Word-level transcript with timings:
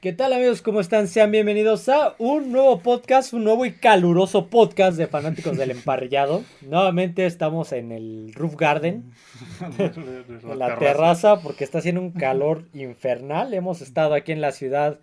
¿Qué 0.00 0.12
tal 0.12 0.32
amigos? 0.32 0.62
¿Cómo 0.62 0.78
están? 0.78 1.08
Sean 1.08 1.32
bienvenidos 1.32 1.88
a 1.88 2.14
un 2.18 2.52
nuevo 2.52 2.78
podcast, 2.78 3.32
un 3.32 3.42
nuevo 3.42 3.66
y 3.66 3.72
caluroso 3.72 4.46
podcast 4.46 4.96
de 4.96 5.08
fanáticos 5.08 5.58
del 5.58 5.72
emparrillado. 5.72 6.44
Nuevamente 6.60 7.26
estamos 7.26 7.72
en 7.72 7.90
el 7.90 8.32
Roof 8.32 8.54
Garden, 8.54 9.12
en 9.78 10.56
la 10.56 10.78
terraza, 10.78 11.40
porque 11.42 11.64
está 11.64 11.78
haciendo 11.78 12.00
un 12.00 12.12
calor 12.12 12.68
infernal. 12.74 13.52
Hemos 13.52 13.80
estado 13.80 14.14
aquí 14.14 14.30
en 14.30 14.40
la 14.40 14.52
ciudad 14.52 15.00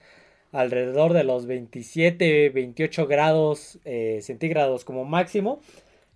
alrededor 0.54 1.12
de 1.12 1.26
los 1.26 1.46
27, 1.46 2.52
28 2.52 3.06
grados 3.06 3.80
eh, 3.84 4.20
centígrados 4.22 4.86
como 4.86 5.04
máximo. 5.04 5.60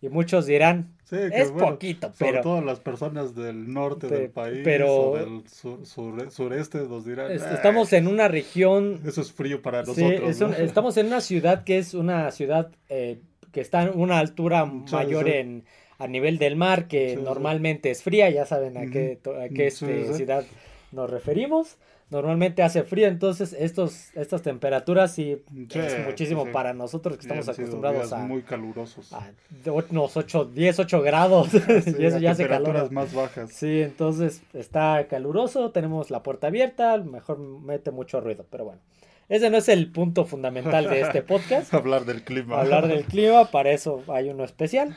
Y 0.02 0.07
muchos 0.07 0.46
dirán, 0.46 0.96
es 1.12 1.52
poquito, 1.52 2.12
pero... 2.18 2.32
Sobre 2.32 2.44
todo 2.44 2.62
las 2.62 2.80
personas 2.80 3.36
del 3.36 3.71
norte 3.71 4.07
del 4.07 4.30
país 4.30 4.66
o 4.88 5.18
del 5.18 6.32
sureste 6.32 6.80
nos 6.80 7.05
dirán... 7.05 7.32
Estamos 7.32 7.93
en 7.93 8.07
una 8.07 8.28
región... 8.28 9.02
Eso 9.05 9.21
es 9.21 9.32
frío 9.32 9.61
para 9.61 9.84
nosotros. 9.84 10.42
Estamos 10.60 10.98
en 10.98 11.07
una 11.07 11.21
ciudad 11.21 11.64
que 11.64 11.78
es 11.78 11.93
una 11.93 12.32
ciudad 12.32 12.71
eh, 12.89 13.20
que 13.51 13.61
está 13.61 13.84
en 13.84 14.00
una 14.00 14.20
altura 14.20 14.65
mayor 14.65 15.29
en 15.29 15.65
a 15.98 16.07
nivel 16.07 16.37
del 16.37 16.56
mar, 16.56 16.87
que 16.87 17.18
normalmente 17.18 17.92
es 17.92 18.04
fría, 18.04 18.29
ya 18.29 18.46
saben 18.46 18.78
a 18.78 18.89
qué, 18.89 19.20
a 19.37 19.50
qué 19.50 19.68
este, 19.68 20.14
ciudad 20.14 20.46
nos 20.93 21.10
referimos 21.10 21.78
normalmente 22.10 22.64
hace 22.64 22.84
frío, 22.84 23.08
entonces 23.08 23.54
estos, 23.54 24.16
estas 24.16 24.42
temperaturas 24.42 25.14
sí, 25.14 25.44
es 25.74 26.06
muchísimo 26.06 26.52
para 26.52 26.74
nosotros 26.74 27.18
que 27.18 27.22
estamos 27.22 27.48
acostumbrados 27.48 28.12
a 28.12 28.18
muy 28.20 28.42
calurosos. 28.42 29.14
A 29.14 29.32
unos 29.66 30.18
8, 30.18 30.46
10, 30.46 30.80
8 30.80 31.02
grados 31.02 31.50
y 32.00 32.06
eso 32.06 32.18
ya 32.18 32.32
hace 32.32 32.48
calor. 32.48 32.92
más 32.92 33.14
bajas. 33.14 33.52
Sí, 33.52 33.82
entonces 33.82 34.42
está 34.54 35.06
caluroso, 35.08 35.72
tenemos 35.72 36.09
la 36.09 36.23
puerta 36.23 36.48
abierta, 36.48 36.98
mejor 36.98 37.40
mete 37.40 37.92
mucho 37.92 38.20
ruido, 38.22 38.46
pero 38.50 38.66
bueno. 38.66 38.82
Ese 39.30 39.52
no 39.52 39.58
es 39.58 39.70
el 39.70 39.92
punto 39.92 40.26
fundamental 40.26 40.90
de 40.90 41.02
este 41.02 41.22
podcast. 41.23 41.72
Hablar 41.72 42.06
del 42.06 42.23
clima. 42.23 42.60
Hablar 42.60 42.88
del 42.88 43.06
clima, 43.06 43.46
para 43.52 43.70
eso 43.70 44.04
hay 44.08 44.30
uno 44.30 44.44
especial. 44.44 44.96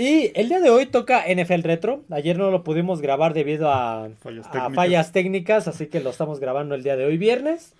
Y 0.00 0.32
el 0.34 0.48
día 0.48 0.60
de 0.60 0.70
hoy 0.70 0.86
toca 0.86 1.26
NFL 1.28 1.60
Retro. 1.60 2.04
Ayer 2.08 2.38
no 2.38 2.50
lo 2.50 2.64
pudimos 2.64 3.02
grabar 3.02 3.34
debido 3.34 3.70
a 3.70 4.08
fallas, 4.72 5.12
técnicas. 5.12 5.68
así 5.68 5.88
que 5.88 6.00
lo 6.00 6.08
estamos 6.08 6.40
grabando 6.40 6.74
el 6.74 6.82
día 6.82 6.96
de 6.96 7.04
hoy 7.04 7.18
viernes. 7.18 7.74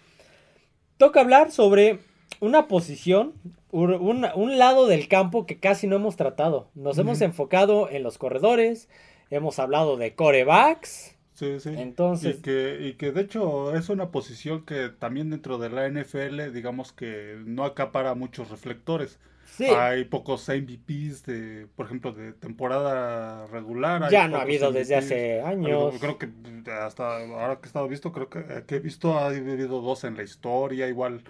Toca 0.98 1.20
hablar 1.22 1.50
sobre 1.50 2.00
una 2.38 2.68
posición, 2.68 3.32
un, 3.70 4.58
lado 4.58 4.86
del 4.86 5.08
campo 5.08 5.46
que 5.46 5.58
casi 5.58 5.86
no 5.86 5.96
hemos 5.96 6.16
tratado. 6.16 6.68
Nos 6.74 6.98
hemos 6.98 7.22
enfocado 7.22 7.88
en 7.88 8.02
los 8.02 8.18
corredores, 8.18 8.90
hemos 9.30 9.58
hablado 9.58 9.96
de 9.96 10.14
corebacks. 10.14 11.16
Sí, 11.32 11.58
sí. 11.58 11.70
Entonces. 11.74 12.36
Y 12.36 12.42
que, 12.42 12.78
y 12.82 12.92
que 12.98 13.12
de 13.12 13.22
hecho 13.22 13.74
es 13.74 13.88
una 13.88 14.10
posición 14.10 14.66
que 14.66 14.90
también 14.90 15.30
dentro 15.30 15.56
de 15.56 15.70
la 15.70 15.88
NFL, 15.88 16.52
digamos 16.52 16.92
que 16.92 17.38
no 17.46 17.64
acapara 17.64 18.14
muchos 18.14 18.50
reflectores. 18.50 19.18
Hay 19.58 20.04
pocos 20.04 20.48
MVPs 20.48 21.24
de, 21.24 21.66
por 21.76 21.86
ejemplo, 21.86 22.12
de 22.12 22.32
temporada 22.32 23.46
regular. 23.46 24.10
ya 24.10 24.28
no 24.28 24.36
ha 24.36 24.42
habido 24.42 24.72
desde 24.72 24.96
hace 24.96 25.40
años. 25.42 25.94
Creo 26.00 26.18
que 26.18 26.28
hasta 26.70 27.18
ahora 27.18 27.56
que 27.56 27.64
he 27.64 27.66
estado 27.66 27.88
visto, 27.88 28.12
creo 28.12 28.28
que, 28.28 28.64
he 28.68 28.78
visto 28.78 29.18
ha 29.18 29.26
habido 29.26 29.80
dos 29.80 30.04
en 30.04 30.16
la 30.16 30.22
historia, 30.22 30.88
igual 30.88 31.22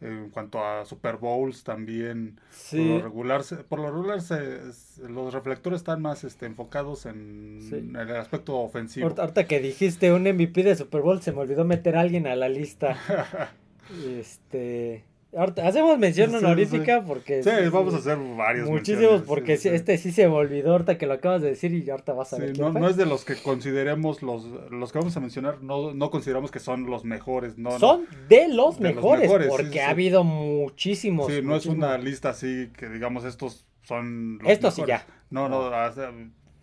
en 0.00 0.30
cuanto 0.30 0.64
a 0.64 0.84
Super 0.84 1.16
Bowls 1.16 1.64
también. 1.64 2.40
Por 2.70 2.80
lo 2.80 3.02
regular, 3.02 3.42
por 3.68 3.80
lo 3.80 3.90
regular 3.90 4.20
los 5.08 5.34
reflectores 5.34 5.80
están 5.80 6.00
más 6.02 6.24
este, 6.24 6.46
enfocados 6.46 7.06
en, 7.06 7.96
el 7.98 8.16
aspecto 8.16 8.56
ofensivo. 8.58 9.12
Ahorita 9.16 9.46
que 9.46 9.60
dijiste 9.60 10.12
un 10.12 10.22
MVP 10.22 10.62
de 10.62 10.76
Super 10.76 11.02
Bowl, 11.02 11.20
se 11.20 11.32
me 11.32 11.38
olvidó 11.38 11.64
meter 11.64 11.96
a 11.96 12.00
alguien 12.00 12.26
a 12.26 12.36
la 12.36 12.48
lista. 12.48 12.96
este 14.06 15.04
hacemos 15.62 15.98
mención 15.98 16.34
honorífica 16.34 17.04
porque... 17.04 17.42
Sí, 17.42 17.50
vamos 17.70 17.94
a 17.94 17.98
hacer 17.98 18.18
varios. 18.36 18.68
Muchísimos, 18.68 19.22
porque 19.22 19.54
este 19.54 19.98
sí 19.98 20.12
se 20.12 20.26
me 20.26 20.34
olvidó 20.34 20.72
ahorita 20.72 20.98
que 20.98 21.06
lo 21.06 21.14
acabas 21.14 21.42
de 21.42 21.50
decir 21.50 21.72
y 21.72 21.88
ahorita 21.88 22.12
vas 22.12 22.32
a 22.32 22.38
ver. 22.38 22.58
No, 22.58 22.72
no, 22.72 22.88
es 22.88 22.96
de 22.96 23.06
los 23.06 23.24
que 23.24 23.36
consideremos 23.36 24.22
los, 24.22 24.46
los 24.70 24.92
que 24.92 24.98
vamos 24.98 25.16
a 25.16 25.20
mencionar, 25.20 25.62
no, 25.62 25.92
no 25.92 26.10
consideramos 26.10 26.50
que 26.50 26.60
son 26.60 26.86
los 26.86 27.04
mejores. 27.04 27.58
No, 27.58 27.78
son 27.78 28.06
de 28.28 28.48
los 28.48 28.80
mejores, 28.80 29.30
porque 29.48 29.82
ha 29.82 29.90
habido 29.90 30.24
muchísimos. 30.24 31.32
Sí, 31.32 31.40
no 31.42 31.56
es 31.56 31.66
una 31.66 31.98
lista 31.98 32.30
así 32.30 32.70
que 32.76 32.88
digamos 32.88 33.24
estos 33.24 33.66
son 33.82 34.38
los 34.38 34.50
Estos 34.50 34.74
sí 34.74 34.82
ya. 34.86 35.06
No, 35.30 35.48
no, 35.48 35.70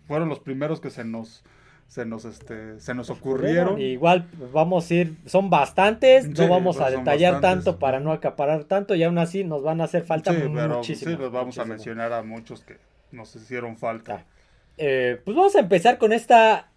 fueron 0.06 0.28
los 0.28 0.40
primeros 0.40 0.80
que 0.80 0.90
se 0.90 1.04
nos 1.04 1.44
se 1.88 2.04
nos 2.04 2.24
este 2.24 2.80
se 2.80 2.94
nos 2.94 3.10
ocurrieron. 3.10 3.80
Igual 3.80 4.28
vamos 4.52 4.90
a 4.90 4.94
ir, 4.94 5.16
son 5.26 5.50
bastantes, 5.50 6.28
no 6.28 6.48
vamos 6.48 6.80
a 6.80 6.90
detallar 6.90 7.40
tanto 7.40 7.78
para 7.78 8.00
no 8.00 8.12
acaparar 8.12 8.64
tanto 8.64 8.94
y 8.94 9.02
aún 9.02 9.18
así 9.18 9.44
nos 9.44 9.62
van 9.62 9.80
a 9.80 9.84
hacer 9.84 10.04
falta 10.04 10.32
sí, 10.32 10.48
muchísimo. 10.48 11.12
Sí, 11.12 11.16
los 11.16 11.32
vamos 11.32 11.58
a 11.58 11.64
mencionar 11.64 12.12
a 12.12 12.22
muchos 12.22 12.62
que 12.62 12.78
nos 13.12 13.34
hicieron 13.36 13.76
falta. 13.76 14.24
Eh, 14.78 15.20
pues 15.24 15.36
vamos 15.36 15.56
a 15.56 15.60
empezar 15.60 15.98
con 15.98 16.12
esta 16.12 16.70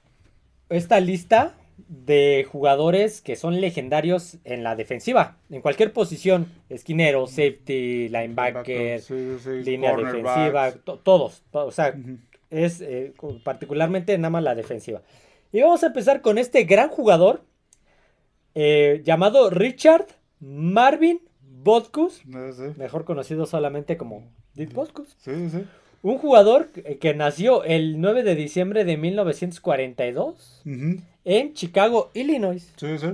esta 0.70 1.00
lista 1.00 1.56
de 1.88 2.46
jugadores 2.50 3.22
que 3.22 3.36
son 3.36 3.62
legendarios 3.62 4.38
en 4.44 4.64
la 4.64 4.76
defensiva, 4.76 5.38
en 5.50 5.62
cualquier 5.62 5.94
posición, 5.94 6.52
esquinero, 6.70 7.26
safety, 7.28 8.10
linebacker, 8.10 9.02
línea 9.64 9.96
defensiva, 9.96 10.72
todos, 11.04 11.44
o 11.52 11.72
sea, 11.72 11.96
es 12.50 12.82
eh, 12.82 13.14
particularmente 13.44 14.18
nada 14.18 14.30
más 14.30 14.44
la 14.44 14.56
defensiva. 14.56 15.02
Y 15.52 15.62
vamos 15.62 15.84
a 15.84 15.88
empezar 15.88 16.22
con 16.22 16.38
este 16.38 16.64
gran 16.64 16.90
jugador 16.90 17.44
eh, 18.56 19.02
llamado 19.04 19.50
Richard 19.50 20.08
Marvin 20.40 21.22
Botkus, 21.42 22.22
mejor 22.78 23.06
conocido 23.06 23.46
solamente 23.46 23.98
como 23.98 24.32
Dick 24.54 24.74
Botkus. 24.74 25.18
Un 26.02 26.18
jugador 26.18 26.70
que 26.70 27.14
nació 27.14 27.64
el 27.66 28.00
9 28.00 28.24
de 28.24 28.36
diciembre 28.36 28.86
de 28.86 28.96
1942 28.96 30.62
en 31.26 31.54
Chicago, 31.54 32.12
Illinois. 32.14 32.74
Sí, 32.78 32.98
sí. 32.98 33.08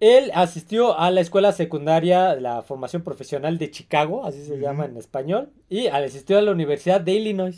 Él 0.00 0.30
asistió 0.34 0.98
a 0.98 1.10
la 1.10 1.20
escuela 1.20 1.52
secundaria, 1.52 2.34
la 2.36 2.62
formación 2.62 3.02
profesional 3.02 3.58
de 3.58 3.70
Chicago, 3.70 4.26
así 4.26 4.44
se 4.44 4.58
llama 4.58 4.84
en 4.84 4.96
español, 4.96 5.50
y 5.68 5.86
asistió 5.86 6.38
a 6.38 6.42
la 6.42 6.52
Universidad 6.52 7.00
de 7.00 7.12
Illinois. 7.12 7.56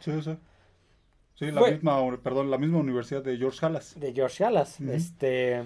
Sí, 0.00 0.22
sí. 0.22 0.36
Sí, 1.34 1.50
la 1.50 1.62
misma, 1.62 1.98
perdón, 2.18 2.50
la 2.52 2.58
misma 2.58 2.78
universidad 2.78 3.24
de 3.24 3.36
George 3.36 3.66
Halas. 3.66 3.98
De 3.98 4.12
George 4.12 4.44
Halas. 4.44 4.80
Este, 4.80 5.62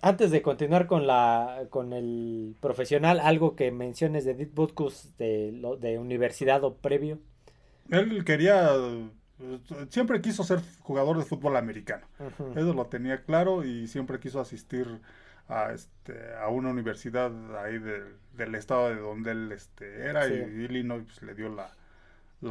antes 0.00 0.30
de 0.30 0.42
continuar 0.42 0.86
con 0.86 1.08
la, 1.08 1.64
con 1.70 1.92
el 1.92 2.54
profesional, 2.60 3.18
algo 3.18 3.56
que 3.56 3.72
menciones 3.72 4.24
de 4.24 4.34
Dick 4.34 4.54
Butkus 4.54 5.16
de, 5.18 5.52
de 5.80 5.98
universidad 5.98 6.62
o 6.62 6.74
previo. 6.74 7.18
Él 7.90 8.24
quería, 8.24 8.70
siempre 9.88 10.20
quiso 10.20 10.44
ser 10.44 10.60
jugador 10.82 11.18
de 11.18 11.24
fútbol 11.24 11.56
americano. 11.56 12.06
Eso 12.54 12.72
lo 12.72 12.86
tenía 12.86 13.22
claro 13.24 13.64
y 13.64 13.88
siempre 13.88 14.20
quiso 14.20 14.38
asistir 14.38 14.86
a, 15.48 15.72
este, 15.72 16.14
a 16.40 16.48
una 16.48 16.70
universidad 16.70 17.32
ahí 17.62 17.78
del 18.36 18.54
estado 18.54 18.90
de 18.90 18.96
donde 18.96 19.32
él 19.32 19.52
este, 19.52 20.06
era 20.06 20.28
y 20.28 20.64
Illinois 20.64 21.02
pues, 21.04 21.22
le 21.22 21.34
dio 21.34 21.48
la, 21.48 21.70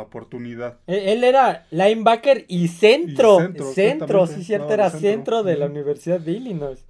oportunidad. 0.01 0.79
E, 0.87 1.13
él 1.13 1.23
era 1.23 1.65
linebacker 1.71 2.45
y 2.47 2.67
centro, 2.67 3.37
centro, 3.73 4.27
sí 4.27 4.43
cierto, 4.43 4.73
era 4.73 4.89
centro, 4.89 5.43
de 5.43 5.57
la 5.57 5.67
Universidad 5.67 6.19
de 6.19 6.33
Illinois. 6.33 6.83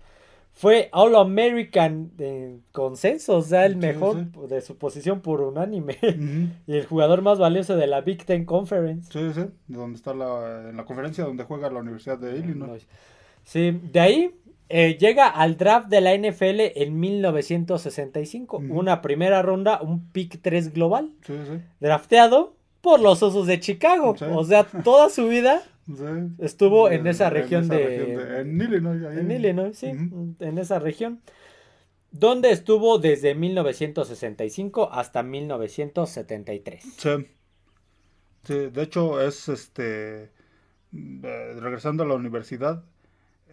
Fue 0.53 0.89
All 0.91 1.15
American 1.15 2.17
de 2.17 2.57
consenso, 2.71 3.37
o 3.37 3.41
sea, 3.43 3.67
el 3.67 3.75
mejor 3.75 4.31
de 4.47 4.61
su 4.61 4.75
posición 4.75 5.21
por 5.21 5.41
unánime. 5.41 5.97
y 6.65 6.75
el 6.75 6.87
jugador 6.87 7.21
más 7.21 7.37
valioso 7.37 7.75
de 7.75 7.85
la 7.85 8.01
Big 8.01 8.25
Ten 8.25 8.43
Conference. 8.45 9.11
Sí, 9.11 9.39
sí, 9.39 9.47
donde 9.67 9.97
está 9.97 10.15
la, 10.15 10.69
en 10.69 10.77
la 10.77 10.85
conferencia 10.85 11.25
donde 11.25 11.43
juega 11.43 11.69
la 11.69 11.81
Universidad 11.81 12.17
de 12.17 12.39
Illinois. 12.39 12.87
Sí, 13.43 13.79
de 13.91 13.99
ahí 13.99 14.33
eh, 14.69 14.97
llega 14.99 15.27
al 15.27 15.57
draft 15.57 15.87
de 15.87 16.01
la 16.01 16.15
NFL 16.15 16.59
en 16.75 16.99
1965. 16.99 18.57
Una 18.57 19.01
primera 19.01 19.41
ronda, 19.41 19.81
un 19.81 20.09
pick 20.11 20.41
3 20.41 20.73
global. 20.73 21.11
Drafteado 21.79 22.55
por 22.81 22.99
los 22.99 23.23
Osos 23.23 23.47
de 23.47 23.59
Chicago. 23.59 24.15
O 24.33 24.43
sea, 24.43 24.65
toda 24.65 25.09
su 25.09 25.27
vida 25.27 25.63
estuvo 26.39 26.89
en 26.89 27.07
esa 27.07 27.29
región 27.29 27.67
de, 27.69 28.41
En 28.41 28.59
Illinois. 28.61 29.17
En 29.17 29.31
Illinois, 29.31 29.77
sí. 29.77 29.87
En 29.87 30.57
esa 30.57 30.79
región. 30.79 31.21
Donde 32.11 32.51
estuvo 32.51 32.99
desde 32.99 33.35
1965 33.35 34.89
hasta 34.91 35.23
1973. 35.23 36.83
Sí. 36.97 37.09
sí 38.43 38.53
de 38.69 38.83
hecho, 38.83 39.21
es 39.21 39.49
este. 39.49 40.31
Eh, 40.93 41.55
regresando 41.59 42.03
a 42.03 42.07
la 42.07 42.15
universidad 42.15 42.83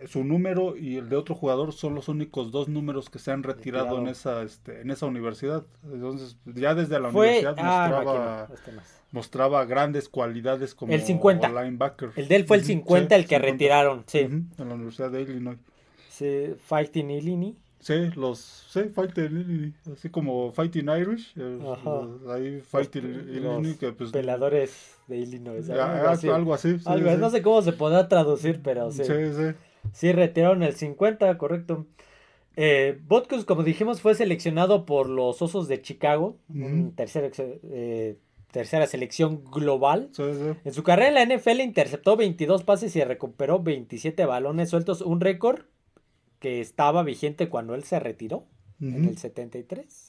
su 0.07 0.25
número 0.25 0.77
y 0.77 0.97
el 0.97 1.09
de 1.09 1.17
otro 1.17 1.35
jugador 1.35 1.73
son 1.73 1.95
los 1.95 2.09
únicos 2.09 2.51
dos 2.51 2.69
números 2.69 3.11
que 3.11 3.19
se 3.19 3.31
han 3.31 3.43
retirado, 3.43 3.99
en 3.99 4.09
esa 4.09 4.43
este, 4.43 4.81
en 4.81 4.91
esa 4.91 5.07
universidad. 5.07 5.65
Entonces, 5.85 6.37
ya 6.45 6.75
desde 6.75 7.01
la 7.01 7.09
universidad 7.09 7.55
ah, 7.59 7.89
mostraba, 7.91 8.49
este 8.53 8.73
mostraba 9.13 9.65
grandes 9.65 10.09
cualidades 10.09 10.75
como 10.75 10.93
el 10.93 11.03
50. 11.03 11.49
linebacker. 11.49 12.11
El 12.17 12.29
de 12.29 12.37
él 12.37 12.45
fue 12.45 12.59
el 12.59 12.65
50 12.65 13.15
el 13.15 13.27
que 13.27 13.39
retiraron, 13.39 14.05
sí. 14.07 14.19
En 14.19 14.51
la 14.57 14.75
Universidad 14.75 15.11
de 15.11 15.23
Illinois. 15.23 15.59
Sí, 16.11 16.55
Fighting 16.67 17.11
Illinois. 17.11 17.55
Sí, 17.81 18.11
los, 18.17 18.39
sí, 18.39 18.85
Fighting 18.95 19.25
Illinois, 19.25 19.75
así 19.93 20.09
como 20.09 20.53
Fighting 20.53 20.89
Irish, 20.89 21.35
eh, 21.37 21.59
ahí 22.33 22.61
Fighting 22.63 23.05
Illinois, 23.29 23.77
que 23.77 23.93
pues... 23.93 24.11
Peladores 24.11 24.97
de 25.07 25.19
Illinois. 25.19 25.69
algo, 25.69 26.09
así. 26.09 26.29
algo 26.29 26.55
así. 26.55 26.77
No 27.19 27.31
sé 27.31 27.43
cómo 27.43 27.61
se 27.63 27.73
podrá 27.73 28.09
traducir, 28.09 28.63
pero 28.63 28.91
sí. 28.91 29.05
Sí, 29.05 29.13
sí. 29.37 29.55
Sí, 29.95 30.13
retiraron 30.13 30.63
el 30.65 30.75
50, 30.75 31.39
correcto. 31.39 31.87
Eh, 32.57 33.01
como 33.47 33.63
dijimos, 33.63 34.01
fue 34.01 34.15
seleccionado 34.15 34.85
por 34.85 35.09
los 35.09 35.41
Osos 35.41 35.69
de 35.69 35.81
Chicago, 35.81 36.37
tercera, 36.97 37.31
eh, 37.39 38.17
tercera 38.51 38.87
selección 38.87 39.45
global. 39.45 40.11
En 40.19 40.73
su 40.73 40.83
carrera 40.83 41.09
en 41.09 41.29
la 41.29 41.37
NFL 41.37 41.61
interceptó 41.61 42.17
22 42.17 42.65
pases 42.65 42.95
y 42.97 43.05
recuperó 43.05 43.63
27 43.63 44.27
balones 44.27 44.71
sueltos, 44.71 45.01
un 45.01 45.21
récord 45.21 45.63
que 46.41 46.61
estaba 46.61 47.05
vigente 47.05 47.49
cuando 47.49 47.75
él 47.75 47.85
se 47.85 47.99
retiró 48.01 48.47
en 48.81 49.05
el 49.05 49.17
73. 49.17 50.07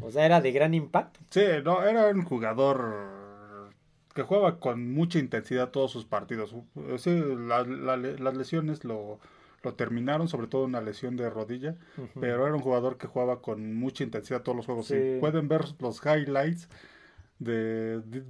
O 0.00 0.10
sea, 0.10 0.24
era 0.24 0.40
de 0.40 0.52
gran 0.52 0.72
impacto. 0.72 1.20
Sí, 1.30 1.42
no, 1.64 1.82
era 1.82 2.08
un 2.08 2.22
jugador 2.22 3.29
que 4.20 4.26
jugaba 4.26 4.60
con 4.60 4.92
mucha 4.92 5.18
intensidad 5.18 5.70
todos 5.70 5.90
sus 5.90 6.04
partidos. 6.04 6.54
Sí, 6.98 7.22
las 7.48 8.36
lesiones 8.36 8.84
lo 8.84 9.18
lo 9.62 9.74
terminaron, 9.74 10.28
sobre 10.28 10.46
todo 10.46 10.64
una 10.64 10.80
lesión 10.80 11.16
de 11.16 11.28
rodilla, 11.28 11.76
pero 12.18 12.46
era 12.46 12.54
un 12.54 12.62
jugador 12.62 12.96
que 12.96 13.06
jugaba 13.06 13.42
con 13.42 13.74
mucha 13.74 14.04
intensidad 14.04 14.42
todos 14.42 14.56
los 14.56 14.66
juegos. 14.66 14.86
Si 14.86 15.18
pueden 15.20 15.48
ver 15.48 15.64
los 15.80 16.00
highlights 16.04 16.68
de 17.38 18.00
Dit 18.06 18.24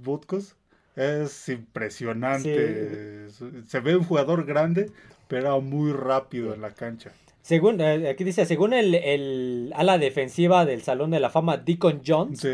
es 0.95 1.49
impresionante. 1.49 3.29
Se 3.29 3.79
ve 3.79 3.95
un 3.95 4.03
jugador 4.03 4.45
grande, 4.45 4.91
pero 5.29 5.61
muy 5.61 5.93
rápido 5.93 6.53
en 6.53 6.61
la 6.61 6.71
cancha. 6.71 7.11
Según, 7.41 7.81
eh, 7.81 8.07
aquí 8.07 8.23
dice, 8.23 8.45
según 8.45 8.73
el, 8.73 8.93
el, 8.93 9.73
ala 9.75 9.97
defensiva 9.97 10.63
del 10.63 10.83
Salón 10.83 11.09
de 11.09 11.19
la 11.19 11.31
Fama, 11.31 11.57
Deacon 11.57 12.01
Jones, 12.05 12.45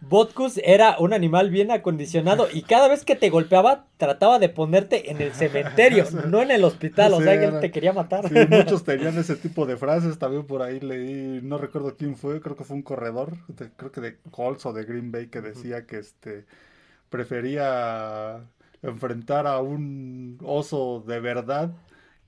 Botkus 0.00 0.60
era 0.64 0.96
un 0.98 1.12
animal 1.12 1.50
bien 1.50 1.70
acondicionado 1.70 2.48
y 2.52 2.62
cada 2.62 2.88
vez 2.88 3.04
que 3.04 3.14
te 3.14 3.30
golpeaba 3.30 3.86
trataba 3.98 4.40
de 4.40 4.48
ponerte 4.48 5.12
en 5.12 5.20
el 5.20 5.32
cementerio, 5.32 6.04
no 6.28 6.42
en 6.42 6.50
el 6.50 6.64
hospital, 6.64 7.14
o 7.14 7.20
sea 7.20 7.38
que 7.38 7.46
él 7.46 7.60
te 7.60 7.70
quería 7.70 7.92
matar. 7.92 8.24
muchos 8.48 8.82
tenían 8.84 9.16
ese 9.16 9.36
tipo 9.36 9.64
de 9.64 9.76
frases, 9.76 10.18
también 10.18 10.44
por 10.44 10.62
ahí 10.62 10.80
leí, 10.80 11.40
no 11.40 11.56
recuerdo 11.56 11.96
quién 11.96 12.16
fue, 12.16 12.40
creo 12.40 12.56
que 12.56 12.64
fue 12.64 12.76
un 12.76 12.82
corredor, 12.82 13.36
creo 13.76 13.92
que 13.92 14.00
de 14.00 14.16
Colts 14.32 14.66
o 14.66 14.72
de 14.72 14.84
Green 14.84 15.12
Bay 15.12 15.28
que 15.28 15.40
decía 15.40 15.86
que 15.86 15.98
este 15.98 16.46
prefería 17.10 18.40
enfrentar 18.82 19.46
a 19.46 19.60
un 19.60 20.38
oso 20.42 21.04
de 21.06 21.20
verdad 21.20 21.70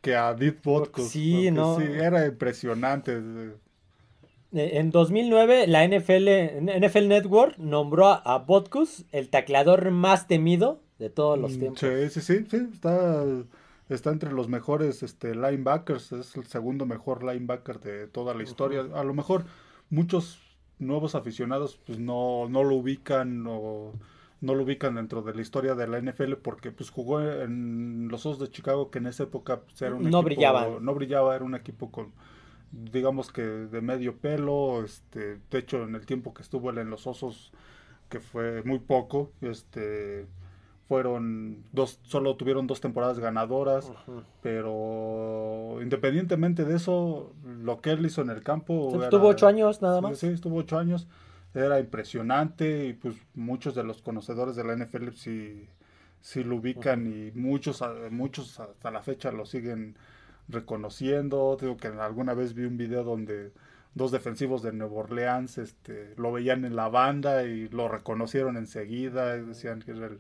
que 0.05 0.15
a 0.15 0.35
Deep 0.35 0.61
Podcast. 0.61 1.09
Sí, 1.09 1.51
no. 1.51 1.79
Sí, 1.79 1.85
era 1.85 2.27
impresionante. 2.27 3.13
Eh, 4.53 4.79
en 4.79 4.91
2009, 4.91 5.67
la 5.67 5.89
NFL, 5.89 6.29
NFL 6.61 7.09
Network 7.09 7.57
nombró 7.57 8.09
a 8.09 8.39
Botkus 8.39 9.07
el 9.13 9.31
tacleador 9.31 9.91
más 9.91 10.29
temido 10.29 10.83
de 10.99 11.09
todos 11.09 11.39
los 11.39 11.57
mm, 11.57 11.59
tiempos. 11.59 11.81
Sí, 11.81 12.11
sí, 12.11 12.21
sí, 12.21 12.47
sí. 12.51 12.69
Está, 12.71 13.25
está 13.89 14.11
entre 14.11 14.31
los 14.31 14.49
mejores 14.49 15.03
este, 15.03 15.35
linebackers. 15.35 16.13
Es 16.13 16.37
el 16.37 16.45
segundo 16.45 16.85
mejor 16.85 17.25
linebacker 17.25 17.81
de 17.81 18.07
toda 18.07 18.35
la 18.35 18.43
historia. 18.43 18.85
A 18.95 19.05
lo 19.05 19.15
mejor 19.15 19.47
muchos 19.89 20.39
nuevos 20.79 21.15
aficionados 21.15 21.81
pues 21.87 21.99
no, 21.99 22.47
no 22.51 22.63
lo 22.63 22.77
ubican 22.77 23.47
o 23.47 23.93
no 23.93 24.14
lo 24.53 24.65
ubican 24.65 24.97
dentro 24.97 25.23
de 25.23 25.35
la 25.35 25.41
historia 25.41 25.75
de 25.75 25.87
la 25.87 25.99
NFL 25.99 26.35
porque 26.35 26.71
pues 26.71 26.91
jugó 26.91 27.21
en 27.23 28.09
los 28.09 28.27
Osos 28.27 28.41
de 28.41 28.51
Chicago 28.51 28.91
que 28.91 28.99
en 28.99 29.07
esa 29.07 29.23
época 29.23 29.61
pues, 29.61 29.81
era 29.81 29.95
un 29.95 30.11
no 30.11 30.23
brillaba 30.23 30.67
no 30.81 30.95
brillaba 30.95 31.35
era 31.35 31.45
un 31.45 31.55
equipo 31.55 31.91
con 31.91 32.13
digamos 32.73 33.33
que 33.33 33.43
de 33.43 33.81
medio 33.81 34.17
pelo 34.17 34.85
este 34.85 35.39
de 35.51 35.59
hecho 35.59 35.85
en 35.85 35.95
el 35.95 36.05
tiempo 36.05 36.35
que 36.35 36.43
estuvo 36.43 36.71
él 36.71 36.79
en 36.79 36.91
los 36.91 37.07
Osos 37.07 37.53
que 38.09 38.21
fue 38.21 38.63
muy 38.65 38.81
poco 38.81 39.31
este 39.41 40.27
fueron 40.89 41.65
dos 41.73 41.99
solo 42.03 42.37
tuvieron 42.37 42.67
dos 42.67 42.81
temporadas 42.81 43.19
ganadoras 43.19 43.91
pero 44.43 45.79
independientemente 45.81 46.65
de 46.65 46.77
eso 46.77 47.33
lo 47.45 47.81
que 47.81 47.93
él 47.93 48.05
hizo 48.05 48.21
en 48.21 48.31
el 48.31 48.43
campo 48.43 49.03
estuvo 49.03 49.29
ocho 49.29 49.47
años 49.47 49.81
nada 49.81 50.01
más. 50.01 50.19
sí 50.19 50.27
estuvo 50.27 50.57
ocho 50.57 50.77
años 50.77 51.07
era 51.55 51.79
impresionante 51.79 52.87
y 52.87 52.93
pues 52.95 53.17
muchos 53.35 53.75
de 53.75 53.85
los 53.85 54.03
conocedores 54.03 54.57
de 54.57 54.65
la 54.65 54.77
NFL 54.77 55.11
sí, 55.15 55.69
sí 56.21 56.43
lo 56.43 56.57
ubican 56.57 57.07
y 57.07 57.31
muchos, 57.39 57.83
muchos 58.11 58.59
hasta 58.59 58.91
la 58.91 59.03
fecha 59.03 59.31
lo 59.31 59.47
siguen 59.47 59.97
reconociendo. 60.49 61.57
Digo 61.61 61.77
que 61.77 61.89
alguna 61.89 62.35
vez 62.35 62.55
vi 62.55 62.65
un 62.65 62.77
video 62.77 63.05
donde 63.05 63.53
dos 63.95 64.11
defensivos 64.11 64.63
de 64.63 64.73
Nueva 64.73 64.95
Orleans 64.95 65.59
este, 65.59 66.15
lo 66.17 66.33
veían 66.33 66.65
en 66.65 66.77
la 66.77 66.89
banda 66.89 67.45
y 67.45 67.69
lo 67.69 67.89
reconocieron 67.89 68.57
enseguida, 68.57 69.37
y 69.37 69.43
decían 69.43 69.81
que 69.81 69.93
era, 69.93 70.11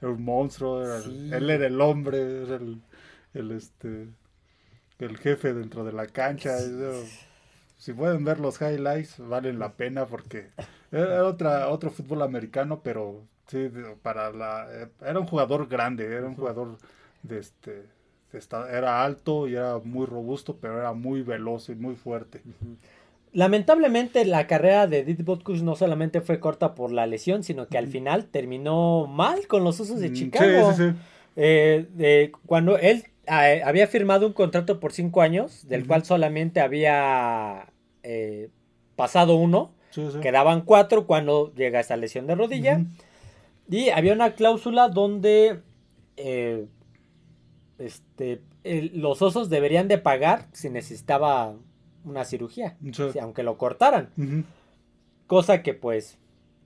el, 0.00 0.18
monstruo, 0.18 0.82
él 0.84 1.50
era 1.50 1.66
el 1.66 1.80
hombre, 1.80 2.44
era 2.44 2.56
el, 2.56 2.80
el, 3.34 3.50
este, 3.50 4.08
el 4.98 5.18
jefe 5.18 5.52
dentro 5.52 5.84
de 5.84 5.92
la 5.92 6.06
cancha. 6.06 6.56
si 7.76 7.92
pueden 7.92 8.24
ver 8.24 8.40
los 8.40 8.60
highlights, 8.60 9.18
valen 9.18 9.58
la 9.58 9.74
pena 9.74 10.06
porque 10.06 10.48
era 10.90 11.24
otra, 11.24 11.68
otro 11.68 11.90
fútbol 11.90 12.22
americano, 12.22 12.80
pero 12.82 13.26
sí, 13.46 13.70
para 14.02 14.30
la, 14.32 14.66
eh, 14.70 14.88
era 15.04 15.18
un 15.18 15.26
jugador 15.26 15.68
grande, 15.68 16.06
era 16.06 16.26
un 16.26 16.34
jugador 16.34 16.78
de 17.22 17.38
este, 17.38 17.84
era 18.70 19.04
alto 19.04 19.48
y 19.48 19.54
era 19.54 19.78
muy 19.78 20.06
robusto, 20.06 20.56
pero 20.60 20.78
era 20.78 20.92
muy 20.92 21.22
veloz 21.22 21.68
y 21.68 21.74
muy 21.74 21.94
fuerte. 21.94 22.42
Lamentablemente 23.32 24.24
la 24.24 24.46
carrera 24.46 24.86
de 24.86 25.04
Dit 25.04 25.22
Botkus 25.24 25.62
no 25.62 25.76
solamente 25.76 26.20
fue 26.20 26.40
corta 26.40 26.74
por 26.74 26.92
la 26.92 27.06
lesión, 27.06 27.42
sino 27.42 27.68
que 27.68 27.78
al 27.78 27.88
final 27.88 28.26
terminó 28.26 29.06
mal 29.06 29.46
con 29.46 29.64
los 29.64 29.80
Osos 29.80 30.00
de 30.00 30.10
mm, 30.10 30.14
Chicago. 30.14 30.72
Sí, 30.72 30.90
sí, 30.90 30.96
eh, 31.36 32.32
cuando 32.46 32.78
él 32.78 33.04
eh, 33.26 33.62
había 33.64 33.86
firmado 33.86 34.26
un 34.26 34.32
contrato 34.32 34.80
por 34.80 34.92
cinco 34.92 35.20
años, 35.20 35.68
del 35.68 35.86
cual 35.86 36.04
solamente 36.04 36.60
había 36.60 37.66
pasado 38.96 39.36
uno, 39.36 39.72
Quedaban 40.20 40.62
cuatro 40.62 41.06
cuando 41.06 41.52
llega 41.54 41.80
esta 41.80 41.96
lesión 41.96 42.26
de 42.26 42.34
rodilla. 42.34 42.80
Y 43.70 43.90
había 43.90 44.14
una 44.14 44.32
cláusula 44.32 44.88
donde 44.88 45.60
eh, 46.16 46.66
este, 47.78 48.42
los 48.64 49.22
osos 49.22 49.50
deberían 49.50 49.88
de 49.88 49.98
pagar 49.98 50.48
si 50.52 50.70
necesitaba 50.70 51.54
una 52.04 52.24
cirugía, 52.24 52.76
aunque 53.20 53.42
lo 53.42 53.58
cortaran. 53.58 54.10
Cosa 55.26 55.62
que 55.62 55.74
pues 55.74 56.18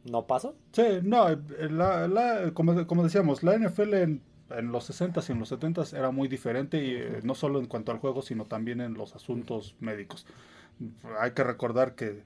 no 0.04 0.26
pasó. 0.26 0.54
Sí, 0.72 0.82
no, 1.02 1.26
como, 2.54 3.02
decíamos, 3.02 3.42
la 3.42 3.56
NFL 3.58 3.94
en, 3.94 4.22
los 4.70 4.90
60s 4.90 5.28
y 5.28 5.32
en 5.32 5.38
los 5.40 5.52
70s 5.52 5.96
era 5.96 6.10
muy 6.10 6.28
diferente, 6.28 6.82
y 6.82 6.94
eh, 6.94 7.20
no 7.22 7.34
solo 7.34 7.58
en 7.58 7.66
cuanto 7.66 7.90
al 7.90 7.98
juego, 7.98 8.22
sino 8.22 8.44
también 8.44 8.80
en 8.80 8.94
los 8.94 9.14
asuntos 9.16 9.74
médicos. 9.80 10.26
Hay 11.18 11.32
que 11.32 11.44
recordar 11.44 11.94
que 11.94 12.22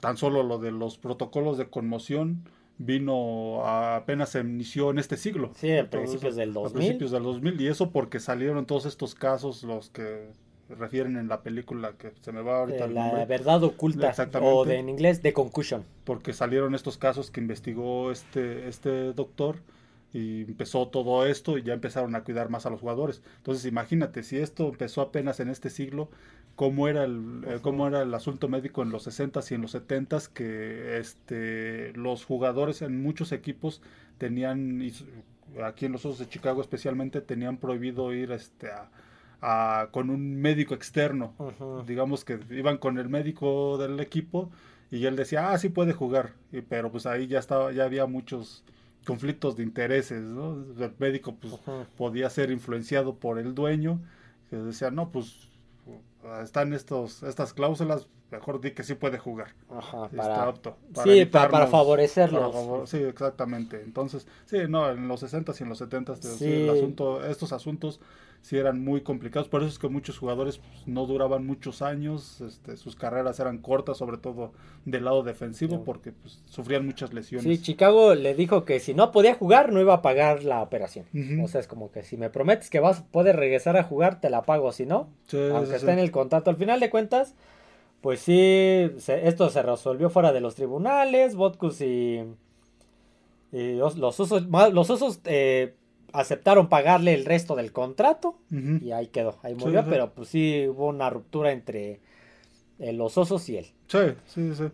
tan 0.00 0.16
solo 0.16 0.42
lo 0.42 0.58
de 0.58 0.72
los 0.72 0.98
protocolos 0.98 1.58
de 1.58 1.68
conmoción 1.68 2.44
vino 2.78 3.66
apenas 3.66 4.30
se 4.30 4.40
inició 4.40 4.90
en 4.90 4.98
este 4.98 5.16
siglo. 5.16 5.50
Sí, 5.54 5.76
a 5.76 5.88
principios 5.88 6.34
del 6.34 6.54
2000. 6.54 6.70
A 6.70 6.74
principios 6.74 7.10
del 7.10 7.22
2000 7.22 7.60
y 7.60 7.66
eso 7.66 7.90
porque 7.90 8.20
salieron 8.20 8.64
todos 8.64 8.86
estos 8.86 9.14
casos 9.14 9.62
los 9.62 9.90
que 9.90 10.30
refieren 10.70 11.16
en 11.16 11.28
la 11.28 11.42
película 11.42 11.92
que 11.98 12.12
se 12.20 12.32
me 12.32 12.42
va 12.42 12.60
ahorita 12.60 12.86
la 12.86 13.24
verdad 13.24 13.62
oculta 13.64 14.14
o 14.40 14.64
de, 14.64 14.76
en 14.76 14.88
inglés 14.88 15.20
de 15.20 15.32
concussion 15.32 15.84
porque 16.04 16.32
salieron 16.32 16.76
estos 16.76 16.96
casos 16.96 17.32
que 17.32 17.40
investigó 17.40 18.12
este 18.12 18.68
este 18.68 19.12
doctor 19.12 19.56
y 20.12 20.42
empezó 20.42 20.88
todo 20.88 21.26
esto 21.26 21.58
y 21.58 21.62
ya 21.62 21.72
empezaron 21.72 22.14
a 22.14 22.24
cuidar 22.24 22.50
más 22.50 22.66
a 22.66 22.70
los 22.70 22.80
jugadores. 22.80 23.22
Entonces 23.38 23.64
imagínate, 23.66 24.22
si 24.22 24.38
esto 24.38 24.68
empezó 24.68 25.02
apenas 25.02 25.40
en 25.40 25.48
este 25.48 25.70
siglo, 25.70 26.08
cómo 26.56 26.88
era 26.88 27.04
el, 27.04 27.42
eh, 27.46 27.58
cómo 27.62 27.86
era 27.86 28.02
el 28.02 28.12
asunto 28.12 28.48
médico 28.48 28.82
en 28.82 28.90
los 28.90 29.06
60s 29.06 29.50
y 29.50 29.54
en 29.54 29.62
los 29.62 29.74
70s, 29.74 30.28
que 30.28 30.98
este, 30.98 31.92
los 31.94 32.24
jugadores 32.24 32.82
en 32.82 33.02
muchos 33.02 33.32
equipos 33.32 33.80
tenían, 34.18 34.82
aquí 35.64 35.86
en 35.86 35.92
los 35.92 36.04
Osos 36.04 36.18
de 36.18 36.28
Chicago 36.28 36.60
especialmente, 36.60 37.20
tenían 37.20 37.56
prohibido 37.56 38.12
ir 38.12 38.32
este, 38.32 38.68
a, 39.40 39.88
con 39.92 40.10
un 40.10 40.40
médico 40.40 40.74
externo. 40.74 41.34
Digamos 41.86 42.24
que 42.24 42.38
iban 42.50 42.78
con 42.78 42.98
el 42.98 43.08
médico 43.08 43.78
del 43.78 43.98
equipo 44.00 44.50
y 44.90 45.06
él 45.06 45.16
decía, 45.16 45.52
ah, 45.52 45.58
sí 45.58 45.68
puede 45.68 45.92
jugar, 45.92 46.32
pero 46.68 46.90
pues 46.90 47.06
ahí 47.06 47.26
ya, 47.26 47.38
estaba, 47.38 47.72
ya 47.72 47.84
había 47.84 48.06
muchos 48.06 48.64
conflictos 49.06 49.56
de 49.56 49.62
intereses, 49.62 50.22
¿no? 50.22 50.52
El 50.52 50.94
médico 50.98 51.34
pues, 51.34 51.54
podía 51.96 52.30
ser 52.30 52.50
influenciado 52.50 53.16
por 53.16 53.38
el 53.38 53.54
dueño, 53.54 54.00
que 54.48 54.56
decía, 54.56 54.90
no, 54.90 55.10
pues 55.10 55.48
están 56.42 56.72
estos, 56.72 57.22
estas 57.22 57.52
cláusulas, 57.54 58.06
mejor 58.30 58.60
di 58.60 58.72
que 58.72 58.82
sí 58.82 58.94
puede 58.94 59.18
jugar. 59.18 59.54
Ajá, 59.70 60.08
para, 60.08 60.54
sí, 61.02 61.24
para, 61.26 61.66
favorecerlo. 61.66 62.86
sí, 62.86 62.98
exactamente. 62.98 63.82
Entonces, 63.82 64.26
sí, 64.46 64.58
no, 64.68 64.90
en 64.90 65.08
los 65.08 65.22
60s 65.22 65.58
y 65.60 65.62
en 65.62 65.68
los 65.68 65.80
70s, 65.80 66.42
el 66.42 66.70
asunto, 66.70 67.24
estos 67.24 67.52
asuntos 67.52 68.00
sí 68.42 68.56
eran 68.56 68.82
muy 68.82 69.02
complicados. 69.02 69.48
Por 69.48 69.62
eso 69.62 69.70
es 69.70 69.78
que 69.78 69.88
muchos 69.88 70.18
jugadores 70.18 70.58
pues, 70.58 70.86
no 70.86 71.06
duraban 71.06 71.46
muchos 71.46 71.82
años, 71.82 72.40
este, 72.40 72.76
sus 72.76 72.96
carreras 72.96 73.38
eran 73.40 73.58
cortas, 73.58 73.98
sobre 73.98 74.18
todo 74.18 74.52
del 74.84 75.04
lado 75.04 75.22
defensivo, 75.22 75.84
porque 75.84 76.12
pues, 76.12 76.42
sufrían 76.46 76.86
muchas 76.86 77.12
lesiones. 77.12 77.44
Sí, 77.44 77.62
Chicago 77.62 78.14
le 78.14 78.34
dijo 78.34 78.64
que 78.64 78.80
si 78.80 78.94
no 78.94 79.12
podía 79.12 79.34
jugar, 79.34 79.72
no 79.72 79.80
iba 79.80 79.94
a 79.94 80.02
pagar 80.02 80.44
la 80.44 80.62
operación. 80.62 81.06
O 81.42 81.48
sea, 81.48 81.60
es 81.60 81.66
como 81.66 81.90
que 81.90 82.02
si 82.02 82.16
me 82.16 82.30
prometes 82.30 82.70
que 82.70 82.80
vas 82.80 83.02
poder 83.02 83.36
regresar 83.36 83.76
a 83.76 83.84
jugar, 83.84 84.20
te 84.20 84.30
la 84.30 84.42
pago, 84.42 84.72
si 84.72 84.86
no, 84.86 85.08
aunque 85.32 85.76
esté 85.76 85.92
en 85.92 85.98
el 85.98 86.10
contrato. 86.10 86.50
Al 86.50 86.56
final 86.56 86.80
de 86.80 86.90
cuentas, 86.90 87.34
pues 88.00 88.20
sí, 88.20 88.90
esto 89.06 89.50
se 89.50 89.62
resolvió 89.62 90.10
fuera 90.10 90.32
de 90.32 90.40
los 90.40 90.54
tribunales, 90.54 91.34
Botkus 91.34 91.80
y, 91.80 92.24
los, 93.52 93.96
los 93.96 94.20
osos, 94.20 94.46
los 94.72 94.90
osos 94.90 95.20
eh, 95.24 95.74
aceptaron 96.12 96.68
pagarle 96.68 97.14
el 97.14 97.24
resto 97.24 97.56
del 97.56 97.72
contrato 97.72 98.36
y 98.50 98.92
ahí 98.92 99.08
quedó, 99.08 99.38
ahí 99.42 99.54
murió, 99.54 99.84
pero 99.88 100.10
pues 100.10 100.28
sí 100.28 100.66
hubo 100.68 100.88
una 100.88 101.10
ruptura 101.10 101.52
entre 101.52 102.00
eh, 102.78 102.92
los 102.92 103.16
osos 103.18 103.48
y 103.48 103.58
él. 103.58 103.66
Sí, 103.86 103.98
sí, 104.26 104.54
sí. 104.54 104.64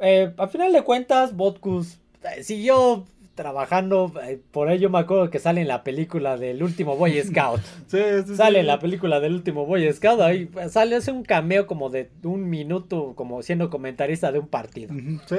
Eh, 0.00 0.32
a 0.36 0.48
final 0.48 0.72
de 0.72 0.82
cuentas, 0.82 1.36
Botkus 1.36 1.98
eh, 2.22 2.42
siguió 2.42 3.04
trabajando, 3.34 4.12
por 4.52 4.70
ello 4.70 4.90
me 4.90 5.00
acuerdo 5.00 5.28
que 5.28 5.40
sale 5.40 5.60
en 5.60 5.68
la 5.68 5.82
película 5.82 6.36
del 6.36 6.62
último 6.62 6.96
Boy 6.96 7.20
Scout. 7.20 7.60
sí, 7.88 7.98
sí, 8.26 8.36
sale 8.36 8.60
en 8.60 8.68
la 8.68 8.78
película 8.78 9.18
del 9.18 9.34
último 9.34 9.66
Boy 9.66 9.92
Scout, 9.92 10.20
ahí 10.20 10.48
sale, 10.68 10.96
hace 10.96 11.10
un 11.10 11.24
cameo 11.24 11.66
como 11.66 11.90
de 11.90 12.08
un 12.22 12.48
minuto, 12.48 13.14
como 13.16 13.42
siendo 13.42 13.70
comentarista 13.70 14.30
de 14.30 14.38
un 14.38 14.46
partido. 14.46 14.94
Sí, 15.26 15.36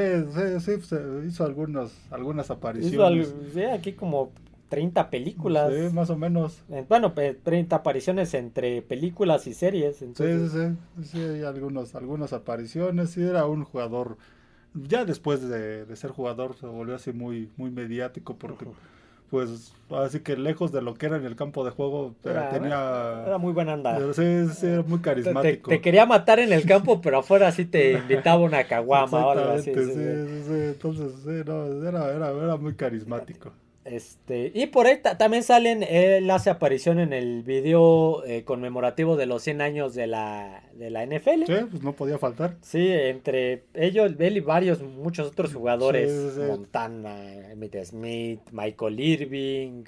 sí, 0.59 0.71
sí, 0.81 0.95
hizo 1.25 1.45
algunas, 1.45 1.93
algunas 2.11 2.51
apariciones. 2.51 3.33
sí, 3.53 3.63
aquí 3.63 3.93
como 3.93 4.31
30 4.69 5.09
películas. 5.09 5.71
Sí, 5.73 5.93
más 5.93 6.09
o 6.09 6.17
menos. 6.17 6.63
Bueno, 6.89 7.13
30 7.13 7.75
apariciones 7.75 8.33
entre 8.33 8.81
películas 8.81 9.47
y 9.47 9.53
series. 9.53 9.97
Sí, 9.97 10.07
sí, 10.15 10.49
sí, 10.49 11.03
sí, 11.03 11.19
hay 11.19 11.43
algunos, 11.43 11.95
algunas 11.95 12.33
apariciones. 12.33 13.11
Sí, 13.11 13.23
era 13.23 13.45
un 13.45 13.63
jugador. 13.63 14.17
Ya 14.73 15.05
después 15.05 15.47
de, 15.47 15.95
ser 15.95 16.11
jugador 16.11 16.55
se 16.55 16.65
volvió 16.65 16.95
así 16.95 17.13
muy, 17.13 17.49
muy 17.55 17.71
mediático 17.71 18.35
porque, 18.35 18.65
pues, 19.29 19.73
así 19.89 20.19
que 20.19 20.35
lejos 20.35 20.73
de 20.73 20.81
lo 20.81 20.95
que 20.95 21.05
era 21.05 21.15
en 21.15 21.25
el 21.25 21.37
campo 21.37 21.63
de 21.63 21.71
juego, 21.71 22.15
eh, 22.25 22.31
era, 22.31 22.49
tenía... 22.49 23.23
Era 23.25 23.37
muy 23.37 23.53
buena 23.53 23.73
andada. 23.73 24.13
Sí, 24.13 24.49
sí, 24.53 24.67
era 24.67 24.83
muy 24.83 24.99
carismático. 24.99 25.69
Te, 25.69 25.79
quería 25.79 26.05
matar 26.05 26.39
en 26.39 26.51
el 26.51 26.65
campo, 26.67 26.99
pero 26.99 27.19
afuera 27.19 27.53
sí 27.53 27.63
te 27.63 27.93
invitaba 27.93 28.41
una 28.41 28.65
caguama 28.65 29.25
o 29.25 29.31
algo 29.31 29.51
así. 29.51 29.73
Sí, 29.73 29.85
sí, 29.85 30.43
sí, 30.45 30.53
entonces, 30.53 31.13
sí, 31.23 31.43
no, 31.45 31.87
era, 31.87 32.11
era, 32.11 32.31
era 32.31 32.57
muy 32.57 32.73
carismático. 32.73 33.53
Este, 33.85 34.51
y 34.55 34.65
por 34.65 34.87
ahí 34.87 34.99
también 35.19 35.43
salen, 35.43 35.83
él 35.83 36.29
hace 36.31 36.49
aparición 36.49 36.99
en 36.99 37.13
el 37.13 37.43
video 37.43 38.25
eh, 38.25 38.43
conmemorativo 38.43 39.15
de 39.15 39.27
los 39.27 39.43
100 39.43 39.61
años 39.61 39.93
de 39.93 40.07
la, 40.07 40.63
de 40.73 40.89
la 40.89 41.05
NFL. 41.05 41.45
Sí, 41.45 41.53
pues 41.69 41.83
no 41.83 41.93
podía 41.93 42.17
faltar. 42.17 42.57
Sí, 42.61 42.91
entre 42.91 43.65
ellos, 43.75 44.13
él 44.17 44.37
y 44.37 44.39
varios, 44.39 44.81
muchos 44.81 45.27
otros 45.27 45.53
jugadores, 45.53 46.35
Montana, 46.35 47.51
Emmett 47.51 47.85
Smith, 47.85 48.41
Michael 48.51 48.99
Irving, 48.99 49.83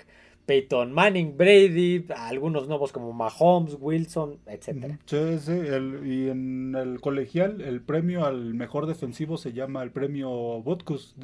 Peyton 0.47 0.93
Manning, 0.93 1.35
Brady, 1.37 2.05
algunos 2.15 2.69
nuevos 2.69 2.93
como 2.93 3.11
Mahomes, 3.11 3.75
Wilson, 3.79 4.39
etcétera. 4.47 4.97
Sí, 5.05 5.37
sí, 5.39 5.51
y 5.51 6.29
en 6.29 6.73
el 6.73 7.01
colegial 7.01 7.59
el 7.59 7.81
premio 7.81 8.25
al 8.25 8.53
mejor 8.53 8.87
defensivo 8.87 9.37
se 9.37 9.51
llama 9.51 9.83
el 9.83 9.91
premio 9.91 10.29
Butkus, 10.61 11.15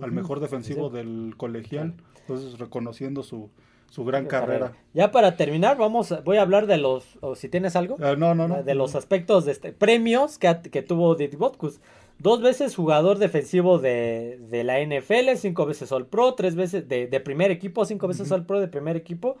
al 0.00 0.10
mejor 0.10 0.40
defensivo 0.40 0.88
del 0.88 1.34
colegial, 1.36 1.94
entonces 2.20 2.58
reconociendo 2.58 3.22
su, 3.22 3.50
su 3.90 4.06
gran 4.06 4.24
carrera. 4.24 4.72
Ya 4.94 5.12
para 5.12 5.36
terminar, 5.36 5.76
vamos, 5.76 6.14
voy 6.24 6.38
a 6.38 6.42
hablar 6.42 6.66
de 6.66 6.78
los, 6.78 7.18
o 7.20 7.34
si 7.34 7.50
tienes 7.50 7.76
algo, 7.76 7.98
ah, 8.00 8.14
no, 8.16 8.34
no, 8.34 8.48
no. 8.48 8.62
de 8.62 8.74
los 8.74 8.94
aspectos 8.94 9.44
de 9.44 9.52
este, 9.52 9.72
premios 9.72 10.38
que, 10.38 10.62
que 10.72 10.80
tuvo 10.80 11.14
Didi 11.14 11.36
Butkus. 11.36 11.78
Dos 12.18 12.40
veces 12.40 12.74
jugador 12.74 13.18
defensivo 13.18 13.78
de, 13.78 14.38
la 14.64 14.80
NFL, 14.80 15.36
cinco 15.36 15.66
veces 15.66 15.90
All 15.92 16.06
Pro, 16.06 16.34
tres 16.34 16.54
veces 16.54 16.88
de, 16.88 17.20
primer 17.20 17.50
equipo, 17.50 17.84
cinco 17.84 18.08
veces 18.08 18.30
All 18.32 18.46
Pro 18.46 18.60
de 18.60 18.68
primer 18.68 18.96
equipo, 18.96 19.36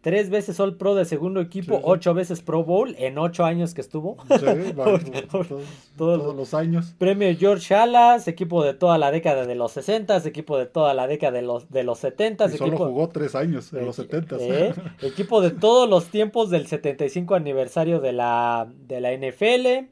tres 0.00 0.28
veces 0.28 0.58
All 0.58 0.76
Pro 0.76 0.94
de 0.96 1.04
segundo 1.04 1.40
equipo, 1.40 1.80
ocho 1.84 2.14
veces 2.14 2.42
Pro 2.42 2.64
Bowl 2.64 2.94
en 2.98 3.16
ocho 3.16 3.44
años 3.44 3.74
que 3.74 3.80
estuvo. 3.80 4.16
todos, 5.96 6.36
los 6.36 6.52
años. 6.52 6.94
Premio 6.98 7.34
George 7.38 7.74
Alas, 7.74 8.26
equipo 8.28 8.64
de 8.64 8.74
toda 8.74 8.98
la 8.98 9.12
década 9.12 9.46
de 9.46 9.54
los 9.54 9.72
60, 9.72 10.16
equipo 10.26 10.58
de 10.58 10.66
toda 10.66 10.94
la 10.94 11.06
década 11.06 11.32
de 11.32 11.42
los, 11.42 11.70
de 11.70 11.84
los 11.84 12.00
70. 12.00 12.46
Y 12.46 12.58
solo 12.58 12.76
jugó 12.76 13.08
tres 13.08 13.34
años 13.36 13.72
en 13.72 13.86
los 13.86 13.96
70. 13.96 14.36
Eh, 14.40 14.74
equipo 15.02 15.40
de 15.40 15.52
todos 15.52 15.88
los 15.88 16.08
tiempos 16.08 16.50
del 16.50 16.66
75 16.66 17.36
aniversario 17.36 18.00
de 18.00 18.12
la, 18.12 18.68
de 18.88 19.00
la 19.00 19.12
NFL. 19.12 19.88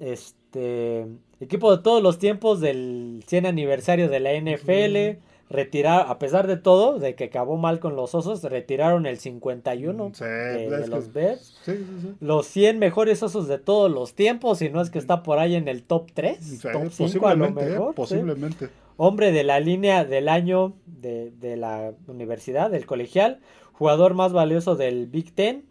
Este 0.00 0.37
este, 0.48 1.06
equipo 1.40 1.76
de 1.76 1.82
todos 1.82 2.02
los 2.02 2.18
tiempos 2.18 2.60
del 2.60 3.22
100 3.26 3.46
aniversario 3.46 4.08
de 4.08 4.20
la 4.20 4.32
NFL. 4.32 5.22
Retirar, 5.50 6.06
a 6.10 6.18
pesar 6.18 6.46
de 6.46 6.58
todo, 6.58 6.98
de 6.98 7.14
que 7.14 7.24
acabó 7.24 7.56
mal 7.56 7.80
con 7.80 7.96
los 7.96 8.14
osos, 8.14 8.42
retiraron 8.42 9.06
el 9.06 9.18
51 9.18 10.12
de, 10.20 10.86
los 10.88 11.10
Bears. 11.14 11.58
los 12.20 12.46
100 12.48 12.78
mejores 12.78 13.22
osos 13.22 13.48
de 13.48 13.56
todos 13.56 13.90
los 13.90 14.12
tiempos, 14.12 14.58
si 14.58 14.68
no 14.68 14.82
es 14.82 14.90
que 14.90 14.98
está 14.98 15.22
por 15.22 15.38
ahí 15.38 15.54
en 15.54 15.66
el 15.66 15.84
top 15.84 16.10
3, 16.12 16.60
top 16.60 16.90
5 16.90 17.28
a 17.28 17.34
lo 17.34 17.50
mejor. 17.50 17.94
posiblemente. 17.94 18.68
Hombre 18.98 19.32
de 19.32 19.42
la 19.42 19.58
línea 19.58 20.04
del 20.04 20.28
año 20.28 20.74
de, 20.84 21.30
de 21.30 21.56
la 21.56 21.94
universidad, 22.08 22.70
del 22.70 22.84
colegial, 22.84 23.40
jugador 23.72 24.12
más 24.12 24.34
valioso 24.34 24.76
del 24.76 25.06
Big 25.06 25.32
Ten, 25.34 25.64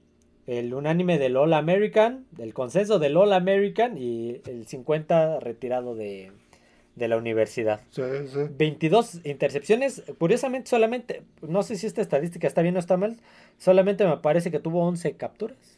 el 0.48 0.74
unánime 0.74 1.20
del 1.20 1.36
All 1.36 1.54
American, 1.54 2.25
del 2.32 2.54
consenso 2.54 3.00
del 3.00 3.18
All 3.18 3.34
American 3.34 3.98
y 3.98 4.42
el 4.48 4.66
50 4.66 5.42
retirado 5.42 5.94
de, 5.94 6.32
la 6.96 7.18
universidad. 7.18 7.82
Sí, 7.92 8.01
sí. 8.34 8.39
22 8.58 9.25
intercepciones, 9.25 10.04
curiosamente 10.18 10.70
solamente, 10.70 11.22
no 11.42 11.62
sé 11.63 11.75
si 11.75 11.86
esta 11.86 12.01
estadística 12.01 12.48
está 12.48 12.62
bien 12.62 12.75
o 12.77 12.80
está 12.80 12.98
mal, 12.98 13.18
solamente 13.58 14.08
me 14.08 14.18
parece 14.18 14.50
que 14.50 14.60
tuvo 14.60 14.84
11 14.88 15.13
capturas. 15.18 15.77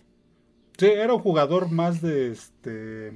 Sí, 0.78 0.86
era 0.86 1.14
un 1.14 1.20
jugador 1.20 1.72
más 1.72 2.02
de 2.02 2.32
este 2.32 3.12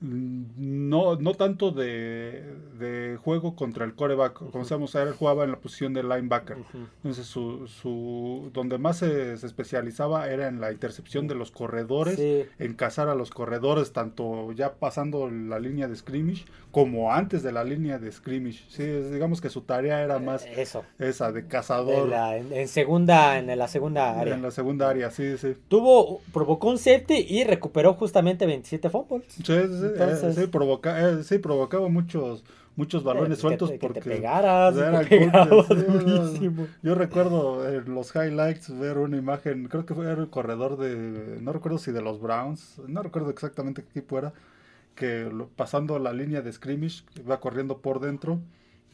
no, 0.00 1.16
no 1.16 1.34
tanto 1.34 1.70
de, 1.70 3.18
juego 3.22 3.56
contra 3.56 3.84
el 3.84 3.94
coreback. 3.94 4.50
Como 4.50 4.64
sabemos, 4.64 4.94
él 4.94 5.12
jugaba 5.12 5.44
en 5.44 5.52
la 5.52 5.58
posición 5.58 5.94
de 5.94 6.02
linebacker. 6.02 6.58
Entonces, 6.96 7.26
su, 7.26 7.66
su, 7.68 8.50
donde 8.52 8.78
más 8.78 8.98
se, 8.98 9.34
especializaba 9.34 10.28
era 10.28 10.48
en 10.48 10.60
la 10.60 10.72
intercepción 10.72 11.26
de 11.26 11.34
los 11.34 11.50
corredores, 11.50 12.18
en 12.58 12.74
cazar 12.74 13.08
a 13.08 13.14
los 13.14 13.30
corredores, 13.30 13.92
tanto 13.92 14.52
ya 14.52 14.74
pasando 14.74 15.30
la 15.30 15.58
línea 15.58 15.88
de 15.88 15.96
scrimmage 15.96 16.44
como 16.74 17.12
antes 17.12 17.44
de 17.44 17.52
la 17.52 17.62
línea 17.62 18.00
de 18.00 18.10
scrimmage. 18.10 18.64
Sí, 18.68 18.82
digamos 18.84 19.40
que 19.40 19.48
su 19.48 19.60
tarea 19.60 20.02
era 20.02 20.18
más 20.18 20.44
eh, 20.44 20.54
Eso. 20.56 20.84
esa 20.98 21.30
de 21.30 21.46
cazador. 21.46 22.12
en, 22.50 22.66
segunda, 22.66 23.38
en 23.38 23.56
la 23.56 23.68
segunda 23.68 24.18
área. 24.18 24.34
En 24.34 24.42
la 24.42 24.50
segunda 24.50 24.90
área, 24.90 25.12
sí, 25.12 25.38
sí. 25.38 25.54
Tuvo, 25.68 26.20
provocó 26.32 26.68
un 26.70 26.78
safety 26.78 27.26
y 27.28 27.44
recuperó 27.44 27.94
justamente 27.94 28.44
27 28.44 28.90
fumbles. 28.90 29.22
Sí, 29.28 29.44
sí, 29.44 29.83
eh, 29.86 30.32
sí, 30.34 30.46
provoca, 30.46 31.08
eh, 31.08 31.22
sí, 31.22 31.38
provocaba 31.38 31.88
muchos 31.88 32.44
muchos 32.76 33.04
balones 33.04 33.38
sueltos 33.38 33.70
porque 33.80 34.00
pegaras, 34.00 34.74
yo 36.82 36.94
recuerdo 36.94 37.68
en 37.68 37.94
los 37.94 38.14
highlights 38.14 38.76
ver 38.78 38.98
una 38.98 39.16
imagen 39.16 39.68
creo 39.68 39.86
que 39.86 39.94
fue 39.94 40.10
el 40.10 40.28
corredor 40.28 40.76
de 40.76 41.38
no 41.40 41.52
recuerdo 41.52 41.78
si 41.78 41.92
de 41.92 42.02
los 42.02 42.20
Browns 42.20 42.80
no 42.88 43.02
recuerdo 43.02 43.30
exactamente 43.30 43.82
qué 43.82 43.90
equipo 43.90 44.18
era 44.18 44.32
que 44.96 45.30
pasando 45.54 45.98
la 46.00 46.12
línea 46.12 46.42
de 46.42 46.52
scrimmage 46.52 47.04
va 47.28 47.40
corriendo 47.40 47.78
por 47.78 48.00
dentro 48.00 48.40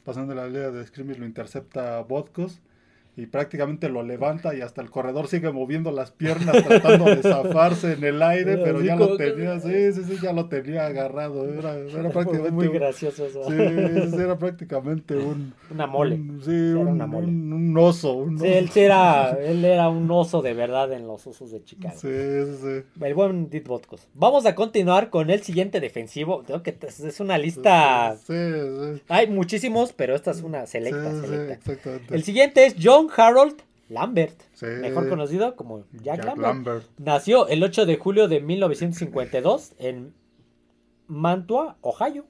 pasando 0.05 0.35
la 0.35 0.47
línea 0.47 0.71
de 0.71 0.87
scrimmage 0.87 1.19
lo 1.19 1.25
intercepta 1.25 2.01
Vodkos 2.03 2.61
y 3.17 3.27
prácticamente 3.27 3.89
lo 3.89 4.03
levanta 4.03 4.55
y 4.55 4.61
hasta 4.61 4.81
el 4.81 4.91
corredor 4.91 5.27
sigue 5.27 5.51
moviendo 5.51 5.91
las 5.91 6.11
piernas 6.11 6.65
tratando 6.65 7.07
de 7.07 7.23
zafarse 7.23 7.95
en 7.95 8.05
el 8.05 8.23
aire, 8.23 8.57
pero 8.65 8.81
ya 8.83 8.97
lo 8.97 9.17
tenía, 9.17 9.59
sí, 9.61 9.93
sí, 9.93 10.05
sí, 10.05 10.19
ya 10.23 10.33
lo 10.33 10.47
tenía 10.47 10.87
agarrado. 10.87 11.53
Era, 11.53 11.77
era 11.77 12.11
prácticamente 12.11 12.51
muy 12.51 12.69
gracioso 12.69 13.27
eso. 13.27 13.45
Sí, 13.49 13.53
era 14.21 14.39
prácticamente 14.39 15.17
un... 15.17 15.53
Una 15.71 15.87
mole. 15.87 16.17
sí, 16.45 16.51
un, 16.51 17.01
Un, 17.01 17.77
oso. 17.79 18.27
sí, 18.39 18.47
él, 18.47 18.71
era, 18.75 19.31
él 19.41 19.65
era 19.65 19.89
un 19.89 20.11
oso 20.11 20.43
de 20.43 20.55
verdad 20.55 20.93
en 20.93 21.07
los 21.07 21.27
osos 21.27 21.51
de 21.51 21.63
Chicago. 21.63 21.95
Sí, 21.97 22.09
sí. 22.09 23.05
El 23.05 23.15
buen 23.15 23.51
Dit 23.51 23.67
Botkos. 23.67 24.09
Vamos 24.15 24.47
a 24.47 24.55
continuar 24.55 25.11
con 25.11 25.31
el 25.31 25.43
siguiente 25.43 25.81
defensivo. 25.81 26.43
Creo 26.45 26.63
que 26.63 26.77
es 26.81 27.21
una 27.21 27.39
lista... 27.39 28.17
Sí, 28.17 28.35
sí. 28.35 29.03
Hay 29.09 29.29
muchísimos, 29.29 29.93
pero 29.93 30.15
esta 30.15 30.31
es 30.31 30.43
una 30.43 30.67
selecta, 30.67 31.21
selecta. 31.21 31.53
exactamente. 31.55 32.15
El 32.15 32.25
siguiente 32.25 32.67
es 32.67 32.77
John 32.81 33.00
Harold 33.17 33.63
Lambert, 33.89 34.41
mejor 34.63 35.09
conocido 35.09 35.57
como 35.57 35.85
Jack, 36.03 36.25
Lambert. 36.25 36.85
Nació 36.99 37.49
el 37.49 37.63
8 37.63 37.87
de 37.87 37.97
julio 37.97 38.29
de 38.29 38.41
1952 38.41 39.73
en 39.79 40.15
Mantua, 41.09 41.77
Ohio. 41.81 42.25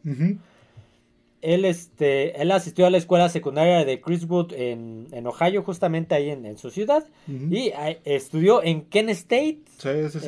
él, 1.42 1.64
este, 1.66 2.40
él 2.40 2.50
asistió 2.50 2.86
a 2.86 2.90
la 2.90 2.96
escuela 2.96 3.28
secundaria 3.28 3.84
de 3.84 4.00
Chriswood 4.00 4.52
en, 4.54 5.06
en 5.12 5.26
Ohio, 5.26 5.62
justamente 5.62 6.14
ahí 6.14 6.30
en, 6.30 6.46
en 6.46 6.56
su 6.56 6.70
ciudad. 6.70 7.06
Y 7.28 7.72
estudió 8.04 8.62
en 8.62 8.82
Kent 8.82 9.10
State. 9.10 9.60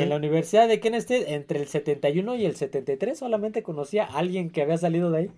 En 0.03 0.09
la 0.11 0.17
Universidad 0.17 0.69
de 0.69 0.81
Kent 0.81 0.97
State 0.97 1.35
entre 1.35 1.61
el 1.61 1.67
71 1.69 2.37
y 2.37 2.45
el 2.45 2.57
73. 2.57 3.19
Solamente 3.19 3.63
conocía 3.63 4.05
a 4.05 4.19
alguien 4.19 4.51
que 4.51 4.61
había 4.63 4.77
salido 4.79 5.11
de 5.11 5.19
ahí. 5.19 5.31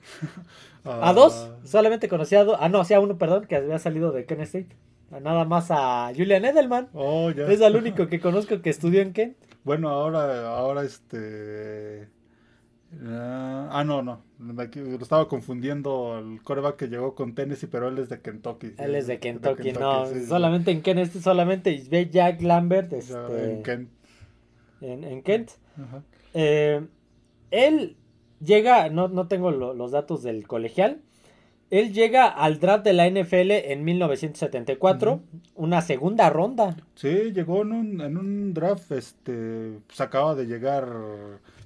A 0.84 1.12
dos. 1.14 1.32
Ah. 1.50 1.56
Solamente 1.64 2.08
conocía 2.08 2.40
a 2.40 2.44
dos. 2.44 2.56
Ah, 2.60 2.68
no, 2.68 2.78
hacía 2.80 3.00
uno, 3.00 3.16
perdón, 3.16 3.46
que 3.46 3.56
había 3.56 3.78
salido 3.78 4.12
de 4.12 4.26
Kent 4.26 4.42
State. 4.42 4.68
Nada 5.10 5.44
más 5.44 5.70
a 5.70 6.12
Julian 6.16 6.44
Edelman. 6.44 6.88
Oh, 6.92 7.30
es 7.30 7.60
el 7.60 7.76
único 7.76 8.08
que 8.08 8.20
conozco 8.20 8.60
que 8.62 8.70
estudió 8.70 9.00
en 9.00 9.12
Kent. 9.12 9.36
Bueno, 9.62 9.88
ahora, 9.88 10.48
ahora 10.48 10.82
este 10.82 12.08
Ah, 13.02 13.68
ah, 13.72 13.84
no, 13.84 14.02
no. 14.02 14.22
Lo 14.38 14.62
estaba 15.02 15.28
confundiendo 15.28 16.18
el 16.18 16.42
coreback 16.42 16.76
que 16.76 16.88
llegó 16.88 17.14
con 17.14 17.34
Tennessee, 17.34 17.66
pero 17.66 17.88
él 17.88 17.98
es 17.98 18.08
de 18.08 18.20
Kentucky. 18.20 18.74
Él 18.78 18.94
es 18.94 19.06
de 19.06 19.18
Kentucky, 19.18 19.72
no. 19.72 20.06
solamente 20.26 20.70
en 20.70 20.82
Kent, 20.82 21.00
este 21.00 21.20
solamente 21.20 21.82
ve 21.90 22.08
Jack 22.10 22.42
Lambert. 22.42 22.92
Este, 22.92 23.52
en 23.52 23.62
Kent. 23.62 23.90
En, 24.80 25.22
Kent. 25.22 25.50
Eh, 26.34 26.86
él 27.50 27.96
llega, 28.40 28.90
no, 28.90 29.08
no 29.08 29.28
tengo 29.28 29.50
los 29.50 29.90
datos 29.90 30.22
del 30.22 30.46
colegial. 30.46 31.00
Él 31.70 31.92
llega 31.92 32.28
al 32.28 32.60
draft 32.60 32.84
de 32.84 32.92
la 32.92 33.08
NFL 33.08 33.50
en 33.50 33.84
1974, 33.84 35.20
una 35.56 35.82
segunda 35.82 36.30
ronda. 36.30 36.76
Sí, 36.94 37.32
llegó 37.32 37.62
en 37.62 37.72
un, 37.72 38.00
en 38.00 38.16
un 38.16 38.54
draft, 38.54 38.92
este, 38.92 39.78
pues 39.86 40.00
acaba 40.00 40.34
de 40.34 40.46
llegar 40.46 40.88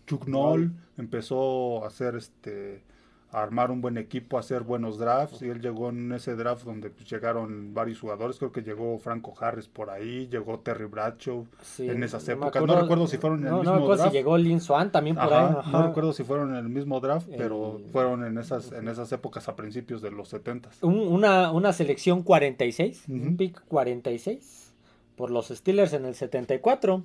Chuck 0.07 0.27
Noll 0.27 0.73
empezó 0.97 1.85
a 1.85 1.89
hacer 1.89 2.17
este 2.17 2.83
a 3.31 3.43
armar 3.43 3.71
un 3.71 3.81
buen 3.81 3.99
equipo, 3.99 4.37
a 4.37 4.41
hacer 4.41 4.63
buenos 4.63 4.99
drafts 4.99 5.43
y 5.43 5.49
él 5.49 5.61
llegó 5.61 5.91
en 5.91 6.13
ese 6.13 6.35
draft 6.35 6.65
donde 6.65 6.89
pues, 6.91 7.09
llegaron 7.11 7.75
varios 7.75 8.01
jugadores, 8.01 8.39
creo 8.39 8.53
que 8.53 8.63
llegó 8.63 8.99
Franco 8.99 9.35
Harris 9.39 9.69
por 9.69 9.91
ahí, 9.91 10.29
llegó 10.29 10.61
Terry 10.61 10.87
Bradshaw 10.87 11.47
en 11.79 12.03
esas 12.03 12.27
épocas, 12.29 12.65
no 12.65 12.81
recuerdo 12.81 13.07
si 13.07 13.19
fueron 13.19 13.47
en 13.47 13.49
el 13.49 13.61
mismo 13.61 13.87
draft. 13.87 14.11
si 14.11 14.17
llegó 14.17 14.39
Lin 14.39 14.61
Swan 14.61 14.91
también 14.91 15.17
por 15.17 15.33
ahí. 15.33 15.55
No 15.71 15.87
recuerdo 15.87 16.13
si 16.13 16.25
fueron 16.25 16.51
en 16.51 16.57
el 16.57 16.69
mismo 16.69 17.01
draft, 17.01 17.29
pero 17.37 17.81
fueron 17.93 18.25
en 18.25 18.39
esas 18.39 18.73
en 18.73 18.89
esas 18.89 19.13
épocas 19.13 19.49
a 19.49 19.57
principios 19.57 20.01
de 20.01 20.11
los 20.11 20.29
70 20.29 20.71
una, 20.83 21.53
una 21.53 21.73
selección 21.73 22.23
46, 22.23 23.05
un 23.09 23.37
pick 23.37 23.63
46 23.69 24.73
por 25.17 25.31
los 25.31 25.49
Steelers 25.49 25.93
en 25.93 26.05
el 26.05 26.15
74 26.15 27.03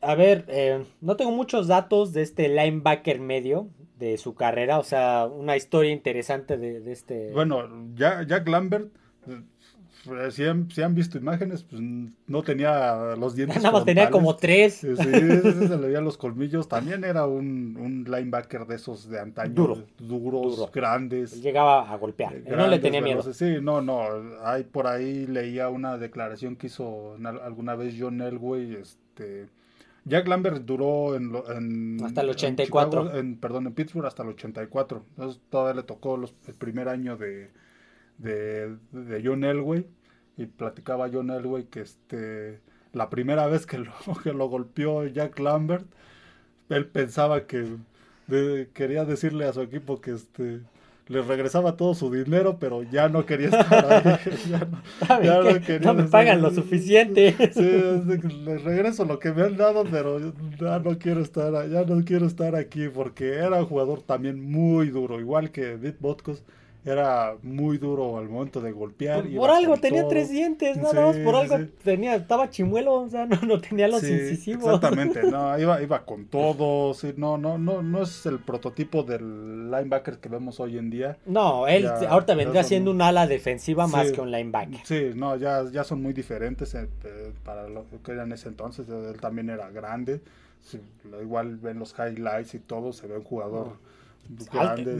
a 0.00 0.14
ver, 0.14 0.44
eh, 0.48 0.84
no 1.00 1.16
tengo 1.16 1.32
muchos 1.32 1.66
datos 1.66 2.12
de 2.12 2.22
este 2.22 2.48
linebacker 2.48 3.18
medio 3.18 3.68
de 3.98 4.18
su 4.18 4.34
carrera, 4.34 4.78
o 4.78 4.84
sea, 4.84 5.26
una 5.26 5.56
historia 5.56 5.90
interesante 5.90 6.56
de, 6.56 6.92
este... 6.92 7.32
Bueno, 7.32 7.66
Jack, 7.94 8.46
Lambert, 8.48 8.88
eh, 9.26 10.30
si 10.30 10.44
han, 10.44 10.68
han, 10.82 10.94
visto 10.94 11.18
imágenes, 11.18 11.64
pues 11.64 11.82
no 11.82 12.42
tenía 12.42 13.16
los 13.16 13.34
dientes. 13.34 13.56
Nada 13.56 13.72
más 13.72 13.84
tenía 13.84 14.10
como 14.10 14.36
tres. 14.36 14.74
Sí, 14.74 14.94
se 14.96 15.04
le 15.04 15.76
veían 15.76 16.04
los 16.04 16.16
colmillos. 16.16 16.68
También 16.68 17.02
era 17.02 17.26
un, 17.26 18.04
linebacker 18.06 18.66
de 18.66 18.76
esos 18.76 19.08
de 19.08 19.18
antaño. 19.18 19.54
Duro. 19.54 19.82
Duros, 19.98 20.70
grandes. 20.72 21.42
Llegaba 21.42 21.90
a 21.90 21.96
golpear. 21.96 22.34
no 22.48 22.68
le 22.68 22.78
tenía 22.78 23.00
miedo. 23.00 23.22
Sí, 23.32 23.56
no, 23.60 23.80
no. 23.80 24.04
Hay, 24.44 24.64
por 24.64 24.86
ahí 24.86 25.26
leía 25.26 25.68
una 25.70 25.98
declaración 25.98 26.54
que 26.56 26.68
hizo 26.68 27.16
alguna 27.42 27.74
vez 27.74 27.96
John 27.98 28.20
Elway, 28.20 28.74
este 28.76 29.48
Jack 30.06 30.28
Lambert 30.28 30.64
duró 30.64 31.16
en, 31.16 31.34
hasta 32.04 32.20
el 32.20 32.30
84. 32.30 33.16
En, 33.16 33.36
perdón, 33.38 33.66
en 33.66 33.74
Pittsburgh 33.74 34.06
hasta 34.06 34.22
el 34.22 34.30
84. 34.30 35.04
Entonces 35.10 35.42
todavía 35.50 35.80
le 35.80 35.82
tocó 35.82 36.14
el 36.14 36.54
primer 36.54 36.88
año 36.88 37.16
de, 37.16 37.50
de, 38.18 39.22
John 39.24 39.42
Elway. 39.42 39.84
Y 40.36 40.46
platicaba 40.46 41.10
John 41.12 41.30
Elway 41.30 41.64
que 41.64 41.80
este 41.80 42.60
la 42.92 43.10
primera 43.10 43.46
vez 43.48 43.66
que 43.66 43.78
lo, 43.78 43.92
que 44.22 44.32
lo 44.32 44.48
golpeó 44.48 45.04
Jack 45.06 45.40
Lambert, 45.40 45.86
él 46.68 46.86
pensaba 46.86 47.46
que 47.46 47.76
quería 48.74 49.04
decirle 49.04 49.46
a 49.46 49.52
su 49.52 49.60
equipo 49.60 50.00
que 50.00 50.12
este 50.12 50.60
le 51.08 51.22
regresaba 51.22 51.76
todo 51.76 51.94
su 51.94 52.10
dinero, 52.10 52.58
pero 52.58 52.82
ya 52.82 53.08
no 53.08 53.26
quería 53.26 53.48
estar 53.48 53.92
ahí. 53.92 54.18
ya 55.24 55.40
no, 55.40 55.60
quería 55.60 55.92
no 55.92 55.94
me 55.94 56.04
pagan 56.04 56.42
lo 56.42 56.50
suficiente. 56.50 57.34
Sí, 57.52 58.32
les 58.44 58.64
regreso 58.64 59.04
lo 59.04 59.18
que 59.18 59.32
me 59.32 59.42
han 59.42 59.56
dado, 59.56 59.84
pero 59.84 60.18
ya 60.60 60.78
no 60.80 60.98
quiero 60.98 61.20
estar, 61.20 61.68
ya 61.70 61.84
no 61.84 62.04
quiero 62.04 62.26
estar 62.26 62.56
aquí 62.56 62.88
porque 62.88 63.34
era 63.34 63.60
un 63.60 63.66
jugador 63.66 64.02
también 64.02 64.42
muy 64.42 64.88
duro, 64.90 65.20
igual 65.20 65.50
que 65.50 65.76
Dick 65.76 65.96
Botkus 66.00 66.42
era 66.86 67.36
muy 67.42 67.78
duro 67.78 68.16
al 68.16 68.28
momento 68.28 68.60
de 68.60 68.70
golpear. 68.70 69.24
Por, 69.28 69.50
algo 69.50 69.76
tenía 69.76 70.06
tres 70.06 70.30
dientes, 70.30 70.76
nada 70.76 71.06
más 71.06 71.16
por 71.16 71.34
algo 71.34 71.58
tenía, 71.82 72.14
estaba 72.14 72.48
chimuelo, 72.48 72.94
o 72.94 73.08
sea, 73.08 73.26
no, 73.26 73.40
no 73.42 73.60
tenía 73.60 73.88
los 73.88 74.04
incisivos. 74.04 74.64
Exactamente, 74.64 75.22
no, 75.30 75.58
iba, 75.58 75.82
iba 75.82 76.04
con 76.04 76.26
todo, 76.26 76.94
sí, 76.94 77.12
no, 77.16 77.38
no, 77.38 77.58
no, 77.58 77.82
no 77.82 78.02
es 78.04 78.24
el 78.26 78.38
prototipo 78.38 79.02
del 79.02 79.68
linebacker 79.68 80.18
que 80.18 80.28
vemos 80.28 80.60
hoy 80.60 80.78
en 80.78 80.88
día. 80.88 81.18
No, 81.26 81.66
él 81.66 81.88
ahorita 81.88 82.36
vendría 82.36 82.62
siendo 82.62 82.92
un 82.92 83.02
ala 83.02 83.26
defensiva 83.26 83.88
más 83.88 84.12
que 84.12 84.20
un 84.20 84.30
linebacker. 84.30 84.80
Sí, 84.84 85.10
no, 85.14 85.36
ya, 85.36 85.64
ya 85.70 85.82
son 85.82 86.00
muy 86.00 86.12
diferentes 86.12 86.72
eh, 86.76 86.86
para 87.44 87.68
lo 87.68 87.84
que 88.04 88.12
era 88.12 88.22
en 88.22 88.32
ese 88.32 88.48
entonces, 88.48 88.88
él 88.88 89.20
también 89.20 89.50
era 89.50 89.70
grande, 89.70 90.20
igual 91.20 91.56
ven 91.56 91.80
los 91.80 91.96
highlights 91.98 92.54
y 92.54 92.60
todo, 92.60 92.92
se 92.92 93.08
ve 93.08 93.16
un 93.16 93.24
jugador 93.24 93.72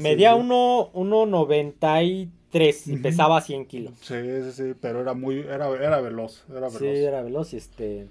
medía 0.01 0.35
1.93 0.35 2.83
y 2.87 2.97
pesaba 2.97 3.41
100 3.41 3.67
kilos. 3.67 3.95
Sí, 4.01 4.15
sí, 4.45 4.53
sí, 4.53 4.75
pero 4.81 5.01
era 5.01 5.15
muy, 5.15 5.41
era, 5.41 5.69
era 5.69 6.01
veloz, 6.01 6.45
era 6.51 6.69
veloz. 6.69 6.79
Sí, 6.79 6.87
era 6.87 7.23
veloz 7.23 7.55
este, 7.55 8.07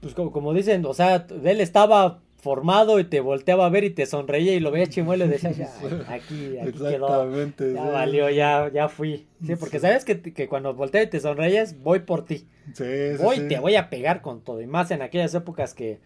pues 0.00 0.14
como, 0.14 0.32
como, 0.32 0.54
dicen, 0.54 0.86
o 0.86 0.94
sea, 0.94 1.26
él 1.44 1.60
estaba 1.60 2.20
formado 2.38 3.00
y 3.00 3.04
te 3.04 3.20
volteaba 3.20 3.66
a 3.66 3.68
ver 3.68 3.84
y 3.84 3.90
te 3.90 4.06
sonreía 4.06 4.54
y 4.54 4.60
lo 4.60 4.70
veía 4.70 4.86
chimuelo 4.86 5.24
y 5.24 5.28
decía, 5.28 5.50
ya, 5.50 5.70
aquí, 6.08 6.56
aquí 6.58 6.78
quedó, 6.78 7.28
ya 7.58 7.90
valió, 7.90 8.30
ya, 8.30 8.70
ya 8.72 8.88
fui. 8.88 9.26
Sí, 9.44 9.56
porque 9.56 9.80
sabes 9.80 10.04
que, 10.04 10.20
que 10.20 10.48
cuando 10.48 10.72
volteas 10.74 11.06
y 11.06 11.08
te 11.08 11.20
sonreías, 11.20 11.80
voy 11.82 12.00
por 12.00 12.24
ti. 12.24 12.46
Sí, 12.74 12.84
voy, 13.20 13.48
te 13.48 13.58
voy 13.58 13.76
a 13.76 13.90
pegar 13.90 14.22
con 14.22 14.40
todo. 14.40 14.60
Y 14.60 14.66
más 14.66 14.90
en 14.90 15.02
aquellas 15.02 15.34
épocas 15.34 15.74
que 15.74 15.98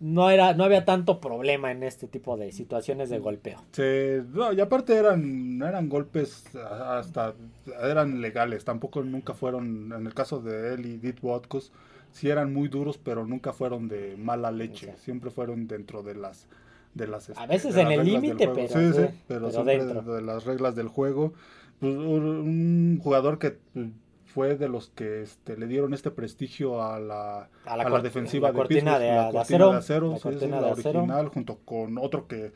no 0.00 0.30
era 0.30 0.54
no 0.54 0.64
había 0.64 0.84
tanto 0.84 1.20
problema 1.20 1.70
en 1.70 1.82
este 1.82 2.06
tipo 2.06 2.36
de 2.36 2.52
situaciones 2.52 3.10
de 3.10 3.18
golpeo. 3.18 3.58
Sí, 3.72 3.82
y 4.56 4.60
aparte 4.60 4.94
eran 4.94 5.62
eran 5.62 5.88
golpes 5.88 6.44
hasta 6.56 7.34
eran 7.82 8.20
legales, 8.20 8.64
tampoco 8.64 9.02
nunca 9.02 9.34
fueron 9.34 9.92
en 9.92 10.06
el 10.06 10.14
caso 10.14 10.40
de 10.40 10.74
él 10.74 10.86
y 10.86 10.96
Dit 10.96 11.18
Watkus 11.22 11.72
sí 12.12 12.30
eran 12.30 12.52
muy 12.52 12.68
duros, 12.68 12.98
pero 12.98 13.26
nunca 13.26 13.52
fueron 13.52 13.88
de 13.88 14.16
mala 14.16 14.50
leche, 14.50 14.94
siempre 14.98 15.30
furon 15.30 15.66
dentro 15.66 16.02
de 16.02 16.14
las 16.14 16.46
de 16.94 17.08
las 17.08 17.30
A 17.36 17.46
veces 17.46 17.76
en 17.76 17.90
el 17.90 18.04
límite, 18.04 18.48
pero 18.48 18.68
sí, 18.68 18.92
sí, 18.92 19.20
pero, 19.26 19.50
dentro. 19.64 20.14
de 20.14 20.22
las 20.22 20.44
reglas 20.44 20.76
del 20.76 20.88
juego. 20.88 21.34
Pues, 21.80 21.92
un 21.92 23.00
jugador 23.02 23.40
que 23.40 23.58
fue 24.34 24.56
de 24.56 24.68
los 24.68 24.90
que 24.90 25.22
este, 25.22 25.56
le 25.56 25.68
dieron 25.68 25.94
este 25.94 26.10
prestigio 26.10 26.82
a 26.82 26.98
la, 26.98 27.48
a 27.64 27.76
la, 27.76 28.00
defensiva 28.00 28.48
de 28.50 28.54
cortina 28.54 28.98
de, 28.98 29.06
la 29.06 29.30
cortina 29.30 29.70
de 29.70 29.76
acero, 29.76 30.18
la, 30.48 30.66
original, 30.66 31.28
junto 31.28 31.60
con 31.64 31.98
otro 31.98 32.26
que 32.26 32.52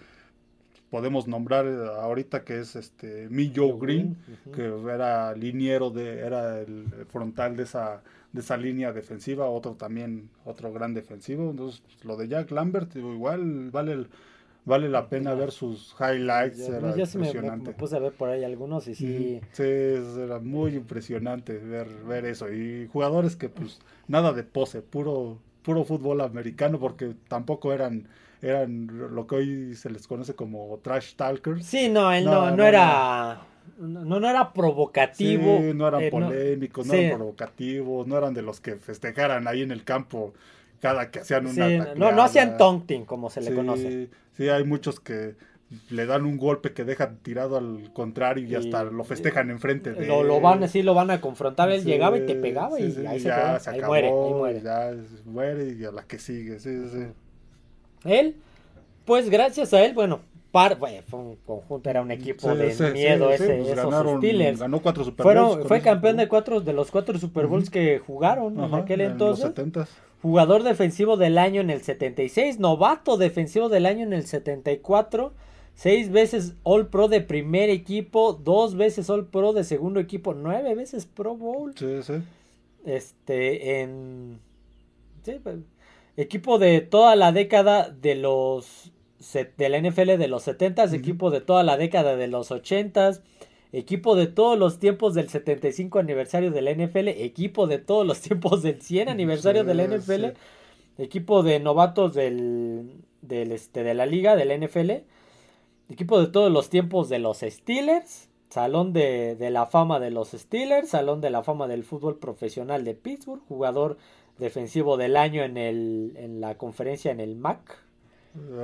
podemos 0.91 1.29
nombrar 1.29 1.67
ahorita 1.67 2.43
que 2.43 2.59
es 2.59 2.75
este 2.75 3.29
Joe 3.55 3.77
Green, 3.79 4.17
que 4.53 4.75
era 4.93 5.35
liniero 5.35 5.91
de, 5.91 6.19
era 6.19 6.59
el 6.61 6.87
frontal 7.09 7.57
de 7.57 7.63
esa, 7.63 8.03
de 8.33 8.41
esa 8.41 8.57
línea 8.57 8.93
defensiva, 8.93 9.49
otro 9.49 9.75
también, 9.75 10.31
otro 10.45 10.73
gran 10.73 10.95
defensivo. 10.95 11.49
Entonces, 11.51 11.81
lo 12.03 12.17
de 12.17 12.27
Jack 12.27 12.51
Lambert, 12.51 12.97
igual 12.97 13.71
vale 13.71 13.93
el 13.93 14.09
vale 14.69 14.89
la 14.89 15.09
pena 15.09 15.35
ver 15.35 15.51
sus 15.51 15.95
highlights. 15.99 16.61
era 16.61 16.91
impresionante. 16.91 17.71
Me, 17.71 17.77
puse 17.77 17.97
a 17.97 17.99
ver 17.99 18.13
por 18.13 18.29
ahí 18.29 18.45
algunos 18.45 18.87
y 18.87 18.95
sí. 18.95 19.41
Sí, 19.53 19.63
era 19.65 20.39
muy 20.39 20.77
impresionante 20.77 21.59
ver, 21.59 21.89
ver 22.05 22.27
eso. 22.27 22.53
Y 22.53 22.87
jugadores 22.93 23.35
que, 23.35 23.49
pues, 23.49 23.81
nada 24.07 24.33
de 24.33 24.45
pose, 24.45 24.83
puro, 24.83 25.39
puro 25.63 25.85
fútbol 25.85 26.21
americano, 26.21 26.79
porque 26.79 27.15
tampoco 27.29 27.73
eran 27.73 28.09
eran 28.41 28.87
lo 29.15 29.27
que 29.27 29.35
hoy 29.37 29.75
se 29.75 29.91
les 29.91 30.07
conoce 30.07 30.35
como 30.35 30.79
trash 30.83 31.15
talkers. 31.15 31.65
Sí, 31.65 31.89
no, 31.89 32.13
él 32.13 32.25
no, 32.25 32.51
no, 32.55 32.65
era. 32.65 33.41
No, 33.79 34.21
no 34.21 34.29
era 34.29 34.53
provocativo. 34.53 35.59
Sí, 35.59 35.73
no 35.75 35.89
eran 35.89 36.03
eh, 36.03 36.11
polémicos, 36.11 36.87
no, 36.87 36.95
eran 36.95 37.17
provocativos, 37.17 38.07
no 38.07 38.17
eran 38.17 38.35
de 38.35 38.43
los 38.43 38.61
que 38.61 38.77
festejaran 38.77 39.49
ahí 39.49 39.63
en 39.63 39.71
el 39.71 39.85
campo 39.85 40.35
cada 40.81 41.11
que 41.11 41.21
hacían 41.21 41.47
una. 41.47 41.95
no, 41.95 42.13
no 42.13 42.23
hacían 42.23 42.57
taunting, 42.57 43.05
como 43.05 43.31
se 43.31 43.41
le 43.41 43.55
conoce. 43.55 44.09
Sí, 44.33 44.49
hay 44.49 44.65
muchos 44.65 45.01
que 45.01 45.35
le 45.91 46.07
dan 46.07 46.25
un 46.25 46.39
golpe 46.39 46.73
que 46.73 46.85
deja 46.85 47.11
tirado 47.23 47.59
al 47.59 47.93
contrario 47.93 48.47
y, 48.49 48.55
hasta 48.55 48.85
lo 48.85 49.05
festejan 49.05 49.51
enfrente 49.51 49.93
de 49.93 50.07
lo, 50.07 50.23
lo 50.23 50.41
van 50.41 50.67
sí 50.67 50.83
lo 50.83 50.95
van 50.95 51.11
a 51.11 51.21
confrontar 51.21 51.71
él 51.71 51.85
llegaba 51.85 52.17
y 52.17 52.25
te 52.25 52.35
pegaba 52.37 52.81
y 52.81 52.85
ahí 53.07 53.21
se, 53.21 53.29
ya, 53.29 53.61
se 53.61 53.69
acabó, 53.69 53.89
muere, 53.89 54.09
ahí 54.09 54.33
muere. 54.33 54.63
ya 54.63 54.95
muere 55.27 55.77
y 55.79 55.85
a 55.85 55.93
la 55.93 56.05
que 56.05 56.19
sigue 56.19 56.59
sí 56.59 56.89
sí 56.91 57.07
él 58.05 58.37
pues 59.05 59.29
gracias 59.29 59.75
a 59.75 59.85
él 59.85 59.93
bueno 59.93 60.21
par, 60.51 60.79
bueno, 60.79 61.03
fue 61.07 61.21
un 61.21 61.37
conjunto, 61.37 61.91
era 61.91 62.01
un 62.01 62.11
equipo 62.11 62.55
de 62.55 62.93
miedo 62.93 63.31
ese, 63.31 63.47
pues 63.47 63.69
esos 63.69 64.17
Steelers. 64.17 64.61
Ganó 64.61 64.81
cuatro 64.81 65.05
Super 65.05 65.37
Bowls 65.37 65.67
fue 65.67 65.81
campeón 65.81 66.17
de 66.17 66.29
cuatro 66.29 66.61
de 66.61 66.73
los 66.73 66.91
cuatro 66.91 67.19
Super 67.19 67.47
Bowls 67.47 67.71
que 67.71 67.99
jugaron 67.99 68.59
en 68.59 68.75
aquel 68.75 69.03
entonces. 69.03 69.53
Jugador 70.23 70.65
defensivo 70.65 71.17
del 71.17 71.39
año 71.39 71.61
en 71.61 71.71
el 71.71 71.83
76, 71.83 72.59
novato 72.59 73.17
defensivo 73.17 73.69
del 73.69 73.87
año 73.87 74.05
en 74.05 74.13
el 74.13 74.27
74, 74.27 75.33
seis 75.75 76.11
veces 76.11 76.55
All 76.65 76.89
Pro 76.89 77.09
de 77.09 77.21
primer 77.21 77.71
equipo, 77.71 78.33
dos 78.33 78.77
veces 78.77 79.09
All 79.11 79.27
Pro 79.27 79.53
de 79.53 79.63
segundo 79.63 80.01
equipo, 80.01 80.35
nueve 80.35 80.75
veces 80.75 81.07
Pro 81.07 81.37
Bowl. 81.37 81.73
Sí, 81.77 82.03
sí. 82.03 82.15
Este, 82.85 83.81
en... 83.81 84.41
Sí, 85.23 85.39
pues, 85.43 85.59
equipo 86.17 86.59
de 86.59 86.81
toda 86.81 87.15
la 87.15 87.33
década 87.33 87.89
de 87.91 88.17
los 88.17 88.93
de 89.35 89.69
la 89.69 89.81
NFL 89.81 90.17
de 90.17 90.29
los 90.29 90.47
70s, 90.47 90.93
equipo 90.93 91.31
de 91.31 91.41
toda 91.41 91.65
la 91.65 91.77
década 91.77 92.17
de 92.17 92.29
los 92.29 92.51
80s, 92.51 93.21
equipo 93.73 94.17
de 94.17 94.27
todos 94.27 94.59
los 94.59 94.79
tiempos 94.79 95.15
del 95.15 95.29
75 95.29 95.99
aniversario 95.99 96.51
de 96.51 96.63
la 96.63 96.73
NFL, 96.73 97.09
equipo 97.09 97.67
de 97.67 97.79
todos 97.79 98.07
los 98.07 98.21
tiempos 98.23 98.63
del 98.63 98.81
100 98.81 99.09
aniversario 99.09 99.65
de 99.65 99.75
la 99.75 99.85
NFL, 99.87 100.27
equipo 100.99 101.43
de 101.43 101.61
novatos 101.61 102.15
del, 102.15 103.03
del 103.23 103.53
este, 103.53 103.83
de 103.83 103.95
la 103.95 104.07
liga 104.07 104.37
de 104.37 104.45
la 104.45 104.57
NFL, 104.57 104.91
equipo 105.91 106.21
de 106.21 106.29
todos 106.29 106.51
los 106.53 106.71
tiempos 106.71 107.09
de 107.09 107.19
los 107.19 107.39
Steelers, 107.41 108.29
salón 108.51 108.93
de, 108.93 109.37
de 109.37 109.51
la 109.51 109.67
fama 109.67 110.01
de 110.01 110.11
los 110.11 110.31
Steelers, 110.31 110.91
salón 110.91 111.21
de 111.21 111.31
la 111.31 111.43
fama 111.43 111.69
del 111.69 111.85
fútbol 111.85 112.19
profesional 112.19 112.85
de 112.85 112.95
Pittsburgh, 112.95 113.43
jugador 113.49 113.99
defensivo 114.39 114.97
del 114.97 115.17
año 115.17 115.43
en, 115.43 115.57
el, 115.57 116.13
en 116.17 116.41
la 116.41 116.57
conferencia 116.57 117.11
en 117.11 117.21
el 117.21 117.37
MAC, 117.37 117.89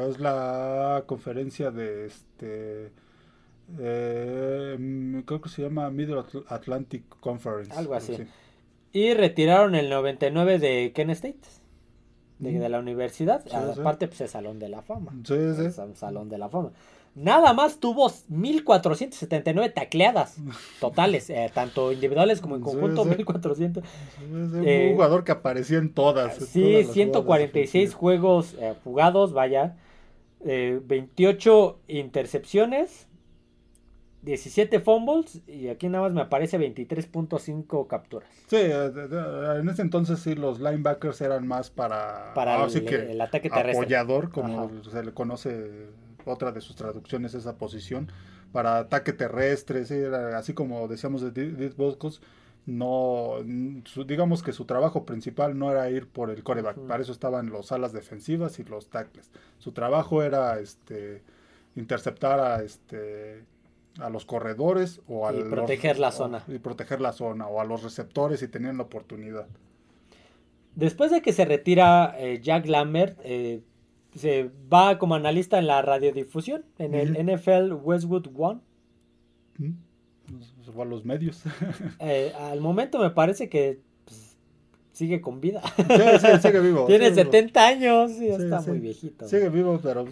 es 0.09 0.21
la 0.21 1.05
conferencia 1.07 1.71
de 1.71 2.07
este. 2.07 2.93
Eh, 3.79 5.23
creo 5.25 5.41
que 5.41 5.49
se 5.49 5.63
llama 5.63 5.91
Middle 5.91 6.23
Atlantic 6.49 7.05
Conference. 7.21 7.73
Algo 7.73 7.95
así. 7.95 8.17
Y 8.93 9.15
retiraron 9.15 9.75
el 9.75 9.91
99 9.91 10.59
de 10.59 10.93
Kent 10.95 11.11
State. 11.11 11.41
De, 12.39 12.69
la 12.69 12.79
universidad. 12.79 13.45
Aparte, 13.53 14.07
pues 14.07 14.21
es 14.21 14.33
Salón 14.33 14.59
de 14.59 14.69
la 14.69 14.83
Fama. 14.83 15.13
Sí, 15.25 15.35
sí. 15.57 15.67
Es 15.67 15.79
un 15.79 15.95
Salón 15.95 16.29
de 16.29 16.37
la 16.37 16.49
Fama. 16.49 16.73
Nada 17.15 17.53
más 17.53 17.79
tuvo 17.79 18.11
1479 18.29 19.71
tacleadas 19.71 20.37
totales, 20.81 21.31
eh, 21.31 21.49
tanto 21.55 21.93
individuales 21.93 22.41
como 22.41 22.57
en 22.57 22.63
conjunto, 22.63 23.05
1400. 23.05 23.85
un 24.31 24.63
eh, 24.67 24.91
jugador 24.93 25.23
que 25.23 25.31
apareció 25.31 25.79
en 25.79 25.93
todas. 25.93 26.37
Sí, 26.37 26.83
146 26.85 27.95
juegos 27.95 28.57
eh, 28.61 28.75
jugados, 28.83 29.33
vaya. 29.33 29.77
28 30.47 31.79
intercepciones, 31.89 33.07
17 34.25 34.81
fumbles 34.81 35.43
y 35.47 35.69
aquí 35.69 35.89
nada 35.89 36.05
más 36.05 36.15
me 36.15 36.23
aparece 36.23 36.59
23.5 36.59 37.87
capturas. 37.87 38.29
Sí, 38.47 38.57
en 38.57 39.69
ese 39.69 39.83
entonces 39.83 40.21
sí 40.21 40.35
los 40.35 40.61
linebackers 40.61 41.21
eran 41.21 41.47
más 41.47 41.71
para, 41.71 42.33
para 42.35 42.65
el, 42.65 43.21
ataque 43.21 43.51
terrestre. 43.51 43.73
Apoyador, 43.73 44.31
como 44.31 44.83
se 44.85 45.05
le 45.05 45.13
conoce 45.13 45.89
otra 46.25 46.53
de 46.53 46.61
sus 46.61 46.75
traducciones 46.75 47.35
esa 47.35 47.57
posición, 47.57 48.11
para 48.53 48.79
ataque 48.79 49.13
terrestre, 49.13 49.85
así 50.35 50.55
como 50.55 50.89
decíamos 50.89 51.23
de 51.23 51.31
Did 51.31 51.75
Boscos, 51.77 52.23
no, 52.67 53.35
digamos 54.07 54.43
que 54.43 54.53
su 54.53 54.65
trabajo 54.65 55.05
principal 55.05 55.59
no 55.59 55.71
era 55.71 55.91
ir 55.91 56.09
por 56.09 56.31
el 56.31 56.43
coreback, 56.43 56.79
para 56.87 57.03
eso 57.03 57.13
estaban 57.13 57.51
los 57.51 57.73
alas 57.73 57.93
defensivas 57.93 58.59
y 58.59 58.65
los 58.65 58.89
tackles. 58.89 59.31
Su 59.59 59.73
trabajo 59.73 60.23
era 60.23 60.59
este 60.61 61.23
interceptar 61.77 62.41
a 62.41 62.63
este 62.63 63.45
a 64.01 64.11
los 64.11 64.25
corredores 64.25 65.01
o 65.07 65.27
a 65.27 65.35
y 65.35 65.43
proteger 65.45 65.99
la 65.99 66.11
zona 66.11 66.43
y 66.49 66.59
proteger 66.59 67.01
la 67.01 67.13
zona 67.13 67.47
o 67.47 67.61
a 67.61 67.65
los 67.65 67.83
receptores 67.83 68.41
si 68.41 68.49
tenían 68.49 68.77
la 68.77 68.85
oportunidad. 68.85 69.47
Después 70.75 71.11
de 71.11 71.23
que 71.23 71.33
se 71.33 71.45
retira 71.45 72.15
eh, 72.19 72.41
Jack 72.43 72.67
Lambert, 72.67 73.19
eh, 73.23 73.63
se 74.15 74.51
va 74.73 74.99
como 74.99 75.15
analista 75.15 75.59
en 75.59 75.67
la 75.69 75.83
radiodifusión, 75.83 76.65
en 76.79 76.95
el 76.95 77.13
NFL 77.13 77.73
Westwood 77.73 78.29
One. 78.37 78.61
Va 80.77 80.83
a 80.83 80.87
los 80.87 81.05
medios. 81.05 81.43
Eh, 82.01 82.33
al 82.39 82.61
momento 82.61 82.99
me 82.99 83.11
parece 83.11 83.49
que 83.49 83.81
sigue 84.95 85.21
con 85.21 85.41
vida. 85.41 85.61
Sí, 85.77 86.27
sigue 86.43 86.61
vivo. 86.61 86.87
Tiene 86.87 87.13
70 87.13 87.67
años 87.67 88.13
y 88.13 88.29
está 88.29 88.61
muy 88.61 88.79
viejito. 88.79 89.29
Sigue 89.29 89.49
vivo, 89.51 89.81
pero 89.83 90.07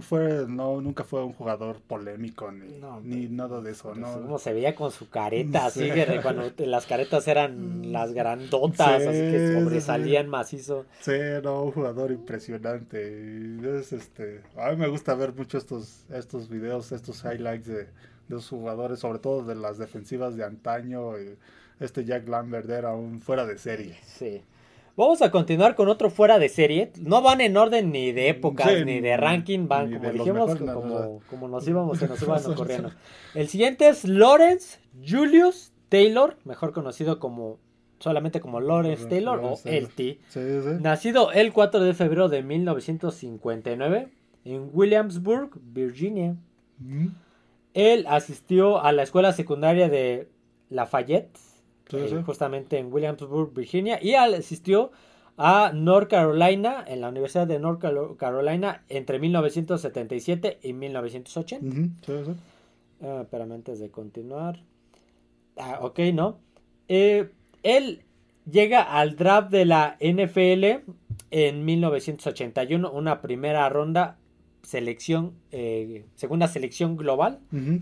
fue, 0.00 0.44
no, 0.48 0.80
nunca 0.80 1.04
fue 1.04 1.24
un 1.24 1.32
jugador 1.32 1.80
polémico 1.80 2.50
ni, 2.50 3.28
nada 3.28 3.60
de 3.60 3.70
eso. 3.70 3.94
¿no? 3.94 4.12
Como 4.12 4.38
se 4.38 4.52
veía 4.52 4.74
con 4.74 4.90
su 4.90 5.08
careta, 5.08 5.66
así 5.66 5.88
cuando 6.22 6.52
las 6.58 6.86
caretas 6.86 7.26
eran 7.28 7.92
las 7.92 8.12
grandotas, 8.12 9.02
así 9.02 9.06
que 9.06 9.58
sobresalían 9.60 10.28
macizo. 10.28 10.84
Sí, 11.00 11.12
no, 11.42 11.62
un 11.62 11.72
jugador 11.72 12.10
impresionante. 12.10 13.78
es, 13.78 13.92
este, 13.92 14.42
a 14.56 14.70
mí 14.70 14.76
me 14.76 14.88
gusta 14.88 15.14
ver 15.14 15.32
mucho 15.32 15.58
estos, 15.58 16.04
estos 16.12 16.48
videos, 16.48 16.90
estos 16.90 17.24
highlights 17.24 17.68
de, 17.68 17.84
de 17.84 17.88
los 18.28 18.48
jugadores, 18.48 18.98
sobre 18.98 19.20
todo 19.20 19.44
de 19.44 19.54
las 19.54 19.78
defensivas 19.78 20.36
de 20.36 20.44
antaño. 20.44 21.16
Y, 21.18 21.36
este 21.80 22.04
Jack 22.04 22.28
Lambert 22.28 22.68
era 22.70 22.94
un 22.94 23.20
fuera 23.20 23.46
de 23.46 23.58
serie. 23.58 23.96
Sí. 24.04 24.42
Vamos 24.96 25.20
a 25.20 25.30
continuar 25.30 25.74
con 25.74 25.88
otro 25.88 26.08
fuera 26.08 26.38
de 26.38 26.48
serie. 26.48 26.90
No 26.98 27.20
van 27.20 27.42
en 27.42 27.56
orden 27.58 27.92
ni 27.92 28.12
de 28.12 28.30
épocas 28.30 28.72
ni 28.86 29.00
de 29.00 29.16
ranking, 29.18 29.68
van 29.68 29.92
como 29.92 30.10
dijimos, 30.10 30.56
como, 31.28 31.48
nos 31.48 31.68
íbamos, 31.68 31.98
se 31.98 32.08
nos 32.08 32.22
iban 32.22 32.46
ocurriendo. 32.46 32.90
El 33.34 33.48
siguiente 33.48 33.88
es 33.88 34.04
Lawrence 34.04 34.78
Julius 35.06 35.72
Taylor, 35.90 36.38
mejor 36.44 36.72
conocido 36.72 37.18
como 37.18 37.58
solamente 37.98 38.40
como 38.40 38.60
Lawrence 38.60 39.06
Taylor 39.06 39.38
o 39.42 39.58
LT. 39.64 40.80
Nacido 40.80 41.30
el 41.32 41.52
4 41.52 41.80
de 41.80 41.92
febrero 41.92 42.30
de 42.30 42.42
1959 42.42 44.08
en 44.46 44.70
Williamsburg, 44.72 45.50
Virginia. 45.60 46.36
Él 47.74 48.06
asistió 48.08 48.82
a 48.82 48.92
la 48.92 49.02
escuela 49.02 49.34
secundaria 49.34 49.90
de 49.90 50.28
Lafayette 50.70 51.38
justamente 52.24 52.78
en 52.78 52.92
Williamsburg, 52.92 53.52
Virginia, 53.54 53.98
y 54.02 54.14
asistió 54.14 54.90
a 55.36 55.72
North 55.74 56.08
Carolina, 56.08 56.84
en 56.86 57.00
la 57.00 57.08
Universidad 57.10 57.46
de 57.46 57.58
North 57.58 57.82
Carolina, 58.16 58.84
entre 58.88 59.18
1977 59.18 60.58
y 60.62 60.72
1980. 60.72 61.66
Ah, 63.02 63.20
espérame, 63.22 63.52
antes 63.52 63.78
de 63.78 63.90
continuar. 63.90 64.62
Ah, 65.56 65.80
ok, 65.82 65.98
¿no? 66.14 66.38
Eh, 66.88 67.30
él 67.62 68.02
llega 68.50 68.82
al 68.82 69.16
draft 69.16 69.50
de 69.50 69.64
la 69.64 69.96
NFL 70.00 70.92
en 71.30 71.64
1981, 71.64 72.90
una 72.90 73.20
primera 73.20 73.68
ronda, 73.68 74.16
selección, 74.62 75.34
eh, 75.52 76.06
segunda 76.14 76.48
selección 76.48 76.96
global, 76.96 77.40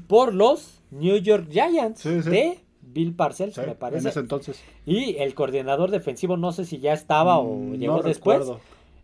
por 0.08 0.34
los 0.34 0.82
New 0.90 1.16
York 1.18 1.48
Giants 1.50 2.02
de 2.02 2.58
Bill 2.86 3.14
Parcells, 3.14 3.56
me 3.58 3.74
parece. 3.74 4.02
En 4.02 4.10
ese 4.10 4.20
entonces. 4.20 4.62
Y 4.86 5.16
el 5.18 5.34
coordinador 5.34 5.90
defensivo, 5.90 6.36
no 6.36 6.52
sé 6.52 6.64
si 6.64 6.78
ya 6.78 6.92
estaba 6.92 7.38
o 7.38 7.56
mm, 7.56 7.74
llegó 7.74 8.02
después, 8.02 8.46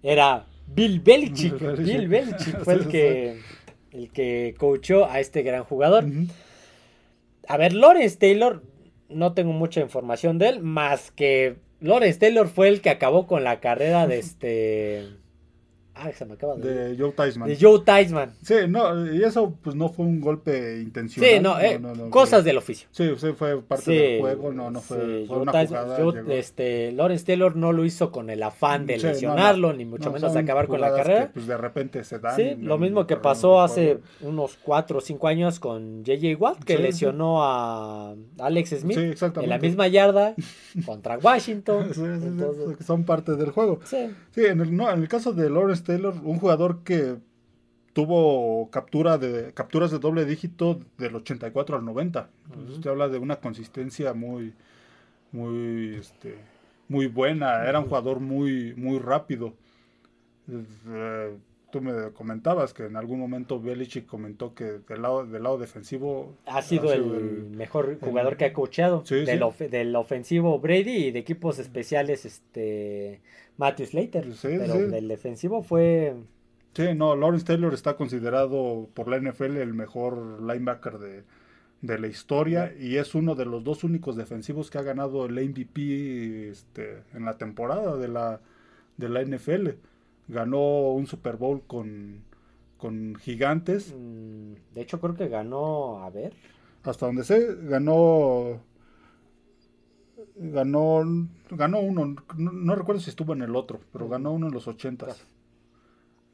era 0.02 0.46
Bill 0.66 1.00
Belichick. 1.00 1.58
Bill 1.78 2.08
Belichick 2.08 2.58
fue 2.64 2.74
el 2.74 2.88
que, 2.88 3.40
el 3.92 4.10
que 4.10 4.54
coachó 4.58 5.06
a 5.06 5.20
este 5.20 5.42
gran 5.42 5.64
jugador. 5.64 6.04
A 7.48 7.56
ver, 7.56 7.72
Lawrence 7.72 8.16
Taylor, 8.16 8.62
no 9.08 9.32
tengo 9.32 9.52
mucha 9.52 9.80
información 9.80 10.38
de 10.38 10.48
él, 10.50 10.62
más 10.62 11.10
que 11.10 11.56
Lawrence 11.80 12.18
Taylor 12.18 12.48
fue 12.48 12.68
el 12.68 12.80
que 12.80 12.90
acabó 12.90 13.26
con 13.26 13.44
la 13.44 13.60
carrera 13.60 14.06
de 14.06 14.18
este 14.20 15.08
Ah, 16.02 16.10
se 16.12 16.24
me 16.24 16.34
acaba 16.34 16.56
de... 16.56 16.94
De 16.94 16.96
Joe 16.98 17.12
Theismann. 17.12 17.48
De 17.48 17.58
Joe 17.60 17.80
Theismann. 17.84 18.32
Sí, 18.42 18.54
no, 18.68 19.12
y 19.14 19.22
eso 19.22 19.54
pues 19.62 19.76
no 19.76 19.90
fue 19.90 20.06
un 20.06 20.20
golpe 20.20 20.80
intencional. 20.80 21.30
Sí, 21.30 21.40
no, 21.40 21.60
eh, 21.60 22.08
cosas 22.08 22.42
del 22.42 22.56
oficio. 22.56 22.88
Sí, 22.90 23.10
sí, 23.18 23.32
fue 23.36 23.60
parte 23.60 23.90
del 23.90 24.20
juego, 24.20 24.52
no, 24.52 24.70
no 24.70 24.80
fue, 24.80 25.26
fue 25.26 25.38
una 25.38 25.52
jugada. 25.52 25.98
este, 26.30 26.92
Lawrence 26.92 27.26
Taylor 27.26 27.54
no 27.54 27.72
lo 27.72 27.84
hizo 27.84 28.10
con 28.10 28.30
el 28.30 28.42
afán 28.42 28.86
de 28.86 28.98
lesionarlo, 28.98 29.74
ni 29.74 29.84
mucho 29.84 30.10
menos 30.10 30.34
acabar 30.36 30.68
con 30.68 30.80
la 30.80 30.94
carrera. 30.94 31.26
Que, 31.26 31.34
pues 31.34 31.46
de 31.46 31.56
repente 31.56 32.02
se 32.04 32.18
dan. 32.18 32.36
Sí, 32.36 32.56
lo 32.58 32.78
mismo 32.78 33.06
que 33.06 33.16
pasó 33.16 33.60
hace 33.60 33.98
unos 34.22 34.58
4 34.62 34.98
o 34.98 35.00
cinco 35.02 35.28
años 35.28 35.60
con 35.60 36.02
J.J. 36.04 36.36
Watt, 36.38 36.64
que 36.64 36.78
lesionó 36.78 37.42
a 37.44 38.14
Alex 38.38 38.70
Smith 38.80 38.98
en 38.98 39.48
la 39.48 39.58
misma 39.58 39.88
yarda 39.88 40.34
contra 40.86 41.18
Washington. 41.18 41.90
son 42.86 43.04
parte 43.04 43.36
del 43.36 43.50
juego. 43.50 43.80
Sí, 43.84 44.10
sí 44.34 44.46
en, 44.46 44.60
el, 44.60 44.74
no, 44.74 44.90
en 44.90 45.02
el 45.02 45.08
caso 45.08 45.32
de 45.32 45.50
Lawrence 45.50 45.89
Taylor, 45.90 46.14
un 46.22 46.38
jugador 46.38 46.84
que 46.84 47.16
tuvo 47.92 48.70
captura 48.70 49.18
de 49.18 49.52
capturas 49.54 49.90
de 49.90 49.98
doble 49.98 50.24
dígito 50.24 50.78
del 50.98 51.16
84 51.16 51.78
al 51.78 51.84
90. 51.84 52.30
Usted 52.68 52.90
habla 52.90 53.08
de 53.08 53.18
una 53.18 53.40
consistencia 53.40 54.14
muy 54.14 54.54
muy 55.32 55.96
este, 55.96 56.36
muy 56.88 57.08
buena, 57.08 57.68
era 57.68 57.80
un 57.80 57.86
jugador 57.86 58.20
muy 58.20 58.72
muy 58.76 59.00
rápido. 59.00 59.52
Eh, 60.48 61.36
tú 61.72 61.80
me 61.80 62.12
comentabas 62.12 62.72
que 62.72 62.84
en 62.84 62.96
algún 62.96 63.18
momento 63.18 63.60
Belichick 63.60 64.06
comentó 64.06 64.54
que 64.54 64.78
del 64.88 65.02
lado, 65.02 65.26
del 65.26 65.42
lado 65.42 65.58
defensivo 65.58 66.36
ha 66.46 66.62
sido, 66.62 66.92
el, 66.92 67.50
mejor 67.50 67.98
jugador 67.98 68.36
que 68.36 68.44
ha 68.44 68.52
coachado 68.52 69.02
del, 69.02 69.96
ofensivo 69.96 70.60
Brady 70.60 71.06
y 71.06 71.10
de 71.10 71.18
equipos 71.18 71.58
especiales 71.58 72.24
este 72.24 73.20
Matthew 73.60 73.86
Slater. 73.86 74.26
pero 74.42 74.88
del 74.88 75.06
defensivo 75.06 75.62
fue... 75.62 76.16
Sí, 76.72 76.94
no, 76.94 77.14
Lawrence 77.14 77.44
Taylor 77.44 77.74
está 77.74 77.94
considerado 77.96 78.88
por 78.94 79.08
la 79.08 79.18
NFL 79.18 79.58
el 79.58 79.74
mejor 79.74 80.40
linebacker 80.40 80.98
de, 80.98 81.24
de 81.82 81.98
la 81.98 82.06
historia 82.06 82.72
y 82.78 82.96
es 82.96 83.14
uno 83.14 83.34
de 83.34 83.44
los 83.44 83.62
dos 83.62 83.84
únicos 83.84 84.16
defensivos 84.16 84.70
que 84.70 84.78
ha 84.78 84.82
ganado 84.82 85.26
el 85.26 85.34
MVP 85.34 86.48
este, 86.48 87.02
en 87.12 87.26
la 87.26 87.36
temporada 87.36 87.96
de 87.96 88.08
la, 88.08 88.40
de 88.96 89.08
la 89.10 89.22
NFL. 89.22 89.68
Ganó 90.28 90.92
un 90.92 91.06
Super 91.06 91.36
Bowl 91.36 91.60
con, 91.66 92.22
con 92.78 93.14
Gigantes. 93.16 93.94
Mm, 93.94 94.54
de 94.72 94.80
hecho, 94.80 95.00
creo 95.00 95.16
que 95.16 95.28
ganó, 95.28 96.02
a 96.02 96.08
ver. 96.08 96.32
Hasta 96.82 97.04
donde 97.04 97.24
sé, 97.24 97.56
ganó. 97.62 98.60
Ganó, 100.42 101.02
ganó 101.50 101.80
uno, 101.80 102.16
no, 102.38 102.74
recuerdo 102.74 103.02
si 103.02 103.10
estuvo 103.10 103.34
en 103.34 103.42
el 103.42 103.54
otro, 103.54 103.78
pero 103.92 104.08
ganó 104.08 104.32
uno 104.32 104.46
en 104.46 104.54
los 104.54 104.66
ochentas. 104.68 105.22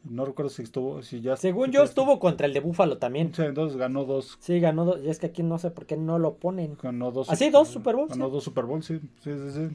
No 0.04 0.24
recuerdo 0.24 0.48
si 0.48 0.62
estuvo, 0.62 1.02
si 1.02 1.20
ya... 1.20 1.36
Según 1.36 1.72
yo 1.72 1.82
estuvo 1.82 2.20
contra 2.20 2.46
el 2.46 2.54
de 2.54 2.60
Búfalo 2.60 2.98
también. 2.98 3.34
Sí, 3.34 3.42
entonces 3.42 3.76
ganó 3.76 4.04
dos. 4.04 4.38
Sí, 4.38 4.60
ganó 4.60 4.84
dos. 4.84 5.00
Y 5.02 5.08
es 5.08 5.18
que 5.18 5.26
aquí 5.26 5.42
no 5.42 5.58
sé 5.58 5.72
por 5.72 5.86
qué 5.86 5.96
no 5.96 6.20
lo 6.20 6.34
ponen. 6.34 6.78
Ganó 6.80 7.10
dos. 7.10 7.28
¿Así? 7.28 7.50
¿Dos 7.50 7.66
Super 7.66 7.96
Bowls? 7.96 8.10
Ganó 8.10 8.30
dos 8.30 8.44
Super 8.44 8.66
Bowls, 8.66 8.86
sí, 8.86 9.00
sí, 9.24 9.32
sí, 9.32 9.50
sí. 9.50 9.74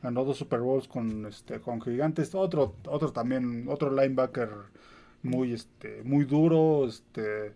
Ganó 0.00 0.24
dos 0.24 0.36
Super 0.36 0.60
Bowls 0.60 0.86
con, 0.86 1.26
este, 1.26 1.58
con 1.58 1.80
Gigantes. 1.80 2.32
Otro, 2.36 2.74
otro 2.86 3.10
también, 3.10 3.66
otro 3.68 3.90
linebacker 3.90 4.50
muy, 5.24 5.52
este, 5.52 6.04
muy 6.04 6.26
duro, 6.26 6.86
este 6.86 7.54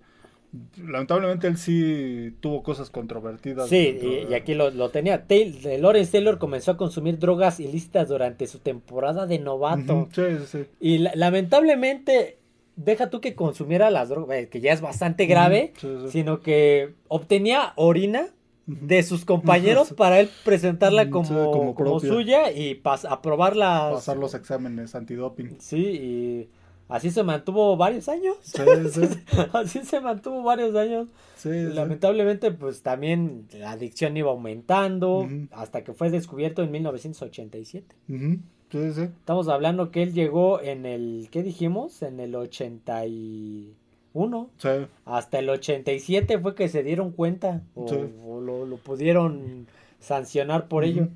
lamentablemente 0.83 1.47
él 1.47 1.57
sí 1.57 2.35
tuvo 2.41 2.63
cosas 2.63 2.91
controvertidas. 2.91 3.69
Sí, 3.69 4.27
y, 4.29 4.35
aquí 4.35 4.55
lo, 4.55 4.91
tenía. 4.91 5.27
Taylor, 5.27 5.81
Lawrence 5.81 6.13
Taylor 6.13 6.39
comenzó 6.39 6.73
a 6.73 6.77
consumir 6.77 7.19
drogas 7.19 7.61
ilícitas 7.61 8.09
durante 8.09 8.47
su 8.47 8.59
temporada 8.59 9.27
de 9.27 9.39
novato. 9.39 10.09
sí, 10.13 10.23
sí. 10.47 10.65
Y 10.81 10.99
lamentablemente, 10.99 12.39
deja 12.77 13.11
tú 13.11 13.21
que 13.21 13.35
consumiera 13.35 13.91
las 13.91 14.09
drogas, 14.09 14.39
eh, 14.39 14.49
que 14.49 14.61
ya 14.61 14.73
es 14.73 14.81
bastante 14.81 15.27
grave, 15.27 15.73
sino 16.11 16.41
que 16.41 16.95
obtenía 17.09 17.73
orina 17.77 18.29
de 18.67 19.03
sus 19.03 19.25
compañeros 19.25 19.93
para 19.97 20.21
él 20.21 20.31
presentarla 20.45 21.11
como, 21.11 21.75
como, 21.75 22.01
suya 22.01 22.53
y 22.53 22.81
aprobarla. 22.85 23.91
Pasar 23.93 24.17
los 24.17 24.35
exámenes 24.35 24.95
antidoping. 24.95 25.57
Sí, 25.59 25.79
y 25.79 26.49
Así 26.89 27.11
se 27.11 27.23
mantuvo 27.23 27.77
varios 27.77 28.09
años. 28.09 28.37
Sí, 28.43 28.63
sí. 28.91 29.03
Así 29.53 29.85
se 29.85 30.01
mantuvo 30.01 30.43
varios 30.43 30.75
años. 30.75 31.09
Sí, 31.37 31.51
Lamentablemente, 31.51 32.51
pues 32.51 32.83
también 32.83 33.47
la 33.53 33.73
adicción 33.73 34.17
iba 34.17 34.31
aumentando 34.31 35.29
hasta 35.53 35.85
que 35.85 35.93
fue 35.93 36.11
descubierto 36.11 36.63
en 36.63 36.71
1987. 36.71 37.95
Sí, 38.07 38.93
sí. 38.93 39.03
Estamos 39.03 39.49
hablando 39.49 39.91
que 39.91 40.03
él 40.03 40.15
llegó 40.15 40.61
en 40.61 40.87
el, 40.87 41.29
¿qué 41.31 41.43
dijimos? 41.43 42.03
En 42.03 42.21
el 42.21 42.35
81. 42.35 44.51
Sí. 44.57 44.69
Hasta 45.05 45.39
el 45.39 45.51
87 45.51 46.39
fue 46.39 46.55
que 46.55 46.69
se 46.69 46.83
dieron 46.83 47.13
cuenta 47.13 47.63
o, 47.75 48.41
lo, 48.41 48.65
lo, 48.65 48.77
pudieron 48.79 49.67
sancionar 50.01 50.69
por 50.69 50.85
ello. 50.85 51.09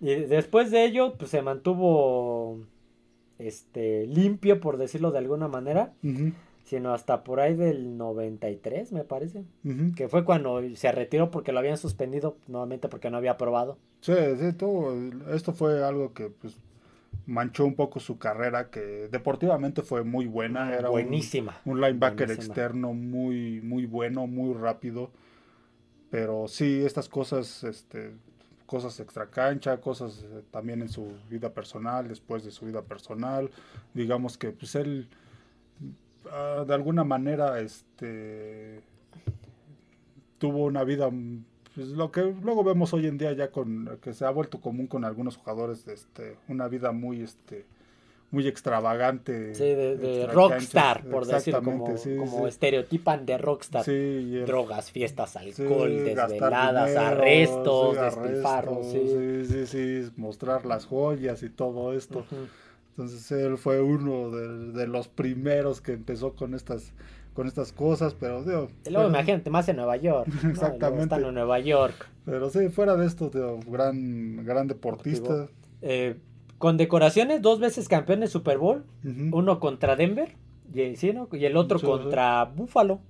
Y 0.00 0.14
después 0.14 0.70
de 0.70 0.84
ello, 0.84 1.14
pues 1.14 1.30
se 1.30 1.42
mantuvo 1.42 2.58
este, 3.38 4.06
limpio, 4.06 4.60
por 4.60 4.76
decirlo 4.76 5.10
de 5.10 5.18
alguna 5.18 5.48
manera, 5.48 5.92
sino 6.64 6.94
hasta 6.94 7.24
por 7.24 7.40
ahí 7.40 7.54
del 7.54 7.96
93, 7.96 8.92
me 8.92 9.04
parece, 9.04 9.44
que 9.96 10.08
fue 10.08 10.24
cuando 10.24 10.60
se 10.74 10.92
retiró 10.92 11.30
porque 11.30 11.52
lo 11.52 11.58
habían 11.58 11.76
suspendido 11.76 12.36
nuevamente 12.48 12.88
porque 12.88 13.10
no 13.10 13.16
había 13.16 13.32
aprobado. 13.32 13.78
Sí, 14.00 14.14
sí, 14.38 14.52
todo, 14.52 14.94
esto 15.32 15.52
fue 15.52 15.84
algo 15.84 16.12
que 16.12 16.28
pues 16.28 16.56
manchó 17.26 17.64
un 17.64 17.74
poco 17.74 18.00
su 18.00 18.18
carrera, 18.18 18.70
que 18.70 19.08
deportivamente 19.10 19.82
fue 19.82 20.04
muy 20.04 20.26
buena, 20.26 20.74
era 20.74 20.88
buenísima. 20.88 21.60
Un, 21.64 21.80
linebacker 21.80 22.30
externo 22.30 22.92
muy, 22.92 23.60
muy 23.60 23.86
bueno, 23.86 24.26
muy 24.26 24.54
rápido, 24.54 25.10
pero 26.10 26.48
sí, 26.48 26.82
estas 26.84 27.08
cosas, 27.08 27.64
este, 27.64 28.12
cosas 28.66 28.98
extra 29.00 29.26
cancha, 29.26 29.80
cosas 29.80 30.24
eh, 30.24 30.42
también 30.50 30.82
en 30.82 30.88
su 30.88 31.12
vida 31.28 31.52
personal, 31.52 32.08
después 32.08 32.44
de 32.44 32.50
su 32.50 32.66
vida 32.66 32.82
personal. 32.82 33.50
Digamos 33.92 34.38
que 34.38 34.50
pues 34.50 34.74
él 34.74 35.08
ah, 36.30 36.64
de 36.66 36.74
alguna 36.74 37.04
manera 37.04 37.60
este 37.60 38.82
tuvo 40.38 40.64
una 40.64 40.84
vida 40.84 41.10
pues, 41.74 41.88
lo 41.88 42.10
que 42.10 42.22
luego 42.42 42.64
vemos 42.64 42.92
hoy 42.92 43.06
en 43.06 43.18
día 43.18 43.32
ya 43.32 43.50
con 43.50 43.98
que 44.02 44.12
se 44.12 44.24
ha 44.24 44.30
vuelto 44.30 44.60
común 44.60 44.86
con 44.86 45.04
algunos 45.04 45.36
jugadores 45.36 45.86
este 45.88 46.36
una 46.48 46.68
vida 46.68 46.92
muy 46.92 47.22
este 47.22 47.66
muy 48.34 48.46
extravagante. 48.46 49.54
Sí, 49.54 49.64
de, 49.64 50.26
rockstar, 50.30 51.04
por 51.04 51.26
decirlo, 51.26 51.62
como, 51.62 51.94
como 52.18 52.46
estereotipan 52.46 53.24
de 53.24 53.38
rockstar. 53.38 53.84
Drogas, 54.44 54.90
fiestas, 54.90 55.36
alcohol, 55.36 56.04
desveladas, 56.04 56.96
arrestos, 56.96 57.96
despilfarros. 57.96 58.86
Sí. 58.90 59.44
sí, 59.46 59.66
sí, 59.66 60.12
mostrar 60.16 60.66
las 60.66 60.84
joyas 60.84 61.42
y 61.42 61.48
todo 61.48 61.94
esto. 61.94 62.26
Entonces 62.90 63.32
él 63.32 63.58
fue 63.58 63.80
uno 63.80 64.30
de, 64.30 64.86
los 64.86 65.08
primeros 65.08 65.80
que 65.80 65.92
empezó 65.92 66.34
con 66.34 66.54
estas 66.54 66.92
con 67.32 67.48
estas 67.48 67.72
cosas, 67.72 68.14
pero 68.14 68.44
digo, 68.44 68.68
y 68.86 68.90
luego 68.90 69.08
imagínate 69.08 69.50
más 69.50 69.68
en 69.68 69.74
Nueva 69.74 69.96
York. 69.96 70.28
Exactamente. 70.48 71.16
en 71.16 71.34
Nueva 71.34 71.58
York. 71.58 72.08
Pero 72.24 72.48
sí, 72.48 72.68
fuera 72.68 72.94
de 72.94 73.06
esto, 73.06 73.28
digo, 73.28 73.58
gran 73.66 74.44
gran 74.44 74.68
deportista. 74.68 75.48
Eh, 75.82 76.16
con 76.64 76.78
decoraciones, 76.78 77.42
dos 77.42 77.60
veces 77.60 77.90
campeón 77.90 78.20
de 78.20 78.26
Super 78.26 78.56
Bowl, 78.56 78.86
uno 79.32 79.60
contra 79.60 79.96
Denver 79.96 80.34
y, 80.72 80.80
y 80.80 81.44
el 81.44 81.58
otro 81.58 81.78
contra 81.78 82.42
Buffalo. 82.46 83.00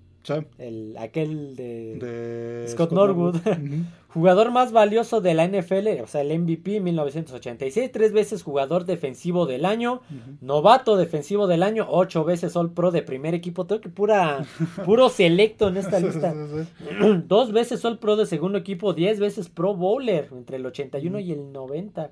El, 0.58 0.96
aquel 0.98 1.54
de, 1.54 2.64
Scott, 2.66 2.90
Norwood. 2.90 3.36
jugador 4.08 4.50
más 4.50 4.72
valioso 4.72 5.20
de 5.20 5.34
la 5.34 5.46
NFL, 5.46 6.02
o 6.02 6.08
sea, 6.08 6.22
el 6.22 6.36
MVP 6.36 6.80
1986, 6.80 7.92
tres 7.92 8.12
veces 8.12 8.42
jugador 8.42 8.86
defensivo 8.86 9.46
del 9.46 9.64
año, 9.64 10.00
novato 10.40 10.96
defensivo 10.96 11.46
del 11.46 11.62
año, 11.62 11.86
ocho 11.88 12.24
veces 12.24 12.56
All 12.56 12.72
Pro 12.72 12.90
de 12.90 13.02
primer 13.02 13.34
equipo. 13.34 13.66
Tengo 13.66 13.82
que 13.82 13.88
pura, 13.88 14.44
puro 14.84 15.10
selecto 15.10 15.68
en 15.68 15.76
esta 15.76 16.00
lista. 16.00 16.34
Dos 17.28 17.52
veces 17.52 17.84
All 17.84 18.00
Pro 18.00 18.16
de 18.16 18.26
segundo 18.26 18.58
equipo, 18.58 18.94
diez 18.94 19.20
veces 19.20 19.48
Pro 19.48 19.76
Bowler 19.76 20.28
entre 20.32 20.56
el 20.56 20.66
81 20.66 21.20
y 21.20 21.30
el 21.30 21.52
90 21.52 22.10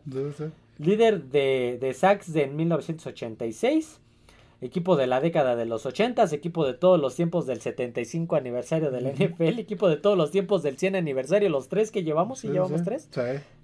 líder 0.79 1.25
de, 1.25 1.79
de 1.81 1.95
sacks 1.95 2.33
de 2.33 2.47
1986, 2.47 4.01
equipo 4.63 4.97
de 4.97 5.09
la 5.09 5.21
década 5.21 5.57
de 5.57 5.67
los 5.67 5.85
80, 5.87 6.25
equipo 6.33 6.65
de 6.65 6.75
todos 6.75 7.01
los 7.01 7.17
tiempos 7.17 7.47
del 7.47 7.61
75 7.61 8.37
aniversario 8.37 8.93
del 8.93 9.09
NFL, 9.13 9.59
equipo 9.59 9.89
de 9.89 9.97
todos 9.97 10.17
los 10.17 10.31
tiempos 10.31 10.63
del 10.63 10.79
100 10.79 10.95
aniversario, 10.95 11.49
los 11.49 11.69
tres 11.69 11.91
que 11.91 12.05
llevamos, 12.05 12.45
¿y 12.45 12.49
llevamos 12.49 12.85
tres? 12.85 13.09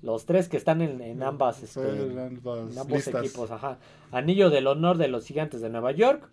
Los 0.02 0.26
tres 0.26 0.48
que 0.48 0.56
están 0.56 0.82
en, 0.82 1.22
ambas, 1.22 1.62
este, 1.62 1.80
ambos 1.80 3.06
equipos, 3.06 3.50
ajá. 3.52 3.78
Anillo 4.10 4.50
del 4.50 4.66
honor 4.66 4.98
de 4.98 5.06
los 5.06 5.24
gigantes 5.24 5.60
de 5.60 5.70
Nueva 5.70 5.92
York. 5.92 6.28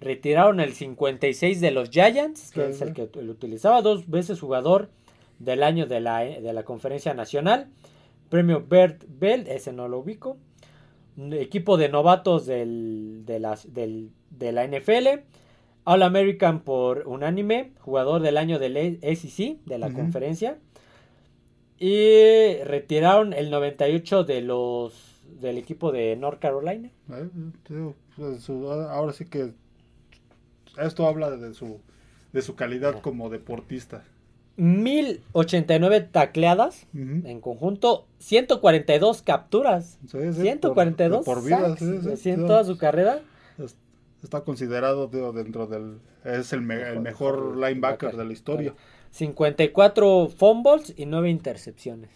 Retiraron 0.00 0.58
el 0.58 0.72
56 0.72 1.60
de 1.60 1.70
los 1.70 1.90
Giants, 1.90 2.50
que 2.50 2.70
es 2.70 2.82
el 2.82 2.92
que 2.92 3.08
lo 3.22 3.30
utilizaba, 3.30 3.82
dos 3.82 4.10
veces 4.10 4.40
jugador 4.40 4.88
del 5.38 5.62
año 5.62 5.86
de 5.86 6.00
la, 6.00 6.18
de 6.24 6.52
la 6.52 6.64
conferencia 6.64 7.14
nacional. 7.14 7.68
Premio 8.32 8.64
Bert 8.66 9.04
Bell, 9.06 9.46
ese 9.46 9.74
no 9.74 9.88
lo 9.88 9.98
ubico. 9.98 10.38
Equipo 11.32 11.76
de 11.76 11.90
novatos 11.90 12.46
del, 12.46 13.24
de, 13.26 13.38
las, 13.38 13.74
del, 13.74 14.10
de 14.30 14.52
la 14.52 14.66
NFL. 14.66 15.20
All 15.84 16.02
American 16.02 16.60
por 16.60 17.06
unánime. 17.06 17.72
Jugador 17.80 18.22
del 18.22 18.38
año 18.38 18.58
del 18.58 18.98
SEC, 19.02 19.58
de 19.66 19.76
la 19.76 19.92
conferencia. 19.92 20.56
Y 21.78 22.54
retiraron 22.64 23.34
el 23.34 23.50
98 23.50 24.24
de 24.24 24.40
los 24.40 25.20
del 25.38 25.58
equipo 25.58 25.92
de 25.92 26.16
North 26.16 26.38
Carolina. 26.38 26.88
Eh, 27.10 27.92
pues, 28.16 28.48
ahora 28.48 29.12
sí 29.12 29.26
que 29.26 29.52
esto 30.78 31.06
habla 31.06 31.32
de 31.32 31.52
su, 31.52 31.82
de 32.32 32.40
su 32.40 32.54
calidad 32.54 32.98
como 33.02 33.28
deportista. 33.28 34.04
1089 34.56 36.08
tacleadas 36.12 36.86
en 36.92 37.40
conjunto, 37.40 38.06
142 38.18 39.22
capturas, 39.22 39.98
142 40.06 41.24
por 41.24 41.44
vida, 41.44 41.76
en 41.80 42.46
toda 42.46 42.64
su 42.64 42.76
carrera. 42.76 43.20
Está 44.22 44.42
considerado 44.42 45.08
dentro 45.32 45.66
del 45.66 45.98
es 46.24 46.52
el, 46.52 46.62
mejor 46.62 47.56
linebacker 47.56 48.16
de 48.16 48.24
la 48.24 48.32
historia. 48.32 48.74
54 49.10 50.28
fumbles 50.28 50.94
y 50.96 51.06
9 51.06 51.30
intercepciones. 51.30 52.10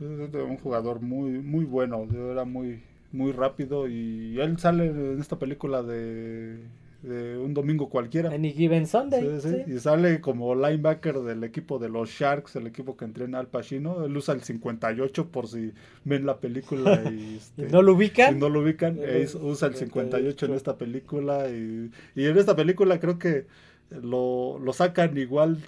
un 0.00 0.58
jugador 0.58 1.00
muy 1.00 1.30
muy 1.40 1.64
bueno, 1.64 2.06
era 2.10 2.44
muy 2.44 2.82
muy 3.12 3.32
rápido 3.32 3.88
y 3.88 4.40
él 4.40 4.58
sale 4.58 4.86
en 4.86 5.20
esta 5.20 5.38
película 5.38 5.82
de 5.82 6.58
un 7.06 7.54
domingo 7.54 7.88
cualquiera. 7.88 8.30
Any 8.30 8.52
Given 8.52 8.86
Sunday. 8.86 9.40
Sí, 9.40 9.48
sí. 9.48 9.72
Y 9.72 9.78
sale 9.78 10.20
como 10.20 10.54
linebacker 10.54 11.20
del 11.20 11.44
equipo 11.44 11.78
de 11.78 11.88
los 11.88 12.10
Sharks, 12.10 12.56
el 12.56 12.66
equipo 12.66 12.96
que 12.96 13.04
entrena 13.04 13.38
al 13.38 13.46
Pacino. 13.46 14.04
Él 14.04 14.16
usa 14.16 14.34
el 14.34 14.42
58 14.42 15.28
por 15.28 15.48
si 15.48 15.72
ven 16.04 16.26
la 16.26 16.38
película 16.38 17.02
y, 17.10 17.36
este, 17.36 17.68
no 17.68 17.82
lo 17.82 17.94
ubican. 17.94 18.34
Si 18.34 18.40
no 18.40 18.48
lo 18.48 18.60
ubican, 18.60 18.98
usa 19.40 19.68
el 19.68 19.74
58 19.74 20.46
en 20.46 20.54
esta 20.54 20.76
película. 20.76 21.48
Y, 21.48 21.90
y 22.14 22.26
en 22.26 22.36
esta 22.38 22.56
película 22.56 22.98
creo 23.00 23.18
que 23.18 23.46
lo, 23.90 24.58
lo 24.58 24.72
sacan 24.72 25.16
igual 25.16 25.58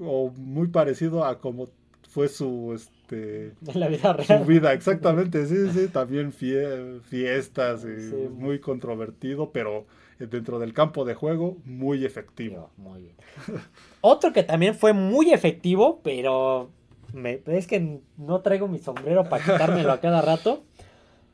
o 0.00 0.30
muy 0.36 0.68
parecido 0.68 1.24
a 1.24 1.40
como 1.40 1.68
fue 2.08 2.28
su 2.28 2.72
este 2.74 3.52
la 3.74 3.88
vida 3.88 4.12
real. 4.12 4.40
su 4.40 4.44
vida 4.46 4.72
exactamente 4.72 5.46
sí 5.46 5.70
sí 5.72 5.88
también 5.88 6.32
fiestas 6.32 7.84
y 7.84 8.28
muy 8.30 8.60
controvertido 8.60 9.50
pero 9.52 9.86
dentro 10.18 10.58
del 10.58 10.72
campo 10.72 11.04
de 11.04 11.14
juego 11.14 11.56
muy 11.64 12.04
efectivo 12.04 12.70
muy 12.76 13.02
bien. 13.02 13.14
otro 14.00 14.32
que 14.32 14.42
también 14.42 14.74
fue 14.74 14.92
muy 14.92 15.32
efectivo 15.32 16.00
pero 16.02 16.70
me, 17.12 17.42
es 17.46 17.66
que 17.66 18.00
no 18.16 18.40
traigo 18.40 18.68
mi 18.68 18.78
sombrero 18.78 19.28
para 19.28 19.44
quitármelo 19.44 19.92
a 19.92 20.00
cada 20.00 20.20
rato 20.22 20.64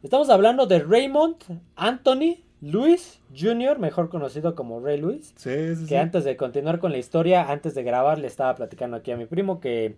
estamos 0.02 0.30
hablando 0.30 0.66
de 0.66 0.80
Raymond 0.80 1.36
Anthony 1.76 2.44
Luis 2.64 3.20
Jr., 3.36 3.78
mejor 3.78 4.08
conocido 4.08 4.54
como 4.54 4.80
Ray 4.80 4.98
Luis, 4.98 5.34
que 5.42 5.98
antes 5.98 6.24
de 6.24 6.36
continuar 6.38 6.78
con 6.78 6.92
la 6.92 6.98
historia, 6.98 7.50
antes 7.50 7.74
de 7.74 7.82
grabar, 7.82 8.18
le 8.18 8.26
estaba 8.26 8.54
platicando 8.54 8.96
aquí 8.96 9.10
a 9.10 9.18
mi 9.18 9.26
primo 9.26 9.60
que 9.60 9.96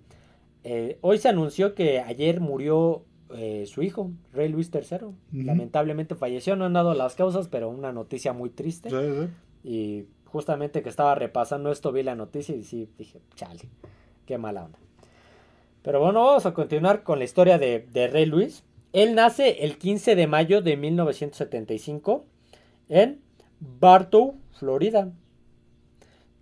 eh, 0.64 0.98
hoy 1.00 1.18
se 1.18 1.28
anunció 1.28 1.76
que 1.76 2.00
ayer 2.00 2.40
murió 2.40 3.04
eh, 3.34 3.64
su 3.66 3.82
hijo, 3.82 4.10
Ray 4.32 4.48
Luis 4.48 4.70
III. 4.72 5.44
Lamentablemente 5.44 6.14
falleció, 6.14 6.56
no 6.56 6.64
han 6.64 6.72
dado 6.72 6.94
las 6.94 7.14
causas, 7.14 7.48
pero 7.48 7.68
una 7.68 7.92
noticia 7.92 8.32
muy 8.32 8.50
triste. 8.50 8.88
y 9.64 10.06
justamente 10.26 10.82
que 10.82 10.88
estaba 10.88 11.14
repasando 11.14 11.70
esto, 11.70 11.92
vi 11.92 12.02
la 12.02 12.14
noticia 12.14 12.54
y 12.54 12.62
sí, 12.62 12.88
dije, 12.98 13.20
chale, 13.34 13.68
qué 14.26 14.38
mala 14.38 14.64
onda. 14.64 14.78
Pero 15.82 16.00
bueno, 16.00 16.24
vamos 16.24 16.46
a 16.46 16.52
continuar 16.52 17.04
con 17.04 17.18
la 17.18 17.24
historia 17.24 17.58
de, 17.58 17.86
de 17.92 18.08
Ray 18.08 18.26
Luis. 18.26 18.64
Él 18.92 19.14
nace 19.14 19.64
el 19.64 19.78
15 19.78 20.16
de 20.16 20.26
mayo 20.26 20.62
de 20.62 20.76
1975 20.76 22.24
en 22.88 23.20
Bartow, 23.60 24.36
Florida. 24.58 25.12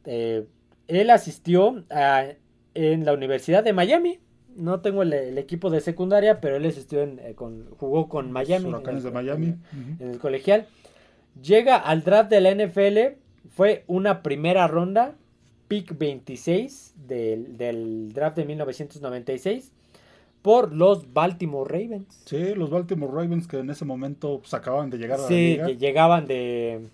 Eh, 0.05 0.47
él 0.89 1.11
asistió 1.11 1.85
a, 1.91 2.27
en 2.75 3.05
la 3.05 3.13
Universidad 3.13 3.65
de 3.65 3.73
Miami. 3.73 4.19
No 4.57 4.81
tengo 4.81 5.03
el, 5.03 5.39
equipo 5.39 5.71
de 5.71 5.81
secundaria, 5.81 6.41
pero 6.41 6.57
él 6.57 6.67
asistió 6.67 7.03
en, 7.03 7.19
eh, 7.21 7.35
con, 7.35 7.69
jugó 7.77 8.09
con 8.09 8.31
Miami. 8.33 8.73
En 8.73 9.03
de 9.03 9.11
Miami. 9.11 9.55
En, 10.01 10.11
el 10.11 10.19
colegial. 10.19 10.67
Llega 11.43 11.77
al 11.77 12.05
draft 12.05 12.31
de 12.31 12.41
la 12.41 12.55
NFL. 12.55 13.19
Fue 13.51 13.85
una 13.87 14.23
primera 14.23 14.67
ronda, 14.67 15.15
pick 15.69 15.97
26 15.99 16.95
del, 17.07 17.57
del 17.57 18.13
draft 18.13 18.37
de 18.37 18.45
1996 18.45 19.73
por 20.45 20.75
los 20.75 21.15
Baltimore 21.15 21.67
Ravens. 21.71 22.21
Sí, 22.27 22.55
los 22.55 22.69
Baltimore 22.69 23.11
Ravens 23.11 23.49
que 23.49 23.61
en 23.61 23.71
ese 23.71 23.87
momento 23.87 24.41
pues, 24.41 24.53
acababan 24.53 24.91
de 24.91 24.99
llegar 24.99 25.19
a 25.19 25.23
la 25.23 25.29
liga. 25.31 25.67
Sí, 25.67 25.77
llegaban 25.79 26.27
de... 26.27 26.91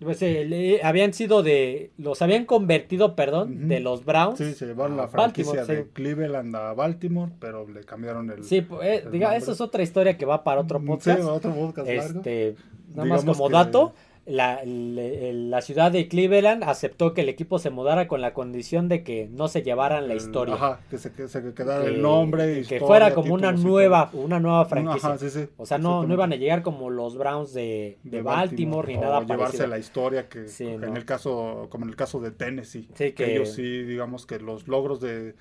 Pues, 0.00 0.22
eh, 0.22 0.80
habían 0.84 1.12
sido 1.12 1.42
de... 1.42 1.90
Los 1.98 2.22
habían 2.22 2.44
convertido, 2.44 3.16
perdón, 3.16 3.68
de 3.68 3.80
los 3.80 4.04
Browns. 4.04 4.38
Sí, 4.38 4.54
se 4.54 4.66
llevaron 4.66 4.96
la 4.96 5.08
franquicia 5.08 5.64
de 5.64 5.88
Cleveland 5.88 6.54
a 6.54 6.72
Baltimore, 6.72 7.32
pues, 7.38 7.52
le 7.74 7.84
cambiaron 7.84 8.30
el... 8.30 8.44
Sí, 8.44 8.64
eh, 8.82 9.04
diga, 9.10 9.36
eso 9.36 9.52
es 9.52 9.60
otra 9.60 9.82
historia 9.82 10.16
que 10.16 10.24
va 10.24 10.44
para 10.44 10.60
otro 10.60 10.80
podcast. 10.80 11.20
Sí, 11.20 11.26
otro 11.26 11.52
podcast 11.52 11.88
este, 11.88 12.54
Nada 12.94 13.08
más 13.08 13.24
como 13.24 13.48
dato 13.48 13.92
la, 14.28 14.60
la, 14.64 15.60
ciudad 15.62 15.90
de 15.90 16.06
Cleveland 16.06 16.62
aceptó 16.64 17.14
que 17.14 17.22
el 17.22 17.28
equipo 17.28 17.58
se 17.58 17.70
mudara 17.70 18.08
con 18.08 18.20
la 18.20 18.34
condición 18.34 18.88
de 18.88 19.02
que 19.02 19.28
no 19.30 19.48
se 19.48 19.62
llevaran 19.62 20.06
la 20.06 20.14
historia. 20.14 20.54
Ajá, 20.54 20.80
que 20.90 20.98
se, 20.98 21.12
quedara 21.12 21.86
el 21.86 22.02
nombre. 22.02 22.62
Que, 22.68 22.78
fuera 22.78 23.14
como 23.14 23.34
una 23.34 23.52
nueva, 23.52 24.10
una 24.12 24.38
nueva 24.38 24.66
franquicia. 24.66 25.16
o 25.56 25.66
sea, 25.66 25.78
no, 25.78 26.06
no 26.06 26.14
iban 26.14 26.32
a 26.32 26.36
llegar 26.36 26.62
como 26.62 26.90
los 26.90 27.16
Browns 27.16 27.54
de, 27.54 27.98
de, 28.02 28.22
Baltimore, 28.22 28.86
ni 28.88 28.98
nada 29.00 29.20
parecido. 29.20 29.36
llevarse 29.36 29.66
la 29.66 29.78
historia 29.78 30.28
que 30.28 30.46
en 30.58 30.96
el 30.96 31.04
caso, 31.04 31.66
como 31.70 31.84
en 31.84 31.90
el 31.90 31.96
caso 31.96 32.20
de 32.20 32.30
Tennessee. 32.30 32.88
que, 32.94 33.14
ellos 33.18 33.52
sí, 33.52 33.82
digamos 33.82 34.26
que 34.26 34.38
los 34.38 34.68
logros 34.68 35.00
de, 35.00 35.34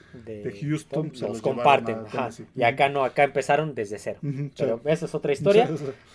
Houston 0.62 1.14
se 1.14 1.28
los, 1.28 1.42
comparten. 1.42 1.98
Y 2.56 2.64
acá 2.64 2.90
no, 2.90 3.04
acá 3.04 3.24
empezaron 3.24 3.76
desde 3.76 4.00
cero. 4.00 4.20
Pero 4.58 4.82
esa 4.86 5.06
es 5.06 5.16
otra 5.16 5.34
historia. 5.38 5.70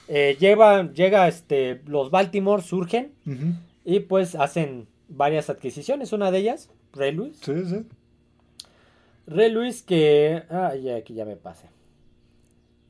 Eh, 0.08 0.36
lleva, 0.38 0.90
llega 0.92 1.28
este, 1.28 1.80
los 1.86 2.10
Baltimore 2.10 2.61
surgen 2.62 3.12
y 3.84 4.00
pues 4.00 4.34
hacen 4.34 4.86
varias 5.08 5.50
adquisiciones. 5.50 6.12
Una 6.12 6.30
de 6.30 6.38
ellas, 6.38 6.70
Ray 6.92 7.12
Luis. 7.12 7.38
Sí, 7.42 7.64
sí. 7.64 7.84
Ray 9.26 9.50
Luis 9.50 9.82
que... 9.82 10.42
Ah, 10.50 10.74
ya, 10.74 10.96
aquí 10.96 11.14
ya 11.14 11.24
me 11.24 11.36
pasé. 11.36 11.66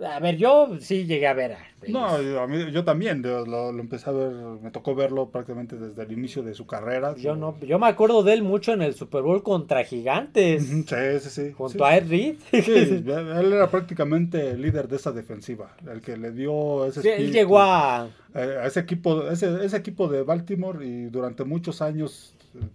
A 0.05 0.21
ver, 0.21 0.37
yo 0.37 0.77
sí 0.81 1.05
llegué 1.05 1.27
a 1.27 1.35
ver 1.35 1.53
a 1.53 1.59
No, 1.89 2.21
yo, 2.21 2.85
también, 2.85 3.23
lo, 3.23 3.71
empecé 3.71 4.11
a 4.11 4.13
ver, 4.13 4.33
me 4.61 4.71
tocó 4.71 4.95
verlo 4.95 5.31
prácticamente 5.31 5.77
desde 5.77 6.03
el 6.03 6.13
inicio 6.13 6.43
de 6.43 6.55
su 6.55 6.67
carrera. 6.67 7.15
Yo 7.17 7.37
no, 7.37 7.59
yo 7.61 7.79
me 7.79 7.87
acuerdo 7.87 8.23
de 8.23 8.35
él 8.35 8.43
mucho 8.43 8.73
en 8.73 8.83
el 8.83 8.95
Super 8.95 9.23
Bowl 9.23 9.43
contra 9.43 9.85
Gigantes. 9.85 10.65
Sí, 10.67 10.85
sí, 11.21 11.31
sí. 11.31 11.53
Junto 11.53 11.85
a 11.85 11.97
Ed 11.97 12.09
Reed. 12.09 12.37
Sí, 12.51 12.61
él 12.67 13.53
era 13.53 13.71
prácticamente 13.71 14.51
el 14.51 14.63
líder 14.63 14.89
de 14.89 14.97
esa 14.97 15.13
defensiva, 15.13 15.77
el 15.91 16.01
que 16.01 16.17
le 16.17 16.33
dio 16.33 16.87
ese 16.87 17.03
sí, 17.03 17.09
él 17.09 17.33
llegó 17.33 17.61
a... 17.61 18.09
a 18.35 18.67
ese 18.67 18.81
equipo, 18.81 19.29
ese, 19.29 19.65
ese 19.65 19.77
equipo 19.77 20.09
de 20.09 20.23
Baltimore 20.23 20.85
y 20.85 21.05
durante 21.07 21.45
muchos 21.45 21.83
años, 21.83 22.35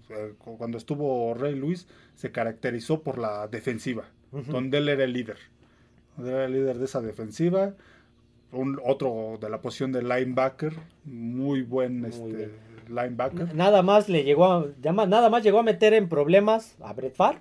eh, 0.09 0.33
cuando 0.37 0.77
estuvo 0.77 1.33
Ray 1.33 1.55
Luis, 1.55 1.87
se 2.15 2.31
caracterizó 2.31 3.01
por 3.01 3.17
la 3.17 3.47
defensiva, 3.47 4.05
donde 4.31 4.77
él 4.77 4.89
era 4.89 5.03
el 5.03 5.13
líder 5.13 5.37
era 6.19 6.45
el 6.45 6.53
líder 6.53 6.77
de 6.77 6.85
esa 6.85 7.01
defensiva. 7.01 7.73
Un, 8.51 8.79
otro 8.85 9.37
de 9.41 9.49
la 9.49 9.61
posición 9.61 9.91
de 9.91 10.01
linebacker, 10.01 10.73
muy 11.03 11.63
buen 11.63 12.05
este, 12.05 12.51
linebacker. 12.87 13.53
Nada 13.53 13.81
más 13.81 14.07
le 14.09 14.23
llegó 14.23 14.45
a, 14.45 14.65
nada 14.81 15.29
más 15.29 15.43
llegó 15.43 15.59
a 15.59 15.63
meter 15.63 15.93
en 15.93 16.07
problemas 16.07 16.75
a 16.81 16.93
Brett 16.93 17.15
Favre, 17.15 17.39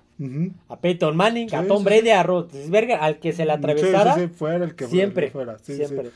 a 0.67 0.79
Peyton 0.79 1.15
Manning, 1.15 1.53
a 1.55 1.65
Tom 1.65 1.83
Brady, 1.83 2.09
a 2.09 2.23
Roethlisberger, 2.23 2.97
al 2.99 3.19
que 3.19 3.31
se 3.31 3.45
le 3.45 3.53
atravesara. 3.53 4.15
Sí, 4.15 4.27
fuera 4.27 4.65
el 4.65 4.75
que 4.75 4.87
siempre, 4.87 5.31
fuera. 5.31 5.57
siempre. 5.59 6.09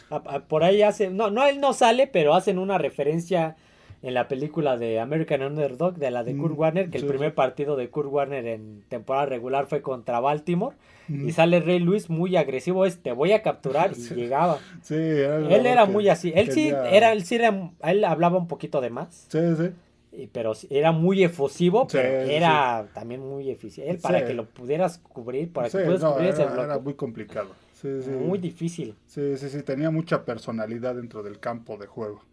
por 0.47 0.63
ahí 0.63 0.81
hace, 0.81 1.09
no, 1.09 1.29
no, 1.29 1.45
él 1.45 1.59
no 1.59 1.73
sale, 1.73 2.07
pero 2.07 2.33
hacen 2.33 2.59
una 2.59 2.77
referencia 2.77 3.55
en 4.03 4.15
la 4.15 4.27
película 4.27 4.77
de 4.77 4.99
American 4.99 5.43
Underdog, 5.43 5.95
de 5.95 6.09
la 6.09 6.23
de 6.23 6.35
Kurt 6.35 6.57
Warner, 6.57 6.89
que 6.89 6.97
el 6.97 7.05
primer 7.05 7.35
partido 7.35 7.75
de 7.75 7.89
Kurt 7.89 8.11
Warner 8.11 8.45
en 8.47 8.83
temporada 8.89 9.27
regular 9.27 9.67
fue 9.67 9.81
contra 9.81 10.19
Baltimore. 10.19 10.75
Y 11.11 11.31
sale 11.31 11.59
Rey 11.59 11.79
Luis 11.79 12.09
muy 12.09 12.35
agresivo, 12.37 12.85
es 12.85 13.01
te 13.01 13.11
voy 13.11 13.31
a 13.33 13.41
capturar 13.41 13.91
y 13.97 14.01
llegaba. 14.15 14.59
Sí, 14.81 14.95
él 14.95 15.65
era 15.65 15.85
muy 15.85 16.09
así. 16.09 16.31
Él 16.35 16.51
sí 16.51 16.69
era, 16.69 17.11
él 17.11 17.23
sí 17.23 17.35
era, 17.35 17.71
él 17.83 18.03
hablaba 18.05 18.37
un 18.37 18.47
poquito 18.47 18.81
de 18.81 18.89
más. 18.89 19.27
Sí, 19.29 19.39
sí. 19.57 20.29
pero 20.31 20.53
era 20.69 20.91
muy 20.91 21.23
efusivo, 21.23 21.87
pero 21.87 22.07
era 22.07 22.87
también 22.93 23.21
muy 23.21 23.49
eficiente. 23.49 23.91
Él 23.91 23.99
para 23.99 24.25
que 24.25 24.33
lo 24.33 24.45
pudieras 24.45 24.97
cubrir, 24.99 25.51
para 25.51 25.69
que 25.69 25.77
pudieras 25.79 26.03
cubrir 26.03 26.29
ese 26.29 26.45
bloque. 26.45 26.61
Era 26.61 26.79
muy 26.79 26.93
complicado. 26.93 27.49
Muy 27.83 28.37
difícil. 28.37 28.95
Sí, 29.07 29.37
sí, 29.37 29.49
sí, 29.49 29.63
tenía 29.63 29.89
mucha 29.89 30.23
personalidad 30.23 30.95
dentro 30.95 31.23
del 31.23 31.39
campo 31.39 31.77
de 31.77 31.87
juego. 31.87 32.23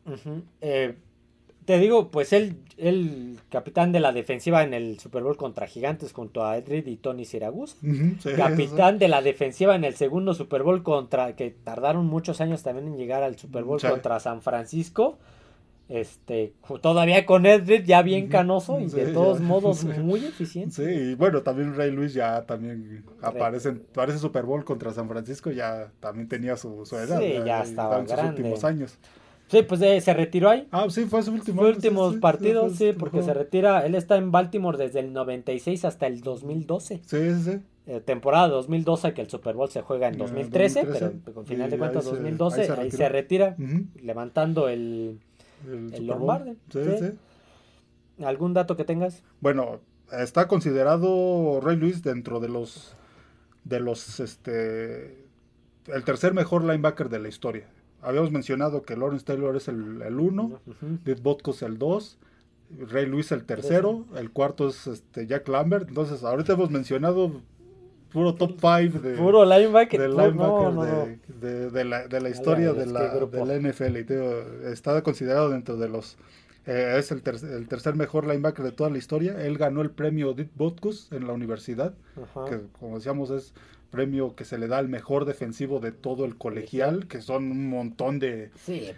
eh, 0.61 0.95
te 1.69 1.79
digo, 1.79 2.11
pues 2.11 2.33
él, 2.33 2.57
el 2.79 3.39
capitán 3.51 3.93
de 3.93 4.01
la 4.01 4.13
defensiva 4.13 4.63
en 4.63 4.73
el 4.73 4.99
Super 4.99 5.23
Bowl 5.23 5.37
contra 5.37 5.67
Gigantes 5.67 6.15
junto 6.15 6.43
a 6.43 6.57
Edrid 6.57 6.87
y 6.87 6.97
Tony 6.97 7.27
Siragusa. 7.27 7.77
capitán 8.39 8.99
de 8.99 9.07
la 9.07 9.21
defensiva 9.21 9.77
en 9.77 9.85
el 9.85 9.95
segundo 9.95 10.33
Super 10.33 10.63
Bowl 10.63 10.83
contra, 10.83 11.37
que 11.37 11.51
tardaron 11.51 12.07
muchos 12.07 12.41
años 12.41 12.63
también 12.63 12.87
en 12.87 12.97
llegar 12.97 13.23
al 13.23 13.37
Super 13.37 13.65
Bowl 13.65 13.79
contra 13.83 14.19
San 14.19 14.41
Francisco. 14.41 15.19
Este, 15.91 16.55
todavía 16.81 17.27
con 17.27 17.45
Edrid 17.45 17.85
ya 17.85 18.01
bien 18.01 18.29
canoso 18.29 18.81
y 18.81 18.87
de 18.87 19.13
todos 19.13 19.41
modos 19.41 19.85
muy 19.99 20.25
eficiente. 20.25 20.75
Sí, 20.75 21.11
y 21.11 21.15
bueno, 21.17 21.43
también 21.43 21.77
Ray 21.77 21.91
Luis 21.91 22.15
ya 22.15 22.47
también 22.47 23.05
aparece, 23.21 23.77
aparece 23.91 24.19
Super 24.19 24.47
Bowl 24.47 24.65
contra 24.65 24.91
San 24.95 25.07
Francisco, 25.07 25.51
ya 25.51 25.93
también 26.01 26.29
tenía 26.29 26.57
su, 26.57 26.87
su 26.87 26.97
edad. 26.97 27.21
Sí, 27.21 27.35
ya, 27.45 27.61
estaba 27.61 28.01
en 28.01 28.09
sus 28.09 28.23
últimos 28.23 28.65
años. 28.65 28.99
Sí, 29.49 29.63
pues 29.63 29.81
eh, 29.81 30.01
se 30.01 30.13
retiró 30.13 30.51
ahí. 30.51 30.69
Ah, 30.71 30.87
sí, 30.91 31.07
fue 31.07 31.23
su 31.23 31.33
último. 31.33 31.63
Fue 31.63 31.71
últimos 31.71 32.17
partidos, 32.17 32.77
sí, 32.77 32.93
porque 32.93 33.23
se 33.23 33.33
retira. 33.33 33.85
Él 33.87 33.95
está 33.95 34.17
en 34.17 34.31
Baltimore 34.31 34.77
desde 34.77 35.01
el 35.01 35.13
96 35.13 35.87
hasta 35.87 36.07
el 36.07 36.21
2012. 36.21 37.01
Sí, 37.05 37.35
sí, 37.35 37.43
sí. 37.43 37.61
Eh, 37.87 38.01
temporada 38.01 38.49
2012, 38.49 39.15
que 39.15 39.23
el 39.23 39.31
Super 39.31 39.55
Bowl 39.55 39.71
se 39.71 39.81
juega 39.81 40.09
en 40.09 40.19
2013, 40.19 40.85
pero 40.85 41.13
con 41.33 41.47
final 41.47 41.71
de 41.71 41.79
cuentas 41.79 42.05
2012, 42.05 42.71
ahí 42.73 42.91
se, 42.91 43.09
retira, 43.09 43.57
levantando 44.03 44.69
el, 44.69 45.19
el, 45.67 45.95
el 45.95 46.07
Lombardi. 46.07 46.59
Sí, 46.71 46.81
sí. 46.99 48.23
¿Algún 48.23 48.53
dato 48.53 48.77
que 48.77 48.85
tengas? 48.85 49.23
Bueno, 49.41 49.81
está 50.13 50.49
considerado 50.49 51.61
Ray 51.63 51.77
Luis 51.77 52.03
dentro 52.03 52.41
de 52.41 52.49
los 52.51 52.95
de 53.65 53.81
los 53.81 54.21
este 54.21 55.25
el 55.87 56.05
tercer 56.05 56.35
mejor 56.35 56.65
linebacker 56.65 57.09
de 57.09 57.19
la 57.19 57.29
historia 57.29 57.67
habíamos 58.03 58.31
mencionado 58.31 58.83
que 58.83 58.97
Lawrence 58.97 59.25
Taylor 59.25 59.57
es 59.57 59.69
el 59.69 60.03
1, 60.03 60.61
Dick 61.05 61.23
Butkus 61.23 61.63
el 61.63 61.79
2, 61.79 62.19
Ray 62.91 63.07
Luis 63.07 63.33
el 63.33 63.45
tercero, 63.45 64.05
el 64.17 64.31
cuarto 64.31 64.69
es 64.69 64.87
este 64.87 65.27
Jack 65.27 65.49
Lambert. 65.49 65.89
Entonces, 65.89 66.23
ahorita 66.23 66.53
hemos 66.53 66.71
mencionado 66.71 67.41
puro 68.13 68.35
top 68.35 68.53
5 68.61 69.01
de 69.01 69.17
puro 69.17 69.45
linebacker, 69.45 70.01
de, 71.41 71.71
de, 71.71 71.85
la, 71.85 72.09
de 72.09 72.21
la 72.21 72.29
historia 72.29 72.73
de 72.73 72.87
la, 72.87 73.15
de 73.15 73.45
la 73.45 73.71
NFL. 73.71 73.97
está 74.71 75.03
considerado 75.03 75.51
dentro 75.51 75.77
de 75.77 75.89
los 75.89 76.17
eh, 76.67 76.97
es 76.99 77.11
el, 77.13 77.23
el, 77.25 77.67
tercer 77.67 77.95
mejor 77.95 78.27
linebacker 78.27 78.63
de 78.63 78.73
toda 78.73 78.91
la 78.91 78.99
historia. 78.99 79.43
Él 79.43 79.57
ganó 79.57 79.81
el 79.81 79.91
premio 79.91 80.35
Dick 80.35 80.51
Butkus 80.55 81.11
en 81.13 81.27
la 81.27 81.33
universidad, 81.33 81.95
que 82.47 82.61
como 82.79 82.97
decíamos 82.97 83.31
es 83.31 83.55
premio 83.91 84.35
que 84.35 84.45
se 84.45 84.59
le 84.59 84.69
da 84.69 84.79
al 84.79 84.89
mejor 84.89 85.25
defensivo 85.25 85.81
de 85.81 85.93
todo 85.93 86.25
el 86.25 86.37
colegial, 86.37 87.07
que 87.07 87.21
son 87.23 87.51
un 87.51 87.69
montón 87.69 88.19
de, 88.19 88.51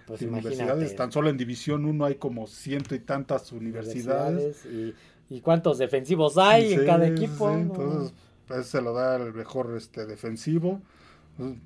pues 0.06 0.22
universidades. 0.22 0.96
Tan 0.96 1.12
solo 1.12 1.30
en 1.30 1.36
División 1.36 1.84
1 1.84 2.04
hay 2.04 2.14
como 2.16 2.46
ciento 2.46 2.94
y 2.94 3.00
tantas 3.00 3.52
universidades. 3.52 4.66
y, 5.28 5.40
cuántos 5.40 5.78
defensivos 5.78 6.38
hay 6.38 6.72
en 6.72 6.86
cada 6.86 7.06
equipo? 7.06 7.50
entonces, 7.50 8.12
pues, 8.46 8.66
se 8.66 8.82
lo 8.82 8.92
da 8.92 9.16
al 9.16 9.32
mejor 9.32 9.74
este 9.76 10.06
defensivo. 10.06 10.80
Un, 11.38 11.60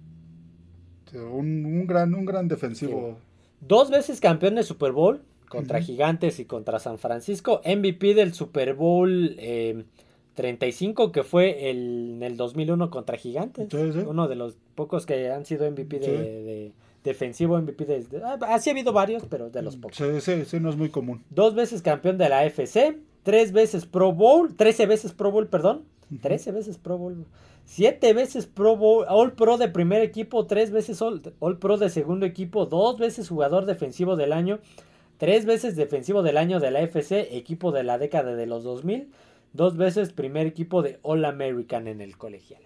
un 1.14 1.87
gran, 1.87 2.14
un 2.14 2.25
gran 2.25 2.49
defensivo. 2.49 3.16
Dos 3.61 3.91
veces 3.91 4.20
campeón 4.20 4.57
de 4.57 4.62
Super 4.62 4.93
Bowl 4.93 5.22
contra 5.49 5.81
Gigantes 5.81 6.41
y 6.41 6.45
contra 6.45 6.79
San 6.79 6.99
Francisco. 6.99 7.62
MVP 7.64 8.14
del 8.14 8.35
Super 8.35 8.75
Bowl 8.75 9.37
35 10.35 11.05
eh, 11.05 11.12
que 11.12 11.22
fue 11.22 11.70
el, 11.70 12.14
en 12.16 12.22
el 12.22 12.37
2001 12.37 12.91
contra 12.91 13.16
Gigantes. 13.16 13.72
Uno 13.72 14.28
de 14.28 14.35
los 14.35 14.57
pocos 14.74 15.07
que 15.07 15.30
han 15.30 15.45
sido 15.45 15.70
MVP 15.70 15.99
de, 15.99 16.72
defensivo, 17.03 17.59
MVP 17.61 17.85
de, 17.85 18.07
ah, 18.24 18.39
Así 18.49 18.70
ha 18.70 18.72
habido 18.72 18.93
varios, 18.93 19.24
pero 19.28 19.51
de 19.51 19.62
los 19.62 19.76
pocos. 19.76 19.97
Sí, 19.97 20.20
sí, 20.20 20.45
sí, 20.45 20.61
no 20.61 20.70
es 20.70 20.76
muy 20.76 20.91
común. 20.91 21.22
Dos 21.30 21.55
veces 21.55 21.82
campeón 21.82 22.18
de 22.18 22.28
la 22.28 22.41
AFC, 22.41 22.97
tres 23.22 23.53
veces 23.53 23.87
Pro 23.87 24.12
Bowl, 24.12 24.55
trece 24.55 24.87
veces 24.87 25.12
Pro 25.12 25.30
Bowl, 25.30 25.49
perdón. 25.49 25.85
Trece 26.20 26.53
veces 26.53 26.78
Pro 26.78 26.99
Bowl. 26.99 27.24
Siete 27.64 28.12
veces 28.12 28.47
Pro 28.47 28.76
Bowl, 28.76 29.07
All 29.09 29.32
Pro 29.32 29.57
de 29.57 29.68
primer 29.68 30.03
equipo, 30.03 30.47
tres 30.47 30.70
veces 30.70 31.01
All, 31.01 31.22
All 31.41 31.59
Pro 31.59 31.78
de 31.78 31.89
segundo 31.89 32.26
equipo, 32.26 32.66
dos 32.66 32.99
veces 32.99 33.28
jugador 33.28 33.64
defensivo 33.64 34.16
del 34.16 34.32
año, 34.32 34.61
Tres 35.18 35.47
veces 35.47 35.76
defensivo 35.76 36.22
del 36.22 36.37
año 36.37 36.59
de 36.59 36.70
la 36.70 36.80
FC, 36.80 37.37
equipo 37.37 37.70
de 37.70 37.85
la 37.85 37.99
década 37.99 38.35
de 38.35 38.47
los 38.47 38.64
2000. 38.64 39.11
Dos 39.55 39.76
veces 39.76 40.12
primer 40.12 40.48
equipo 40.48 40.82
de 40.82 40.98
All 41.02 41.24
American 41.24 41.86
en 41.86 42.00
el 42.00 42.18
colegial. 42.18 42.61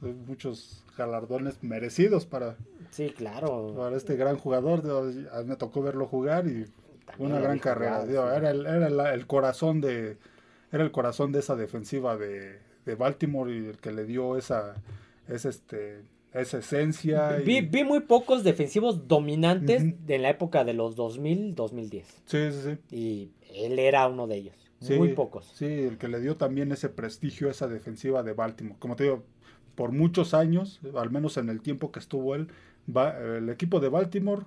Muchos 0.00 0.84
galardones 0.96 1.62
merecidos 1.62 2.24
para, 2.24 2.56
sí, 2.90 3.10
claro. 3.10 3.74
para 3.76 3.96
este 3.96 4.14
gran 4.14 4.36
jugador. 4.36 4.84
Me 5.44 5.56
tocó 5.56 5.82
verlo 5.82 6.06
jugar 6.06 6.46
y 6.46 6.66
una 7.18 7.40
gran 7.40 7.58
carrera. 7.58 8.04
era, 8.04 8.50
el, 8.50 8.64
era 8.64 9.12
el, 9.12 9.26
corazón 9.26 9.80
de 9.80 10.16
era 10.70 10.84
el 10.84 10.92
corazón 10.92 11.32
de 11.32 11.40
esa 11.40 11.56
defensiva 11.56 12.16
de, 12.16 12.60
de 12.86 12.94
Baltimore 12.94 13.52
y 13.52 13.66
el 13.66 13.78
que 13.78 13.90
le 13.90 14.04
dio 14.04 14.36
esa, 14.36 14.76
esa 15.26 15.48
este, 15.48 16.04
esa 16.32 16.58
esencia. 16.58 17.32
Vi, 17.44 17.60
vi 17.62 17.82
muy 17.82 18.00
pocos 18.00 18.44
defensivos 18.44 19.08
dominantes 19.08 20.06
de 20.06 20.18
la 20.18 20.30
época 20.30 20.62
de 20.62 20.74
los 20.74 20.96
2000-2010. 20.96 22.04
Sí, 22.24 22.52
sí, 22.52 22.60
sí. 22.62 22.96
Y 22.96 23.30
él 23.52 23.80
era 23.80 24.06
uno 24.06 24.28
de 24.28 24.36
ellos. 24.36 24.59
Muy 24.88 25.12
pocos. 25.14 25.50
Sí, 25.54 25.66
el 25.66 25.98
que 25.98 26.08
le 26.08 26.20
dio 26.20 26.36
también 26.36 26.72
ese 26.72 26.88
prestigio 26.88 27.48
a 27.48 27.50
esa 27.50 27.68
defensiva 27.68 28.22
de 28.22 28.32
Baltimore. 28.32 28.76
Como 28.78 28.96
te 28.96 29.04
digo, 29.04 29.22
por 29.74 29.92
muchos 29.92 30.34
años, 30.34 30.80
al 30.94 31.10
menos 31.10 31.36
en 31.36 31.48
el 31.48 31.60
tiempo 31.60 31.92
que 31.92 31.98
estuvo 31.98 32.34
él, 32.34 32.48
el 32.86 33.48
equipo 33.48 33.80
de 33.80 33.88
Baltimore 33.88 34.42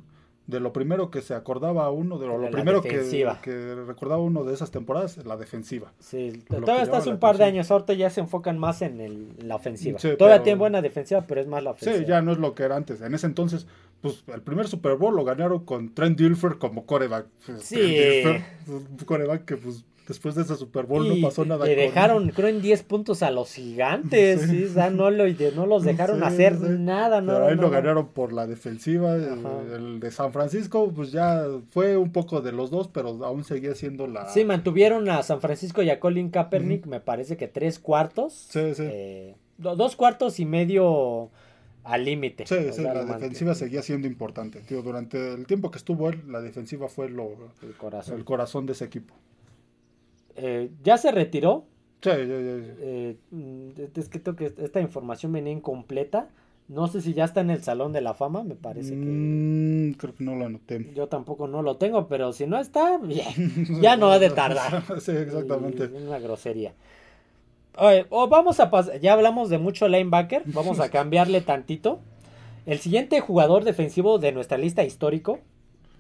de 0.48 0.60
lo 0.60 0.74
primero 0.74 1.10
que 1.10 1.22
se 1.22 1.34
acordaba 1.34 1.90
uno, 1.90 2.20
de 2.20 2.28
lo, 2.28 2.52
primero 2.52 2.82
que, 2.82 2.90
que, 3.42 3.76
recordaba 3.76 4.22
uno 4.22 4.44
de 4.44 4.54
esas 4.54 4.72
temporadas, 4.72 5.18
la 5.26 5.38
defensiva. 5.38 5.94
Sí, 6.00 6.44
todavía 6.50 6.84
está 6.84 6.98
hace 6.98 7.10
un 7.10 7.18
par 7.18 7.38
de 7.38 7.46
años, 7.46 7.72
ahorita 7.72 7.94
ya 7.94 8.10
se 8.10 8.20
enfocan 8.20 8.60
más 8.60 8.82
en, 8.82 9.00
el, 9.00 9.30
la 9.40 9.56
ofensiva. 9.56 9.98
todavía 10.18 10.44
tiene 10.44 10.60
buena 10.60 10.82
defensiva, 10.82 11.22
pero 11.26 11.40
es 11.40 11.48
más 11.48 11.64
la 11.64 11.72
ofensiva. 11.72 11.98
Sí, 11.98 12.06
ya 12.06 12.22
no 12.22 12.34
es 12.34 12.40
lo 12.40 12.56
que 12.56 12.64
era 12.64 12.76
antes. 12.76 13.00
En 13.00 13.14
ese 13.14 13.26
entonces, 13.26 13.68
pues 14.02 14.24
el 14.28 14.42
primer 14.42 14.68
Super 14.68 14.96
Bowl 14.96 15.16
lo 15.16 15.24
ganaron 15.24 15.64
con 15.64 15.94
Trent 15.94 16.20
Dilfer 16.20 16.58
como 16.58 16.86
coreback. 16.86 17.28
Sí. 17.60 18.24
coreback 19.06 19.46
que 19.46 19.56
pues 19.56 19.86
Después 20.08 20.36
de 20.36 20.42
ese 20.42 20.56
Super 20.56 20.86
Bowl 20.86 21.08
no 21.08 21.16
pasó 21.26 21.46
nada. 21.46 21.66
Le 21.66 21.76
dejaron, 21.76 22.30
creo, 22.30 22.50
en 22.50 22.62
10 22.62 22.84
puntos 22.84 23.24
a 23.24 23.32
los 23.32 23.54
gigantes. 23.54 24.42
Sí. 24.42 24.68
no, 24.92 25.10
lo, 25.10 25.26
no 25.56 25.66
los 25.66 25.84
dejaron 25.84 26.24
hacer 26.24 26.60
nada. 26.60 27.22
No, 27.22 27.34
Pero 27.34 27.48
ahí 27.48 27.56
lo 27.56 27.70
ganaron 27.70 28.08
por 28.10 28.34
la 28.34 28.46
defensiva. 28.46 29.16
El, 29.16 30.00
de 30.00 30.12
San 30.12 30.34
Francisco, 30.34 30.92
pues 30.94 31.12
ya 31.12 31.46
fue 31.70 31.96
un 31.96 32.12
poco 32.12 32.42
de 32.42 32.52
los 32.52 32.70
dos, 32.70 32.90
pero 32.90 33.24
aún 33.24 33.44
seguía 33.46 33.76
siendo 33.76 34.08
la. 34.08 34.30
Sí, 34.30 34.44
mantuvieron 34.44 35.10
a 35.10 35.24
San 35.24 35.40
Francisco 35.40 35.82
y 35.82 35.90
a 35.90 36.00
Colin 36.00 36.30
Kaepernick, 36.30 36.86
me 36.86 37.00
parece 37.00 37.38
que 37.38 37.48
tres 37.48 37.80
cuartos. 37.80 38.48
Sí, 38.50 38.76
sí. 38.76 38.84
Eh, 38.86 39.36
dos 39.58 39.96
cuartos 39.96 40.40
y 40.40 40.46
medio 40.46 41.30
al 41.84 42.06
límite. 42.06 42.46
Sí, 42.46 42.56
sí 42.72 42.82
la 42.82 43.06
defensiva 43.06 43.56
seguía 43.56 43.82
siendo 43.82 44.08
importante. 44.08 44.62
Tío, 44.62 44.82
durante 44.82 45.34
el 45.34 45.46
tiempo 45.46 45.72
que 45.72 45.78
estuvo 45.78 46.10
él, 46.10 46.22
la 46.28 46.42
defensiva 46.42 46.88
fue 46.88 47.10
lo, 47.10 47.30
el, 47.62 47.74
corazón. 47.78 48.18
el 48.18 48.26
corazón 48.26 48.66
de 48.66 48.74
ese 48.74 48.86
equipo. 48.86 49.14
Eh, 50.36 50.70
ya 50.84 50.98
se 50.98 51.12
retiró. 51.12 51.66
Sí, 52.02 52.10
eh, 52.12 53.16
es 53.96 54.10
que 54.10 54.20
tengo 54.20 54.36
que 54.36 54.54
esta 54.58 54.82
información 54.82 55.32
venía 55.32 55.54
incompleta. 55.54 56.30
No 56.68 56.88
sé 56.88 57.02
si 57.02 57.14
ya 57.14 57.26
está 57.26 57.42
en 57.42 57.50
el 57.50 57.62
Salón 57.62 57.92
de 57.92 58.02
la 58.02 58.14
Fama, 58.14 58.44
me 58.44 58.56
parece 58.56 58.92
que. 58.92 59.06
Mm, 59.06 59.94
creo 59.94 60.16
que 60.16 60.24
no 60.24 60.36
lo 60.36 60.46
anoté. 60.46 60.92
Yo 60.96 61.08
tampoco 61.08 61.48
no 61.48 61.62
lo 61.62 61.78
tengo, 61.78 62.08
pero 62.08 62.32
si 62.34 62.48
no 62.48 62.60
está, 62.60 63.00
ya 63.82 63.96
no 63.98 64.12
ha 64.12 64.20
de 64.20 64.30
tardar. 64.30 64.84
sí, 65.02 65.12
exactamente. 65.12 65.86
una 65.86 66.20
grosería. 66.20 66.74
Oye, 67.78 68.06
vamos 68.10 68.60
a 68.60 68.70
pasar, 68.70 69.00
ya 69.00 69.14
hablamos 69.14 69.50
de 69.50 69.58
mucho 69.58 69.88
linebacker, 69.88 70.44
vamos 70.46 70.80
a 70.80 70.90
cambiarle 70.92 71.42
tantito. 71.42 72.00
El 72.66 72.80
siguiente 72.80 73.20
jugador 73.20 73.66
defensivo 73.66 74.20
de 74.20 74.32
nuestra 74.32 74.58
lista 74.58 74.84
histórico, 74.84 75.40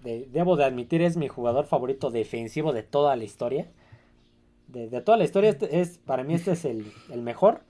debo 0.03 0.55
de 0.55 0.63
admitir, 0.63 1.01
es 1.01 1.17
mi 1.17 1.27
jugador 1.27 1.65
favorito 1.65 2.09
defensivo 2.09 2.71
de 2.73 2.83
toda 2.83 3.15
la 3.15 3.23
historia 3.25 3.67
de, 4.67 5.01
toda 5.01 5.17
la 5.17 5.23
historia, 5.23 5.49
este 5.49 5.81
es, 5.81 5.97
para 5.99 6.23
mí 6.23 6.33
este 6.33 6.53
es 6.53 6.65
el, 6.65 6.85
mejor. 7.17 7.61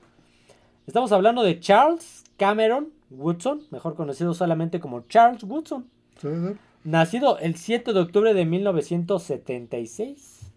Estamos 0.87 1.11
hablando 1.11 1.43
de 1.43 1.59
Charles 1.59 2.23
Cameron 2.37 2.89
Woodson, 3.09 3.61
mejor 3.71 3.95
conocido 3.95 4.33
solamente 4.33 4.79
como 4.79 5.01
Charles 5.07 5.43
Woodson. 5.43 5.85
Nacido 6.83 7.37
el 7.39 7.55
7 7.55 7.93
de 7.93 7.99
octubre 7.99 8.33
de 8.33 8.45
1976 8.45 10.51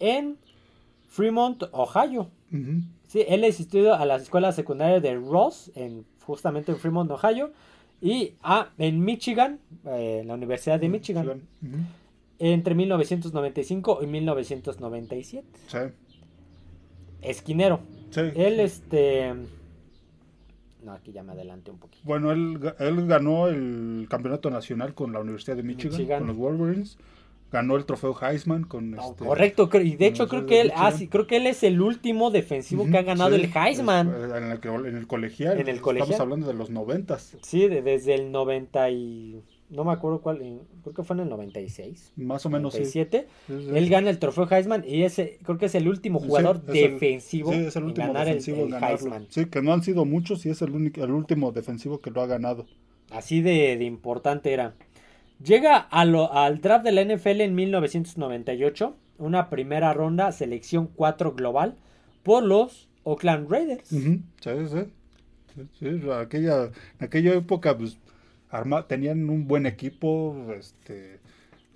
en 0.00 0.36
Fremont, 1.08 1.64
Ohio. 1.72 2.28
sí, 3.08 3.24
él 3.26 3.44
asistido 3.44 3.94
a 3.94 4.04
la 4.04 4.16
escuela 4.16 4.52
secundaria 4.52 5.00
de 5.00 5.16
Ross, 5.16 5.70
en, 5.74 6.04
justamente 6.24 6.72
en 6.72 6.78
Fremont, 6.78 7.10
Ohio, 7.10 7.52
y 8.00 8.34
a, 8.42 8.70
en 8.78 9.04
Michigan, 9.04 9.58
eh, 9.86 10.18
en 10.20 10.28
la 10.28 10.34
Universidad 10.34 10.78
de 10.78 10.88
Michigan 10.88 11.42
entre 12.38 12.74
1995 12.74 14.00
y 14.02 14.06
1997. 14.06 15.46
Sí. 15.66 15.78
Esquinero. 17.22 17.80
Sí. 18.10 18.20
Él, 18.34 18.60
este. 18.60 19.34
No, 20.82 20.92
aquí 20.92 21.12
ya 21.12 21.22
me 21.22 21.32
adelante 21.32 21.70
un 21.70 21.78
poquito. 21.78 22.04
Bueno, 22.06 22.30
él, 22.30 22.60
él 22.78 23.06
ganó 23.06 23.48
el 23.48 24.06
campeonato 24.08 24.50
nacional 24.50 24.94
con 24.94 25.12
la 25.12 25.20
Universidad 25.20 25.56
de 25.56 25.62
Michigan, 25.64 26.18
con 26.18 26.28
los 26.28 26.36
Wolverines. 26.36 26.98
Ganó 27.50 27.76
el 27.76 27.86
trofeo 27.86 28.16
Heisman 28.20 28.64
con 28.64 28.94
este, 28.94 29.24
Correcto, 29.24 29.70
y 29.74 29.94
de 29.94 30.06
hecho 30.06 30.26
creo 30.26 30.46
que 30.46 30.60
él 30.60 30.72
ah, 30.74 30.90
sí, 30.90 31.06
creo 31.06 31.28
que 31.28 31.36
él 31.36 31.46
es 31.46 31.62
el 31.62 31.80
último 31.80 32.32
defensivo 32.32 32.86
que 32.90 32.98
ha 32.98 33.02
ganado 33.02 33.36
el 33.36 33.50
Heisman. 33.54 34.08
En 34.08 34.14
el, 34.14 34.86
en 34.86 34.96
el, 34.96 35.06
colegial. 35.06 35.60
En 35.60 35.68
el 35.68 35.80
colegial. 35.80 36.10
Estamos 36.10 36.20
hablando 36.20 36.46
de 36.48 36.54
los 36.54 36.70
noventas. 36.70 37.36
Sí, 37.42 37.68
desde 37.68 38.14
el 38.14 38.32
90 38.32 38.90
y 38.90 39.42
no 39.68 39.84
me 39.84 39.92
acuerdo 39.92 40.20
cuál, 40.20 40.38
creo 40.82 40.94
que 40.94 41.02
fue 41.02 41.14
en 41.16 41.22
el 41.22 41.28
96. 41.28 42.12
Más 42.16 42.46
o 42.46 42.50
menos 42.50 42.74
97. 42.74 43.26
Él 43.48 43.88
gana 43.88 44.10
el 44.10 44.18
trofeo 44.18 44.48
Heisman 44.48 44.84
y 44.86 45.02
ese 45.02 45.38
creo 45.42 45.58
que 45.58 45.66
es 45.66 45.74
el 45.74 45.88
último 45.88 46.20
jugador 46.20 46.62
defensivo 46.62 47.52
en 47.52 47.68
ganar 47.94 48.28
el, 48.28 48.38
Heisman. 48.38 49.26
Sí, 49.28 49.46
que 49.46 49.62
no 49.62 49.72
han 49.72 49.82
sido 49.82 50.04
muchos 50.04 50.46
y 50.46 50.50
es 50.50 50.62
el, 50.62 50.70
único, 50.70 51.02
el 51.02 51.10
último 51.10 51.52
defensivo 51.52 52.00
que 52.00 52.10
lo 52.10 52.20
ha 52.20 52.26
ganado. 52.26 52.66
Así 53.10 53.42
de, 53.42 53.72
importante 53.84 54.52
era. 54.52 54.74
Llega 55.42 55.76
al 55.76 56.60
draft 56.60 56.84
de 56.84 56.92
la 56.92 57.04
NFL 57.04 57.40
en 57.42 57.54
1998, 57.54 58.96
una 59.18 59.50
primera 59.50 59.92
ronda, 59.92 60.32
selección 60.32 60.88
4 60.94 61.34
global, 61.34 61.76
por 62.22 62.42
los 62.42 62.88
Oakland 63.02 63.50
Raiders. 63.50 63.88
Sí, 63.88 64.22
sí. 64.40 65.68
sí, 65.78 66.10
aquella, 66.10 66.64
en 66.64 66.72
aquella 67.04 67.34
época, 67.34 67.76
pues 67.76 67.98
tenían 68.88 69.28
un 69.28 69.46
buen 69.46 69.66
equipo, 69.66 70.36
este, 70.54 71.18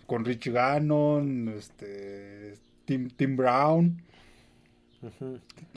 con 0.07 0.25
Rich 0.25 0.49
Gannon, 0.53 1.49
este, 1.57 2.55
Tim, 2.85 3.09
Tim 3.11 3.37
Brown. 3.37 4.03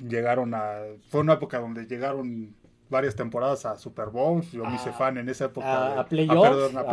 Llegaron 0.08 0.54
a. 0.54 0.80
Fue 1.10 1.22
una 1.22 1.34
época 1.34 1.60
donde 1.60 1.86
llegaron 1.86 2.54
varias 2.90 3.16
temporadas 3.16 3.66
a 3.66 3.78
Super 3.78 4.10
Bowls. 4.10 4.52
Yo 4.52 4.66
me 4.66 4.76
hice 4.76 4.90
A- 4.90 4.94
fan 4.94 5.18
en 5.18 5.30
esa 5.30 5.46
época. 5.46 5.86
a- 5.88 5.94
de- 5.96 6.00
a 6.02 6.06
playoffs, 6.06 6.76
a 6.76 6.86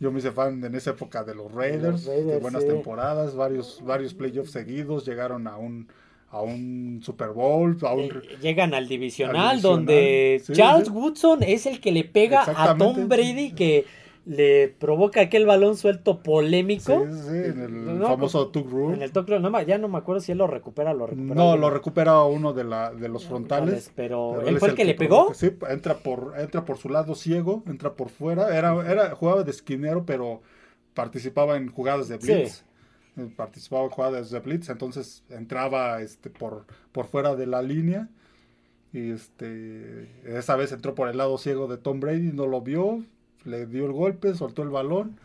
Yo 0.00 0.12
me 0.12 0.18
hice 0.20 0.30
fan 0.30 0.62
en 0.64 0.74
esa 0.74 0.90
época 0.90 1.24
de 1.24 1.34
los 1.34 1.52
Raiders. 1.52 2.04
de 2.04 2.14
Raiders, 2.16 2.40
buenas 2.42 2.62
sí. 2.62 2.68
temporadas, 2.68 3.34
varios, 3.34 3.82
varios 3.84 4.14
playoffs 4.14 4.52
seguidos. 4.52 5.04
Llegaron 5.04 5.46
a 5.46 5.56
un, 5.56 5.88
a 6.34 6.42
un 6.42 7.00
Super 7.02 7.30
Bowl. 7.30 7.76
A 7.82 7.94
un, 7.94 8.02
Eh, 8.02 8.10
Llegan 8.42 8.74
al 8.74 8.88
divisional, 8.88 9.36
Al 9.36 9.50
divisional, 9.56 9.62
donde 9.62 10.42
sí, 10.44 10.52
Charles 10.52 10.88
sí. 10.88 10.92
Woodson 10.92 11.42
es 11.42 11.66
el 11.66 11.80
que 11.80 11.92
le 11.92 12.04
pega 12.04 12.44
a. 12.46 12.76
Tom 12.76 13.08
Brady 13.08 13.52
que 13.52 13.84
le 14.26 14.68
provoca 14.78 15.20
aquel 15.20 15.44
balón 15.44 15.76
suelto 15.76 16.14
sí, 16.14 16.20
polémico. 16.24 17.04
sí, 17.10 17.18
sí, 17.24 17.28
en 17.28 17.60
el 17.60 17.98
No, 17.98 18.06
famoso 18.08 18.48
Tug 18.48 18.70
Rule. 18.70 18.94
En 18.96 19.02
el 19.02 19.12
toque, 19.12 19.38
no, 19.38 19.50
me- 19.50 19.66
ya 19.66 19.76
no 19.76 19.86
me 19.88 19.98
acuerdo 19.98 20.22
si 20.22 20.32
él 20.32 20.38
lo 20.38 20.46
recupera 20.46 20.94
lo 20.94 21.06
recupera. 21.06 21.34
No, 21.34 21.56
lo 21.58 21.68
recupera 21.68 22.22
uno 22.24 22.54
de, 22.54 22.64
la, 22.64 22.90
de 22.90 23.08
los 23.10 23.26
frontales. 23.26 23.92
Pero, 23.94 24.36
Pero 24.38 24.48
él 24.48 24.58
fue 24.58 24.70
el 24.70 24.74
que 24.74 24.84
le 24.86 24.94
pegó. 24.94 25.16
provoca. 25.26 25.34
Sí, 25.34 25.50
entra 25.68 25.94
por, 25.98 26.32
entra 26.38 26.64
por 26.64 26.78
su 26.78 26.88
lado 26.88 27.14
ciego, 27.14 27.62
entra 27.66 27.92
por 27.92 28.08
fuera. 28.08 28.56
Era, 28.56 28.90
era, 28.90 29.10
jugaba 29.14 29.42
de 29.42 29.50
esquinero, 29.50 30.04
pero 30.06 30.40
participaba 30.94 31.56
en 31.56 31.68
jugadas 31.70 32.08
de 32.08 32.16
blitz. 32.16 32.60
Eh, 32.60 32.64
Participaba 33.36 33.84
en 33.84 33.90
jugadas 33.90 34.30
de 34.30 34.40
blitz, 34.40 34.68
entonces 34.68 35.22
entraba 35.28 36.00
este, 36.00 36.30
por, 36.30 36.66
por 36.92 37.06
fuera 37.06 37.36
de 37.36 37.46
la 37.46 37.62
línea. 37.62 38.08
Y 38.92 39.10
este, 39.10 40.08
esa 40.24 40.56
vez 40.56 40.72
entró 40.72 40.94
por 40.94 41.08
el 41.08 41.16
lado 41.16 41.38
ciego 41.38 41.66
de 41.66 41.78
Tom 41.78 42.00
Brady, 42.00 42.32
no 42.32 42.46
lo 42.46 42.60
vio, 42.60 43.04
le 43.44 43.66
dio 43.66 43.86
el 43.86 43.92
golpe, 43.92 44.34
soltó 44.34 44.62
el 44.62 44.70
balón. 44.70 45.18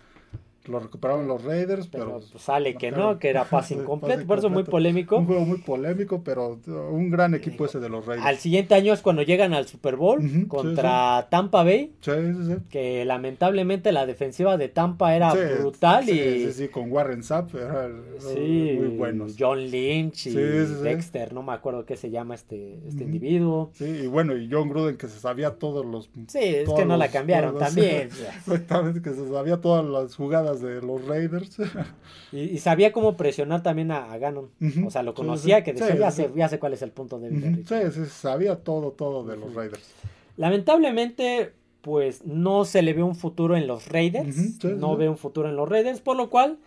Lo 0.67 0.79
recuperaron 0.79 1.27
los 1.27 1.43
Raiders, 1.43 1.87
pero, 1.87 2.05
Pero 2.05 2.19
pues, 2.31 2.41
sale 2.43 2.75
que 2.75 2.91
no, 2.91 3.17
que 3.17 3.29
era 3.29 3.45
pase 3.45 3.73
Sí, 3.75 3.79
incompleto, 3.79 4.25
por 4.27 4.37
eso 4.39 4.49
muy 4.49 4.63
polémico. 4.63 5.17
un 5.17 5.25
juego 5.25 5.45
muy 5.45 5.57
polémico, 5.59 6.21
pero 6.23 6.59
un 6.91 7.09
gran 7.09 7.33
equipo 7.33 7.65
ese 7.65 7.79
de 7.79 7.89
los 7.89 8.05
Raiders. 8.05 8.27
Al 8.27 8.37
siguiente 8.37 8.75
año 8.75 8.93
es 8.93 9.01
cuando 9.01 9.21
llegan 9.23 9.53
al 9.53 9.67
Super 9.67 9.95
Bowl 9.95 10.19
Ujú, 10.19 10.27
sí, 10.27 10.45
contra 10.47 11.27
Tampa 11.31 11.63
Bay, 11.63 11.93
Sí, 12.01 12.11
sí, 12.11 12.45
sí. 12.47 12.55
que 12.69 13.05
lamentablemente 13.05 13.91
la 13.91 14.05
defensiva 14.05 14.57
de 14.57 14.67
Tampa 14.69 15.15
era 15.15 15.31
Sí, 15.31 15.37
brutal 15.59 16.03
sí, 16.05 16.11
y 16.11 16.45
Sí, 16.45 16.51
sí, 16.53 16.67
con 16.67 16.91
Warren 16.91 17.23
Sapp 17.23 17.55
era 17.55 17.89
sí, 18.19 18.75
muy 18.77 18.87
buenos. 18.97 19.35
John 19.39 19.59
Lynch 19.69 20.27
y 20.27 20.31
Sí, 20.31 20.37
sí, 20.37 20.65
sí. 20.75 20.83
Dexter, 20.83 21.33
no 21.33 21.41
me 21.41 21.53
acuerdo 21.53 21.85
qué 21.85 21.95
se 21.95 22.09
llama 22.11 22.35
este, 22.35 22.79
este 22.87 23.05
individuo. 23.05 23.71
Sí, 23.73 23.85
y 23.85 24.07
bueno, 24.07 24.35
y 24.37 24.49
John 24.51 24.69
Gruden 24.69 24.97
que 24.97 25.07
se 25.07 25.19
sabía 25.19 25.51
todos 25.51 25.85
los... 25.85 26.09
Sí, 26.27 26.39
es 26.41 26.69
que 26.69 26.85
no 26.85 26.97
la 26.97 27.07
cambiaron 27.09 27.53
todos- 27.53 27.65
también. 27.67 28.09
Exactamente, 28.37 29.01
que 29.01 29.11
se 29.11 29.27
sabía 29.29 29.57
todas 29.57 29.85
las 29.85 30.15
jugadas 30.15 30.58
de 30.61 30.81
los 30.81 31.05
Raiders. 31.05 31.57
Y, 32.31 32.41
y 32.41 32.57
sabía 32.59 32.91
cómo 32.91 33.17
presionar 33.17 33.63
también 33.63 33.89
a, 33.91 34.11
a 34.11 34.17
Gannon. 34.19 34.49
Ujú. 34.61 34.87
O 34.87 34.91
sea, 34.91 35.01
lo 35.01 35.15
conocía, 35.15 35.57
sí. 35.57 35.63
que 35.63 35.73
decía, 35.73 35.93
Sí, 35.93 35.97
ya, 35.97 36.11
sé, 36.11 36.27
sí. 36.27 36.33
ya 36.35 36.47
sé 36.47 36.59
cuál 36.59 36.73
es 36.73 36.81
el 36.83 36.91
punto 36.91 37.19
de. 37.19 37.29
Sí, 37.65 37.75
sí, 37.91 38.05
sabía 38.05 38.55
todo, 38.57 38.91
todo 38.91 39.23
de 39.23 39.35
los 39.35 39.55
Raiders. 39.55 39.91
Lamentablemente, 40.37 41.53
pues 41.81 42.25
no 42.25 42.65
se 42.65 42.81
le 42.81 42.93
ve 42.93 43.01
un 43.03 43.15
futuro 43.15 43.55
en 43.57 43.65
los 43.67 43.87
Raiders. 43.87 44.63
No 44.63 44.95
ve 44.97 45.09
un 45.09 45.17
futuro 45.17 45.49
en 45.49 45.55
los 45.55 45.67
Raiders, 45.67 46.01
por 46.01 46.17
lo 46.17 46.29
cual 46.29 46.57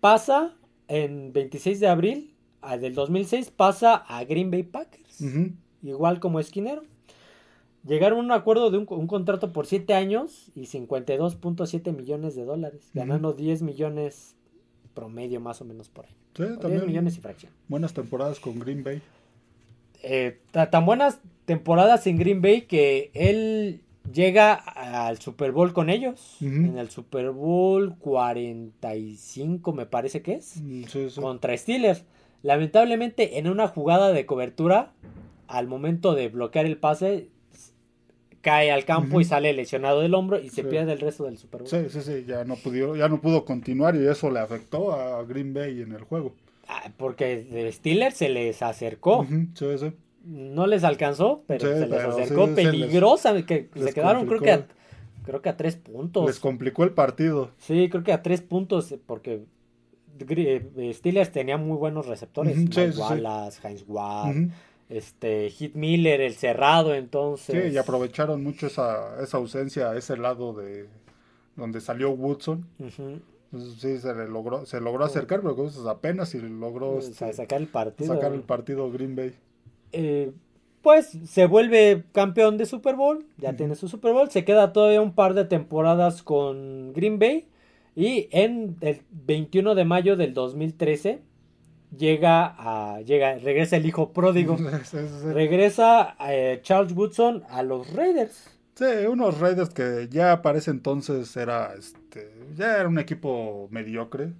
pasa 0.00 0.54
en 0.88 1.32
26 1.32 1.80
de 1.80 1.88
abril 1.88 2.34
ah, 2.62 2.76
del 2.76 2.94
2006, 2.94 3.50
pasa 3.50 3.94
a 3.94 4.24
Green 4.24 4.50
Bay 4.50 4.62
Packers. 4.62 5.22
Igual 5.82 6.18
como 6.20 6.40
esquinero. 6.40 6.82
Llegaron 7.86 8.18
a 8.18 8.22
un 8.22 8.32
acuerdo 8.32 8.70
de 8.70 8.78
un, 8.78 8.86
un 8.88 9.06
contrato 9.06 9.52
por 9.52 9.66
7 9.66 9.94
años 9.94 10.50
y 10.54 10.62
52.7 10.66 11.94
millones 11.96 12.34
de 12.34 12.44
dólares, 12.44 12.90
ganando 12.94 13.32
10 13.32 13.62
millones 13.62 14.34
promedio 14.94 15.40
más 15.40 15.60
o 15.60 15.64
menos 15.64 15.88
por 15.88 16.06
año. 16.06 16.14
Sí, 16.34 16.42
O 16.42 16.46
10 16.46 16.58
también 16.60 16.86
millones 16.86 17.16
y 17.16 17.20
fracción. 17.20 17.52
buenas 17.68 17.94
temporadas 17.94 18.40
con 18.40 18.58
Green 18.58 18.82
Bay. 18.84 19.00
eh, 20.02 20.40
ta- 20.50 20.70
tan 20.70 20.84
buenas 20.86 21.20
temporadas 21.44 22.06
en 22.06 22.18
Green 22.18 22.42
Bay 22.42 22.62
que 22.62 23.10
él 23.14 23.80
llega 24.12 24.54
al 24.54 25.18
Super 25.18 25.52
Bowl 25.52 25.72
con 25.72 25.88
ellos. 25.90 26.36
En 26.40 26.78
el 26.78 26.90
Super 26.90 27.30
Bowl 27.30 27.96
45 27.98 29.72
me 29.72 29.86
parece 29.86 30.22
que 30.22 30.34
es. 30.34 30.60
Mm, 30.60 30.84
Sí, 30.84 31.10
sí. 31.10 31.20
Contra 31.20 31.56
Steelers. 31.56 32.04
Lamentablemente 32.42 33.38
en 33.38 33.48
una 33.48 33.68
jugada 33.68 34.12
de 34.12 34.26
cobertura, 34.26 34.92
al 35.48 35.66
momento 35.66 36.14
de 36.14 36.28
bloquear 36.28 36.66
el 36.66 36.76
pase, 36.76 37.28
cae 38.40 38.70
al 38.70 38.84
campo 38.84 39.20
y 39.20 39.24
sale 39.24 39.52
lesionado 39.52 40.00
del 40.00 40.14
hombro 40.14 40.38
y 40.40 40.48
se 40.48 40.62
Sí. 40.62 40.68
pierde 40.68 40.92
el 40.92 41.00
resto 41.00 41.24
del 41.24 41.36
Super 41.38 41.62
Bowl. 41.62 41.68
Sí, 41.70 41.78
sí, 41.88 42.00
sí, 42.02 42.24
ya 42.26 42.44
no, 42.44 42.56
pudo, 42.56 42.94
ya 42.96 43.08
no 43.08 43.20
pudo 43.20 43.44
continuar 43.44 43.96
y 43.96 44.06
eso 44.06 44.30
le 44.30 44.40
afectó 44.40 44.92
a 44.92 45.22
Green 45.24 45.52
Bay 45.54 45.82
en 45.82 45.92
el 45.92 46.02
juego. 46.02 46.34
Ah, 46.68 46.90
Porque 46.96 47.70
Steelers 47.72 48.16
se 48.16 48.28
les 48.28 48.60
acercó. 48.62 49.26
Sí, 49.54 49.66
sí. 49.78 49.92
No 50.24 50.66
les 50.66 50.84
alcanzó, 50.84 51.42
pero 51.46 51.60
se 51.60 51.80
les 51.80 51.88
pero 51.88 52.10
acercó 52.10 52.46
se 52.46 52.52
les- 52.54 52.64
peligrosa, 52.66 53.42
que 53.46 53.68
se 53.74 53.92
quedaron 53.94 54.26
creo 54.26 54.40
que 54.40 54.50
a, 54.52 54.66
creo 55.24 55.40
que 55.40 55.48
a 55.48 55.56
tres 55.56 55.76
puntos. 55.76 56.26
Les 56.26 56.38
complicó 56.38 56.84
el 56.84 56.90
partido. 56.90 57.50
Sí, 57.58 57.88
creo 57.88 58.02
que 58.04 58.12
a 58.12 58.22
tres 58.22 58.42
puntos, 58.42 58.92
eh, 58.92 59.00
porque 59.04 59.44
eh, 60.20 60.92
Steelers 60.94 61.30
tenía 61.32 61.56
muy 61.56 61.76
buenos 61.76 62.06
receptores. 62.06 62.56
Sí, 62.56 62.68
sí. 62.92 62.98
Wallace, 63.00 63.66
Heinz 63.66 63.84
Ward. 63.86 64.36
Este, 64.88 65.50
Hit 65.50 65.74
Miller, 65.74 66.20
el 66.20 66.34
cerrado, 66.34 66.94
entonces. 66.94 67.62
Sí, 67.62 67.74
y 67.74 67.76
aprovecharon 67.76 68.42
mucho 68.42 68.66
esa, 68.66 69.22
esa 69.22 69.36
ausencia 69.36 69.94
ese 69.96 70.16
lado 70.16 70.52
de 70.52 70.88
donde 71.56 71.80
salió 71.80 72.10
Woodson. 72.10 72.66
Entonces, 72.78 73.80
sí, 73.80 73.98
se 73.98 74.14
le 74.14 74.28
logró, 74.28 74.64
se 74.66 74.80
logró 74.80 75.04
acercar, 75.04 75.40
pero 75.40 75.56
pues, 75.56 75.78
apenas 75.86 76.30
si 76.30 76.40
logró 76.40 76.92
o 76.92 76.98
este, 76.98 77.32
sacar 77.32 77.60
el 77.60 77.66
partido. 77.66 78.14
sacar 78.14 78.32
el 78.32 78.42
partido 78.42 78.90
Green 78.90 79.16
Bay. 79.16 79.34
Eh, 79.92 80.32
pues 80.82 81.18
se 81.24 81.46
vuelve 81.46 82.04
campeón 82.12 82.56
de 82.56 82.66
Super 82.66 82.94
Bowl, 82.94 83.26
ya 83.36 83.56
tiene 83.56 83.74
su 83.74 83.88
Super 83.88 84.12
Bowl, 84.12 84.30
se 84.30 84.44
queda 84.44 84.72
todavía 84.72 85.00
un 85.02 85.12
par 85.14 85.34
de 85.34 85.44
temporadas 85.44 86.22
con 86.22 86.92
Green 86.92 87.18
Bay 87.18 87.46
y 87.96 88.28
en 88.30 88.76
el 88.80 89.00
21 89.10 89.74
de 89.74 89.84
mayo 89.84 90.16
del 90.16 90.34
2013 90.34 91.20
llega 91.96 92.54
a 92.58 93.00
llega 93.02 93.38
regresa 93.38 93.76
el 93.76 93.86
hijo 93.86 94.12
pródigo, 94.12 94.56
Sí, 94.58 94.64
sí, 94.84 94.98
sí. 95.22 95.32
regresa 95.32 96.16
eh, 96.28 96.60
Charles 96.62 96.92
Woodson 96.92 97.44
a 97.50 97.62
los 97.62 97.92
Raiders. 97.94 98.54
Sí, 98.74 98.84
unos 99.08 99.40
Raiders 99.40 99.70
que 99.70 100.08
ya 100.10 100.40
para 100.40 100.58
ese 100.58 100.70
entonces 100.70 101.36
era, 101.36 101.74
este, 101.76 102.30
ya 102.56 102.76
era 102.78 102.88
un 102.88 102.98
equipo 103.00 103.66
mediocre, 103.72 104.30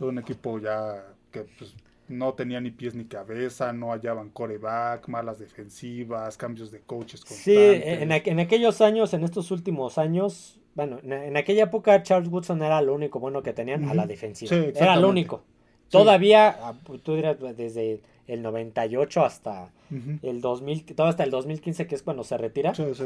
un 0.00 0.18
equipo 0.18 0.58
ya 0.58 1.06
que 1.32 1.46
pues, 1.58 1.74
no 2.08 2.34
tenía 2.34 2.60
ni 2.60 2.70
pies 2.70 2.94
ni 2.94 3.04
cabeza, 3.06 3.72
no 3.72 3.92
hallaban 3.92 4.28
coreback, 4.28 5.08
malas 5.08 5.38
defensivas, 5.38 6.36
cambios 6.36 6.70
de 6.70 6.80
coaches 6.80 7.20
Sí, 7.20 7.54
constantes. 7.54 8.02
en, 8.02 8.10
aqu- 8.10 8.26
en 8.28 8.40
aquellos 8.40 8.80
años, 8.82 9.14
en 9.14 9.24
estos 9.24 9.50
últimos 9.50 9.96
años, 9.96 10.58
bueno, 10.74 10.98
en, 11.02 11.12
en 11.12 11.36
aquella 11.38 11.64
época 11.64 12.02
Charles 12.02 12.28
Woodson 12.30 12.62
era 12.62 12.82
lo 12.82 12.94
único 12.94 13.20
bueno 13.20 13.42
que 13.42 13.54
tenían 13.54 13.84
a 13.88 13.94
la 13.94 14.06
defensiva. 14.06 14.50
Sí, 14.50 14.72
era 14.74 14.96
lo 14.96 15.08
único. 15.08 15.44
Todavía, 15.90 16.48
ah, 16.62 16.74
pues, 16.84 17.02
tú 17.02 17.14
dirás, 17.14 17.36
pues, 17.38 17.56
desde 17.56 18.00
el 18.26 18.42
98 18.42 19.24
hasta 19.24 19.70
Ujú. 19.90 20.18
el 20.22 20.40
2000, 20.40 20.84
todo 20.94 21.06
hasta 21.06 21.24
el 21.24 21.30
2015 21.30 21.86
que 21.86 21.94
es 21.94 22.02
cuando 22.02 22.24
se 22.24 22.36
retira. 22.36 22.74
Sí, 22.74 22.84
sí. 22.94 23.04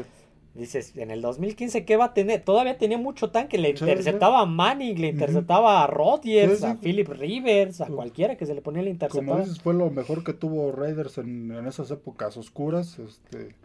Dices, 0.53 0.95
en 0.97 1.09
el 1.09 1.21
2015, 1.21 1.83
¿qué 1.83 1.97
va 1.97 2.05
a 2.05 2.13
tener? 2.13 2.43
Todavía 2.43 2.77
tenía 2.77 2.99
mucho 2.99 3.31
tanque. 3.31 3.57
Le 3.57 3.69
Sí, 3.75 3.83
interceptaba 3.85 4.41
a 4.41 4.45
Manning, 4.45 5.01
le 5.01 5.07
interceptaba 5.07 5.83
a 5.83 5.87
Rodgers, 5.87 6.63
a 6.63 6.75
Philip 6.75 7.07
Rivers, 7.09 7.81
a 7.81 7.87
cualquiera 7.87 8.35
que 8.37 8.45
se 8.45 8.53
le 8.53 8.61
ponía 8.61 8.81
Como 8.81 8.91
interceptaba. 8.91 9.39
dices, 9.41 9.59
fue 9.61 9.73
lo 9.73 9.89
mejor 9.89 10.23
que 10.23 10.33
tuvo 10.33 10.71
Raiders 10.71 11.17
en, 11.17 11.51
en 11.51 11.65
esas 11.65 11.89
épocas 11.89 12.37
oscuras. 12.37 12.99
Este, 12.99 13.55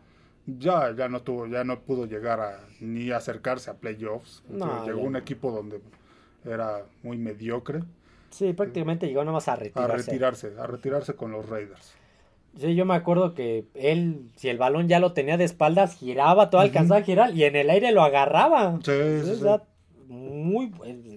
ya, 0.47 0.95
ya 0.97 1.11
no 1.11 1.21
tuvo, 1.21 1.47
ya 1.47 1.63
no 1.63 1.81
pudo 1.81 2.07
llegar 2.07 2.41
a 2.41 2.59
ni 2.81 3.11
acercarse 3.11 3.69
a 3.71 3.75
playoffs. 3.75 4.43
No, 4.49 4.87
llegó 4.87 5.03
un 5.03 5.13
no. 5.13 5.19
equipo 5.19 5.51
donde 5.53 5.83
era 6.47 6.87
muy 7.03 7.19
mediocre 7.19 7.83
Sí, 8.31 8.53
prácticamente 8.53 9.07
llegó 9.07 9.21
nada 9.21 9.33
más 9.33 9.49
a 9.49 9.53
a 9.53 9.57
retirarse. 9.57 10.11
retirarse, 10.11 10.53
a 10.59 10.67
retirarse 10.67 11.15
con 11.15 11.33
los 11.33 11.49
Raiders. 11.49 11.95
Sí, 12.59 12.75
yo 12.75 12.85
me 12.85 12.95
acuerdo 12.95 13.35
que 13.35 13.67
él, 13.75 14.31
si 14.37 14.49
el 14.49 14.59
balón 14.59 14.89
ya 14.89 14.99
lo 14.99 15.13
tenía 15.13 15.37
de 15.37 15.45
espaldas, 15.45 15.95
giraba, 15.95 16.51
todo 16.51 16.61
Ujú. 16.61 16.67
alcanzaba 16.69 17.01
a 17.01 17.05
girar 17.05 17.35
y 17.35 17.45
en 17.45 17.57
el 17.57 17.71
aire 17.71 17.93
lo 17.93 18.03
agarraba. 18.03 18.81
Sí, 18.83 18.93
sí, 19.25 19.37
sea, 19.37 19.63
muy 20.09 20.73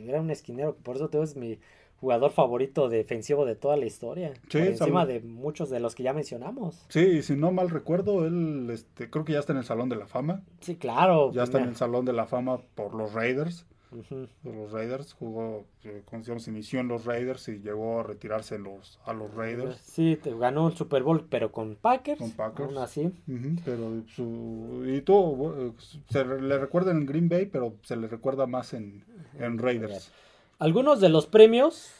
era 0.07 0.21
un 0.21 0.29
esquinero, 0.29 0.75
por 0.75 0.97
eso 0.97 1.09
te 1.09 1.21
es 1.21 1.35
mi 1.35 1.59
jugador 2.01 2.31
favorito 2.31 2.89
defensivo 2.89 3.45
de 3.45 3.55
toda 3.55 3.77
la 3.77 3.85
historia. 3.85 4.33
Sí, 4.49 4.57
por 4.57 4.67
encima 4.67 5.05
de 5.05 5.21
muchos 5.21 5.69
de 5.69 5.79
los 5.79 5.95
que 5.95 6.03
ya 6.03 6.13
mencionamos. 6.13 6.83
Sí, 6.89 6.99
y 6.99 7.21
si 7.21 7.35
no 7.35 7.51
mal 7.51 7.69
recuerdo, 7.69 8.25
él 8.25 8.67
este, 8.71 9.09
creo 9.09 9.23
que 9.23 9.33
ya 9.33 9.39
está 9.39 9.53
en 9.53 9.59
el 9.59 9.65
Salón 9.65 9.87
de 9.87 9.95
la 9.95 10.07
Fama. 10.07 10.41
Sí, 10.59 10.75
claro. 10.75 11.31
Ya 11.31 11.43
está 11.43 11.59
en 11.59 11.69
el 11.69 11.75
Salón 11.75 12.05
de 12.05 12.13
la 12.13 12.25
Fama 12.25 12.59
por 12.75 12.95
los 12.95 13.13
Raiders. 13.13 13.65
Los 13.91 14.71
Raiders 14.71 15.13
jugó, 15.13 15.65
eh, 15.83 16.01
decíamos, 16.11 16.47
inició 16.47 16.79
en 16.79 16.87
los 16.87 17.03
Raiders 17.03 17.49
y 17.49 17.59
llegó 17.59 17.99
a 17.99 18.03
retirarse 18.03 18.55
en 18.55 18.63
los, 18.63 18.99
a 19.05 19.11
los 19.11 19.33
Raiders. 19.33 19.77
Sí, 19.83 20.17
te 20.21 20.33
ganó 20.33 20.69
el 20.69 20.77
Super 20.77 21.03
Bowl, 21.03 21.27
pero 21.29 21.51
con 21.51 21.75
Packers. 21.75 22.19
Con 22.19 22.31
Packers. 22.31 22.69
Aún 22.69 22.77
así. 22.77 23.11
Ujú, 23.27 23.61
pero 23.65 24.03
su 24.07 24.83
y 24.85 25.01
tuvo 25.01 25.53
eh, 25.55 25.73
se 26.09 26.23
le 26.23 26.57
recuerda 26.57 26.91
en 26.91 27.05
Green 27.05 27.27
Bay 27.27 27.45
pero 27.45 27.75
se 27.83 27.95
le 27.95 28.07
recuerda 28.07 28.47
más 28.47 28.73
en, 28.73 29.03
en 29.37 29.57
Raiders 29.57 30.11
Algunos 30.59 31.01
de 31.01 31.09
los 31.09 31.27
premios 31.27 31.91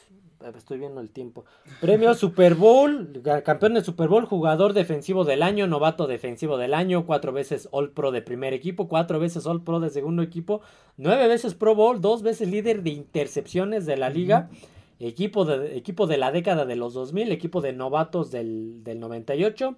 Estoy 0.56 0.78
viendo 0.78 1.00
el 1.00 1.10
tiempo. 1.10 1.44
Premio 1.80 2.14
Super 2.14 2.54
Bowl, 2.54 3.22
campeón 3.44 3.74
de 3.74 3.84
Super 3.84 4.08
Bowl, 4.08 4.24
jugador 4.24 4.72
defensivo 4.72 5.24
del 5.24 5.42
año, 5.42 5.66
novato 5.66 6.06
defensivo 6.06 6.56
del 6.58 6.74
año, 6.74 7.06
cuatro 7.06 7.32
veces 7.32 7.68
All 7.72 7.90
Pro 7.90 8.10
de 8.10 8.22
primer 8.22 8.52
equipo, 8.52 8.88
cuatro 8.88 9.18
veces 9.18 9.46
All 9.46 9.62
Pro 9.62 9.80
de 9.80 9.90
segundo 9.90 10.22
equipo, 10.22 10.60
nueve 10.96 11.28
veces 11.28 11.54
Pro 11.54 11.74
Bowl, 11.74 12.00
dos 12.00 12.22
veces 12.22 12.48
líder 12.48 12.82
de 12.82 12.90
intercepciones 12.90 13.86
de 13.86 13.96
la 13.96 14.10
liga, 14.10 14.50
equipo, 14.98 15.44
de, 15.44 15.76
equipo 15.76 16.06
de 16.06 16.18
la 16.18 16.32
década 16.32 16.64
de 16.64 16.76
los 16.76 16.94
2000, 16.94 17.32
equipo 17.32 17.60
de 17.60 17.72
novatos 17.72 18.30
del, 18.30 18.84
del 18.84 19.00
98, 19.00 19.76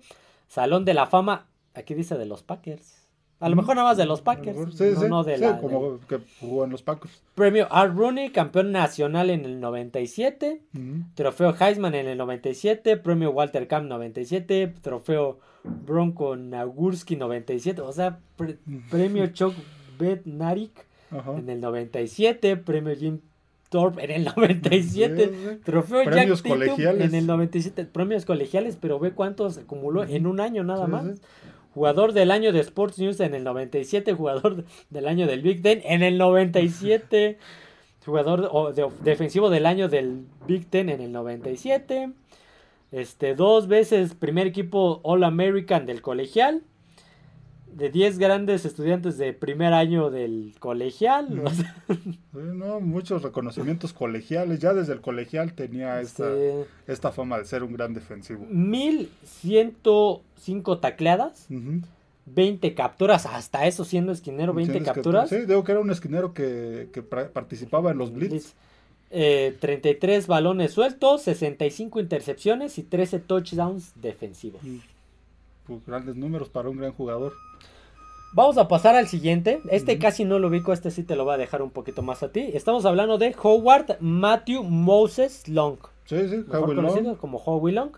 Salón 0.49 0.85
de 0.85 0.95
la 0.95 1.07
Fama, 1.07 1.47
aquí 1.75 1.95
dice 1.95 2.17
de 2.17 2.27
los 2.27 2.43
Packers. 2.43 3.04
A 3.45 3.49
lo 3.51 3.57
mejor 3.57 3.77
nada 3.77 3.89
más 3.89 3.99
de 3.99 4.07
los 4.07 4.23
Packers. 4.23 4.57
Sí, 4.75 4.85
no, 5.07 5.23
sí, 5.23 5.33
de 5.33 5.59
como 5.61 5.99
que 6.09 6.19
jugó 6.41 6.65
en 6.65 6.71
los 6.71 6.81
Packers. 6.81 7.21
Premio 7.35 7.71
Art 7.71 7.95
Rooney, 7.95 8.31
campeón 8.31 8.73
nacional 8.73 9.29
en 9.29 9.45
el 9.45 9.61
97. 9.61 10.63
Trofeo 11.15 11.55
Heisman 11.61 11.95
en 11.95 12.07
el 12.09 12.17
97. 12.17 12.97
Premio 12.97 13.33
Walter 13.33 13.69
Camp 13.69 13.87
97. 13.87 14.73
Trofeo 14.81 15.41
Bronco 15.63 16.37
Nagurski 16.37 17.17
97. 17.17 17.83
O 17.83 17.93
sea, 17.93 18.19
premio 18.91 19.27
Chuck 19.27 19.53
Bednarik 19.99 20.73
en 21.37 21.51
el 21.51 21.61
97. 21.61 22.57
Premio 22.57 22.97
Jim 22.97 23.21
Thorpe 23.69 24.05
en 24.05 24.11
el 24.11 24.25
97. 24.25 25.59
Trofeo 25.65 26.05
Premios 26.05 26.43
Jack 26.43 26.51
colegiales. 26.51 27.09
en 27.09 27.15
el 27.15 27.27
97. 27.27 27.85
Premios 27.85 28.25
colegiales, 28.25 28.79
pero 28.81 28.99
ve 28.99 29.13
cuántos 29.13 29.59
acumuló 29.59 30.03
en 30.05 30.27
un 30.27 30.41
año 30.41 30.65
nada 30.65 30.87
más. 30.87 31.21
Jugador 31.75 32.13
del 32.13 32.31
año 32.31 32.53
de 32.53 32.61
Sports 32.61 33.01
News 33.01 33.19
en 33.19 33.35
el 33.35 33.43
97. 33.43 34.13
Jugador 34.15 34.65
del 34.91 35.09
año 35.09 35.27
del 35.27 35.43
Big 35.43 35.61
Ten 35.61 35.83
en 35.85 36.05
el 36.05 36.19
97. 36.19 37.37
jugador 38.05 38.73
defensivo 39.01 39.51
del 39.51 39.67
año 39.67 39.89
del 39.89 40.25
Big 40.47 40.71
Ten 40.71 40.89
en 40.89 41.01
el 41.01 41.11
97. 41.11 42.13
Este, 42.93 43.35
dos 43.35 43.67
veces 43.67 44.15
primer 44.15 44.47
equipo 44.47 45.01
All 45.03 45.25
American 45.25 45.85
del 45.85 46.01
colegial 46.01 46.63
de 47.77 47.91
10 47.91 48.19
grandes 48.19 48.65
estudiantes 48.65 49.19
de 49.19 49.33
primer 49.33 49.75
año 49.75 50.11
del 50.11 50.55
colegial. 50.61 51.43
no, 52.33 52.79
muchos 52.81 53.23
reconocimientos 53.23 53.93
colegiales. 53.93 54.61
Ya 54.61 54.73
desde 54.73 54.93
el 54.93 55.01
colegial 55.01 55.55
tenía 55.55 56.01
esta, 56.01 56.31
esta 56.87 57.11
fama 57.13 57.39
de 57.39 57.45
ser 57.45 57.65
un 57.65 57.73
gran 57.73 57.95
defensivo. 57.95 58.47
1105 58.49 60.79
tacleadas. 60.79 61.49
20 62.27 62.75
capturas, 62.75 63.27
hasta 63.27 63.67
eso 63.67 63.85
siendo 63.85 64.11
esquinero, 64.11 64.55
20 64.55 64.83
capturas. 64.83 65.29
sí, 65.29 65.41
digo 65.47 65.63
que 65.63 65.73
era 65.73 65.83
un 65.83 65.91
esquinero 65.91 66.33
que, 66.33 66.89
participaba 67.33 67.91
en 67.91 67.99
los 67.99 68.11
blitz. 68.13 68.55
33 69.11 70.25
eh, 70.25 70.27
balones 70.27 70.73
sueltos, 70.73 71.21
65 71.23 72.01
intercepciones 72.01 72.79
y 72.79 72.83
13 72.83 73.19
touchdowns 73.21 73.93
defensivos. 74.01 74.63
Pues, 75.67 75.87
grandes 75.87 76.17
números 76.17 76.49
para 76.49 76.69
un 76.69 76.79
gran 76.79 76.93
jugador. 76.93 77.35
Vamos 78.35 78.59
a 78.59 78.67
pasar 78.67 78.97
al 78.97 79.07
siguiente. 79.07 79.61
Este 79.71 79.97
casi 79.99 80.25
no 80.25 80.41
lo 80.41 80.49
ubico, 80.49 80.73
este 80.73 80.91
sí 80.91 81.05
te 81.05 81.15
lo 81.15 81.25
voy 81.25 81.35
a 81.35 81.39
dejar 81.39 81.63
un 81.63 81.71
poquito 81.71 82.03
más 82.03 82.25
a 82.25 82.33
ti. 82.33 82.51
Estamos 82.53 82.85
hablando 82.85 83.17
de 83.17 83.35
Howard 83.41 83.99
Matthew 84.01 84.65
Moses 84.65 85.47
Long. 85.47 85.79
Sí, 86.05 86.29
sí, 86.29 86.45
mejor 86.49 86.75
conocido 86.75 87.17
como 87.17 87.39
Howie 87.39 87.73
Long. 87.73 87.93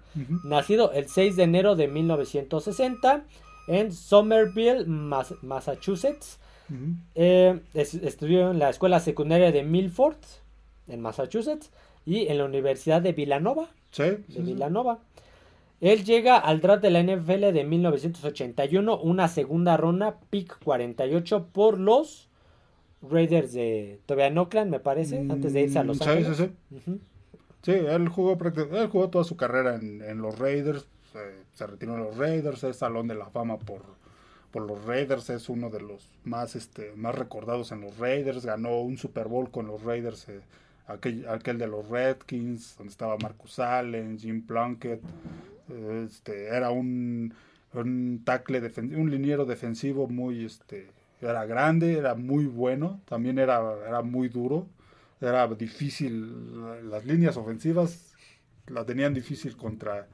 Nacido 0.45 0.93
el 0.93 1.09
6 1.09 1.37
de 1.37 1.43
enero 1.43 1.74
de 1.74 1.89
1960 1.89 3.24
en 3.68 3.93
Somerville, 3.93 4.84
Massachusetts. 4.87 6.39
Eh, 7.14 7.59
estudió 7.72 8.51
en 8.51 8.59
la 8.59 8.68
escuela 8.68 9.01
secundaria 9.01 9.51
de 9.53 9.62
Milford, 9.62 10.18
en 10.87 11.01
Massachusetts, 11.01 11.70
y 12.05 12.28
en 12.28 12.37
la 12.37 12.45
Universidad 12.45 13.01
de 13.01 13.12
Villanova. 13.12 13.68
Sí. 13.91 14.05
De 14.05 14.43
Villanova. 14.43 14.99
Él 15.81 16.05
llega 16.05 16.39
al 16.39 16.61
draft 16.61 16.83
de 16.83 16.91
la 16.91 17.03
NFL 17.03 17.53
de 17.53 17.64
1981, 17.64 18.99
una 18.99 19.29
segunda 19.29 19.77
ronda, 19.77 20.18
pick 20.31 20.59
48 20.64 21.49
por 21.53 21.79
los 21.79 22.29
Raiders 23.03 23.53
de 23.53 24.01
todavía 24.07 24.29
en 24.29 24.39
Oakland, 24.39 24.70
me 24.70 24.81
parece, 24.81 25.18
antes 25.18 25.53
de 25.53 25.62
irse 25.62 25.79
a 25.79 25.85
Los 25.85 26.01
Ángeles. 26.01 26.37
Sí, 26.37 26.51
sí, 26.85 27.01
sí. 27.62 27.72
él 27.72 28.09
jugó, 28.09 28.39
él 28.43 28.89
jugó 28.89 29.11
toda 29.11 29.24
su 29.24 29.37
carrera 29.37 29.74
en, 29.77 30.18
los 30.22 30.39
Raiders, 30.39 30.87
se 31.53 31.66
retiró 31.66 31.95
en 31.95 32.05
los 32.05 32.16
Raiders, 32.16 32.64
es 32.64 32.77
Salón 32.77 33.07
de 33.07 33.14
la 33.14 33.27
Fama 33.27 33.59
por, 33.59 33.83
por 34.51 34.62
los 34.62 34.83
Raiders, 34.87 35.29
es 35.29 35.49
uno 35.51 35.68
de 35.68 35.83
los 35.83 36.09
más, 36.24 36.57
este, 36.57 36.93
más 36.97 37.14
recordados 37.14 37.70
en 37.72 37.83
los 37.83 37.99
Raiders, 37.99 38.47
ganó 38.47 38.81
un 38.81 38.97
Super 38.97 39.29
Bowl 39.29 39.51
con 39.51 39.66
los 39.66 39.83
Raiders, 39.83 40.29
eh, 40.31 40.41
aquel, 40.87 41.29
aquel 41.29 41.59
de 41.59 41.66
los 41.66 41.87
Redskins, 41.89 42.77
donde 42.79 42.91
estaba 42.91 43.18
Marcus 43.18 43.59
Allen, 43.59 44.18
Jim 44.18 44.41
Plunkett, 44.45 45.03
este, 45.69 46.47
era 46.49 46.71
un, 46.71 47.35
un 47.75 48.23
tackle, 48.25 48.73
un 48.97 49.11
liniero 49.11 49.45
defensivo 49.45 50.09
muy, 50.09 50.45
este, 50.45 50.89
era 51.21 51.47
grande, 51.47 51.99
era 51.99 52.14
muy 52.14 52.47
bueno, 52.47 53.01
también 53.07 53.39
era, 53.39 53.61
era 53.87 54.03
muy 54.03 54.29
duro, 54.29 54.67
era 55.21 55.47
difícil, 55.49 56.91
las 56.91 57.05
líneas 57.05 57.37
ofensivas 57.37 58.14
la 58.67 58.85
tenían 58.85 59.14
difícil 59.14 59.57
contra, 59.57 60.07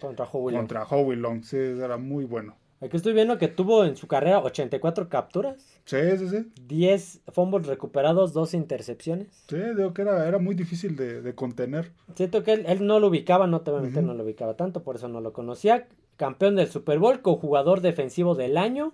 contra 0.00 0.24
Howie 0.24 0.56
contra 0.56 0.84
Howie 0.84 1.16
Long, 1.16 1.42
sí, 1.42 1.56
era 1.56 1.96
muy 1.96 2.24
bueno. 2.24 2.56
Aquí 2.84 2.98
estoy 2.98 3.14
viendo 3.14 3.38
que 3.38 3.48
tuvo 3.48 3.86
en 3.86 3.96
su 3.96 4.06
carrera 4.06 4.40
84 4.40 5.08
capturas. 5.08 5.56
Sí, 5.86 5.96
sí, 6.18 6.28
sí. 6.28 6.52
10 6.66 7.20
fumbles 7.32 7.66
recuperados, 7.66 8.34
2 8.34 8.52
intercepciones. 8.52 9.28
Sí, 9.48 9.56
digo 9.56 9.94
que 9.94 10.02
era, 10.02 10.28
era 10.28 10.38
muy 10.38 10.54
difícil 10.54 10.94
de, 10.94 11.34
contener. 11.34 11.92
Siento 12.14 12.42
que 12.42 12.52
él, 12.52 12.86
no 12.86 13.00
lo 13.00 13.08
ubicaba, 13.08 13.46
no 13.46 13.62
te 13.62 13.70
voy 13.70 13.80
a 13.80 13.84
meter, 13.84 14.02
no 14.02 14.12
lo 14.12 14.22
ubicaba 14.22 14.54
tanto, 14.56 14.82
por 14.82 14.96
eso 14.96 15.08
no 15.08 15.22
lo 15.22 15.32
conocía. 15.32 15.88
Campeón 16.18 16.56
del 16.56 16.68
Super 16.68 16.98
Bowl, 16.98 17.22
jugador 17.22 17.80
defensivo 17.80 18.34
del 18.34 18.58
año. 18.58 18.92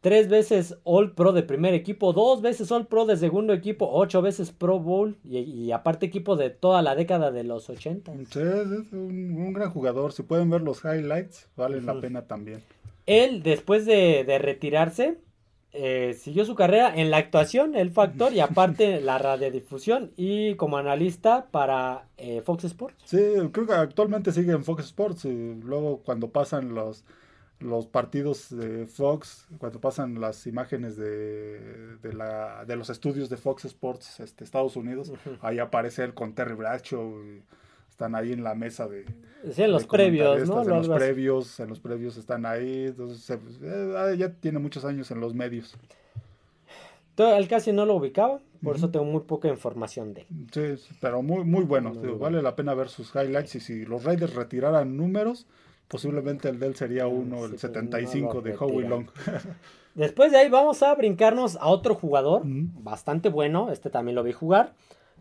Tres 0.00 0.28
veces 0.28 0.78
All 0.84 1.12
Pro 1.12 1.32
de 1.32 1.42
primer 1.42 1.74
equipo, 1.74 2.12
dos 2.12 2.40
veces 2.40 2.70
All 2.70 2.86
Pro 2.86 3.04
de 3.04 3.16
segundo 3.16 3.52
equipo, 3.52 3.88
ocho 3.92 4.22
veces 4.22 4.52
Pro 4.52 4.78
Bowl 4.78 5.16
y, 5.24 5.72
aparte 5.72 6.06
equipo 6.06 6.36
de 6.36 6.50
toda 6.50 6.82
la 6.82 6.94
década 6.94 7.32
de 7.32 7.42
los 7.42 7.68
80. 7.68 8.12
Sí, 8.30 8.40
es 8.40 8.92
un, 8.92 9.52
gran 9.52 9.70
jugador. 9.70 10.12
Si 10.12 10.22
pueden 10.22 10.50
ver 10.50 10.62
los 10.62 10.84
highlights, 10.84 11.48
vale 11.56 11.80
la 11.80 12.00
pena 12.00 12.22
también. 12.26 12.62
Él, 13.06 13.42
después 13.42 13.86
de, 13.86 14.24
retirarse, 14.40 15.18
eh, 15.72 16.16
siguió 16.20 16.44
su 16.44 16.54
carrera 16.54 16.94
en 16.94 17.10
la 17.10 17.16
actuación, 17.16 17.74
el 17.74 17.90
factor, 17.90 18.32
y 18.32 18.40
aparte 18.40 19.00
la 19.02 19.18
radiodifusión 19.18 20.12
y 20.16 20.54
como 20.56 20.76
analista 20.76 21.46
para 21.50 22.06
eh, 22.18 22.42
Fox 22.44 22.64
Sports. 22.64 23.02
Sí, 23.04 23.18
creo 23.52 23.66
que 23.66 23.72
actualmente 23.72 24.32
sigue 24.32 24.52
en 24.52 24.64
Fox 24.64 24.84
Sports 24.84 25.24
y 25.24 25.54
luego 25.62 26.02
cuando 26.04 26.28
pasan 26.28 26.74
los, 26.74 27.04
los 27.58 27.86
partidos 27.86 28.54
de 28.54 28.86
Fox, 28.86 29.46
cuando 29.58 29.80
pasan 29.80 30.20
las 30.20 30.46
imágenes 30.46 30.96
de, 30.96 31.96
de, 31.96 32.12
la, 32.12 32.64
de 32.66 32.76
los 32.76 32.90
estudios 32.90 33.28
de 33.30 33.36
Fox 33.36 33.64
Sports 33.64 34.20
este, 34.20 34.44
Estados 34.44 34.76
Unidos, 34.76 35.12
ahí 35.40 35.58
aparece 35.58 36.04
él 36.04 36.14
con 36.14 36.34
Terry 36.34 36.54
Bradshaw. 36.54 37.22
Y, 37.24 37.42
están 38.02 38.16
ahí 38.16 38.32
en 38.32 38.42
la 38.42 38.56
mesa 38.56 38.88
de... 38.88 39.04
Sí, 39.52 39.62
en 39.62 39.70
los 39.70 39.86
previos, 39.86 40.48
¿no? 40.48 40.62
En 40.62 40.68
los 40.68 40.88
previos, 40.88 41.60
en 41.60 41.68
los 41.68 41.78
previos 41.78 42.16
están 42.16 42.46
ahí, 42.46 42.86
entonces 42.86 43.38
eh, 43.62 43.94
ah, 43.96 44.12
ya 44.16 44.30
tiene 44.32 44.58
muchos 44.58 44.84
años 44.84 45.10
en 45.12 45.20
los 45.20 45.34
medios. 45.34 45.76
Él 47.16 47.46
casi 47.46 47.72
no 47.72 47.86
lo 47.86 47.94
ubicaba, 47.94 48.40
por 48.64 48.74
eso 48.74 48.90
tengo 48.90 49.04
muy 49.04 49.20
poca 49.20 49.46
información 49.46 50.14
de 50.14 50.22
él. 50.22 50.26
Sí, 50.52 50.94
pero 51.00 51.22
muy, 51.22 51.44
muy 51.44 51.62
bueno, 51.62 51.92
vale 52.18 52.42
la 52.42 52.56
pena 52.56 52.74
ver 52.74 52.88
sus 52.88 53.14
highlights 53.14 53.54
y 53.54 53.60
si 53.60 53.84
los 53.84 54.02
Raiders 54.02 54.34
retiraran 54.34 54.96
números, 54.96 55.46
posiblemente 55.86 56.48
el 56.48 56.58
de 56.58 56.66
él 56.66 56.74
sería 56.74 57.06
uno, 57.06 57.44
el 57.44 57.56
75 57.56 58.40
de 58.40 58.56
Howie 58.58 58.88
Long. 58.88 59.06
Después 59.94 60.32
de 60.32 60.38
ahí 60.38 60.48
vamos 60.48 60.82
a 60.82 60.92
brincarnos 60.96 61.54
a 61.56 61.66
otro 61.66 61.94
jugador, 61.94 62.42
bastante 62.44 63.28
bueno, 63.28 63.70
este 63.70 63.90
también 63.90 64.16
lo 64.16 64.24
vi 64.24 64.32
jugar. 64.32 64.74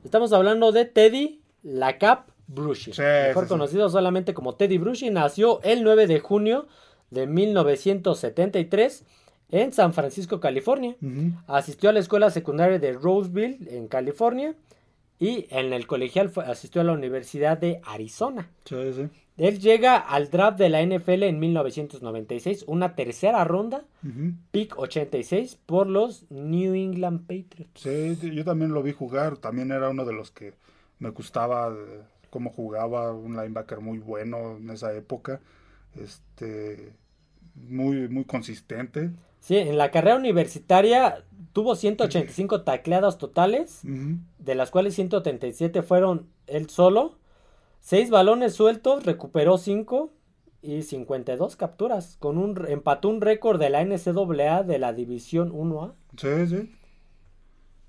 Estamos 0.03 0.33
hablando 0.33 0.71
de 0.71 0.85
Teddy 0.85 1.41
Lacap 1.61 2.30
Bruschi, 2.53 2.91
mejor 2.99 3.47
conocido 3.47 3.89
solamente 3.89 4.33
como 4.33 4.55
Teddy 4.55 4.77
Bruschi, 4.77 5.09
nació 5.09 5.61
el 5.63 5.83
9 5.83 6.07
de 6.07 6.19
junio 6.19 6.67
de 7.09 7.27
1973 7.27 9.03
en 9.51 9.73
San 9.73 9.93
Francisco, 9.93 10.39
California. 10.39 10.95
Asistió 11.47 11.89
a 11.89 11.93
la 11.93 11.99
escuela 11.99 12.29
secundaria 12.29 12.79
de 12.79 12.93
Roseville, 12.93 13.57
en 13.69 13.87
California, 13.87 14.55
y 15.19 15.45
en 15.49 15.71
el 15.71 15.85
colegial 15.87 16.31
asistió 16.47 16.81
a 16.81 16.83
la 16.83 16.93
Universidad 16.93 17.57
de 17.57 17.79
Arizona. 17.85 18.49
Él 19.37 19.59
llega 19.59 19.97
al 19.97 20.29
draft 20.29 20.57
de 20.57 20.69
la 20.69 20.83
NFL 20.83 21.23
en 21.23 21.39
1996, 21.39 22.65
una 22.67 22.95
tercera 22.95 23.43
ronda, 23.43 23.83
pick 24.51 24.77
86 24.77 25.57
por 25.65 25.87
los 25.87 26.25
New 26.29 26.73
England 26.73 27.21
Patriots. 27.21 27.81
Sí, 27.81 28.17
yo 28.33 28.43
también 28.43 28.73
lo 28.73 28.83
vi 28.83 28.91
jugar, 28.91 29.37
también 29.37 29.71
era 29.71 29.89
uno 29.89 30.05
de 30.05 30.13
los 30.13 30.31
que 30.31 30.53
me 30.99 31.09
gustaba 31.09 31.73
cómo 32.31 32.49
jugaba, 32.49 33.13
un 33.13 33.35
linebacker 33.35 33.81
muy 33.81 33.99
bueno 33.99 34.57
en 34.57 34.71
esa 34.71 34.91
época, 34.93 35.41
este, 35.95 36.93
muy, 37.53 38.07
muy 38.07 38.25
consistente. 38.25 39.11
Sí, 39.39 39.57
en 39.57 39.77
la 39.77 39.91
carrera 39.91 40.15
universitaria 40.15 41.23
tuvo 41.53 41.75
185 41.75 42.63
tacleadas 42.63 43.17
totales, 43.19 43.81
de 43.83 44.55
las 44.55 44.71
cuales 44.71 44.95
137 44.95 45.83
fueron 45.83 46.27
él 46.47 46.69
solo. 46.69 47.19
Seis 47.79 48.09
balones 48.09 48.53
sueltos, 48.53 49.03
recuperó 49.03 49.57
cinco 49.57 50.11
y 50.61 50.83
52 50.83 51.55
capturas. 51.55 52.15
Con 52.19 52.37
un, 52.37 52.65
empató 52.67 53.09
un 53.09 53.21
récord 53.21 53.59
de 53.59 53.71
la 53.71 53.83
NCAA 53.83 54.63
de 54.63 54.79
la 54.79 54.93
División 54.93 55.51
1A. 55.51 55.93
Sí, 56.17 56.47
sí. 56.47 56.75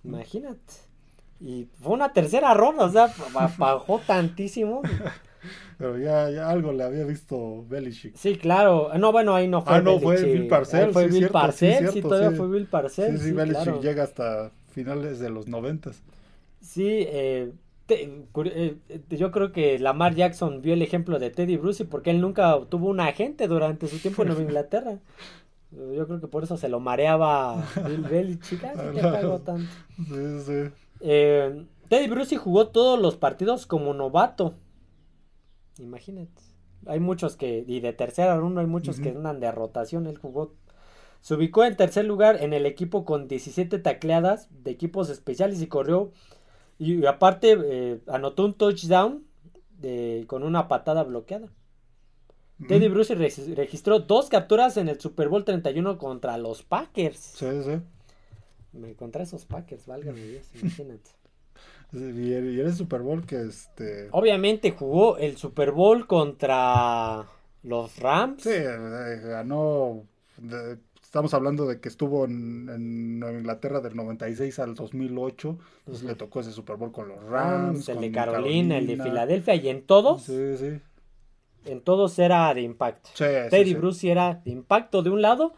Imagínate. 0.04 0.91
Y 1.44 1.68
fue 1.80 1.92
una 1.92 2.12
tercera 2.12 2.54
ronda, 2.54 2.84
o 2.84 2.90
sea, 2.90 3.12
bajó 3.58 3.98
tantísimo. 4.06 4.82
Pero 5.78 5.98
ya, 5.98 6.30
ya, 6.30 6.48
algo 6.48 6.72
le 6.72 6.84
había 6.84 7.04
visto 7.04 7.64
Belichick. 7.68 8.14
Sí, 8.14 8.36
claro. 8.36 8.90
No, 8.96 9.10
bueno, 9.10 9.34
ahí 9.34 9.48
no 9.48 9.62
fue. 9.62 9.74
Ah, 9.74 9.80
no, 9.80 9.98
fue 9.98 10.22
Bill 10.22 10.46
Parcells. 10.46 10.92
fue 10.92 11.08
Bill 11.08 11.28
Parcells, 11.28 11.92
sí, 11.92 12.00
todavía 12.00 12.30
fue 12.30 12.46
Bill 12.46 12.66
Parcells. 12.66 13.20
Sí, 13.20 13.28
sí, 13.28 13.32
Belichick 13.32 13.80
llega 13.80 14.04
hasta 14.04 14.52
finales 14.70 15.18
de 15.18 15.30
los 15.30 15.48
noventas. 15.48 16.00
Sí, 16.60 16.86
eh, 16.88 17.52
eh, 17.88 18.76
yo 19.10 19.32
creo 19.32 19.50
que 19.50 19.80
Lamar 19.80 20.14
Jackson 20.14 20.62
vio 20.62 20.74
el 20.74 20.82
ejemplo 20.82 21.18
de 21.18 21.30
Teddy 21.30 21.56
Bruce 21.56 21.84
porque 21.84 22.10
él 22.10 22.20
nunca 22.20 22.60
tuvo 22.68 22.88
un 22.88 23.00
agente 23.00 23.48
durante 23.48 23.88
su 23.88 23.98
tiempo 23.98 24.22
en 24.22 24.28
Nueva 24.28 24.42
Inglaterra. 24.44 24.98
Yo 25.72 26.06
creo 26.06 26.20
que 26.20 26.28
por 26.28 26.44
eso 26.44 26.56
se 26.56 26.68
lo 26.68 26.78
mareaba 26.80 27.64
Bill 27.86 28.02
Belichick. 28.02 28.62
Así 28.62 28.94
que 28.94 29.02
pagó 29.02 29.40
tanto. 29.40 29.72
Sí, 29.96 30.40
sí. 30.46 30.81
Eh, 31.02 31.66
Teddy 31.88 32.08
Bruce 32.08 32.36
jugó 32.36 32.68
todos 32.68 32.98
los 32.98 33.16
partidos 33.16 33.66
como 33.66 33.92
novato. 33.92 34.54
Imagínate. 35.78 36.42
Hay 36.86 37.00
muchos 37.00 37.36
que, 37.36 37.64
y 37.66 37.80
de 37.80 37.92
tercera 37.92 38.36
ronda 38.36 38.60
hay 38.60 38.66
muchos 38.66 38.98
que 39.00 39.10
andan 39.10 39.40
de 39.40 39.50
rotación. 39.52 40.06
Él 40.06 40.18
jugó. 40.18 40.54
Se 41.20 41.34
ubicó 41.34 41.64
en 41.64 41.76
tercer 41.76 42.04
lugar 42.04 42.42
en 42.42 42.52
el 42.52 42.66
equipo 42.66 43.04
con 43.04 43.28
17 43.28 43.78
tacleadas 43.78 44.48
de 44.64 44.70
equipos 44.70 45.10
especiales 45.10 45.60
y 45.60 45.66
corrió. 45.66 46.12
Y, 46.78 47.04
aparte 47.06 47.56
eh, 47.62 48.00
anotó 48.08 48.44
un 48.44 48.54
touchdown 48.54 49.24
de, 49.78 50.24
con 50.26 50.42
una 50.42 50.68
patada 50.68 51.04
bloqueada. 51.04 51.48
Teddy 52.68 52.88
Bruce 52.88 53.14
registró 53.14 54.00
dos 54.00 54.28
capturas 54.28 54.76
en 54.76 54.88
el 54.88 55.00
Super 55.00 55.28
Bowl 55.28 55.44
31 55.44 55.98
contra 55.98 56.38
los 56.38 56.62
Packers. 56.62 57.18
Sí, 57.18 57.46
sí. 57.64 57.80
Me 58.72 58.94
contra 58.94 59.22
esos 59.22 59.44
Packers, 59.44 59.86
válgame 59.86 60.22
Dios, 60.22 60.46
imagínate. 60.60 61.10
Y 61.92 62.32
el 62.32 62.74
Super 62.74 63.02
Bowl 63.02 63.26
que 63.26 63.42
este. 63.42 64.08
Obviamente 64.12 64.70
jugó 64.70 65.18
el 65.18 65.36
Super 65.36 65.72
Bowl 65.72 66.06
contra 66.06 67.26
los 67.62 67.98
Rams. 67.98 68.42
Sí, 68.42 68.50
eh, 68.50 69.20
ganó. 69.22 70.04
estamos 71.02 71.34
hablando 71.34 71.66
de 71.66 71.80
que 71.80 71.90
estuvo 71.90 72.24
en, 72.24 72.68
en, 72.70 73.38
Inglaterra 73.38 73.80
del 73.80 73.94
96 73.94 74.58
al 74.60 74.74
2008. 74.74 75.58
Entonces 75.80 76.04
le 76.04 76.14
tocó 76.14 76.40
ese 76.40 76.52
Super 76.52 76.76
Bowl 76.76 76.92
con 76.92 77.08
los 77.08 77.22
Rams. 77.24 77.86
el 77.90 78.00
de 78.00 78.10
Carolina, 78.10 78.78
el 78.78 78.86
de 78.86 78.96
Filadelfia 78.96 79.54
y 79.54 79.68
en 79.68 79.82
todos. 79.82 80.22
Sí, 80.22 80.56
sí. 80.56 80.80
En 81.66 81.82
todos 81.82 82.18
era 82.18 82.52
de 82.54 82.62
impacto. 82.62 83.10
Teddy 83.16 83.74
Bruce 83.74 84.10
era 84.10 84.40
de 84.44 84.50
impacto 84.50 85.02
de 85.02 85.10
un 85.10 85.20
lado 85.20 85.52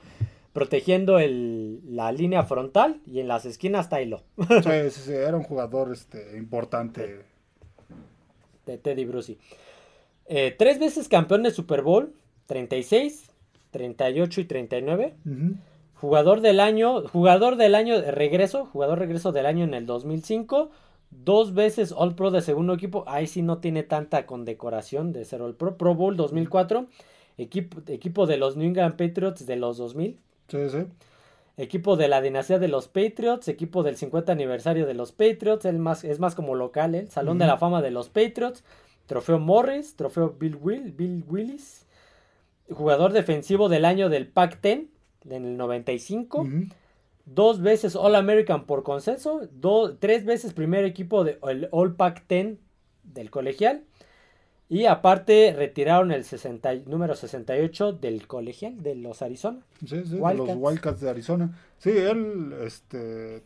protegiendo 0.54 1.18
el, 1.18 1.80
la 1.84 2.12
línea 2.12 2.44
frontal 2.44 3.00
y 3.06 3.18
en 3.18 3.28
las 3.28 3.44
esquinas 3.44 3.90
Tailo. 3.90 4.22
sí, 4.38 4.90
sí, 4.90 5.00
sí, 5.06 5.12
era 5.12 5.36
un 5.36 5.42
jugador 5.42 5.92
este, 5.92 6.38
importante. 6.38 7.22
De 8.64 8.78
Teddy 8.78 9.04
Brucey. 9.04 9.36
Eh, 10.26 10.54
tres 10.56 10.78
veces 10.78 11.08
campeón 11.08 11.42
de 11.42 11.50
Super 11.50 11.82
Bowl, 11.82 12.14
36, 12.46 13.30
38 13.72 14.40
y 14.40 14.44
39. 14.44 15.14
Jugador 15.96 16.40
del 16.40 16.60
año, 16.60 17.06
jugador 17.08 17.56
del 17.56 17.74
año 17.74 18.00
de 18.00 18.12
regreso, 18.12 18.66
jugador 18.66 19.00
regreso 19.00 19.32
del 19.32 19.46
año 19.46 19.64
en 19.64 19.74
el 19.74 19.86
2005. 19.86 20.70
Dos 21.10 21.52
veces 21.52 21.92
All 21.96 22.14
Pro 22.14 22.30
de 22.30 22.42
segundo 22.42 22.74
equipo. 22.74 23.04
Ahí 23.08 23.26
sí 23.26 23.42
no 23.42 23.58
tiene 23.58 23.82
tanta 23.82 24.24
condecoración 24.24 25.12
de 25.12 25.24
ser 25.24 25.42
All 25.42 25.56
Pro. 25.56 25.76
Pro 25.76 25.96
Bowl 25.96 26.16
2004. 26.16 26.86
Equipo, 27.38 27.82
equipo 27.88 28.26
de 28.26 28.36
los 28.36 28.56
New 28.56 28.68
England 28.68 28.96
Patriots 28.96 29.46
de 29.46 29.56
los 29.56 29.78
2000. 29.78 30.20
Sí, 30.48 30.68
sí. 30.70 30.86
Equipo 31.56 31.96
de 31.96 32.08
la 32.08 32.20
dinastía 32.20 32.58
de 32.58 32.68
los 32.68 32.88
Patriots, 32.88 33.46
equipo 33.48 33.82
del 33.82 33.96
50 33.96 34.32
aniversario 34.32 34.86
de 34.86 34.94
los 34.94 35.12
Patriots, 35.12 35.64
el 35.64 35.78
más, 35.78 36.02
es 36.02 36.18
más 36.18 36.34
como 36.34 36.56
local, 36.56 36.94
el 36.94 37.10
Salón 37.10 37.38
de 37.38 37.46
la 37.46 37.58
Fama 37.58 37.80
de 37.80 37.92
los 37.92 38.08
Patriots, 38.08 38.64
trofeo 39.06 39.38
Morris, 39.38 39.94
trofeo 39.94 40.34
Bill, 40.38 40.56
Will, 40.56 40.92
Bill 40.92 41.24
Willis, 41.28 41.86
jugador 42.70 43.12
defensivo 43.12 43.68
del 43.68 43.84
año 43.84 44.08
del 44.08 44.26
Pac-10 44.26 44.88
en 45.30 45.44
el 45.44 45.56
95, 45.56 46.46
dos 47.24 47.60
veces 47.62 47.94
All 47.94 48.16
American 48.16 48.66
por 48.66 48.82
consenso, 48.82 49.42
tres 50.00 50.24
veces 50.24 50.54
primer 50.54 50.84
equipo 50.84 51.22
del 51.22 51.68
All 51.70 51.94
Pac-10 51.94 52.58
del 53.04 53.30
colegial 53.30 53.84
y 54.68 54.86
aparte 54.86 55.52
retiraron 55.56 56.10
el 56.10 56.24
60, 56.24 56.74
número 56.86 57.14
68 57.14 57.92
del 57.92 58.26
colegial 58.26 58.82
de 58.82 58.94
los 58.94 59.22
Arizona. 59.22 59.60
Sí, 59.80 60.02
sí, 60.04 60.16
de 60.16 60.34
los 60.34 60.50
Wildcats 60.56 61.00
de 61.00 61.10
Arizona. 61.10 61.58
Sí, 61.78 61.90
él, 61.90 62.54
este, 62.62 63.42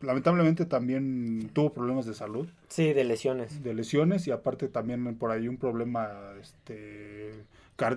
lamentablemente 0.00 0.66
también 0.66 1.50
tuvo 1.52 1.72
problemas 1.72 2.04
de 2.04 2.14
salud. 2.14 2.48
Sí, 2.68 2.92
de 2.92 3.04
lesiones. 3.04 3.62
De 3.62 3.72
lesiones 3.72 4.26
y 4.26 4.32
aparte 4.32 4.68
también 4.68 5.16
por 5.16 5.30
ahí 5.30 5.48
un 5.48 5.56
problema, 5.56 6.10
este, 6.40 7.32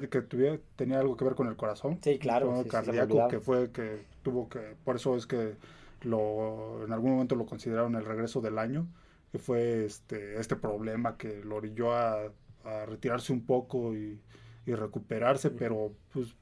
que 0.10 0.22
tuviera, 0.22 0.58
tenía 0.78 1.00
algo 1.00 1.18
que 1.18 1.26
ver 1.26 1.36
con 1.36 1.48
el 1.48 1.58
corazón. 1.58 2.00
Sí, 2.02 2.18
claro. 2.18 2.64
cardíaco 2.70 3.28
que 3.28 3.40
fue 3.40 3.72
que 3.72 4.04
tuvo 4.24 4.48
que, 4.48 4.60
por 4.86 4.96
eso 4.96 5.18
es 5.18 5.28
que 5.28 5.56
lo, 6.04 6.86
en 6.86 6.94
algún 6.94 7.12
momento 7.12 7.36
lo 7.36 7.46
consideraron 7.46 7.96
el 7.96 8.06
regreso 8.06 8.40
del 8.40 8.58
año 8.58 8.88
que 9.34 9.40
fue 9.40 9.86
este, 9.86 10.40
este 10.40 10.56
problema 10.56 11.18
que 11.18 11.44
lo 11.44 11.56
orilló 11.56 11.92
a 11.92 12.32
a 12.64 12.86
retirarse 12.86 13.34
un 13.34 13.46
poco 13.46 13.96
y, 13.96 14.20
recuperarse, 14.66 15.50
pero 15.50 15.92
pues 16.14 16.36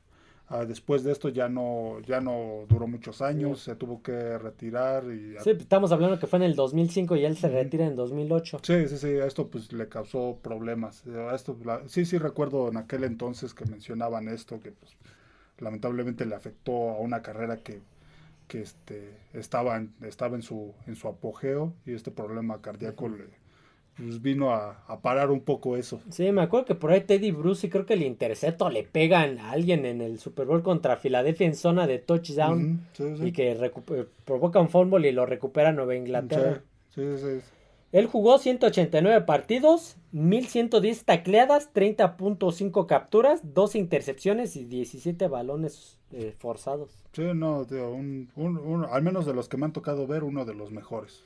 después 0.68 1.04
de 1.04 1.12
esto 1.12 1.30
ya 1.30 1.50
no 1.50 2.00
ya 2.02 2.22
no 2.22 2.66
duró 2.68 2.86
muchos 2.86 3.22
años, 3.22 3.62
se 3.62 3.76
tuvo 3.76 4.04
que 4.04 4.38
retirar 4.38 5.06
y 5.06 5.36
Sí, 5.40 5.52
estamos 5.52 5.92
hablando 5.92 6.20
que 6.20 6.28
fue 6.28 6.38
en 6.38 6.44
el 6.44 6.56
2005 6.56 7.16
y 7.16 7.26
él 7.26 7.36
se 7.38 7.50
retira 7.50 7.86
en 7.88 7.96
2008. 7.96 8.60
Sí, 8.62 8.88
sí, 8.88 8.98
sí, 8.98 9.08
esto 9.08 9.48
pues 9.48 9.72
le 9.74 9.88
causó 9.88 10.38
problemas. 10.42 11.04
esto 11.34 11.58
sí 11.88 12.06
sí 12.06 12.18
recuerdo 12.18 12.70
en 12.70 12.78
aquel 12.78 13.06
entonces 13.06 13.54
que 13.54 13.66
mencionaban 13.66 14.28
esto 14.28 14.60
que 14.60 14.72
pues 14.72 14.96
lamentablemente 15.58 16.26
le 16.26 16.36
afectó 16.36 16.92
a 16.92 17.00
una 17.00 17.22
carrera 17.22 17.58
que 17.58 17.82
que 18.48 18.62
este 18.62 19.18
estaba 19.34 19.78
en, 19.78 19.94
estaba 20.02 20.36
en 20.36 20.42
su 20.44 20.74
en 20.86 20.96
su 20.96 21.08
apogeo 21.08 21.74
y 21.86 21.94
este 21.94 22.12
problema 22.12 22.62
cardíaco 22.62 23.08
le 23.08 23.41
pues 23.98 24.22
vino 24.22 24.52
a, 24.54 25.00
parar 25.02 25.32
un 25.32 25.42
poco 25.42 25.78
eso. 25.78 26.02
Sí, 26.10 26.32
me 26.32 26.42
acuerdo 26.42 26.66
que 26.66 26.76
por 26.76 26.92
ahí 26.92 27.02
Teddy 27.02 27.32
Bruce 27.32 27.68
y 27.68 27.70
creo 27.70 27.86
que 27.86 27.94
el 27.94 28.04
intercepto 28.04 28.70
le 28.70 28.84
pegan 28.84 29.38
a 29.40 29.52
alguien 29.52 29.86
en 29.86 30.02
el 30.02 30.20
Super 30.20 30.46
Bowl 30.46 30.64
contra 30.64 30.98
Filadelfia 30.98 31.48
en 31.48 31.56
zona 31.56 31.88
de 31.88 32.00
touchdown 32.00 32.82
y 33.24 33.32
que 33.32 33.72
provoca 34.26 34.60
un 34.60 34.70
fumble 34.70 35.10
y 35.10 35.12
lo 35.12 35.26
recupera 35.26 35.72
Nueva 35.72 35.96
Inglaterra. 35.96 36.62
Sí, 36.96 37.04
sí, 37.18 37.42
Él 37.92 38.08
jugó 38.08 38.38
189 38.38 39.22
partidos, 39.26 39.98
1110 40.12 41.06
tacleadas, 41.06 41.74
30.5 41.74 42.86
capturas, 42.86 43.42
12 43.54 43.78
intercepciones 43.78 44.56
y 44.56 44.66
17 44.66 45.28
balones 45.28 46.00
eh, 46.12 46.34
forzados. 46.38 46.92
Sí, 47.14 47.24
no, 47.34 47.66
al 48.92 49.04
menos 49.04 49.26
de 49.26 49.34
los 49.34 49.48
que 49.48 49.58
me 49.58 49.66
han 49.66 49.74
tocado 49.74 50.08
ver, 50.08 50.24
uno 50.24 50.46
de 50.46 50.56
los 50.56 50.72
mejores. 50.72 51.24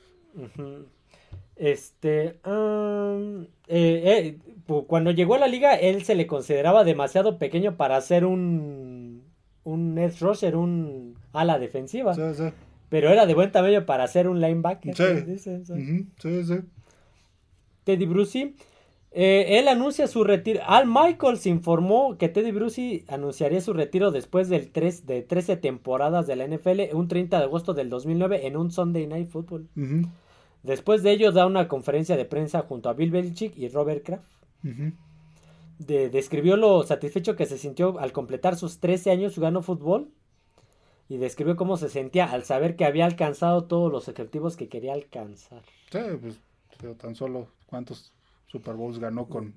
Este, 1.56 2.38
eh, 2.44 3.46
eh, 3.68 4.38
cuando 4.86 5.10
llegó 5.10 5.34
a 5.34 5.38
la 5.38 5.46
liga, 5.46 5.74
él 5.74 6.04
se 6.04 6.14
le 6.14 6.26
consideraba 6.26 6.84
demasiado 6.84 7.38
pequeño 7.38 7.76
para 7.76 8.00
ser 8.00 8.24
un, 8.26 9.22
un 9.64 9.98
edge 9.98 10.20
rusher, 10.20 10.56
un 10.56 11.16
ala 11.32 11.58
defensiva. 11.58 12.14
Pero 12.88 13.10
era 13.10 13.26
de 13.26 13.34
buen 13.34 13.50
tamaño 13.50 13.84
para 13.86 14.06
ser 14.06 14.28
un 14.28 14.40
linebacker. 14.40 14.94
Sí, 14.94 15.02
Teddy 17.84 18.06
Brucey. 18.06 18.54
Eh, 19.12 19.58
él 19.58 19.68
anuncia 19.68 20.06
su 20.08 20.24
retiro. 20.24 20.60
Al 20.66 20.86
Michaels 20.86 21.46
informó 21.46 22.18
que 22.18 22.28
Teddy 22.28 22.52
Brucey 22.52 23.04
anunciaría 23.08 23.62
su 23.62 23.72
retiro 23.72 24.10
después 24.10 24.50
del 24.50 24.70
3, 24.70 25.06
de 25.06 25.22
13 25.22 25.56
temporadas 25.56 26.26
de 26.26 26.36
la 26.36 26.46
NFL, 26.46 26.94
un 26.94 27.08
30 27.08 27.38
de 27.38 27.44
agosto 27.44 27.72
del 27.72 27.88
2009 27.88 28.46
en 28.46 28.58
un 28.58 28.70
Sunday 28.70 29.06
Night 29.06 29.30
Football. 29.30 29.68
Después 30.66 31.04
de 31.04 31.12
ello 31.12 31.30
da 31.30 31.46
una 31.46 31.68
conferencia 31.68 32.16
de 32.16 32.24
prensa 32.24 32.62
junto 32.62 32.88
a 32.88 32.92
Bill 32.92 33.12
Belichick 33.12 33.56
y 33.56 33.68
Robert 33.68 34.04
Kraft. 34.04 34.24
describió 35.78 36.56
lo 36.56 36.82
satisfecho 36.82 37.36
que 37.36 37.46
se 37.46 37.56
sintió 37.56 38.00
al 38.00 38.10
completar 38.10 38.56
sus 38.56 38.80
13 38.80 39.12
años 39.12 39.36
jugando 39.36 39.62
fútbol 39.62 40.10
y 41.08 41.18
describió 41.18 41.54
cómo 41.54 41.76
se 41.76 41.88
sentía 41.88 42.24
al 42.24 42.42
saber 42.42 42.74
que 42.74 42.84
había 42.84 43.04
alcanzado 43.04 43.66
todos 43.66 43.92
los 43.92 44.08
objetivos 44.08 44.56
que 44.56 44.68
quería 44.68 44.94
alcanzar. 44.94 45.62
Sí, 45.92 46.00
pues 46.20 46.98
tan 46.98 47.14
solo 47.14 47.46
cuántos 47.66 48.12
Super 48.46 48.74
Bowls 48.74 48.98
ganó 48.98 49.28
con, 49.28 49.54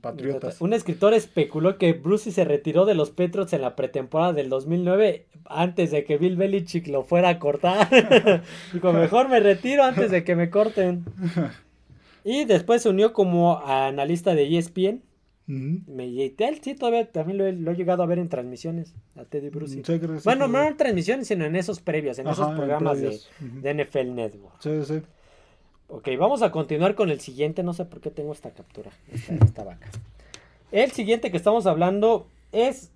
Patriotas. 0.00 0.60
Un 0.60 0.72
escritor 0.72 1.14
especuló 1.14 1.78
que 1.78 1.92
Brucey 1.92 2.32
se 2.32 2.44
retiró 2.44 2.86
de 2.86 2.94
los 2.94 3.10
Patriots 3.10 3.52
en 3.52 3.62
la 3.62 3.76
pretemporada 3.76 4.32
del 4.32 4.48
2009 4.48 5.26
antes 5.44 5.90
de 5.92 6.04
que 6.04 6.18
Bill 6.18 6.36
Belichick 6.36 6.88
lo 6.88 7.04
fuera 7.04 7.28
a 7.28 7.38
cortar. 7.38 7.88
Dijo, 8.72 8.92
mejor 8.92 9.28
me 9.28 9.40
retiro 9.40 9.84
antes 9.84 10.10
de 10.10 10.24
que 10.24 10.36
me 10.36 10.50
corten. 10.50 11.04
Y 12.28 12.44
después 12.44 12.82
se 12.82 12.88
unió 12.88 13.12
como 13.12 13.64
analista 13.64 14.34
de 14.34 14.58
ESPN. 14.58 15.00
Me, 15.46 16.08
y 16.08 16.34
él 16.36 16.58
sí, 16.60 16.74
todavía 16.74 17.08
también 17.12 17.38
lo 17.38 17.70
he, 17.70 17.76
llegado 17.76 18.02
a 18.02 18.06
ver 18.06 18.18
en 18.18 18.28
transmisiones, 18.28 18.96
a 19.14 19.24
Teddy 19.24 19.50
Bruce. 19.50 19.80
bueno, 20.24 20.48
no 20.48 20.60
en 20.60 20.76
transmisiones, 20.76 21.28
sino 21.28 21.44
en 21.44 21.54
esos 21.54 21.78
previos, 21.78 22.18
en 22.18 22.26
esos 22.26 22.52
programas 22.52 23.00
de, 23.00 23.74
NFL 23.74 24.12
Network. 24.12 24.56
Sí, 24.58 24.84
sí. 24.84 25.02
Ok, 25.88 26.08
vamos 26.18 26.42
a 26.42 26.50
continuar 26.50 26.94
con 26.94 27.10
el 27.10 27.20
siguiente. 27.20 27.62
No 27.62 27.72
sé 27.72 27.84
por 27.84 28.00
qué 28.00 28.10
tengo 28.10 28.32
esta 28.32 28.50
captura, 28.50 28.90
esta, 29.12 29.64
vaca. 29.64 29.88
El 30.72 30.90
siguiente 30.90 31.30
que 31.30 31.36
estamos 31.36 31.66
hablando 31.66 32.26
es 32.52 32.92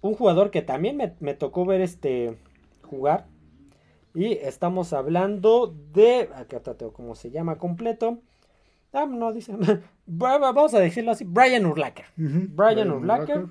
un 0.00 0.14
jugador 0.14 0.50
que 0.50 0.62
también 0.62 0.96
me, 0.96 1.14
me 1.20 1.34
tocó 1.34 1.64
ver 1.64 1.80
este 1.80 2.36
jugar. 2.82 3.26
Y 4.14 4.32
estamos 4.32 4.92
hablando 4.92 5.74
de. 5.92 6.30
Acá 6.34 6.60
tengo 6.60 6.92
cómo 6.92 7.14
se 7.14 7.30
llama 7.30 7.58
completo. 7.58 8.18
Ah, 8.92 9.06
no 9.06 9.32
dice. 9.32 9.52
Vamos 10.06 10.74
a 10.74 10.80
decirlo 10.80 11.10
así: 11.10 11.24
Brian 11.24 11.66
Urlacher. 11.66 12.06
Brian, 12.16 12.92
Urlacher. 12.92 13.46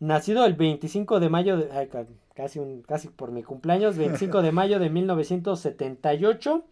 Nacido 0.00 0.44
el 0.44 0.54
25 0.54 1.20
de 1.20 1.28
mayo. 1.30 1.56
De, 1.56 1.88
casi, 2.34 2.58
un, 2.58 2.82
casi 2.82 3.08
por 3.08 3.32
mi 3.32 3.42
cumpleaños. 3.42 3.96
25 3.96 4.42
de 4.42 4.52
mayo 4.52 4.78
de 4.78 4.90
1978. 4.90 6.64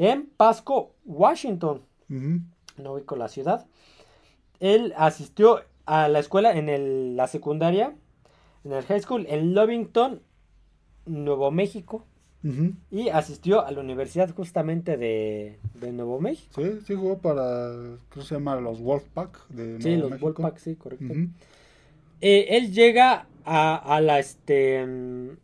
En 0.00 0.30
Pasco, 0.34 0.94
Washington. 1.04 1.82
No 2.08 2.94
ubico 2.94 3.16
la 3.16 3.28
ciudad. 3.28 3.66
Él 4.58 4.94
asistió 4.96 5.60
a 5.84 6.08
la 6.08 6.20
escuela 6.20 6.56
en 6.56 6.70
el, 6.70 7.16
la 7.16 7.26
secundaria. 7.26 7.94
En 8.64 8.72
el 8.72 8.82
high 8.84 9.00
school 9.00 9.26
en 9.28 9.54
Lovington, 9.54 10.22
Nuevo 11.04 11.50
México. 11.50 12.06
Y 12.90 13.10
asistió 13.10 13.66
a 13.66 13.70
la 13.70 13.80
universidad 13.80 14.34
justamente 14.34 14.96
de, 14.96 15.58
Nuevo 15.92 16.18
México. 16.18 16.62
Sí, 16.62 16.78
sí 16.86 16.94
jugó 16.94 17.18
para, 17.18 17.70
¿cómo 18.08 18.24
se 18.24 18.36
llama? 18.36 18.56
Los 18.56 18.80
Wolfpack 18.80 19.48
de 19.48 19.64
Nuevo 19.64 19.82
Sí, 19.82 19.96
los 19.96 20.18
Wolfpack, 20.18 20.56
sí, 20.56 20.76
correcto. 20.76 21.12
Eh, 22.22 22.46
él 22.56 22.72
llega 22.72 23.26
a, 23.44 24.00
la, 24.00 24.18
este... 24.18 25.36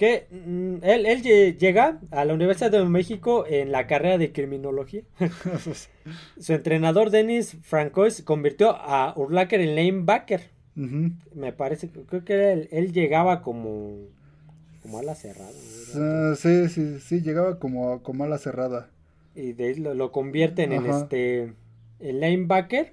Que 0.00 0.26
mm, 0.30 0.76
él, 0.82 1.04
él, 1.04 1.22
llega 1.58 2.00
a 2.10 2.24
la 2.24 2.32
Universidad 2.32 2.70
de 2.70 2.82
México 2.86 3.44
en 3.46 3.70
la 3.70 3.86
carrera 3.86 4.16
de 4.16 4.32
criminología. 4.32 5.02
Su 6.40 6.54
entrenador, 6.54 7.10
Dennis 7.10 7.58
Francois, 7.60 8.22
convirtió 8.22 8.70
a 8.70 9.12
Urlacher 9.14 9.60
en 9.60 9.76
lanebacker. 9.76 10.48
Me 10.74 11.52
parece, 11.52 11.90
creo 11.90 12.24
que 12.24 12.68
él 12.70 12.92
llegaba 12.92 13.42
como 13.42 14.08
como 14.82 14.98
ala 14.98 15.14
cerrada. 15.14 15.52
Sí, 16.36 16.68
sí, 16.68 16.98
sí, 17.00 17.20
llegaba 17.20 17.58
como, 17.58 18.02
como 18.02 18.24
ala 18.24 18.38
cerrada. 18.38 18.88
Y 19.34 19.52
de 19.52 19.64
ahí 19.64 19.74
lo, 19.74 20.12
convierten 20.12 20.72
en 20.72 20.86
este 20.86 21.52
el 22.00 22.20
linebacker. 22.20 22.92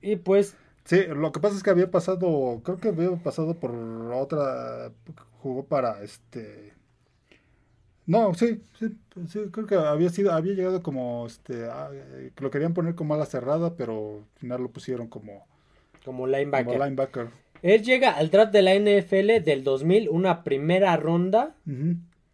Y 0.00 0.16
pues. 0.16 0.56
Sí, 0.84 1.00
lo 1.06 1.30
que 1.32 1.40
pasa 1.40 1.56
es 1.56 1.62
que 1.62 1.70
había 1.70 1.90
pasado, 1.90 2.60
creo 2.64 2.78
que 2.78 2.88
había 2.88 3.10
pasado 3.16 3.54
por 3.54 3.72
otra, 4.12 4.92
jugó 5.40 5.64
para 5.64 6.02
este. 6.02 6.72
No, 8.04 8.34
sí, 8.34 8.60
sí, 8.78 8.88
sí, 9.28 9.40
creo 9.52 9.66
que 9.66 9.76
había 9.76 10.10
sido, 10.10 10.32
había 10.32 10.54
llegado 10.54 10.82
como, 10.82 11.26
este, 11.26 11.68
lo 12.38 12.50
querían 12.50 12.74
poner 12.74 12.96
como 12.96 13.14
ala 13.14 13.26
cerrada, 13.26 13.76
pero 13.76 14.24
al 14.34 14.40
final 14.40 14.62
lo 14.62 14.70
pusieron 14.70 15.06
como, 15.06 15.46
como 16.04 16.26
linebacker. 16.26 16.66
Como 16.66 16.84
linebacker. 16.84 17.28
Él 17.62 17.82
llega 17.82 18.10
al 18.10 18.30
draft 18.30 18.52
de 18.52 18.62
la 18.62 18.74
NFL 18.74 19.44
del 19.44 19.62
2000, 19.62 20.08
una 20.08 20.42
primera 20.42 20.96
ronda, 20.96 21.54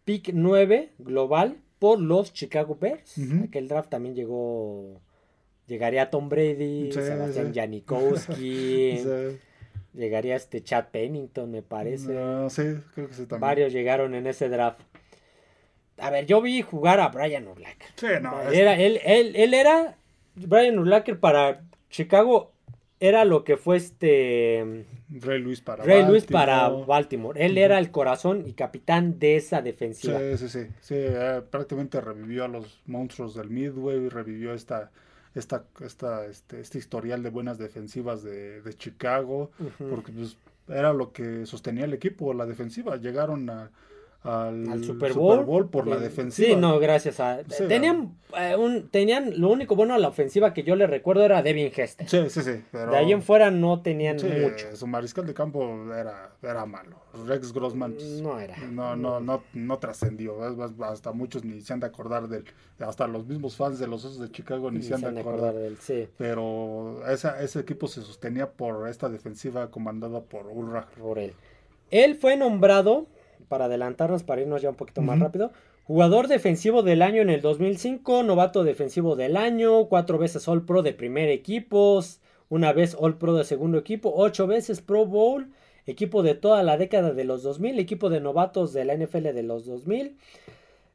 pick 0.05 0.31
9 0.33 0.93
global 0.97 1.57
por 1.77 1.99
los 1.99 2.33
Chicago 2.33 2.77
Bears. 2.81 3.15
Aquel 3.43 3.67
draft 3.67 3.91
también 3.91 4.15
llegó, 4.15 4.99
llegaría 5.69 6.09
Tom 6.09 6.27
Brady, 6.27 6.91
Sebastián 6.91 7.53
Janikowski, 7.53 8.99
llegaría 9.93 10.35
este 10.35 10.61
Chad 10.61 10.87
Pennington, 10.91 11.49
me 11.49 11.61
parece. 11.61 12.07
sí, 12.49 12.63
creo 12.93 13.07
que 13.07 13.13
sí 13.13 13.25
también. 13.25 13.39
Varios 13.39 13.71
llegaron 13.71 14.15
en 14.15 14.27
ese 14.27 14.49
draft. 14.49 14.81
A 15.97 16.09
ver, 16.09 16.25
yo 16.25 16.41
vi 16.41 16.61
jugar 16.61 16.99
a 16.99 17.09
Brian 17.09 17.47
Urlacher. 17.47 17.89
Sí, 17.95 18.07
no. 18.21 18.41
Era, 18.49 18.75
él, 18.75 18.99
él, 19.03 19.33
él 19.35 19.53
era 19.53 19.95
Brian 20.35 20.79
Urlacher 20.79 21.19
para 21.19 21.61
Chicago 21.89 22.51
era 22.99 23.23
lo 23.23 23.43
que 23.43 23.55
fue 23.57 23.77
este 23.77 24.85
Ray 25.09 25.39
Luis 25.39 25.61
para 25.61 25.83
Ray 25.83 26.01
Baltimore. 26.01 26.11
Luis 26.11 26.25
para 26.25 26.69
Baltimore. 26.69 27.45
Él 27.45 27.57
era 27.57 27.79
el 27.79 27.91
corazón 27.91 28.43
y 28.45 28.53
capitán 28.53 29.19
de 29.19 29.37
esa 29.37 29.61
defensiva. 29.61 30.19
Sí, 30.19 30.37
sí, 30.37 30.49
sí. 30.49 30.67
sí 30.81 30.95
eh, 30.97 31.41
prácticamente 31.49 32.01
revivió 32.01 32.43
a 32.43 32.47
los 32.47 32.81
monstruos 32.85 33.35
del 33.35 33.49
Midway 33.49 33.97
y 33.97 34.09
revivió 34.09 34.53
esta 34.53 34.91
esta, 35.39 35.65
esta, 35.81 36.25
este, 36.25 36.61
este 36.61 36.77
historial 36.77 37.23
de 37.23 37.29
buenas 37.29 37.57
defensivas 37.57 38.23
de, 38.23 38.61
de 38.61 38.73
Chicago, 38.75 39.51
porque 39.89 40.11
pues, 40.11 40.37
era 40.67 40.93
lo 40.93 41.11
que 41.11 41.45
sostenía 41.45 41.85
el 41.85 41.93
equipo, 41.93 42.33
la 42.33 42.45
defensiva. 42.45 42.97
Llegaron 42.97 43.49
a, 43.49 43.71
al, 44.23 44.83
Super, 44.83 45.13
Bowl, 45.13 45.69
por 45.69 45.87
la 45.87 45.97
defensiva. 45.97 46.49
Sí, 46.49 46.55
no, 46.57 46.77
gracias 46.79 47.21
a. 47.21 47.39
tenían, 47.69 48.17
eh, 48.37 48.53
un, 48.57 48.89
tenían. 48.89 49.39
Lo 49.39 49.49
único 49.49 49.77
bueno 49.77 49.93
a 49.93 49.97
la 49.97 50.09
ofensiva 50.09 50.53
que 50.53 50.63
yo 50.63 50.75
le 50.75 50.87
recuerdo 50.87 51.23
era 51.23 51.41
Devin 51.41 51.71
Hester. 51.73 52.09
Sí, 52.09 52.29
sí, 52.29 52.41
sí. 52.41 52.61
de 52.73 52.97
ahí 52.97 53.13
en 53.13 53.21
fuera 53.21 53.49
no 53.49 53.81
tenían 53.81 54.17
mucho. 54.17 54.75
Su 54.75 54.87
mariscal 54.87 55.25
de 55.25 55.33
campo 55.33 55.93
era, 55.93 56.31
era 56.41 56.65
malo. 56.65 56.97
Rex 57.27 57.53
Grossman. 57.53 57.93
Pues, 57.93 58.21
no 58.21 58.37
era. 58.41 58.57
No, 58.57 58.97
no, 58.97 59.21
no, 59.21 59.41
no 59.53 59.79
trascendió. 59.79 60.35
Hasta 60.83 61.13
muchos 61.13 61.45
ni 61.45 61.61
se 61.61 61.71
han 61.71 61.79
de 61.79 61.87
acordar 61.87 62.27
del. 62.27 62.43
Hasta 62.79 63.07
los 63.07 63.25
mismos 63.25 63.55
fans 63.55 63.79
de 63.79 63.87
los 63.87 64.03
Osos 64.03 64.19
de 64.19 64.29
Chicago 64.31 64.69
ni, 64.69 64.81
se 64.81 64.95
han 64.95 65.01
de 65.01 65.21
acordar. 65.21 65.53
de 65.53 65.67
él, 65.67 65.77
sí. 65.79 66.09
Pero 66.17 67.07
esa, 67.09 67.41
ese 67.41 67.61
equipo 67.61 67.87
se 67.87 68.01
sostenía 68.01 68.51
por 68.51 68.89
esta 68.89 69.07
defensiva 69.07 69.71
comandada 69.71 70.19
por 70.19 70.45
Ulrach. 70.47 70.89
Por 70.99 71.19
él. 71.19 71.33
Él 71.89 72.15
fue 72.15 72.35
nombrado 72.35 73.07
para 73.49 73.65
adelantarnos, 73.65 74.23
para 74.23 74.41
irnos 74.41 74.61
ya 74.61 74.69
un 74.69 74.75
poquito 74.75 75.01
más 75.01 75.19
rápido. 75.19 75.51
Jugador 75.83 76.27
defensivo 76.27 76.83
del 76.83 77.01
año 77.01 77.21
en 77.21 77.31
el 77.31 77.41
2005, 77.41 78.23
novato 78.23 78.63
defensivo 78.63 79.15
del 79.15 79.35
año, 79.35 79.85
cuatro 79.85 80.19
veces 80.19 80.47
All 80.47 80.63
Pro 80.63 80.83
de 80.83 80.93
primer 80.93 81.29
equipo, 81.29 81.99
una 82.47 82.71
vez 82.73 82.95
All 82.97 83.17
Pro 83.17 83.35
de 83.35 83.43
segundo 83.43 83.79
equipo, 83.79 84.13
ocho 84.15 84.45
veces 84.45 84.81
Pro 84.81 85.07
Bowl, 85.07 85.51
equipo 85.87 86.21
de 86.21 86.35
toda 86.35 86.61
la 86.61 86.77
década 86.77 87.11
de 87.11 87.23
los 87.23 87.41
2000, 87.41 87.79
equipo 87.79 88.09
de 88.09 88.21
novatos 88.21 88.71
de 88.71 88.85
la 88.85 88.95
NFL 88.95 89.33
de 89.33 89.43
los 89.43 89.65
2000, 89.65 90.15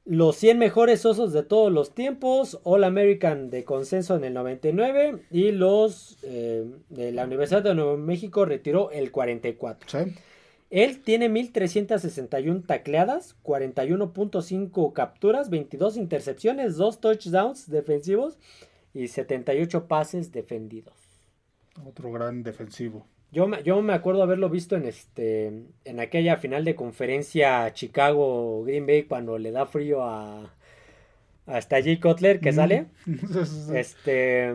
los 0.05 0.37
100 0.37 0.59
mejores 0.59 1.05
osos 1.07 1.33
de 1.33 1.43
todos 1.43 1.73
los 1.73 1.95
tiempos, 1.95 2.61
All 2.63 2.85
American 2.85 3.51
de 3.51 3.65
consenso 3.65 4.15
en 4.17 4.25
el 4.25 4.35
99 4.35 5.23
y 5.31 5.51
los 5.51 6.19
eh, 6.23 6.65
de 6.91 7.11
la 7.11 7.25
Universidad 7.25 7.63
de 7.63 7.75
Nuevo 7.75 7.97
México 7.97 8.45
retiró 8.45 8.91
el 8.91 9.11
44. 9.11 9.89
¿Sí? 9.89 10.15
Él 10.75 11.03
tiene 11.03 11.29
1361 11.29 12.63
tacleadas, 12.63 13.37
41.5 13.45 14.93
capturas, 14.93 15.49
22 15.49 15.97
intercepciones, 15.97 16.77
2 16.77 17.01
touchdowns 17.01 17.71
defensivos 17.71 18.39
y 18.93 19.07
78 19.07 19.87
pases 19.87 20.33
defendidos. 20.33 20.97
Otro 21.87 22.11
gran 22.11 22.43
defensivo. 22.43 23.07
Yo, 23.31 23.49
yo 23.61 23.83
me 23.83 23.93
acuerdo 23.93 24.25
haberlo 24.25 24.51
visto 24.51 24.75
en 24.75 24.87
este 24.87 25.53
en 25.85 26.01
aquella 26.01 26.39
final 26.39 26.65
de 26.65 26.75
conferencia 26.75 27.73
Chicago 27.73 28.65
Green 28.65 28.85
Bay 28.85 29.05
cuando 29.05 29.39
le 29.39 29.53
da 29.53 29.67
frío 29.67 30.03
a 30.03 30.53
hasta 31.47 31.81
Jay 31.85 32.01
Cutler 32.01 32.41
que 32.41 32.53
sale. 32.53 32.87
este 33.73 34.53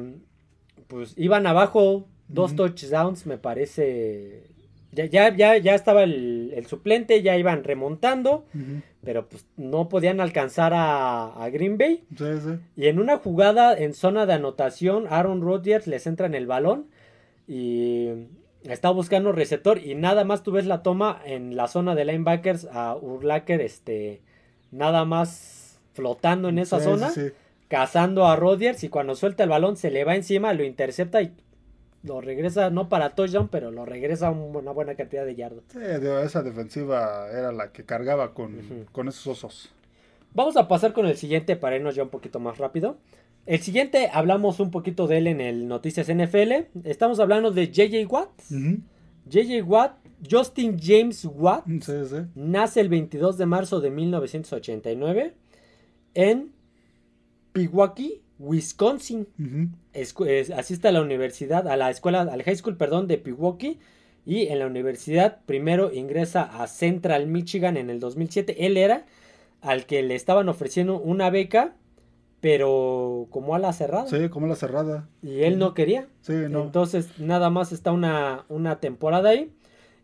pues 0.87 1.13
iban 1.15 1.47
abajo 1.47 2.09
dos 2.27 2.57
touchdowns 2.57 3.25
me 3.25 3.37
parece 3.37 4.58
ya, 4.91 5.05
ya, 5.05 5.35
ya, 5.35 5.57
ya 5.57 5.75
estaba 5.75 6.03
el, 6.03 6.65
suplente, 6.67 7.21
ya 7.21 7.37
iban 7.37 7.63
remontando, 7.63 8.45
pero 9.03 9.27
pues 9.27 9.45
no 9.57 9.89
podían 9.89 10.19
alcanzar 10.19 10.73
a, 10.75 11.47
Green 11.51 11.77
Bay. 11.77 12.03
Y 12.75 12.87
en 12.87 12.99
una 12.99 13.17
jugada 13.17 13.77
en 13.77 13.93
zona 13.93 14.25
de 14.25 14.33
anotación, 14.33 15.05
Aaron 15.09 15.41
Rodgers 15.41 15.87
les 15.87 16.07
entra 16.07 16.25
en 16.25 16.35
el 16.35 16.47
balón 16.47 16.87
y 17.47 18.09
está 18.63 18.89
buscando 18.89 19.31
receptor 19.31 19.79
y 19.79 19.95
nada 19.95 20.23
más 20.23 20.43
tú 20.43 20.51
ves 20.51 20.65
la 20.65 20.83
toma 20.83 21.21
en 21.25 21.55
la 21.55 21.67
zona 21.67 21.95
de 21.95 22.05
linebackers 22.05 22.67
a 22.71 22.95
Urlacher, 22.95 23.61
este, 23.61 24.21
nada 24.71 25.05
más 25.05 25.79
flotando 25.93 26.49
en 26.49 26.59
esa 26.59 26.79
zona, 26.79 27.11
cazando 27.67 28.25
a 28.27 28.35
Rodgers 28.35 28.83
y 28.83 28.89
cuando 28.89 29.15
suelta 29.15 29.43
el 29.43 29.49
balón 29.49 29.77
se 29.77 29.91
le 29.91 30.03
va 30.03 30.15
encima, 30.15 30.53
lo 30.53 30.63
intercepta 30.63 31.21
y 31.21 31.33
lo 32.03 32.21
regresa, 32.21 32.69
no 32.69 32.89
para 32.89 33.15
touchdown, 33.15 33.49
pero 33.49 33.71
lo 33.71 33.85
regresa 33.85 34.31
una 34.31 34.71
buena 34.71 34.95
cantidad 34.95 35.25
de 35.25 35.35
yardas. 35.35 35.63
Sí, 35.71 35.79
esa 35.81 36.43
defensiva 36.43 37.29
era 37.31 37.51
la 37.51 37.71
que 37.71 37.83
cargaba 37.83 38.33
con, 38.33 38.85
con 38.91 39.07
esos 39.07 39.27
osos. 39.27 39.69
Vamos 40.33 40.57
a 40.57 40.67
pasar 40.67 40.93
con 40.93 41.07
el 41.07 41.17
siguiente 41.17 41.55
para 41.55 41.75
irnos 41.75 41.95
ya 41.95 42.03
un 42.03 42.09
poquito 42.09 42.39
más 42.39 42.57
rápido. 42.57 42.97
El 43.45 43.59
siguiente, 43.59 44.09
hablamos 44.13 44.59
un 44.59 44.69
poquito 44.69 45.07
de 45.07 45.17
él 45.17 45.27
en 45.27 45.41
el 45.41 45.67
Noticias 45.67 46.07
NFL. 46.07 46.67
Estamos 46.83 47.19
hablando 47.19 47.51
de 47.51 47.71
JJ 47.71 48.05
Watt. 48.07 48.29
JJ 49.27 49.63
Watt, 49.63 49.97
Justin 50.29 50.77
James 50.79 51.25
Watt, 51.25 51.65
sí, 51.81 51.93
sí. 52.09 52.17
nace 52.35 52.81
el 52.81 52.89
22 52.89 53.37
de 53.37 53.45
marzo 53.45 53.79
de 53.79 53.89
1989 53.89 55.33
en 56.13 56.51
Pewaukee, 57.53 58.21
Wisconsin. 58.39 59.27
asiste 60.55 60.87
a 60.87 60.91
la 60.91 61.01
universidad, 61.01 61.67
a 61.67 61.77
la 61.77 61.89
escuela, 61.89 62.21
al 62.21 62.43
high 62.43 62.55
school, 62.55 62.77
perdón, 62.77 63.07
de 63.07 63.17
Pewaukee. 63.17 63.77
Y 64.25 64.47
en 64.47 64.59
la 64.59 64.67
universidad 64.67 65.39
primero 65.45 65.91
ingresa 65.93 66.43
a 66.43 66.67
Central 66.67 67.27
Michigan 67.27 67.77
en 67.77 67.89
el 67.89 67.99
2007. 67.99 68.65
Él 68.65 68.77
era 68.77 69.05
al 69.61 69.85
que 69.85 70.03
le 70.03 70.15
estaban 70.15 70.49
ofreciendo 70.49 70.99
una 70.99 71.29
beca, 71.29 71.73
pero 72.39 73.27
como 73.31 73.55
a 73.55 73.59
la 73.59 73.73
cerrada. 73.73 74.07
Sí, 74.07 74.29
como 74.29 74.45
a 74.45 74.49
la 74.49 74.55
cerrada. 74.55 75.09
Y 75.21 75.41
él 75.43 75.57
no 75.57 75.73
quería. 75.73 76.07
Sí, 76.21 76.33
no. 76.49 76.63
Entonces 76.63 77.19
nada 77.19 77.49
más 77.49 77.71
está 77.71 77.91
una, 77.91 78.45
una 78.49 78.79
temporada 78.79 79.29
ahí. 79.29 79.51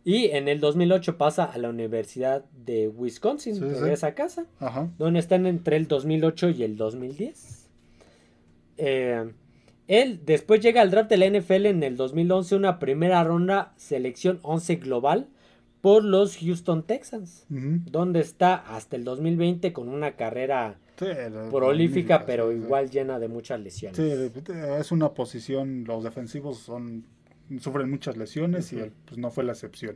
Y 0.03 0.25
en 0.31 0.47
el 0.47 0.59
2008 0.59 1.17
pasa 1.17 1.45
a 1.45 1.57
la 1.57 1.69
Universidad 1.69 2.45
de 2.63 2.87
Wisconsin, 2.87 3.59
regresa 3.59 4.07
a 4.07 4.13
casa, 4.13 4.45
Ajá. 4.59 4.87
donde 4.99 5.19
están 5.19 5.47
entre 5.47 5.77
el 5.77 5.87
2008 5.87 6.49
y 6.49 6.63
el 6.63 6.77
2010. 6.77 7.64
Eh, 8.77 9.31
él 9.87 10.21
después 10.25 10.61
llega 10.61 10.81
al 10.81 10.91
draft 10.91 11.09
de 11.09 11.17
la 11.17 11.27
NFL 11.27 11.67
en 11.67 11.83
el 11.83 11.95
2011, 11.95 12.55
una 12.55 12.79
primera 12.79 13.23
ronda, 13.23 13.73
selección 13.77 14.39
11 14.41 14.77
global 14.77 15.27
por 15.81 16.03
los 16.03 16.37
Houston 16.37 16.81
Texans, 16.81 17.45
donde 17.47 18.19
está 18.19 18.55
hasta 18.55 18.95
el 18.95 19.03
2020 19.03 19.71
con 19.71 19.87
una 19.87 20.15
carrera 20.15 20.79
prolífica, 21.51 22.25
pero 22.25 22.51
igual 22.51 22.89
llena 22.89 23.19
de 23.19 23.27
muchas 23.27 23.59
lesiones. 23.59 23.97
Sí, 23.97 24.41
es 24.79 24.91
una 24.91 25.13
posición, 25.13 25.83
los 25.83 26.03
defensivos 26.03 26.57
son 26.57 27.05
sufren 27.59 27.89
muchas 27.89 28.17
lesiones 28.17 28.73
y 28.73 28.79
él 28.79 28.91
pues, 29.05 29.17
no 29.17 29.29
fue 29.29 29.43
la 29.43 29.51
excepción. 29.51 29.95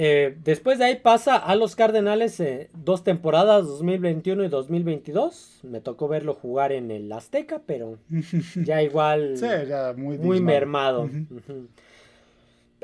Eh, 0.00 0.36
después 0.44 0.78
de 0.78 0.84
ahí 0.84 0.94
pasa 0.94 1.34
a 1.34 1.56
los 1.56 1.74
Cardenales 1.74 2.38
eh, 2.38 2.70
dos 2.72 3.02
temporadas, 3.02 3.66
2021 3.66 4.44
y 4.44 4.48
2022. 4.48 5.58
Me 5.64 5.80
tocó 5.80 6.06
verlo 6.06 6.34
jugar 6.34 6.70
en 6.70 6.92
el 6.92 7.10
Azteca, 7.10 7.62
pero 7.66 7.98
ya 8.64 8.80
igual 8.80 9.34
muy, 9.96 10.40
mermado. 10.40 11.10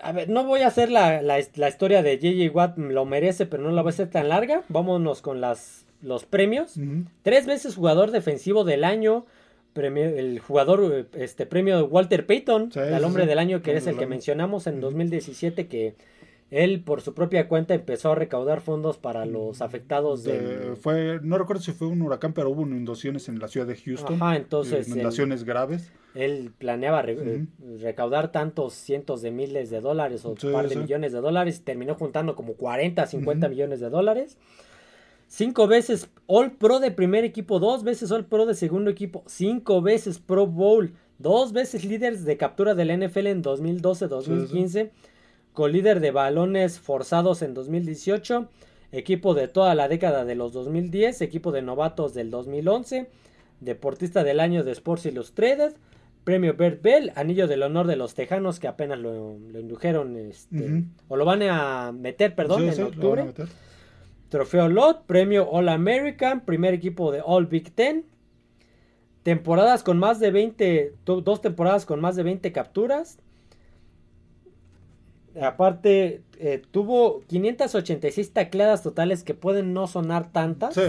A 0.02 0.10
ver, 0.10 0.28
no 0.28 0.42
voy 0.44 0.62
a 0.62 0.66
hacer 0.66 0.90
la, 0.90 1.38
historia 1.38 2.02
de 2.02 2.18
JJ 2.18 2.52
Watt, 2.52 2.78
lo 2.78 3.04
merece, 3.04 3.46
pero 3.46 3.62
no 3.62 3.70
la 3.70 3.82
voy 3.82 3.90
a 3.90 3.94
hacer 3.94 4.10
tan 4.10 4.28
larga. 4.28 4.64
Vámonos 4.68 5.22
con 5.22 5.40
las, 5.40 5.86
los 6.02 6.24
premios. 6.24 6.74
Tres 7.22 7.46
veces 7.46 7.76
jugador 7.76 8.10
defensivo 8.10 8.64
del 8.64 8.82
año. 8.82 9.24
Premio, 9.72 10.04
el 10.04 10.40
jugador, 10.40 11.06
este 11.14 11.46
premio 11.46 11.76
de 11.76 11.82
Walter 11.84 12.26
Payton, 12.26 12.70
el 12.74 13.04
hombre 13.04 13.26
del 13.26 13.38
año, 13.38 13.62
que 13.62 13.76
es 13.76 13.86
el 13.86 13.96
que 13.96 14.06
mencionamos 14.06 14.66
en 14.66 14.80
2017, 14.80 15.68
que 15.68 15.94
él 16.50 16.82
por 16.82 17.00
su 17.00 17.14
propia 17.14 17.48
cuenta 17.48 17.74
empezó 17.74 18.12
a 18.12 18.14
recaudar 18.14 18.60
fondos 18.60 18.98
para 18.98 19.24
los 19.24 19.62
afectados 19.62 20.24
de, 20.24 20.76
fue 20.80 21.18
no 21.22 21.38
recuerdo 21.38 21.62
si 21.62 21.72
fue 21.72 21.88
un 21.88 22.02
huracán 22.02 22.32
pero 22.32 22.50
hubo 22.50 22.62
inundaciones 22.62 23.28
en 23.28 23.38
la 23.38 23.48
ciudad 23.48 23.66
de 23.66 23.76
Houston 23.76 24.16
Ajá, 24.16 24.36
entonces 24.36 24.86
inundaciones 24.88 25.44
graves. 25.44 25.90
él 26.14 26.52
planeaba 26.56 27.02
eh, 27.06 27.46
recaudar 27.80 28.30
tantos 28.30 28.74
cientos 28.74 29.22
de 29.22 29.30
miles 29.30 29.70
de 29.70 29.80
dólares 29.80 30.24
o 30.24 30.30
un 30.30 30.52
par 30.52 30.68
de 30.68 30.76
millones 30.76 31.12
de 31.12 31.20
dólares 31.20 31.58
y 31.58 31.60
terminó 31.62 31.94
juntando 31.94 32.36
como 32.36 32.54
40 32.54 33.06
50 33.06 33.48
millones 33.48 33.80
de 33.80 33.90
dólares. 33.90 34.36
Cinco 35.26 35.66
veces 35.66 36.10
All 36.26 36.52
Pro 36.52 36.78
de 36.78 36.90
primer 36.90 37.24
equipo 37.24 37.58
dos 37.58 37.82
veces 37.82 38.12
All 38.12 38.26
Pro 38.26 38.46
de 38.46 38.54
segundo 38.54 38.90
equipo 38.90 39.24
cinco 39.26 39.82
veces 39.82 40.18
Pro 40.18 40.46
Bowl 40.46 40.92
dos 41.18 41.52
veces 41.52 41.84
líderes 41.84 42.24
de 42.24 42.36
captura 42.36 42.74
del 42.74 42.96
NFL 42.96 43.26
en 43.26 43.42
2012 43.42 44.08
2015 44.08 44.92
líder 45.68 46.00
de 46.00 46.10
balones 46.10 46.80
forzados 46.80 47.42
en 47.42 47.54
2018, 47.54 48.48
equipo 48.92 49.34
de 49.34 49.48
toda 49.48 49.74
la 49.74 49.88
década 49.88 50.24
de 50.24 50.34
los 50.34 50.52
2010, 50.52 51.20
equipo 51.22 51.52
de 51.52 51.62
novatos 51.62 52.14
del 52.14 52.30
2011, 52.30 53.08
deportista 53.60 54.24
del 54.24 54.40
año 54.40 54.64
de 54.64 54.72
Sports 54.72 55.06
Illustrated, 55.06 55.74
premio 56.24 56.54
Bert 56.54 56.82
Bell, 56.82 57.12
anillo 57.14 57.46
del 57.46 57.62
honor 57.62 57.86
de 57.86 57.96
los 57.96 58.14
Tejanos 58.14 58.58
que 58.58 58.68
apenas 58.68 58.98
lo, 58.98 59.36
indujeron, 59.54 60.16
este, 60.16 60.84
o 61.08 61.16
lo 61.16 61.24
van 61.24 61.42
a 61.42 61.92
meter, 61.92 62.34
perdón, 62.34 62.68
en 62.68 62.82
octubre. 62.82 63.32
Trofeo 64.30 64.68
Lot, 64.68 65.04
premio 65.06 65.48
All 65.48 65.68
American, 65.68 66.40
primer 66.44 66.74
equipo 66.74 67.12
de 67.12 67.22
All 67.24 67.46
Big 67.46 67.72
Ten. 67.72 68.04
Temporadas 69.22 69.82
con 69.82 69.98
más 69.98 70.18
de 70.18 70.30
20, 70.30 70.94
dos 71.04 71.40
temporadas 71.40 71.86
con 71.86 72.00
más 72.00 72.16
de 72.16 72.24
20 72.24 72.50
capturas. 72.52 73.18
Aparte, 75.40 76.22
eh, 76.38 76.62
tuvo 76.70 77.22
586 77.26 78.32
tacleadas 78.32 78.82
totales 78.82 79.24
que 79.24 79.34
pueden 79.34 79.72
no 79.72 79.86
sonar 79.86 80.30
tantas. 80.30 80.74
Sí. 80.74 80.82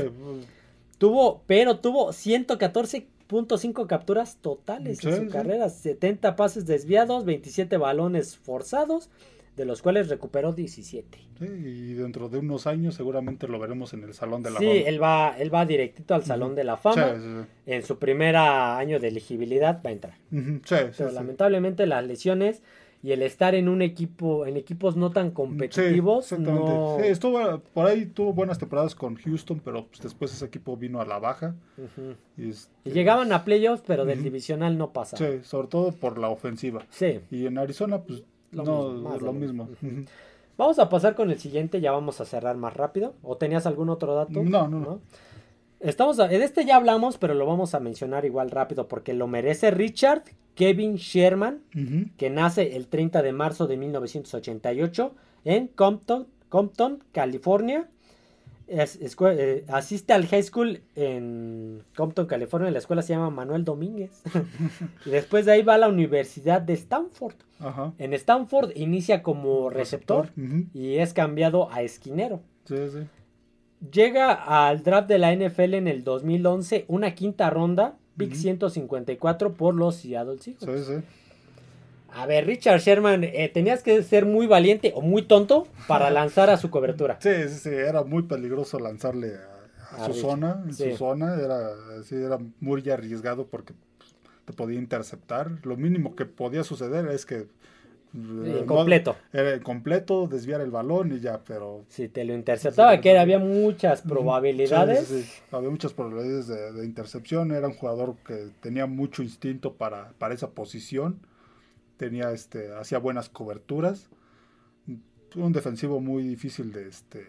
Tuvo, 0.98 1.42
pero 1.46 1.80
tuvo 1.80 2.10
114.5 2.10 3.88
capturas 3.88 4.38
totales 4.38 5.04
en 5.04 5.26
su 5.26 5.32
carrera. 5.32 5.70
70 5.70 6.36
pases 6.36 6.66
desviados, 6.66 7.26
27 7.26 7.78
balones 7.78 8.38
forzados, 8.38 9.10
de 9.58 9.66
los 9.66 9.82
cuales 9.82 10.10
recuperó 10.10 10.54
17. 10.54 11.18
Sí, 11.40 11.46
y 11.46 11.94
dentro 11.94 12.30
de 12.30 12.40
unos 12.40 12.66
años 12.66 12.96
seguramente 12.96 13.48
lo 13.48 13.60
veremos 13.60 13.94
en 13.94 14.04
el 14.04 14.14
Salón 14.14 14.42
de 14.42 14.52
la 14.52 14.60
Fama. 14.60 14.72
Sí, 14.72 14.84
él 14.86 15.02
va, 15.02 15.36
él 15.38 15.54
va 15.54 15.66
directito 15.66 16.16
al 16.16 16.24
Salón 16.24 16.56
de 16.56 16.64
la 16.64 16.78
Fama. 16.78 17.48
en 17.66 17.84
su 17.84 17.98
primer 17.98 18.36
año 18.38 19.00
de 19.00 19.08
elegibilidad 19.10 19.82
va 19.86 19.90
a 19.90 19.94
entrar. 19.94 20.18
pero 20.98 21.12
lamentablemente 21.12 21.86
las 21.88 22.06
lesiones 22.06 22.62
y 23.06 23.12
el 23.12 23.22
estar 23.22 23.54
en 23.54 23.70
un 23.70 23.84
equipo, 23.84 24.48
en 24.48 24.58
equipos 24.58 24.96
no 24.96 25.12
tan 25.12 25.30
competitivos. 25.30 26.26
Sí, 26.26 26.36
no... 26.40 26.98
sí, 27.00 27.06
estuvo, 27.06 27.60
por 27.72 27.86
ahí 27.86 28.08
tuvo 28.08 28.34
buenas 28.34 28.58
temporadas 28.58 28.96
con 28.96 29.16
Houston, 29.16 29.62
pero 29.64 29.86
pues, 29.86 30.02
después 30.02 30.34
ese 30.34 30.46
equipo 30.46 30.76
vino 30.76 31.00
a 31.00 31.06
la 31.06 31.20
baja. 31.20 31.54
Este, 32.36 32.72
y, 32.84 32.90
llegaban 32.90 33.32
a 33.32 33.46
playoffs, 33.46 33.84
pero 33.86 34.06
del 34.06 34.24
divisional 34.24 34.80
no 34.80 34.92
pasaba. 34.92 35.24
Sí, 35.24 35.44
sobre 35.44 35.68
todo 35.68 35.92
por 35.92 36.18
la 36.18 36.30
ofensiva. 36.30 36.84
Sí. 36.90 37.20
Y 37.30 37.46
en 37.46 37.60
Arizona, 37.60 38.02
pues 38.02 38.24
lo 38.52 38.64
no, 38.64 38.90
mismo, 38.90 39.18
lo 39.20 39.34
mismo. 39.34 39.70
Vamos 40.58 40.80
a 40.80 40.90
pasar 40.90 41.14
con 41.14 41.30
el 41.30 41.38
siguiente, 41.38 41.82
ya 41.82 41.92
vamos 41.92 42.20
a 42.22 42.26
cerrar 42.26 42.58
más 42.58 42.74
rápido. 42.74 43.14
¿O 43.22 43.38
tenías 43.38 43.68
algún 43.68 43.90
otro 43.90 44.16
dato? 44.16 44.42
No, 44.42 44.68
no, 44.68 44.80
no. 44.80 45.00
Estamos, 45.80 46.18
de 46.18 46.44
este 46.44 46.66
ya 46.66 46.78
hablamos, 46.78 47.18
pero 47.18 47.34
lo 47.34 47.46
vamos 47.46 47.76
a 47.76 47.80
mencionar 47.80 48.26
igual 48.26 48.52
rápido 48.52 48.88
porque 48.88 49.14
lo 49.14 49.28
merece 49.28 49.72
Richard 49.72 50.24
Kevin 50.56 50.96
Sherman, 50.96 51.62
que 52.18 52.30
nace 52.30 52.76
el 52.76 52.88
30 52.88 53.22
de 53.22 53.34
marzo 53.34 53.68
de 53.68 53.78
1988 53.78 55.14
en 55.44 55.68
Compton, 55.68 56.28
Compton 56.50 57.04
California. 57.12 57.90
Eh, 58.68 59.66
asiste 59.68 60.14
al 60.14 60.26
high 60.26 60.42
school 60.42 60.82
en 60.96 61.84
Compton, 61.96 62.26
California. 62.26 62.72
La 62.72 62.80
escuela 62.80 63.04
se 63.04 63.14
llama 63.14 63.30
Manuel 63.30 63.64
Domínguez. 63.64 64.24
y 65.06 65.10
después 65.12 65.46
de 65.46 65.52
ahí 65.52 65.62
va 65.62 65.76
a 65.76 65.78
la 65.78 65.90
Universidad 65.90 66.62
de 66.62 66.74
Stanford. 66.74 67.36
En 68.00 68.14
Stanford 68.14 68.72
inicia 68.76 69.22
como 69.22 69.70
receptor, 69.70 70.30
y 70.74 70.96
es 70.96 71.14
cambiado 71.14 71.70
a 71.72 71.82
esquinero. 71.84 72.42
Llega 73.92 74.34
al 74.34 74.84
draft 74.84 75.08
de 75.08 75.20
la 75.20 75.36
NFL 75.36 75.76
en 75.76 75.88
el 75.88 76.04
2011, 76.04 76.86
una 76.88 77.14
quinta 77.14 77.50
ronda 77.50 77.98
Big 78.16 78.36
154 78.36 79.54
por 79.54 79.76
los 79.76 79.98
Seattle 79.98 80.40
Seahawks. 80.40 80.86
Sí, 80.88 80.94
sí. 80.94 81.02
A 82.14 82.26
ver, 82.26 82.46
Richard 82.46 82.80
Sherman, 82.80 83.26
eh, 83.26 83.52
tenías 83.54 83.84
que 83.84 84.02
ser 84.02 84.26
muy 84.26 84.48
valiente 84.48 84.94
o 84.96 85.02
muy 85.02 85.24
tonto 85.24 85.68
para 85.86 86.10
lanzar 86.10 86.50
a 86.50 86.56
su 86.56 86.70
cobertura. 86.70 87.18
Sí, 87.20 87.50
sí, 87.50 87.56
sí, 87.56 87.70
era 87.70 88.04
muy 88.04 88.24
peligroso 88.24 88.80
lanzarle 88.80 89.34
a, 89.92 90.06
su 90.06 90.14
zona, 90.14 90.64
en 90.66 90.74
su 90.74 90.96
zona, 90.96 91.36
era, 91.36 91.72
sí, 92.04 92.16
era 92.16 92.40
muy 92.62 92.90
arriesgado 92.90 93.48
porque 93.48 93.74
te 94.46 94.54
podía 94.54 94.80
interceptar. 94.80 95.52
Lo 95.64 95.76
mínimo 95.76 96.16
que 96.16 96.26
podía 96.26 96.64
suceder 96.64 97.08
es 97.08 97.26
que 97.26 97.48
Incompleto. 98.16 99.16
Era 99.34 99.60
completo, 99.62 100.28
desviar 100.28 100.62
el 100.62 100.72
balón 100.72 101.12
y 101.12 101.20
ya, 101.20 101.42
pero... 101.44 101.84
Si 101.90 102.08
te 102.08 102.24
lo 102.24 102.34
interceptaba, 102.34 103.02
que 103.02 103.18
había 103.18 103.40
muchas 103.40 104.02
probabilidades. 104.02 105.44
Había 105.52 105.70
muchas 105.70 105.94
probabilidades 105.94 106.48
de, 106.48 106.86
intercepción. 106.86 107.52
Era 107.52 107.68
un 107.68 107.74
jugador 107.74 108.16
que 108.26 108.50
tenía 108.62 108.86
mucho 108.86 109.22
instinto 109.22 109.74
para, 109.74 110.14
para 110.18 110.34
esa 110.34 110.52
posición. 110.52 111.20
Tenía, 111.98 112.32
este, 112.32 112.74
hacía 112.74 113.00
buenas 113.00 113.30
coberturas. 113.30 114.10
Un 115.36 115.52
defensivo 115.52 116.00
muy 116.00 116.24
difícil 116.24 116.72
de 116.72 116.88
este 116.88 117.28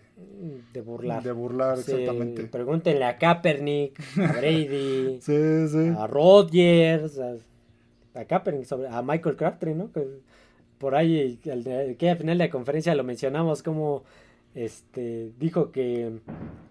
de 0.73 0.81
burlar. 0.81 1.23
De 1.23 1.33
burlar, 1.33 1.79
exactamente. 1.79 2.45
Pregúntenle 2.45 3.05
a 3.05 3.19
Kaepernick, 3.19 4.01
a 4.19 4.33
Brady, 4.33 5.19
a 5.99 6.07
Rodgers, 6.07 7.19
a, 7.19 8.25
Kaepernick, 8.25 8.71
a 8.91 9.03
Michael 9.03 9.37
Crabtree, 9.37 9.75
¿no? 9.75 9.91
Por 10.79 10.95
ahí, 10.95 11.39
que 11.43 11.51
al 11.53 12.17
final 12.19 12.39
de 12.39 12.45
la 12.45 12.51
conferencia 12.51 12.95
lo 12.95 13.05
mencionamos 13.05 13.63
como 13.63 14.05
este 14.57 15.33
dijo 15.39 15.71
que 15.71 16.19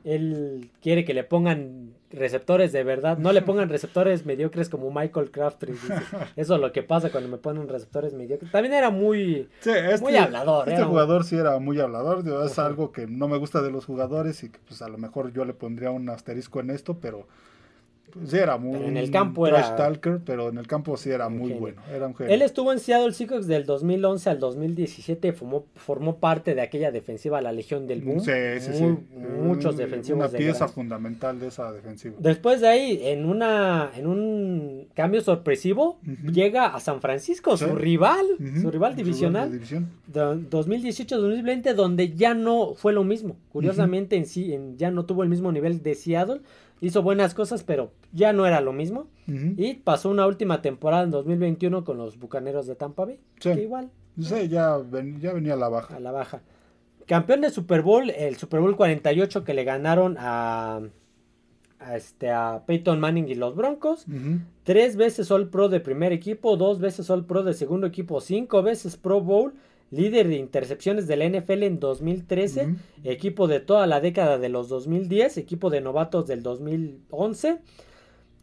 él 0.03 0.71
quiere 0.81 1.05
que 1.05 1.13
le 1.13 1.23
pongan 1.23 1.93
receptores 2.09 2.71
de 2.71 2.83
verdad, 2.83 3.19
no 3.19 3.31
le 3.31 3.43
pongan 3.43 3.69
receptores 3.69 4.25
mediocres 4.25 4.69
como 4.69 4.91
Michael 4.91 5.29
Crabtree. 5.29 5.75
Eso 6.35 6.55
es 6.55 6.61
lo 6.61 6.71
que 6.71 6.81
pasa 6.81 7.11
cuando 7.11 7.29
me 7.29 7.37
ponen 7.37 7.69
receptores 7.69 8.13
mediocres. 8.13 8.51
También 8.51 8.73
era 8.73 8.89
muy, 8.89 9.47
este, 9.63 9.97
muy 9.99 10.15
hablador. 10.15 10.67
Este 10.67 10.83
jugador 10.83 11.25
sí 11.25 11.35
era 11.35 11.59
muy 11.59 11.79
hablador. 11.79 12.23
Es 12.43 12.57
algo 12.57 12.91
que 12.91 13.05
no 13.05 13.27
me 13.27 13.37
gusta 13.37 13.61
de 13.61 13.69
los 13.69 13.85
jugadores 13.85 14.43
y 14.43 14.49
que 14.49 14.59
pues 14.67 14.81
a 14.81 14.89
lo 14.89 14.97
mejor 14.97 15.31
yo 15.31 15.45
le 15.45 15.53
pondría 15.53 15.91
un 15.91 16.09
asterisco 16.09 16.59
en 16.59 16.71
esto, 16.71 16.97
pero 16.99 17.27
Sí, 18.25 18.37
era 18.37 18.57
muy. 18.57 18.81
en 18.81 18.95
el 18.97 19.11
campo 19.11 19.45
era. 19.45 19.75
Talker, 19.75 20.21
pero 20.25 20.49
en 20.49 20.57
el 20.57 20.67
campo 20.67 20.95
sí 20.95 21.09
era 21.09 21.27
muy 21.27 21.51
bueno. 21.51 21.81
Era 21.93 22.07
un 22.07 22.15
genio. 22.15 22.33
Él 22.33 22.41
estuvo 22.41 22.71
en 22.71 22.79
Seattle 22.79 23.11
Seahawks 23.11 23.45
del 23.47 23.65
2011 23.65 24.29
al 24.29 24.39
2017. 24.39 25.33
Formó, 25.33 25.65
formó 25.75 26.17
parte 26.17 26.55
de 26.55 26.61
aquella 26.61 26.91
defensiva, 26.91 27.41
la 27.41 27.51
Legión 27.51 27.87
del 27.87 28.01
Boom. 28.01 28.21
Sí, 28.21 28.31
sí, 28.59 28.71
sí. 28.73 28.97
Muchos 29.43 29.75
defensivos. 29.75 30.29
Una 30.29 30.37
pieza 30.37 30.67
fundamental 30.67 31.39
de 31.39 31.47
esa 31.47 31.71
defensiva. 31.73 32.15
Después 32.19 32.61
de 32.61 32.67
ahí, 32.69 32.99
en 33.03 33.25
una 33.25 33.91
en 33.95 34.07
un 34.07 34.87
cambio 34.93 35.21
sorpresivo, 35.21 35.99
llega 36.31 36.67
a 36.67 36.79
San 36.79 37.01
Francisco, 37.01 37.57
su 37.57 37.75
rival, 37.75 38.25
su 38.61 38.71
rival 38.71 38.95
divisional. 38.95 39.59
2018-2020, 40.11 41.73
donde 41.73 42.15
ya 42.15 42.33
no 42.33 42.75
fue 42.75 42.93
lo 42.93 43.03
mismo. 43.03 43.35
Curiosamente, 43.51 44.15
en 44.15 44.25
sí, 44.25 44.53
en, 44.53 44.77
ya 44.77 44.91
no 44.91 45.05
tuvo 45.05 45.23
el 45.23 45.29
mismo 45.29 45.51
nivel 45.51 45.83
de 45.83 45.95
Seattle 45.95 46.41
hizo 46.85 47.01
buenas 47.01 47.33
cosas, 47.33 47.63
pero 47.63 47.91
ya 48.11 48.33
no 48.33 48.45
era 48.45 48.61
lo 48.61 48.73
mismo. 48.73 49.07
Y 49.27 49.75
pasó 49.75 50.09
una 50.09 50.27
última 50.27 50.61
temporada 50.61 51.03
en 51.03 51.11
2021 51.11 51.83
con 51.83 51.97
los 51.97 52.19
Bucaneros 52.19 52.67
de 52.67 52.75
Tampa 52.75 53.05
Bay. 53.05 53.19
Sí. 53.39 53.53
Que 53.53 53.63
igual. 53.63 53.89
Sí, 54.19 54.47
ya, 54.47 54.79
ya 55.19 55.33
venía 55.33 55.53
a 55.53 55.57
la 55.57 55.69
baja. 55.69 55.95
A 55.95 55.99
la 55.99 56.11
baja. 56.11 56.41
Campeón 57.07 57.41
de 57.41 57.49
Super 57.49 57.81
Bowl, 57.81 58.09
el 58.09 58.35
Super 58.35 58.59
Bowl 58.59 58.75
48 58.75 59.43
que 59.43 59.53
le 59.53 59.63
ganaron 59.63 60.15
a, 60.19 60.81
a, 61.79 61.97
este, 61.97 62.31
a 62.31 62.63
Peyton 62.65 62.99
Manning 62.99 63.29
y 63.29 63.35
los 63.35 63.55
Broncos. 63.55 64.05
Tres 64.63 64.95
veces 64.95 65.29
All 65.31 65.49
Pro 65.49 65.69
de 65.69 65.79
primer 65.79 66.13
equipo, 66.13 66.55
dos 66.57 66.79
veces 66.79 67.09
All 67.09 67.25
Pro 67.25 67.43
de 67.43 67.53
segundo 67.53 67.87
equipo, 67.87 68.21
cinco 68.21 68.63
veces 68.63 68.97
Pro 68.97 69.21
Bowl 69.21 69.53
líder 69.91 70.27
de 70.27 70.35
intercepciones 70.35 71.07
de 71.07 71.15
la 71.15 71.29
NFL 71.29 71.63
en 71.63 71.79
2013, 71.79 72.75
equipo 73.03 73.47
de 73.47 73.59
toda 73.59 73.87
la 73.87 74.01
década 74.01 74.37
de 74.37 74.49
los 74.49 74.67
2010, 74.69 75.37
equipo 75.37 75.69
de 75.69 75.81
novatos 75.81 76.27
del 76.27 76.43
2011. 76.43 77.59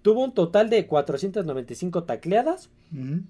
Tuvo 0.02 0.24
un 0.24 0.34
total 0.34 0.68
de 0.70 0.86
495 0.86 2.04
tacleadas, 2.04 2.70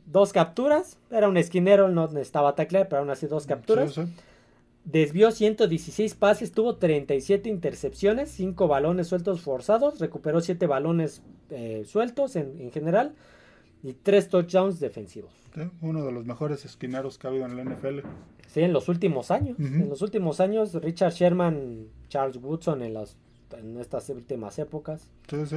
dos 0.07 0.33
capturas, 0.33 0.99
era 1.11 1.29
un 1.29 1.37
esquinero, 1.37 1.89
no 1.89 2.09
necesitaba 2.09 2.55
taclear, 2.55 2.89
pero 2.89 3.01
aún 3.01 3.11
así 3.11 3.27
dos 3.27 3.47
capturas. 3.47 3.99
Desvió 4.85 5.31
116 5.31 6.15
pases, 6.15 6.51
tuvo 6.51 6.77
37 6.77 7.49
intercepciones, 7.49 8.31
5 8.33 8.67
balones 8.67 9.07
sueltos 9.07 9.41
forzados, 9.41 10.01
recuperó 10.01 10.41
7 10.41 10.67
balones 10.67 11.23
eh, 11.51 11.85
sueltos 11.87 12.35
en, 12.35 12.61
en 12.61 12.73
general 12.73 13.15
y 13.85 13.93
3 13.93 14.29
touchdowns 14.29 14.81
defensivos 14.81 15.42
uno 15.81 16.05
de 16.05 16.13
los 16.13 16.25
mejores 16.25 16.65
esquineros 16.65 17.19
que 17.19 17.27
ha 17.27 17.31
habido 17.31 17.47
en 17.47 17.57
la 17.57 17.65
NFL. 17.65 18.01
Sí, 18.47 18.61
en 18.61 18.73
los 18.73 18.89
últimos 18.89 19.31
años. 19.31 19.59
En 19.59 19.89
los 19.89 20.03
últimos 20.03 20.41
años, 20.41 20.75
Richard 20.75 21.13
Sherman, 21.13 21.87
Charles 22.09 22.37
Woodson 22.37 22.83
en, 22.83 22.95
las, 22.95 23.17
en 23.57 23.79
estas 23.79 24.09
últimas 24.11 24.59
épocas. 24.59 25.09
Sí, 25.29 25.47
sí. 25.47 25.57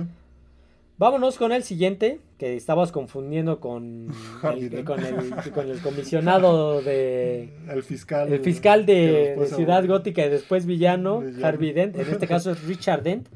Vámonos 0.98 1.38
con 1.38 1.52
el 1.52 1.64
siguiente, 1.64 2.22
que 2.38 2.56
estabas 2.56 2.94
confundiendo 2.94 3.60
con, 3.60 4.08
el, 4.44 4.86
con, 4.86 5.04
el, 5.04 5.52
con 5.54 5.70
el 5.70 5.82
comisionado 5.82 6.82
de... 6.82 7.50
El 7.70 7.84
fiscal. 7.84 8.32
El 8.32 8.40
fiscal 8.40 8.86
de, 8.86 9.38
Ciudad 9.54 9.86
Gótica 9.86 10.26
y 10.26 10.30
después 10.30 10.66
villano, 10.66 11.22
Harvey 11.44 11.74
Dent. 11.74 11.98
En 11.98 12.10
este 12.10 12.28
caso 12.28 12.52
es 12.52 12.64
Richard 12.64 13.04
Dent. 13.04 13.28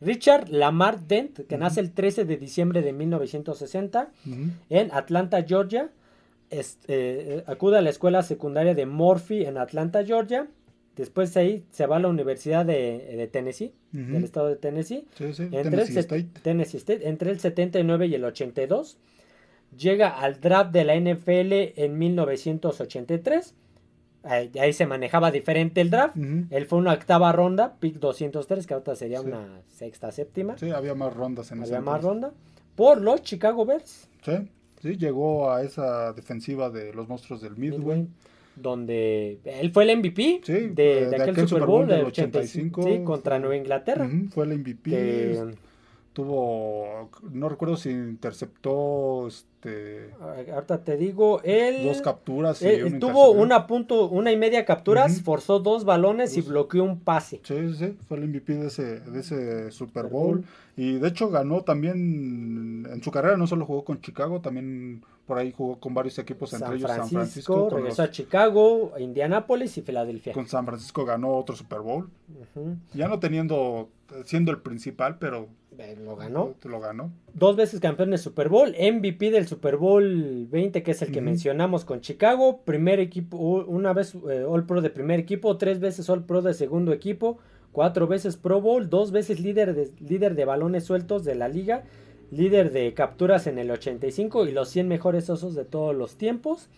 Richard 0.00 0.48
Lamar 0.48 0.98
Dent, 1.00 1.46
que 1.46 1.56
nace 1.56 1.78
el 1.78 1.92
13 1.92 2.24
de 2.24 2.36
diciembre 2.36 2.82
de 2.82 2.92
1960 2.92 4.10
en 4.68 4.92
Atlanta, 4.92 5.44
Georgia. 5.46 5.90
Eh, 6.50 7.44
acude 7.46 7.78
a 7.78 7.82
la 7.82 7.90
escuela 7.90 8.22
secundaria 8.22 8.74
de 8.74 8.86
Murphy 8.86 9.44
en 9.44 9.58
Atlanta, 9.58 10.04
Georgia. 10.04 10.48
Después 10.96 11.34
de 11.34 11.40
ahí 11.40 11.64
se 11.70 11.86
va 11.86 11.96
a 11.96 12.00
la 12.00 12.08
Universidad 12.08 12.64
de, 12.64 13.28
Tennessee, 13.30 13.74
del 13.92 14.24
estado 14.24 14.48
de 14.48 14.56
Tennessee. 14.56 15.06
entre 15.18 15.62
Tennessee, 15.62 15.98
State. 15.98 16.28
Tennessee 16.42 16.78
State. 16.78 17.08
Entre 17.08 17.30
el 17.30 17.38
79 17.38 18.06
y 18.06 18.14
el 18.14 18.24
82. 18.24 18.96
Llega 19.76 20.08
al 20.08 20.40
draft 20.40 20.72
de 20.72 20.84
la 20.84 20.96
NFL 20.96 21.80
en 21.82 21.98
1983. 21.98 23.54
Ahí, 24.22 24.72
se 24.72 24.86
manejaba 24.86 25.30
diferente 25.30 25.82
el 25.82 25.90
draft. 25.90 26.16
Él 26.16 26.66
fue 26.66 26.78
una 26.78 26.94
octava 26.94 27.30
ronda, 27.30 27.76
pick 27.78 27.96
203, 27.98 28.66
que 28.66 28.74
ahorita 28.74 28.96
sería 28.96 29.20
una 29.20 29.60
sexta, 29.68 30.10
séptima. 30.10 30.56
Sí, 30.56 30.70
había 30.70 30.94
más 30.94 31.14
rondas 31.14 31.52
en 31.52 31.62
Había 31.62 31.82
más 31.82 32.02
ronda. 32.02 32.32
Por 32.74 33.02
los 33.02 33.22
Chicago 33.22 33.66
Bears. 33.66 34.08
Sí, 34.22 34.32
sí, 34.80 34.96
llegó 34.96 35.52
a 35.52 35.62
esa 35.62 36.14
defensiva 36.14 36.70
de 36.70 36.94
los 36.94 37.06
monstruos 37.06 37.42
del 37.42 37.56
Midway 37.56 38.08
donde 38.56 39.38
él 39.44 39.70
fue 39.70 39.84
el 39.84 39.98
MVP 39.98 40.40
de, 40.70 41.16
aquel, 41.20 41.48
Super 41.48 41.66
Bowl, 41.66 41.86
del 41.86 42.06
85, 42.06 42.82
sí, 42.82 43.04
contra 43.04 43.38
Nueva 43.38 43.56
Inglaterra. 43.56 44.08
fue 44.30 44.46
el 44.46 44.58
MVP. 44.58 45.56
Tuvo, 46.16 47.10
no 47.30 47.50
recuerdo 47.50 47.76
si 47.76 47.90
interceptó, 47.90 49.26
este... 49.26 50.14
Ahorita 50.18 50.82
te 50.82 50.96
digo, 50.96 51.42
él... 51.42 51.84
Dos 51.84 52.00
capturas. 52.00 52.62
Y 52.62 52.98
tuvo 52.98 53.32
una 53.32 53.66
punto, 53.66 54.08
una 54.08 54.32
y 54.32 54.36
media 54.38 54.64
capturas, 54.64 55.20
forzó 55.20 55.60
dos 55.60 55.84
balones 55.84 56.34
y 56.38 56.40
bloqueó 56.40 56.84
un 56.84 57.00
pase. 57.00 57.42
Sí, 57.42 57.74
sí, 57.74 57.98
fue 58.08 58.16
el 58.16 58.28
MVP 58.28 58.54
de 58.54 58.68
ese, 58.68 59.00
de 59.00 59.20
ese 59.20 59.70
Super 59.70 60.06
Bowl. 60.06 60.42
Y 60.74 60.94
de 60.94 61.08
hecho 61.08 61.28
ganó 61.28 61.60
también, 61.64 62.88
en 62.90 63.02
su 63.02 63.10
carrera 63.10 63.36
no 63.36 63.46
solo 63.46 63.66
jugó 63.66 63.84
con 63.84 64.00
Chicago, 64.00 64.40
también 64.40 65.02
por 65.26 65.36
ahí 65.36 65.52
jugó 65.54 65.78
con 65.78 65.92
varios 65.92 66.18
equipos, 66.18 66.50
entre 66.54 66.76
ellos 66.76 66.90
San 66.90 67.10
Francisco. 67.10 67.68
Regresó 67.68 68.04
a 68.04 68.10
Chicago, 68.10 68.94
Indianápolis 68.98 69.76
y 69.76 69.82
Filadelfia. 69.82 70.32
Con 70.32 70.46
San 70.46 70.64
Francisco 70.64 71.04
ganó 71.04 71.36
otro 71.36 71.54
Super 71.54 71.80
Bowl. 71.80 72.08
Ya 72.94 73.06
no 73.06 73.18
teniendo, 73.18 73.90
siendo 74.24 74.50
el 74.50 74.58
principal, 74.58 75.18
pero 75.18 75.42
eh, 75.44 75.65
lo 76.04 76.16
ganó. 76.16 76.54
Lo 76.64 76.80
ganó. 76.80 77.10
Dos 77.34 77.56
veces 77.56 77.80
campeón 77.80 78.10
de 78.10 78.18
Super 78.18 78.48
Bowl, 78.48 78.70
MVP 78.70 79.30
del 79.30 79.46
Super 79.46 79.76
Bowl 79.76 80.46
20, 80.50 80.82
que 80.82 80.90
es 80.90 81.02
el 81.02 81.12
que 81.12 81.20
mencionamos 81.20 81.84
con 81.84 82.00
Chicago, 82.00 82.62
primer 82.64 83.00
equipo, 83.00 83.36
una 83.66 83.92
vez 83.92 84.14
eh, 84.28 84.44
All 84.46 84.66
Pro 84.66 84.80
de 84.80 84.90
primer 84.90 85.20
equipo, 85.20 85.56
tres 85.56 85.80
veces 85.80 86.08
All 86.08 86.24
Pro 86.24 86.42
de 86.42 86.54
segundo 86.54 86.92
equipo, 86.92 87.38
cuatro 87.72 88.06
veces 88.06 88.36
Pro 88.36 88.60
Bowl, 88.60 88.88
dos 88.88 89.12
veces 89.12 89.40
líder 89.40 89.74
de, 89.74 89.90
líder 90.00 90.34
de 90.34 90.44
balones 90.44 90.84
sueltos 90.84 91.24
de 91.24 91.34
la 91.34 91.48
liga 91.48 91.84
líder 92.30 92.72
de 92.72 92.92
capturas 92.94 93.46
en 93.46 93.58
el 93.58 93.70
85 93.70 94.46
y 94.46 94.52
los 94.52 94.68
100 94.68 94.88
mejores 94.88 95.30
osos 95.30 95.54
de 95.54 95.64
todos 95.64 95.94
los 95.94 96.16
tiempos. 96.16 96.68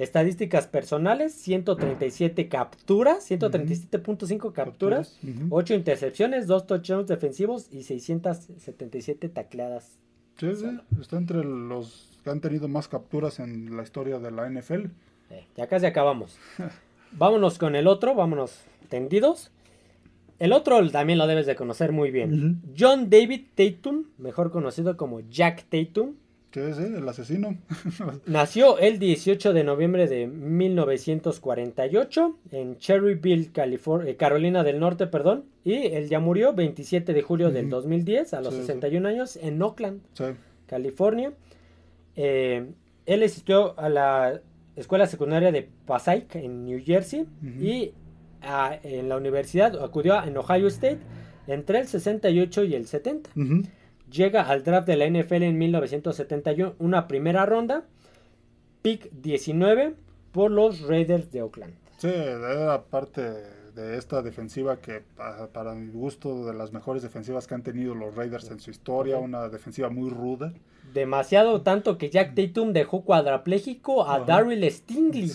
Estadísticas 0.00 0.66
personales, 0.66 1.34
137 1.34 2.48
capturas, 2.48 3.30
137.5 3.30 4.50
capturas, 4.52 5.18
8 5.50 5.74
intercepciones, 5.74 6.46
2 6.46 6.66
touchdowns 6.66 7.06
defensivos 7.06 7.68
y 7.70 7.82
677 7.82 9.28
tacleadas. 9.28 9.98
Sí, 10.38 10.54
sí, 10.56 10.66
está 10.98 11.18
entre 11.18 11.44
los 11.44 12.18
que 12.24 12.30
han 12.30 12.40
tenido 12.40 12.66
más 12.66 12.88
capturas 12.88 13.40
en 13.40 13.76
la 13.76 13.82
historia 13.82 14.18
de 14.18 14.30
la 14.30 14.48
NFL. 14.48 14.86
ya 15.54 15.66
casi 15.66 15.84
acabamos. 15.84 16.38
vámonos 17.12 17.58
con 17.58 17.76
el 17.76 17.86
otro, 17.86 18.14
vámonos 18.14 18.58
tendidos. 18.88 19.50
El 20.38 20.54
otro 20.54 20.90
también 20.90 21.18
lo 21.18 21.26
debes 21.26 21.44
de 21.44 21.56
conocer 21.56 21.92
muy 21.92 22.10
bien. 22.10 22.62
John 22.78 23.10
David 23.10 23.48
Tatum, 23.54 24.04
mejor 24.16 24.50
conocido 24.50 24.96
como 24.96 25.20
Jack 25.28 25.66
Tatum. 25.68 26.14
¿Qué 26.50 26.70
es 26.70 26.78
el 26.78 27.08
asesino? 27.08 27.56
Nació 28.26 28.78
el 28.78 28.98
18 28.98 29.52
de 29.52 29.62
noviembre 29.62 30.08
de 30.08 30.26
1948 30.26 32.38
en 32.50 32.76
Cherryville, 32.78 33.52
California, 33.52 34.10
eh, 34.10 34.16
Carolina 34.16 34.64
del 34.64 34.80
Norte, 34.80 35.06
perdón. 35.06 35.44
Y 35.64 35.74
él 35.74 36.08
ya 36.08 36.18
murió 36.18 36.52
27 36.52 37.12
de 37.12 37.22
julio 37.22 37.50
del 37.50 37.70
2010 37.70 38.34
a 38.34 38.40
los 38.40 38.54
61 38.54 39.08
años 39.08 39.36
en 39.36 39.62
Oakland, 39.62 40.00
California. 40.66 41.32
Eh, 42.16 42.66
él 43.06 43.22
asistió 43.22 43.78
a 43.78 43.88
la 43.88 44.40
escuela 44.74 45.06
secundaria 45.06 45.52
de 45.52 45.68
Passaic 45.86 46.34
en 46.34 46.64
New 46.64 46.82
Jersey 46.84 47.26
y 47.60 47.92
en 48.82 49.08
la 49.08 49.16
universidad, 49.16 49.80
acudió 49.84 50.20
en 50.24 50.36
Ohio 50.36 50.66
State 50.66 50.98
entre 51.46 51.78
el 51.80 51.86
68 51.86 52.64
y 52.64 52.74
el 52.74 52.86
70. 52.86 53.30
Llega 54.10 54.42
al 54.42 54.64
draft 54.64 54.86
de 54.88 54.96
la 54.96 55.08
NFL 55.08 55.42
en 55.42 55.58
1971, 55.58 56.74
una 56.78 57.06
primera 57.06 57.46
ronda, 57.46 57.84
pick 58.82 59.10
19 59.12 59.94
por 60.32 60.50
los 60.50 60.80
Raiders 60.82 61.30
de 61.30 61.42
Oakland. 61.42 61.74
Sí, 61.98 62.08
era 62.08 62.82
parte 62.82 63.22
de 63.74 63.96
esta 63.96 64.22
defensiva 64.22 64.80
que 64.80 65.02
para 65.52 65.74
mi 65.74 65.92
gusto 65.92 66.44
de 66.44 66.54
las 66.54 66.72
mejores 66.72 67.02
defensivas 67.02 67.46
que 67.46 67.54
han 67.54 67.62
tenido 67.62 67.94
los 67.94 68.14
Raiders 68.16 68.50
en 68.50 68.58
su 68.58 68.70
historia, 68.70 69.18
una 69.18 69.48
defensiva 69.48 69.90
muy 69.90 70.10
ruda 70.10 70.52
demasiado 70.92 71.62
tanto 71.62 71.98
que 71.98 72.10
Jack 72.10 72.34
Tatum 72.34 72.72
dejó 72.72 73.02
cuadrapléjico 73.02 74.08
a 74.08 74.20
Daryl 74.20 74.68
Stingley, 74.70 75.30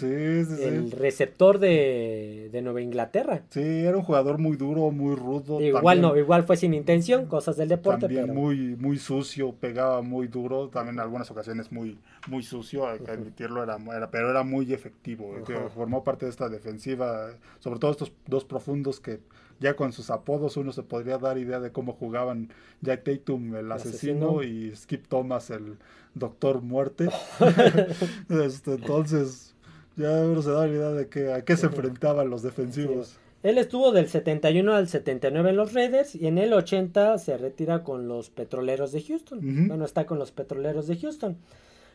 el 0.62 0.92
receptor 0.92 1.60
de, 1.60 2.50
Nueva 2.64 2.82
Inglaterra. 2.82 3.44
Sí, 3.50 3.62
era 3.62 3.98
un 3.98 4.04
jugador 4.04 4.40
muy 4.40 4.58
duro, 4.58 4.90
muy 4.92 5.16
rudo. 5.16 5.62
Igual 5.62 6.02
no, 6.02 6.18
igual 6.18 6.44
fue 6.44 6.58
sin 6.58 6.74
intención, 6.74 7.28
cosas 7.28 7.58
del 7.58 7.70
deporte. 7.70 8.08
También 8.08 8.34
muy, 8.34 8.76
muy 8.76 8.98
sucio, 8.98 9.54
pegaba 9.54 10.02
muy 10.02 10.28
duro, 10.28 10.70
también 10.70 10.96
en 10.96 11.02
algunas 11.02 11.30
ocasiones 11.30 11.72
muy, 11.72 12.00
muy 12.28 12.44
sucio, 12.44 12.88
admitirlo, 12.88 13.64
era, 13.64 13.78
era, 13.96 14.10
pero 14.10 14.30
era 14.30 14.44
muy 14.44 14.74
efectivo. 14.74 15.36
formó 15.74 16.04
parte 16.04 16.26
de 16.26 16.32
esta 16.32 16.50
defensiva, 16.50 17.30
sobre 17.60 17.80
todo 17.80 17.92
estos 17.92 18.12
dos 18.26 18.46
profundos 18.46 19.00
que 19.00 19.20
ya 19.60 19.76
con 19.76 19.94
sus 19.94 20.10
apodos 20.10 20.58
uno 20.58 20.72
se 20.72 20.84
podría 20.84 21.18
dar 21.18 21.38
idea 21.38 21.60
de 21.60 21.72
cómo 21.72 21.94
jugaban 21.94 22.50
Jack 22.82 23.04
Tatum, 23.04 23.56
el 23.56 23.72
asesino, 23.72 24.44
y 24.44 24.76
Skip 24.76 25.08
Thomas, 25.08 25.50
el 25.50 25.78
doctor 26.14 26.62
muerte. 26.62 27.10
Este, 28.30 28.74
entonces, 28.74 29.56
ya 29.96 30.10
uno 30.22 30.42
se 30.42 30.52
da 30.52 30.68
idea 30.68 30.90
de 30.92 31.08
que, 31.08 31.32
a 31.34 31.44
qué 31.44 31.56
se 31.56 31.68
enfrentaban 31.68 32.30
los 32.30 32.42
defensivos. 32.42 33.18
Él 33.44 33.60
estuvo 33.60 33.92
del 33.92 34.08
71 34.08 34.74
al 34.74 34.88
79 34.88 35.52
en 35.52 35.56
los 35.56 35.74
Raiders 35.74 36.16
y 36.16 36.26
en 36.26 36.40
el 36.40 36.52
80 36.52 37.20
se 37.20 37.38
retira 37.38 37.84
con 37.84 38.08
los 38.08 38.32
Petroleros 38.32 38.92
de 38.92 39.04
Houston. 39.04 39.68
Bueno, 39.68 39.86
está 39.86 40.08
con 40.08 40.18
los 40.18 40.32
Petroleros 40.32 40.88
de 40.88 40.98
Houston. 40.98 41.38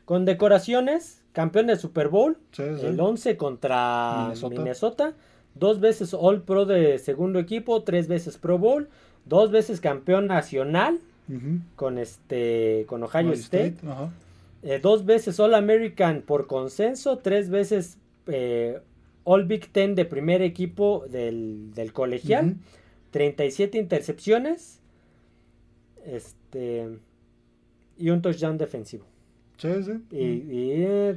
Con 0.04 0.24
decoraciones, 0.24 1.22
campeón 1.32 1.66
del 1.66 1.78
Super 1.78 2.08
Bowl, 2.08 2.38
el 2.56 3.00
11 3.00 3.36
contra 3.36 4.32
Minnesota 4.48 5.14
dos 5.54 5.80
veces 5.80 6.14
All 6.14 6.42
Pro 6.42 6.64
de 6.64 6.98
segundo 6.98 7.38
equipo, 7.38 7.82
tres 7.82 8.08
veces 8.08 8.38
Pro 8.38 8.58
Bowl, 8.58 8.88
dos 9.24 9.50
veces 9.50 9.80
campeón 9.80 10.26
nacional 10.26 10.98
con 11.76 11.98
este 11.98 12.84
con 12.88 13.04
Ohio, 13.04 13.32
State, 13.32 13.76
eh, 14.64 14.80
dos 14.82 15.06
veces 15.06 15.38
All 15.38 15.54
American 15.54 16.22
por 16.22 16.48
consenso, 16.48 17.18
tres 17.18 17.50
veces 17.50 17.98
eh, 18.26 18.80
All 19.24 19.44
Big 19.44 19.68
Ten 19.68 19.94
de 19.94 20.04
primer 20.04 20.42
equipo 20.42 21.04
del, 21.08 21.72
del 21.74 21.92
colegial, 21.92 22.56
37 23.12 23.78
intercepciones, 23.78 24.80
este 26.04 26.88
y 27.96 28.10
un 28.10 28.22
touchdown 28.22 28.58
defensivo. 28.58 29.04
Sí, 29.58 29.68
sí. 29.84 29.92
Y, 30.10 30.70
eh, 30.82 31.16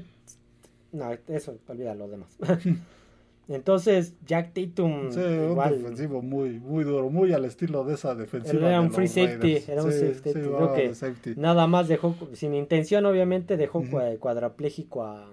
no, 0.92 1.18
eso, 1.28 1.58
olvida 1.68 1.96
lo 1.96 2.08
demás. 2.08 2.38
Entonces, 3.50 4.14
Jack 4.26 4.54
Tatum. 4.54 5.12
Sí, 5.12 5.20
un 5.20 5.56
defensivo 5.58 6.22
muy, 6.22 6.60
muy 6.60 6.86
duro, 6.86 7.10
muy 7.10 7.34
al 7.34 7.44
estilo 7.44 7.84
de 7.84 7.96
esa 7.96 8.16
defensiva. 8.16 8.70
Era 8.70 8.80
un 8.80 8.92
free 8.92 9.08
safety, 9.08 9.64
era 9.68 9.84
un 9.84 9.92
safety. 9.92 10.32
Creo 10.32 10.74
que 10.74 10.94
nada 11.36 11.68
más 11.68 11.88
dejó, 11.88 12.16
sin 12.34 12.54
intención, 12.54 13.06
obviamente, 13.06 13.58
dejó 13.58 13.84
cuadrapléjico 14.20 15.04
a, 15.04 15.28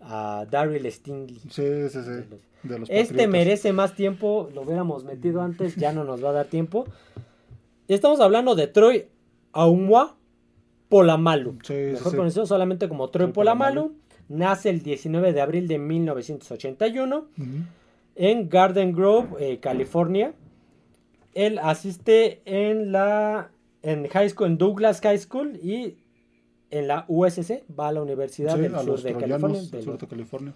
a 0.00 0.46
Daryl 0.50 0.90
Stingley. 0.92 1.40
Sí, 1.48 1.88
sí, 1.88 2.00
sí. 2.02 2.78
este 2.88 3.28
merece 3.28 3.72
más 3.72 3.94
tiempo, 3.94 4.50
lo 4.54 4.62
hubiéramos 4.62 5.04
metido 5.04 5.40
antes, 5.40 5.76
ya 5.76 5.92
no 5.92 6.04
nos 6.04 6.22
va 6.22 6.30
a 6.30 6.32
dar 6.32 6.46
tiempo. 6.46 6.84
Estamos 7.88 8.20
hablando 8.20 8.54
de 8.54 8.66
Troy 8.66 9.06
Aumwa 9.52 10.16
Polamalu. 10.90 11.58
mejor 11.68 12.16
conocido 12.16 12.46
solamente 12.46 12.88
como 12.88 13.08
Troy 13.08 13.32
Polamalu 13.32 13.94
Nace 14.28 14.70
el 14.70 14.82
19 14.82 15.32
de 15.32 15.40
abril 15.40 15.68
de 15.68 15.78
1981 15.78 17.26
en 18.16 18.48
Garden 18.48 18.92
Grove, 18.92 19.28
eh, 19.38 19.58
California. 19.58 20.32
Él 21.34 21.58
asiste 21.58 22.40
en 22.44 22.92
la 22.92 23.50
en 23.82 24.08
high 24.08 24.30
school, 24.30 24.46
en 24.48 24.58
Douglas 24.58 25.00
High 25.02 25.18
School 25.18 25.56
y 25.62 25.96
en 26.70 26.88
la 26.88 27.04
USC, 27.06 27.62
va 27.78 27.88
a 27.88 27.92
la 27.92 28.02
Universidad 28.02 28.56
del 28.56 28.74
Sur 28.80 29.02
de 29.02 29.14
California. 29.14 30.54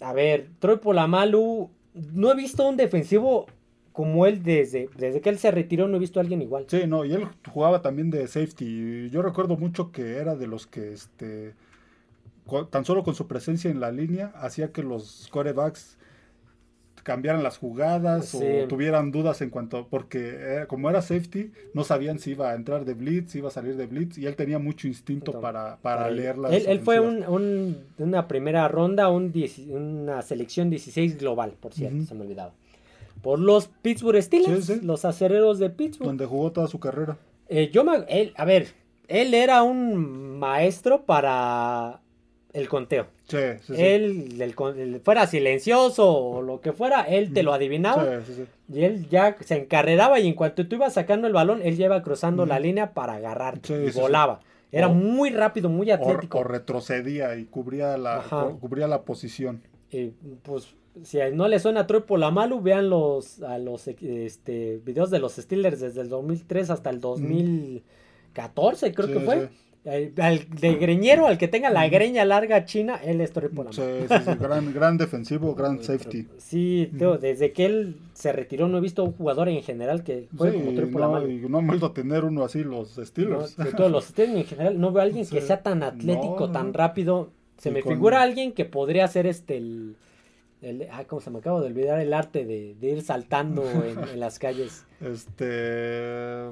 A 0.00 0.12
ver, 0.12 0.48
Troy 0.58 0.78
Polamalu, 0.78 1.68
no 1.94 2.30
he 2.30 2.34
visto 2.34 2.66
un 2.66 2.76
defensivo 2.76 3.46
como 3.92 4.24
él 4.24 4.42
desde, 4.42 4.88
desde 4.96 5.20
que 5.20 5.28
él 5.28 5.38
se 5.38 5.50
retiró, 5.50 5.86
no 5.86 5.96
he 5.96 6.00
visto 6.00 6.18
a 6.18 6.22
alguien 6.22 6.40
igual. 6.40 6.64
Sí, 6.68 6.86
no, 6.86 7.04
y 7.04 7.12
él 7.12 7.28
jugaba 7.52 7.82
también 7.82 8.10
de 8.10 8.26
safety. 8.26 9.10
Yo 9.10 9.20
recuerdo 9.20 9.56
mucho 9.56 9.92
que 9.92 10.16
era 10.16 10.34
de 10.34 10.46
los 10.46 10.66
que 10.66 10.92
este 10.92 11.54
tan 12.70 12.84
solo 12.84 13.02
con 13.02 13.14
su 13.14 13.26
presencia 13.26 13.70
en 13.70 13.80
la 13.80 13.90
línea 13.90 14.32
hacía 14.34 14.72
que 14.72 14.82
los 14.82 15.28
corebacks 15.30 15.98
cambiaran 17.02 17.42
las 17.42 17.58
jugadas 17.58 18.34
o 18.34 18.40
tuvieran 18.68 19.10
dudas 19.10 19.40
en 19.42 19.50
cuanto 19.50 19.88
porque 19.88 20.36
eh, 20.36 20.66
como 20.68 20.88
era 20.88 21.02
safety 21.02 21.50
no 21.74 21.82
sabían 21.82 22.20
si 22.20 22.30
iba 22.30 22.50
a 22.50 22.54
entrar 22.54 22.84
de 22.84 22.94
blitz 22.94 23.32
si 23.32 23.38
iba 23.38 23.48
a 23.48 23.50
salir 23.50 23.76
de 23.76 23.86
blitz 23.86 24.18
y 24.18 24.26
él 24.26 24.36
tenía 24.36 24.60
mucho 24.60 24.86
instinto 24.86 25.40
para, 25.40 25.78
para 25.78 26.08
leer 26.10 26.38
las 26.38 26.52
él, 26.52 26.64
él 26.68 26.80
fue 26.80 27.00
un, 27.00 27.76
una 27.98 28.28
primera 28.28 28.68
ronda 28.68 29.08
un 29.08 29.32
una 29.70 30.22
selección 30.22 30.70
16 30.70 31.18
global 31.18 31.54
por 31.58 31.72
cierto 31.74 32.04
se 32.04 32.14
me 32.14 32.22
olvidaba 32.22 32.52
por 33.22 33.38
los 33.38 33.68
Pittsburgh 33.68 34.20
Steelers 34.20 34.82
los 34.82 35.04
acereros 35.04 35.60
de 35.60 35.70
Pittsburgh. 35.70 36.08
Donde 36.08 36.26
jugó 36.26 36.50
toda 36.50 36.66
su 36.66 36.80
carrera. 36.80 37.16
Eh, 37.48 37.70
yo 37.72 37.84
me 37.84 38.04
él, 38.08 38.32
a 38.36 38.44
ver 38.44 38.74
él 39.08 39.34
era 39.34 39.62
un 39.62 40.38
maestro 40.38 41.04
para 41.04 42.01
el 42.52 42.68
conteo. 42.68 43.06
Sí, 43.28 43.38
sí, 43.62 43.74
Él, 43.76 44.40
el, 44.40 45.00
fuera 45.00 45.26
silencioso 45.26 46.12
o 46.12 46.42
lo 46.42 46.60
que 46.60 46.72
fuera, 46.72 47.02
él 47.02 47.32
te 47.32 47.42
lo 47.42 47.52
adivinaba. 47.52 48.20
Y 48.72 48.84
él 48.84 49.08
ya 49.08 49.36
se 49.40 49.56
encarreraba 49.56 50.20
y 50.20 50.28
en 50.28 50.34
cuanto 50.34 50.66
tú 50.66 50.76
ibas 50.76 50.94
sacando 50.94 51.26
el 51.26 51.32
balón, 51.32 51.60
él 51.62 51.76
ya 51.76 51.86
iba 51.86 52.02
cruzando 52.02 52.46
la 52.46 52.58
línea 52.58 52.92
para 52.92 53.14
agarrarte 53.14 53.86
y 53.86 53.90
volaba. 53.90 54.40
Era 54.70 54.88
muy 54.88 55.30
rápido, 55.30 55.68
muy 55.68 55.90
atlético. 55.90 56.38
O, 56.38 56.44
retrocedía 56.44 57.36
y 57.36 57.44
cubría 57.44 57.98
la, 57.98 58.22
cubría 58.60 58.86
la 58.86 59.02
posición. 59.02 59.62
Y 59.90 60.12
pues 60.42 60.74
si 61.02 61.18
no 61.32 61.48
le 61.48 61.58
suena 61.58 61.86
a 61.88 62.16
la 62.18 62.30
Malu, 62.30 62.60
vean 62.60 62.90
los, 62.90 63.42
a 63.42 63.58
los 63.58 63.88
este, 63.88 64.80
videos 64.84 65.10
de 65.10 65.18
los 65.18 65.34
Steelers 65.36 65.80
desde 65.80 66.02
el 66.02 66.08
2003 66.08 66.70
hasta 66.70 66.90
el 66.90 67.00
2014, 67.00 68.94
creo 68.94 69.08
que 69.08 69.20
fue 69.20 69.48
al 69.84 70.48
de 70.48 70.74
greñero, 70.76 71.26
al 71.26 71.38
que 71.38 71.48
tenga 71.48 71.68
la 71.68 71.88
greña 71.88 72.24
larga 72.24 72.64
china, 72.64 73.00
él 73.02 73.20
es 73.20 73.32
Troy 73.32 73.50
Sí, 73.70 73.82
sí, 74.08 74.14
sí, 74.24 74.30
gran, 74.38 74.72
gran 74.72 74.96
defensivo, 74.96 75.54
gran 75.56 75.82
safety. 75.82 76.28
Sí, 76.38 76.88
desde 76.92 77.52
que 77.52 77.66
él 77.66 77.96
se 78.14 78.32
retiró 78.32 78.68
no 78.68 78.78
he 78.78 78.80
visto 78.80 79.02
un 79.02 79.12
jugador 79.12 79.48
en 79.48 79.60
general 79.62 80.04
que 80.04 80.28
juegue 80.36 80.58
como 80.58 80.74
Troy 80.74 80.90
no, 80.90 81.28
y 81.28 81.48
no 81.48 81.58
han 81.58 81.66
vuelto 81.66 81.86
a 81.86 81.94
tener 81.94 82.24
uno 82.24 82.44
así 82.44 82.62
los 82.62 82.94
Steelers. 82.94 83.56
de 83.56 83.72
todos 83.72 83.90
los 83.90 84.04
Steelers 84.04 84.38
en 84.38 84.44
general, 84.44 84.80
no 84.80 84.92
veo 84.92 85.00
a 85.00 85.04
alguien 85.04 85.26
que 85.26 85.40
sea 85.40 85.62
tan 85.62 85.82
atlético, 85.82 86.52
tan 86.52 86.72
rápido. 86.72 87.30
Se 87.58 87.70
me 87.70 87.82
figura 87.82 88.22
alguien 88.22 88.52
que 88.52 88.64
podría 88.64 89.06
ser 89.08 89.26
este 89.26 89.56
el... 89.56 89.96
el 90.62 90.88
ah, 90.92 91.04
¿cómo 91.06 91.20
se 91.20 91.30
me 91.30 91.38
acabo 91.38 91.60
de 91.60 91.68
olvidar 91.68 92.00
el 92.00 92.12
arte 92.12 92.44
de, 92.44 92.74
de 92.80 92.88
ir 92.88 93.02
saltando 93.02 93.62
en, 93.84 94.08
en 94.08 94.20
las 94.20 94.38
calles? 94.38 94.84
Este 95.00 96.50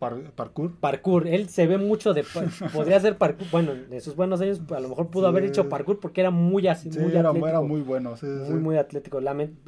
parkour. 0.00 0.72
Parkour, 0.80 1.28
él 1.28 1.48
se 1.48 1.66
ve 1.66 1.76
mucho 1.78 2.14
de 2.14 2.24
podría 2.72 2.98
ser 2.98 3.18
parkour, 3.18 3.46
bueno, 3.52 3.72
en 3.90 4.00
sus 4.00 4.16
buenos 4.16 4.40
años 4.40 4.60
a 4.74 4.80
lo 4.80 4.88
mejor 4.88 5.08
pudo 5.08 5.28
haber 5.28 5.44
hecho 5.44 5.68
parkour 5.68 6.00
porque 6.00 6.22
era 6.22 6.30
muy 6.30 6.66
así, 6.66 6.88
muy 6.88 7.12
era, 7.12 7.28
atlético. 7.28 7.48
Era 7.48 7.60
muy 7.60 7.80
bueno, 7.82 8.14
muy 8.22 8.58
muy 8.58 8.76
atlético. 8.78 9.20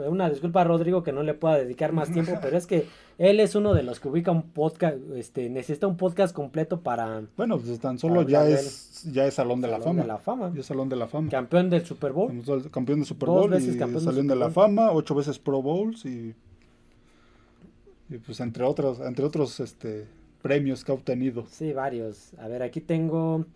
una 0.08 0.30
disculpa 0.30 0.62
a 0.62 0.64
Rodrigo 0.64 1.02
que 1.02 1.12
no 1.12 1.22
le 1.22 1.34
pueda 1.34 1.56
dedicar 1.56 1.92
más 1.92 2.10
tiempo, 2.12 2.32
pero 2.40 2.56
es 2.56 2.66
que 2.66 2.86
él 3.18 3.40
es 3.40 3.54
uno 3.54 3.74
de 3.74 3.82
los 3.82 4.00
que 4.00 4.08
ubica 4.08 4.32
un 4.32 4.42
podcast, 4.42 4.96
este 5.14 5.50
necesita 5.50 5.86
un 5.86 5.98
podcast 5.98 6.34
completo 6.34 6.80
para 6.80 7.22
Bueno, 7.36 7.58
pues 7.58 7.78
tan 7.78 7.98
solo 7.98 8.22
ya 8.22 8.48
es 8.48 9.04
ya 9.12 9.26
es 9.26 9.34
Salón 9.34 9.60
de 9.60 9.68
la 9.68 9.80
Fama. 9.80 10.02
De 10.02 10.08
la 10.08 10.18
Fama. 10.18 10.50
Ya 10.54 10.60
es 10.60 10.66
Salón 10.66 10.88
de 10.88 10.96
la 10.96 11.08
Fama. 11.08 11.28
Campeón 11.28 11.68
del 11.68 11.84
Super 11.84 12.12
Bowl. 12.12 12.32
Campeón 12.70 13.00
del 13.00 13.06
Super 13.06 13.28
Bowl 13.28 13.50
veces 13.50 13.74
y 13.74 13.78
campeón 13.78 14.02
Salón 14.02 14.26
de 14.26 14.36
la 14.36 14.50
Fama, 14.50 14.92
ocho 14.92 15.14
veces 15.14 15.38
Pro 15.38 15.60
Bowls 15.60 16.06
y 16.06 16.34
y 18.12 18.18
pues 18.18 18.40
entre 18.40 18.64
otros 18.64 19.00
entre 19.00 19.24
otros 19.24 19.58
este 19.60 20.06
premios 20.42 20.84
que 20.84 20.92
ha 20.92 20.94
obtenido. 20.94 21.46
Sí, 21.48 21.72
varios. 21.72 22.34
A 22.38 22.48
ver, 22.48 22.62
aquí 22.62 22.80
tengo. 22.80 23.46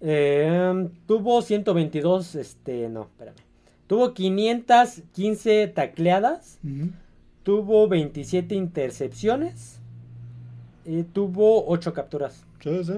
Eh, 0.00 0.88
tuvo 1.06 1.42
122, 1.42 2.34
este, 2.34 2.88
no, 2.88 3.02
espérame. 3.02 3.36
Tuvo 3.86 4.14
515 4.14 5.68
tacleadas. 5.68 6.58
Tuvo 7.42 7.88
27 7.88 8.54
intercepciones. 8.54 9.80
Y 10.84 11.02
tuvo 11.02 11.66
8 11.66 11.92
capturas. 11.92 12.46
Sí, 12.60 12.84
sí. 12.84 12.94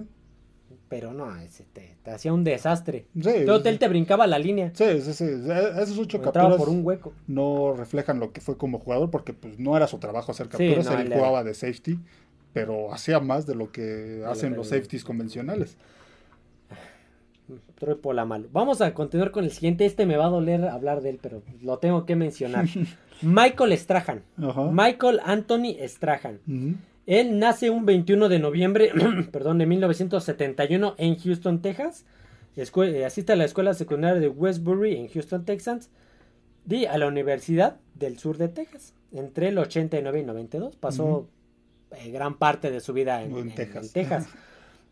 Pero 0.89 1.15
no, 1.15 1.35
ese 1.37 1.65
te, 1.73 1.97
hacía 2.11 2.35
un 2.35 2.45
desastre. 2.45 3.07
Sí, 3.15 3.47
Todo 3.47 3.65
él 3.65 3.79
te 3.79 3.89
brincaba 3.89 4.27
la 4.27 4.39
línea. 4.39 4.73
Sí, 4.75 5.01
sí, 5.01 5.15
sí. 5.15 5.25
E, 5.25 5.83
esos 5.83 5.99
8 5.99 6.21
capturas. 6.21 6.57
por 6.57 6.69
un 6.69 6.85
hueco. 6.85 7.15
No 7.27 7.73
reflejan 7.75 8.21
lo 8.21 8.33
que 8.33 8.43
fue 8.43 8.59
como 8.59 8.79
jugador 8.79 9.11
porque 9.11 9.33
pues 9.33 9.59
no 9.59 9.75
era 9.75 9.87
su 9.87 9.97
trabajo 9.97 10.33
hacer 10.33 10.51
capturas. 10.51 10.87
él 11.01 11.11
jugaba 11.11 11.43
de 11.43 11.55
safety 11.55 11.99
pero 12.53 12.93
hacía 12.93 13.21
más 13.21 13.47
de 13.47 13.55
lo 13.55 13.73
que 13.73 14.25
hacen 14.27 14.55
los 14.57 14.69
safeties 14.69 15.05
convencionales. 15.05 15.77
la 18.13 18.25
malo. 18.25 18.49
Vamos 18.53 18.81
a 18.81 18.95
continuar 18.95 19.31
con 19.31 19.45
el 19.45 19.51
siguiente. 19.51 19.85
Este 19.85 20.07
me 20.07 20.17
va 20.17 20.27
a 20.27 20.31
doler 20.31 20.65
hablar 20.67 21.01
de 21.01 21.11
él, 21.11 21.19
pero 21.21 21.43
lo 21.63 21.79
tengo 21.79 22.07
que 22.07 22.17
mencionar. 22.17 22.67
Michael 23.23 23.77
Strahan. 23.79 24.23
Michael 24.73 25.21
Anthony 25.25 25.77
Strahan. 25.87 26.41
Él 27.07 27.39
nace 27.39 27.71
un 27.71 27.85
21 27.85 28.29
de 28.29 28.39
noviembre, 28.39 28.93
perdón, 29.33 29.59
de 29.59 29.67
1971 29.67 30.95
en 30.99 31.17
Houston, 31.19 31.61
Texas. 31.63 32.05
Eh, 32.57 33.05
asiste 33.05 33.33
a 33.33 33.37
la 33.37 33.45
escuela 33.45 33.75
secundaria 33.75 34.21
de 34.21 34.29
Westbury 34.29 34.97
en 34.97 35.09
Houston, 35.09 35.45
Texas. 35.45 35.91
Y 36.69 36.85
a 36.85 36.97
la 36.99 37.09
Universidad 37.09 37.81
del 37.95 38.19
Sur 38.19 38.39
de 38.39 38.49
Texas. 38.49 38.95
Entre 39.11 39.49
el 39.49 39.59
89 39.59 40.21
y 40.21 40.25
92. 40.25 40.77
Pasó 40.77 41.29
eh, 41.97 42.11
gran 42.11 42.39
parte 42.39 42.71
de 42.71 42.81
su 42.81 42.93
vida 42.93 43.23
en, 43.23 43.55
Texas. 43.55 44.29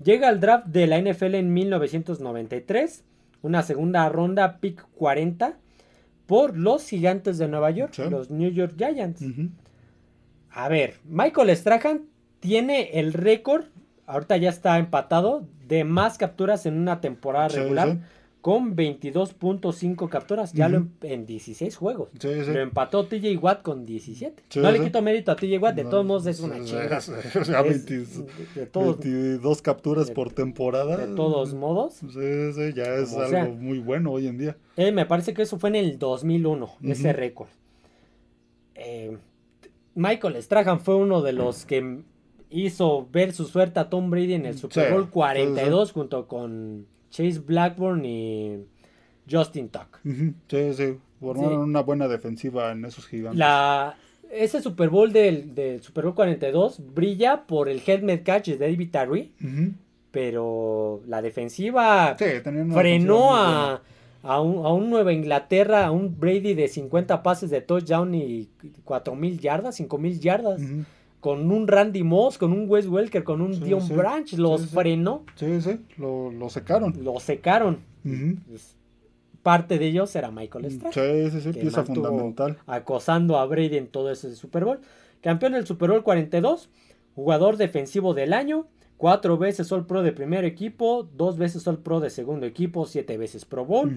Llega 0.02 0.28
al 0.28 0.40
draft 0.40 0.66
de 0.66 0.86
la 0.86 1.00
NFL 1.00 1.34
en 1.34 1.52
1993, 1.52 3.04
una 3.42 3.62
segunda 3.62 4.08
ronda, 4.08 4.58
pick 4.58 4.86
40, 4.96 5.58
por 6.26 6.56
los 6.56 6.88
gigantes 6.88 7.38
de 7.38 7.48
Nueva 7.48 7.70
York, 7.70 7.96
los 8.10 8.30
New 8.30 8.50
York 8.50 8.74
Giants. 8.76 9.22
A 10.50 10.68
ver, 10.68 10.94
Michael 11.04 11.54
Strahan 11.56 12.06
tiene 12.40 12.98
el 12.98 13.12
récord, 13.12 13.64
ahorita 14.06 14.36
ya 14.38 14.48
está 14.48 14.78
empatado, 14.78 15.46
de 15.66 15.84
más 15.84 16.18
capturas 16.18 16.66
en 16.66 16.78
una 16.78 17.00
temporada 17.00 17.48
regular 17.48 17.98
con 18.40 18.74
22.5 18.74 20.08
capturas, 20.08 20.52
ya 20.52 20.68
lo 20.68 20.86
en 21.02 21.26
16 21.26 21.76
juegos. 21.76 22.08
Lo 22.22 22.60
empató 22.60 23.06
TJ 23.06 23.36
Watt 23.36 23.62
con 23.62 23.84
17. 23.84 24.60
no 24.60 24.70
le 24.70 24.80
quito 24.80 25.02
mérito 25.02 25.30
a 25.30 25.36
TJ 25.36 25.58
Watt, 25.58 25.76
de 25.76 25.84
todos 25.84 26.06
modos 26.06 26.26
es 26.26 26.40
una 26.40 26.58
de, 26.58 28.66
todos, 28.66 28.98
22 28.98 29.62
capturas 29.62 30.10
por 30.10 30.32
temporada. 30.32 30.96
De 30.96 31.14
todos 31.14 31.54
modos. 31.54 31.94
Sí, 31.94 32.52
sí, 32.54 32.72
ya 32.74 32.94
es 32.94 33.14
algo 33.14 33.54
muy 33.54 33.78
bueno 33.78 34.12
hoy 34.12 34.26
en 34.26 34.38
día. 34.38 34.56
Eh, 34.76 34.92
me 34.92 35.04
parece 35.04 35.34
que 35.34 35.42
eso 35.42 35.58
fue 35.58 35.68
en 35.70 35.76
el 35.76 35.98
2001, 35.98 36.70
ese 36.84 37.12
récord. 37.12 37.48
Eh, 38.74 39.18
Michael 39.94 40.42
Strahan 40.42 40.80
fue 40.80 40.94
uno 40.94 41.20
de 41.20 41.34
los 41.34 41.66
que 41.66 42.00
hizo 42.48 43.06
ver 43.12 43.32
su 43.32 43.44
suerte 43.44 43.80
a 43.80 43.90
Tom 43.90 44.10
Brady 44.10 44.34
en 44.34 44.46
el 44.46 44.56
Super 44.56 44.92
Bowl 44.92 45.10
42 45.10 45.92
junto 45.92 46.26
con 46.26 46.86
Chase 47.10 47.40
Blackburn 47.40 48.04
y 48.04 48.64
Justin 49.30 49.68
Tuck. 49.68 50.00
Sí, 50.02 50.74
sí. 50.74 50.98
Formaron 51.20 51.60
una 51.60 51.82
buena 51.82 52.08
defensiva 52.08 52.72
en 52.72 52.84
esos 52.84 53.06
gigantes. 53.06 53.38
La, 53.38 53.96
ese 54.30 54.62
Super 54.62 54.88
Bowl 54.88 55.12
del, 55.12 55.80
Super 55.82 56.04
Bowl 56.04 56.14
42 56.14 56.80
brilla 56.94 57.46
por 57.46 57.68
el 57.68 57.82
helmet 57.84 58.22
catch 58.24 58.46
de 58.46 58.58
David 58.58 58.90
Tyree, 58.90 59.32
pero 60.10 61.02
la 61.06 61.20
defensiva 61.20 62.16
frenó 62.16 63.36
a, 63.36 63.82
a, 64.22 64.40
un, 64.40 64.64
a, 64.64 64.72
un, 64.72 64.88
Nueva 64.88 65.12
Inglaterra, 65.12 65.86
a 65.86 65.90
un 65.90 66.18
Brady 66.18 66.54
de 66.54 66.68
50 66.68 67.22
pases 67.22 67.50
de 67.50 67.60
touchdown 67.60 68.14
y 68.14 68.48
4.000 68.86 69.38
yardas, 69.40 69.78
5.000 69.78 70.20
yardas 70.20 70.60
con 71.20 71.50
un 71.50 71.68
Randy 71.68 72.02
Moss, 72.02 72.38
con 72.38 72.52
un 72.52 72.68
Wes 72.68 72.86
Welker, 72.86 73.22
con 73.22 73.40
un 73.40 73.60
Dion 73.60 73.86
Branch, 73.88 74.32
los 74.34 74.66
frenó. 74.68 75.24
Sí, 75.34 75.60
sí, 75.60 75.80
lo, 75.98 76.32
lo, 76.32 76.48
secaron. 76.48 76.94
Lo 77.04 77.20
secaron. 77.20 77.78
Parte 79.42 79.78
de 79.78 79.86
ellos 79.86 80.14
era 80.16 80.30
Michael 80.30 80.70
Strahan. 80.70 80.92
Sí, 80.92 81.30
sí, 81.30 81.40
sí, 81.40 81.58
pieza 81.58 81.84
fundamental. 81.84 82.58
Acosando 82.66 83.38
a 83.38 83.46
Brady 83.46 83.76
en 83.76 83.88
todo 83.88 84.10
ese 84.10 84.34
Super 84.34 84.64
Bowl. 84.64 84.80
Campeón 85.22 85.52
del 85.52 85.66
Super 85.66 85.90
Bowl 85.90 86.02
42, 86.02 86.70
jugador 87.14 87.56
defensivo 87.56 88.14
del 88.14 88.32
año, 88.32 88.66
cuatro 88.96 89.36
veces 89.36 89.70
All 89.72 89.86
Pro 89.86 90.02
de 90.02 90.12
primer 90.12 90.44
equipo, 90.44 91.08
dos 91.16 91.36
veces 91.36 91.66
All 91.68 91.78
Pro 91.78 92.00
de 92.00 92.10
segundo 92.10 92.46
equipo, 92.46 92.86
siete 92.86 93.18
veces 93.18 93.44
Pro 93.44 93.64
Bowl. 93.64 93.92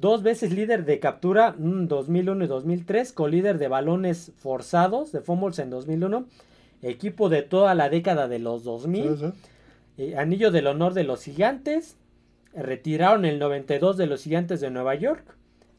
Dos 0.00 0.22
veces 0.22 0.52
líder 0.52 0.84
de 0.84 1.00
captura, 1.00 1.56
2001 1.58 2.44
y 2.44 2.46
2003, 2.46 3.12
co-líder 3.12 3.58
de 3.58 3.66
balones 3.66 4.30
forzados 4.38 5.10
de 5.10 5.20
fumbles 5.20 5.58
en 5.58 5.70
2001, 5.70 6.26
equipo 6.82 7.28
de 7.28 7.42
toda 7.42 7.74
la 7.74 7.88
década 7.88 8.28
de 8.28 8.38
los 8.38 8.62
2000, 8.62 9.32
eh, 9.96 10.16
anillo 10.16 10.52
del 10.52 10.68
honor 10.68 10.94
de 10.94 11.02
los 11.02 11.24
gigantes, 11.24 11.96
retiraron 12.54 13.24
el 13.24 13.40
92 13.40 13.96
de 13.96 14.06
los 14.06 14.22
gigantes 14.22 14.60
de 14.60 14.70
Nueva 14.70 14.94
York, 14.94 15.24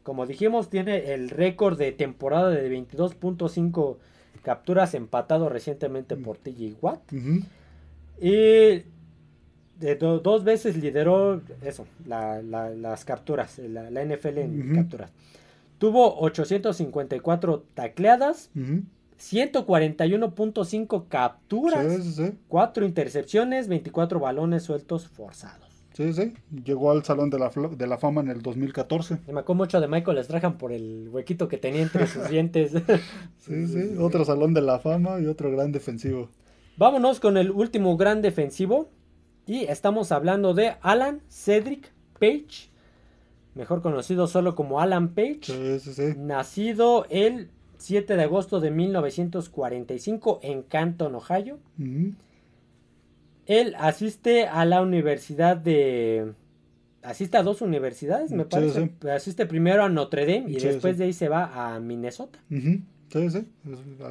como 0.03 0.25
dijimos 0.25 0.69
tiene 0.69 1.13
el 1.13 1.29
récord 1.29 1.77
de 1.77 1.93
temporada 1.93 2.49
de 2.49 2.69
22.5 2.69 3.97
capturas 4.41 4.95
empatado 4.95 5.47
recientemente 5.47 6.17
por 6.17 6.37
TJ 6.37 6.75
Watt. 6.81 6.99
Y 8.21 8.83
de 9.79 9.95
dos 9.95 10.43
veces 10.43 10.75
lideró 10.77 11.41
eso, 11.61 11.87
las 12.05 13.05
capturas, 13.05 13.59
la, 13.59 14.03
NFL 14.03 14.37
en 14.39 14.75
capturas. 14.75 15.11
Tuvo 15.77 16.19
854 16.19 17.63
tacleadas, 17.73 18.49
141.5 19.19 21.05
capturas, 21.07 22.21
4 22.47 22.85
intercepciones, 22.85 23.67
24 23.69 24.19
balones 24.19 24.63
sueltos 24.63 25.07
forzados. 25.07 25.69
Sí, 25.93 26.13
sí, 26.13 26.33
llegó 26.63 26.91
al 26.91 27.03
Salón 27.03 27.29
de 27.29 27.39
la, 27.39 27.51
de 27.75 27.87
la 27.87 27.97
Fama 27.97 28.21
en 28.21 28.29
el 28.29 28.41
2014. 28.41 29.17
Me 29.27 29.41
acuerdo 29.41 29.55
mucho 29.55 29.81
de 29.81 29.87
Michael 29.89 30.23
Strahan 30.23 30.57
por 30.57 30.71
el 30.71 31.09
huequito 31.11 31.49
que 31.49 31.57
tenía 31.57 31.81
entre 31.81 32.07
sus 32.07 32.29
dientes. 32.29 32.71
sí, 33.39 33.67
sí, 33.67 33.95
otro 33.99 34.23
Salón 34.23 34.53
de 34.53 34.61
la 34.61 34.79
Fama 34.79 35.19
y 35.19 35.25
otro 35.25 35.51
gran 35.51 35.73
defensivo. 35.73 36.29
Vámonos 36.77 37.19
con 37.19 37.35
el 37.35 37.51
último 37.51 37.97
gran 37.97 38.21
defensivo, 38.21 38.89
y 39.49 39.63
estamos 39.63 40.11
hablando 40.11 40.53
de 40.53 40.75
Alan 40.81 41.23
Cedric 41.27 41.91
Page, 42.19 42.69
mejor 43.55 43.81
conocido 43.81 44.27
solo 44.27 44.53
como 44.53 44.79
Alan 44.79 45.15
Page, 45.15 45.79
nacido 46.17 47.07
el 47.09 47.49
7 47.79 48.15
de 48.15 48.23
agosto 48.23 48.59
de 48.59 48.69
1945 48.69 50.39
en 50.43 50.61
Canton, 50.61 51.15
Ohio. 51.15 51.57
Él 53.47 53.75
asiste 53.79 54.45
a 54.45 54.65
la 54.65 54.83
universidad 54.83 55.57
de... 55.57 56.33
Asiste 57.01 57.37
a 57.37 57.41
dos 57.41 57.63
universidades, 57.63 58.31
me 58.31 58.45
parece. 58.45 58.91
Asiste 59.11 59.47
primero 59.47 59.83
a 59.83 59.89
Notre 59.89 60.27
Dame 60.27 60.51
y 60.51 60.59
después 60.59 60.99
de 60.99 61.05
ahí 61.05 61.13
se 61.13 61.27
va 61.27 61.73
a 61.73 61.79
Minnesota. 61.79 62.37
Sí, 62.49 63.29
sí. 63.31 63.47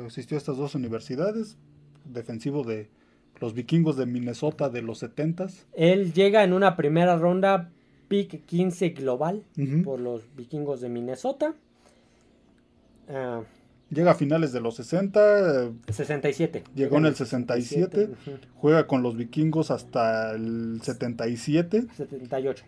Asistió 0.05 0.36
a 0.36 0.39
estas 0.39 0.56
dos 0.56 0.74
universidades. 0.74 1.59
Defensivo 2.06 2.65
de, 2.65 2.89
los 3.40 3.55
vikingos 3.55 3.97
de 3.97 4.06
Minnesota 4.06 4.69
de 4.69 4.82
los 4.82 5.02
70s. 5.02 5.65
Él 5.74 6.12
llega 6.12 6.44
en 6.44 6.52
una 6.52 6.77
primera 6.77 7.16
ronda 7.16 7.70
pick 8.09 8.44
15 8.47 8.90
global 8.90 9.44
por 9.85 10.01
los 10.01 10.23
vikingos 10.36 10.81
de 10.81 10.89
Minnesota. 10.89 11.55
Ah. 13.09 13.43
Llega 13.90 14.10
a 14.10 14.15
finales 14.15 14.52
de 14.52 14.60
los 14.60 14.77
60. 14.77 15.70
67. 15.89 16.65
Llegó 16.74 16.98
en 16.98 17.06
el 17.06 17.15
67. 17.15 18.10
Juega 18.56 18.86
con 18.86 19.02
los 19.02 19.16
vikingos 19.16 19.70
hasta 19.70 20.32
el 20.32 20.81
77. 20.82 21.86
78. 21.97 22.65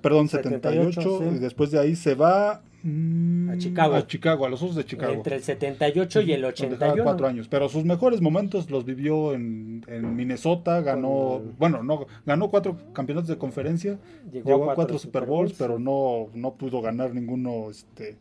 Perdón, 0.00 0.28
78. 0.28 1.22
y 1.34 1.38
después 1.38 1.70
de 1.72 1.78
ahí 1.78 1.94
se 1.94 2.14
va 2.14 2.62
a 2.84 3.58
Chicago. 3.58 3.94
A 3.94 4.06
Chicago, 4.06 4.46
a 4.46 4.48
los 4.48 4.62
Osos 4.62 4.76
de 4.76 4.84
Chicago. 4.84 5.12
Entre 5.12 5.36
el 5.36 5.42
78 5.42 6.20
y 6.22 6.32
el 6.32 6.44
81. 6.44 7.04
cuatro 7.04 7.26
años. 7.26 7.48
Pero 7.48 7.68
sus 7.68 7.84
mejores 7.84 8.20
momentos 8.20 8.70
los 8.70 8.84
vivió 8.84 9.34
en, 9.34 9.84
Minnesota. 10.16 10.80
Ganó, 10.80 11.40
bueno, 11.58 11.82
no 11.82 12.06
ganó 12.26 12.50
cuatro 12.50 12.76
campeonatos 12.92 13.28
de 13.28 13.38
conferencia. 13.38 13.98
Llegó, 14.32 14.70
a 14.70 14.74
cuatro, 14.74 14.98
Super 14.98 15.26
Bowls, 15.26 15.54
pero 15.58 15.78
no, 15.78 16.28
no 16.34 16.54
pudo 16.54 16.80
ganar 16.80 17.14
ninguno. 17.14 17.70
Este, 17.70 18.16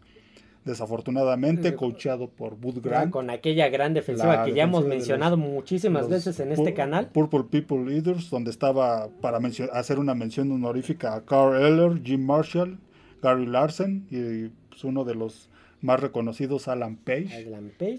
desafortunadamente, 0.66 1.76
coacheado 1.76 2.30
por 2.30 2.56
Bud 2.56 2.82
Grant. 2.82 3.12
Con 3.12 3.30
aquella 3.30 3.70
gran 3.70 3.94
defensiva 3.94 4.44
que 4.46 4.54
ya 4.54 4.64
hemos 4.64 4.86
mencionado 4.86 5.38
muchísimas 5.38 6.08
veces 6.08 6.40
en 6.40 6.52
este 6.52 6.74
canal. 6.74 7.08
Purple 7.08 7.46
People 7.50 7.84
Leaders, 7.84 8.30
donde 8.30 8.52
estaba 8.52 9.10
para 9.22 9.40
hacer 9.74 10.00
una 10.00 10.14
mención 10.14 10.52
honorífica 10.52 11.16
a 11.16 11.26
Carl 11.26 11.56
Eller, 11.56 12.02
Jim 12.04 12.24
Marshall, 12.24 12.78
Gary 13.22 13.46
Larson 13.46 14.06
y 14.10 14.50
pues, 14.70 14.84
uno 14.84 15.04
de 15.04 15.16
los 15.16 15.50
más 15.82 16.00
reconocidos, 16.00 16.68
Alan 16.68 16.96
Page, 16.96 17.48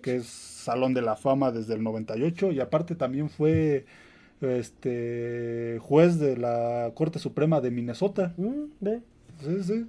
que 0.03 0.16
es 0.16 0.27
Salón 0.27 0.94
de 0.94 1.03
la 1.03 1.16
Fama 1.16 1.51
desde 1.51 1.74
el 1.74 1.82
98 1.82 2.53
y 2.53 2.61
aparte 2.61 2.94
también 2.94 3.28
fue 3.28 3.85
este 4.40 5.78
juez 5.81 6.19
de 6.19 6.36
la 6.36 6.93
Corte 6.94 7.19
Suprema 7.19 7.61
de 7.61 7.70
Minnesota. 7.70 8.35
Mm, 8.36 8.86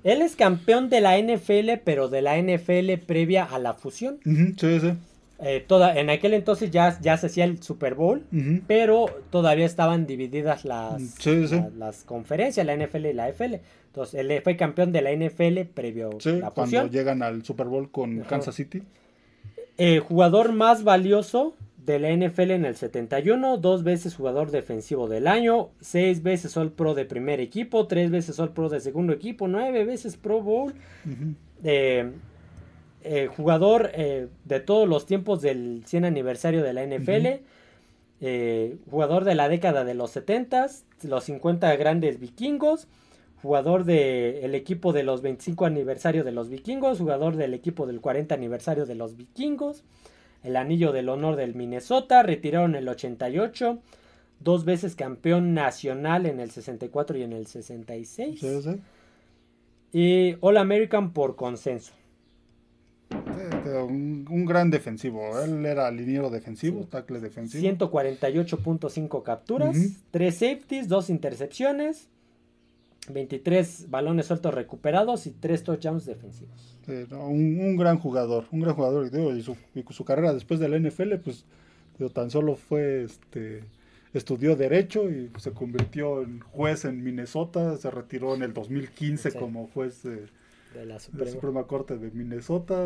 Él 0.04 0.22
es 0.22 0.36
campeón 0.36 0.90
de 0.90 1.02
la 1.02 1.18
NFL, 1.18 1.82
pero 1.84 2.10
de 2.10 2.22
la 2.22 2.38
NFL 2.38 2.98
previa 3.06 3.44
a 3.44 3.60
la 3.60 3.74
fusión. 3.74 4.20
sí, 4.24 4.80
sí. 4.80 4.94
Eh, 5.46 5.64
toda, 5.68 6.00
en 6.00 6.10
aquel 6.10 6.34
entonces 6.36 6.72
ya, 6.72 6.98
ya 7.02 7.18
se 7.18 7.26
hacía 7.26 7.44
el 7.44 7.62
Super 7.62 7.96
Bowl, 7.96 8.24
pero 8.66 9.08
todavía 9.30 9.66
estaban 9.66 10.06
divididas 10.08 10.64
las, 10.64 11.02
las 11.78 12.04
conferencias, 12.06 12.66
la 12.66 12.78
NFL 12.78 13.08
y 13.08 13.14
la 13.14 13.28
FL. 13.28 13.60
Entonces, 13.94 14.22
él 14.22 14.42
fue 14.42 14.58
campeón 14.58 14.92
de 14.92 15.04
la 15.04 15.12
NFL 15.12 15.72
previo 15.72 16.18
sí, 16.20 16.40
la 16.40 16.50
cuando 16.50 16.88
llegan 16.88 17.22
al 17.22 17.46
Super 17.46 17.68
Bowl 17.68 17.92
con 17.92 18.22
Kansas 18.22 18.56
City. 18.56 18.82
Eh, 19.78 20.00
jugador 20.00 20.52
más 20.52 20.84
valioso 20.84 21.54
de 21.78 22.00
la 22.00 22.10
NFL 22.10 22.50
en 22.50 22.66
el 22.66 22.76
71, 22.76 23.58
dos 23.58 23.84
veces 23.84 24.16
jugador 24.16 24.50
defensivo 24.50 25.08
del 25.08 25.28
año, 25.28 25.70
seis 25.80 26.24
veces 26.24 26.58
All 26.58 26.72
Pro 26.72 26.96
de 26.96 27.06
primer 27.06 27.40
equipo, 27.40 27.86
tres 27.86 28.10
veces 28.10 28.40
All 28.40 28.50
Pro 28.50 28.68
de 28.68 28.80
segundo 28.80 29.14
equipo, 29.14 29.48
nueve 29.48 29.86
veces 29.86 30.18
Pro 30.18 30.42
Bowl. 30.42 30.74
Eh, 31.64 32.12
eh, 33.04 33.28
jugador 33.28 33.92
de 33.92 34.60
todos 34.60 34.90
los 34.90 35.06
tiempos 35.06 35.44
del 35.44 35.84
100 35.86 36.06
aniversario 36.06 36.64
de 36.64 36.74
la 36.74 36.84
NFL. 36.84 37.44
jugador 38.90 39.24
de 39.24 39.36
la 39.36 39.50
década 39.50 39.84
de 39.84 39.94
los 39.94 40.10
70, 40.10 40.66
los 41.04 41.26
50 41.26 41.76
grandes 41.76 42.20
vikingos, 42.20 42.88
jugador 43.44 43.84
del 43.84 44.56
equipo 44.56 44.94
de 44.94 45.04
los 45.04 45.22
25 45.22 45.66
aniversario 45.66 46.24
de 46.24 46.32
los 46.32 46.48
vikingos, 46.48 46.98
jugador 46.98 47.36
del 47.36 47.54
equipo 47.54 47.86
del 47.86 48.00
40 48.00 48.34
aniversario 48.34 48.86
de 48.86 48.96
los 48.96 49.18
vikingos, 49.18 49.84
el 50.44 50.56
anillo 50.56 50.94
del 50.94 51.10
honor 51.10 51.36
del 51.36 51.54
Minnesota, 51.54 52.24
retiraron 52.24 52.74
el 52.76 52.88
88, 52.88 53.80
dos 54.40 54.64
veces 54.64 54.96
campeón 54.96 55.54
nacional 55.54 56.26
en 56.26 56.40
el 56.40 56.52
64 56.52 57.18
y 57.18 57.24
en 57.24 57.34
el 57.34 57.46
66. 57.48 58.42
Y 59.92 60.38
All 60.40 60.56
American 60.56 61.12
por 61.12 61.36
consenso. 61.36 61.92
un, 63.12 64.46
gran 64.46 64.72
defensivo. 64.72 65.38
Él 65.42 65.66
era 65.66 65.92
liniero 65.92 66.30
defensivo, 66.30 66.86
tackle 66.86 67.20
defensivo. 67.20 67.62
148.5 67.62 69.22
capturas, 69.22 69.78
3 70.12 70.34
safeties, 70.34 70.88
2 70.88 71.10
intercepciones, 71.10 72.08
23 73.10 73.90
balones 73.90 74.28
sueltos 74.28 74.54
recuperados 74.54 75.28
y 75.28 75.32
3 75.32 75.64
touchdowns 75.64 76.06
defensivos. 76.06 76.78
un, 76.88 77.76
gran 77.76 78.00
jugador, 78.00 78.46
un 78.52 78.62
gran 78.62 78.76
jugador. 78.76 79.10
Y, 79.36 79.42
su, 79.42 79.58
su, 79.90 80.06
carrera 80.06 80.34
después 80.34 80.60
de 80.60 80.70
la 80.70 80.78
NFL, 80.80 81.16
pues 81.16 81.46
tan 82.14 82.32
solo 82.32 82.56
fue 82.56 83.04
este 83.04 83.64
estudió 84.14 84.56
Derecho 84.56 85.10
y 85.10 85.32
se 85.38 85.52
convirtió 85.52 86.22
en 86.22 86.40
juez 86.40 86.86
en 86.86 87.04
Minnesota, 87.04 87.78
se 87.78 87.90
retiró 87.90 88.36
en 88.36 88.44
el 88.44 88.54
2015 88.54 89.34
como 89.34 89.68
juez 89.68 90.04
de, 90.04 90.28
la 90.86 91.00
Suprema. 91.00 91.64
Corte 91.64 91.98
de 91.98 92.12
Minnesota, 92.12 92.86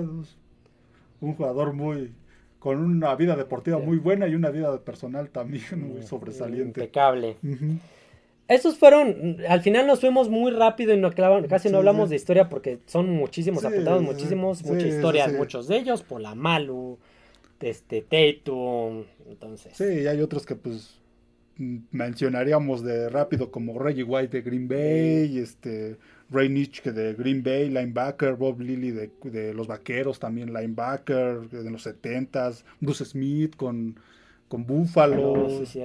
un 1.19 1.34
jugador 1.35 1.73
muy 1.73 2.14
con 2.60 2.80
una 2.80 3.14
vida 3.15 3.35
deportiva 3.35 3.77
muy 3.77 3.98
buena 3.98 4.27
y 4.27 4.35
una 4.35 4.49
vida 4.49 4.80
personal 4.81 5.30
también 5.30 5.88
muy 5.94 6.02
sobresaliente. 6.03 6.81
Impecable. 6.81 7.38
Esos 8.48 8.78
fueron, 8.78 9.38
al 9.49 9.61
final 9.61 9.88
nos 9.88 9.99
fuimos 9.99 10.30
muy 10.30 10.52
rápido 10.52 10.94
y 10.94 10.98
no, 10.98 11.11
casi 11.49 11.69
no 11.69 11.80
hablamos 11.80 12.10
de 12.10 12.15
historia 12.15 12.48
porque 12.48 12.80
son 12.86 13.10
muchísimos 13.10 13.65
apuntados, 13.65 14.02
muchísimos, 14.02 14.64
mucha 14.64 14.88
historia, 14.88 15.28
muchos 15.28 15.68
de 15.68 15.78
ellos, 15.78 16.02
por 16.02 16.22
la 16.22 16.34
Malu, 16.34 16.98
este 17.60 18.02
Tatum, 18.02 19.03
entonces. 19.28 19.76
Sí, 19.76 20.03
y 20.03 20.07
hay 20.07 20.22
otros 20.22 20.45
que 20.45 20.56
pues 20.56 20.98
mencionaríamos 21.57 22.84
de 22.84 23.10
rápido 23.10 23.52
como 23.52 23.80
Reggie 23.80 24.03
White 24.03 24.38
de 24.38 24.41
Green 24.44 24.68
Bay, 24.68 25.40
este 25.40 25.98
Ray 26.30 26.49
Nitschke 26.49 26.91
de 26.91 27.14
Green 27.15 27.44
Bay, 27.44 27.69
linebacker, 27.69 28.36
Bob 28.36 28.61
Lilly 28.61 28.91
de, 28.91 29.53
los 29.53 29.68
Vaqueros 29.68 30.19
también 30.19 30.53
linebacker 30.53 31.49
de 31.49 31.69
los 31.69 31.86
70s, 31.86 32.64
Bruce 32.80 33.06
Smith 33.06 33.56
con, 33.56 33.99
con 34.48 34.65
Buffalo, 34.65 35.48
este, 35.61 35.84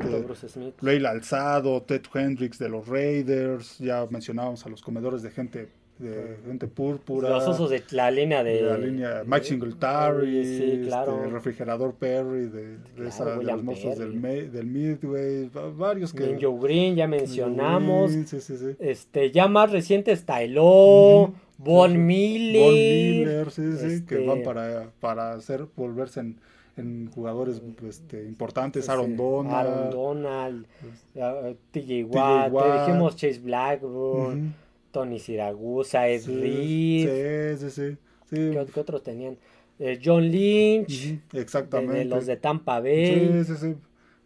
Ray 0.81 1.05
Alzado, 1.05 1.83
Ted 1.83 2.03
Hendricks 2.15 2.59
de 2.59 2.69
los 2.69 2.87
Raiders, 2.87 3.79
ya 3.79 4.07
mencionábamos 4.09 4.65
a 4.65 4.69
los 4.69 4.83
comedores 4.83 5.23
de 5.23 5.31
gente 5.31 5.69
de 5.99 6.37
gente 6.47 6.67
púrpura. 6.67 7.29
Los 7.31 7.47
usos 7.47 7.71
de 7.71 7.83
la 7.91 8.11
línea 8.11 8.43
de. 8.43 8.63
la 8.63 8.77
línea 8.77 9.23
Mike 9.25 9.45
Singletary, 9.45 10.45
sí, 10.45 10.83
claro. 10.87 11.19
Este, 11.19 11.31
refrigerador 11.31 11.95
Perry, 11.95 12.47
de, 12.47 12.79
de, 12.79 13.45
los 13.45 13.63
monstruos 13.63 13.99
del, 13.99 14.21
del, 14.53 14.67
Midway, 14.67 15.51
varios 15.77 16.13
que. 16.13 16.39
Joe 16.41 16.59
Green, 16.61 16.97
ya 16.97 17.07
mencionamos. 17.07 18.13
Sí, 18.13 18.25
sí, 18.27 18.41
sí, 18.41 18.77
este, 18.81 19.31
ya 19.31 19.49
más 19.49 19.71
reciente 19.71 20.17
Stylo, 20.17 21.33
Von 21.59 22.07
Miller. 22.07 22.65
Von 22.65 22.75
Miller, 22.75 23.51
sí, 23.51 23.73
sí, 23.73 24.05
que 24.05 24.17
este 24.17 24.27
van 24.27 24.43
para, 24.43 24.91
para 24.99 25.33
hacer, 25.35 25.67
volverse 25.77 26.21
en 26.21 26.41
en 26.83 27.11
jugadores 27.11 27.63
este, 27.89 28.25
importantes, 28.25 28.89
Aaron 28.89 29.17
Donald. 29.17 29.55
Aaron 29.55 29.91
Donald, 29.91 30.67
pues, 30.81 31.57
TJ 31.71 32.05
Watt, 32.05 32.53
dijimos 32.87 33.17
Chase 33.17 33.39
Blackburn. 33.39 34.55
Tony 34.93 35.19
Siragusa, 35.19 36.07
Ed 36.07 36.27
Reed. 36.27 37.57
Sí, 37.57 37.71
sí, 37.71 37.71
sí. 37.71 37.97
¿Qué, 38.31 38.81
otros 38.81 39.03
tenían? 39.03 39.37
Eh, 39.79 39.99
John 40.03 40.31
Lynch. 40.31 41.19
Exactamente. 41.33 42.05
los 42.05 42.27
de 42.27 42.37
Tampa 42.37 42.79
Bay. 42.81 43.45
Sí, 43.45 43.53
sí, 43.53 43.61
sí. 43.61 43.75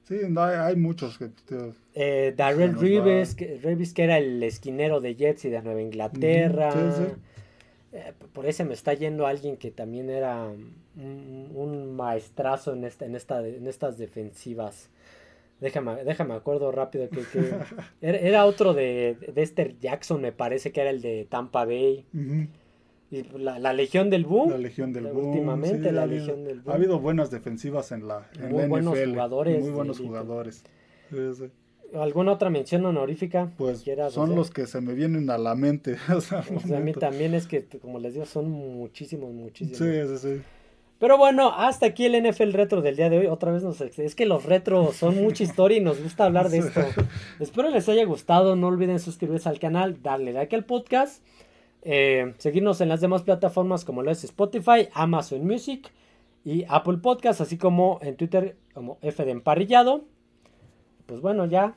Sí, 0.03 0.17
hay, 0.39 0.77
muchos 0.77 1.19
que... 1.19 1.31
Eh, 1.95 2.33
Darrell 2.37 2.79
Reeves 2.79 3.35
que, 3.35 3.59
que 3.93 4.05
era 4.05 4.19
el 4.19 4.41
esquinero 4.45 5.01
de 5.01 5.17
Jets 5.17 5.47
y 5.47 5.51
de 5.51 5.63
Nueva 5.63 5.83
Inglaterra. 5.83 6.71
Sí, 6.71 7.05
sí. 7.05 7.13
Eh, 7.97 8.13
por 8.35 8.45
ese 8.47 8.65
me 8.65 8.75
está 8.75 8.93
yendo 8.93 9.27
alguien 9.27 9.57
que 9.57 9.71
también 9.71 10.11
era 10.11 10.53
un, 10.97 11.97
maestrazo 11.97 12.75
en, 12.75 12.85
esta, 12.85 13.07
en, 13.07 13.15
esta, 13.17 13.47
en 13.47 13.67
estas 13.67 13.97
defensivas. 13.97 14.91
Déjame, 15.61 16.05
déjame 16.05 16.35
acuerdo 16.35 16.71
rápido 16.73 17.09
que, 17.09 17.23
era, 18.03 18.45
otro 18.45 18.75
de, 18.75 19.17
de 19.35 19.43
Esther 19.43 19.79
Jackson, 19.79 20.21
me 20.21 20.33
parece 20.33 20.73
que 20.73 20.83
era 20.83 20.91
el 20.91 21.01
de 21.01 21.27
Tampa 21.31 21.65
Bay. 21.65 22.05
Y 23.11 23.23
la, 23.39 23.73
Legión 23.73 24.11
del 24.11 24.27
Boom. 24.27 24.51
La 24.51 24.59
Legión 24.59 24.93
del 24.93 25.07
Boom. 25.07 25.29
Últimamente 25.29 25.91
la 25.91 26.05
Legión 26.05 26.45
del 26.45 26.61
Boom. 26.61 26.73
Ha 26.73 26.77
habido 26.77 26.99
buenas 26.99 27.31
defensivas 27.31 27.93
en 27.93 28.07
la, 28.07 28.29
en 28.39 28.51
Muy 28.51 28.67
buenos 28.67 28.99
jugadores. 28.99 29.63
Muy 29.63 29.71
buenos 29.71 29.99
jugadores. 29.99 30.65
¿Alguna 31.95 32.33
otra 32.33 32.51
mención 32.51 32.85
honorífica? 32.85 33.53
Pues 33.57 33.85
son 34.11 34.35
los 34.35 34.51
que 34.51 34.67
se 34.67 34.81
me 34.81 34.95
vienen 34.95 35.31
a 35.31 35.39
la 35.39 35.55
mente. 35.55 35.97
a 36.09 36.81
mí 36.81 36.93
también 36.93 37.35
es 37.35 37.47
que, 37.47 37.65
como 37.65 37.99
les 37.99 38.15
digo, 38.15 38.27
son 38.27 38.51
muchísimos, 38.51 39.33
muchísimos. 39.33 39.79
Sí, 39.79 40.19
sí, 40.19 40.37
sí. 40.37 40.43
Pero 40.99 41.19
bueno, 41.19 41.53
hasta 41.55 41.87
aquí 41.87 42.07
el 42.07 42.23
NFL 42.23 42.53
retro 42.53 42.81
del 42.81 42.97
día 42.97 43.11
de 43.11 43.19
hoy. 43.19 43.27
Otra 43.27 43.53
vez 43.53 43.63
nos 43.63 43.81
es 43.81 44.15
que 44.15 44.25
los 44.25 44.47
retros 44.47 44.97
son 44.97 45.17
mucha 45.17 45.45
historia 45.45 45.77
y 45.77 45.81
nos 45.81 46.03
gusta 46.03 46.25
hablar 46.25 46.49
de 46.49 46.59
esto. 46.59 46.81
Espero 47.39 47.69
les 47.69 47.89
haya 47.89 48.05
gustado. 48.05 48.57
No 48.57 48.69
olviden 48.69 48.99
suscribirse 48.99 49.49
al 49.49 49.59
canal, 49.59 50.03
darle 50.03 50.33
like 50.33 50.57
al 50.57 50.65
podcast, 50.65 51.23
eh, 51.83 52.35
seguirnos 52.39 52.81
en 52.81 52.89
las 52.89 53.03
demás 53.03 53.23
plataformas 53.23 53.85
como 53.85 54.03
lo 54.03 54.11
es 54.11 54.25
Spotify, 54.25 54.89
Amazon 54.95 55.47
Music 55.47 55.91
y 56.45 56.65
Apple 56.69 56.97
Podcast, 56.99 57.43
así 57.43 57.59
como 57.59 57.99
en 58.01 58.17
Twitter 58.17 58.57
como 58.73 58.97
F 59.03 59.23
de 59.23 59.33
Emparrillado. 59.33 60.05
Pues 61.07 61.21
bueno, 61.21 61.47
ya 61.47 61.75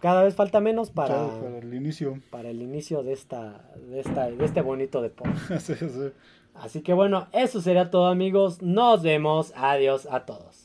cada 0.00 0.22
vez 0.22 0.34
falta 0.34 0.60
menos 0.60 0.90
para, 0.90 1.28
el 1.58 1.74
inicio. 1.74 2.20
Para 2.30 2.50
el 2.50 2.62
inicio 2.62 3.02
de 3.02 3.12
esta, 3.12 3.70
de 3.88 4.00
esta, 4.00 4.30
de 4.30 4.44
este 4.44 4.60
bonito 4.62 5.02
deporte. 5.02 5.38
Así 6.54 6.80
que 6.80 6.94
bueno, 6.94 7.28
eso 7.32 7.60
sería 7.60 7.90
todo 7.90 8.06
amigos. 8.06 8.62
Nos 8.62 9.02
vemos. 9.02 9.52
Adiós 9.56 10.08
a 10.10 10.24
todos. 10.24 10.55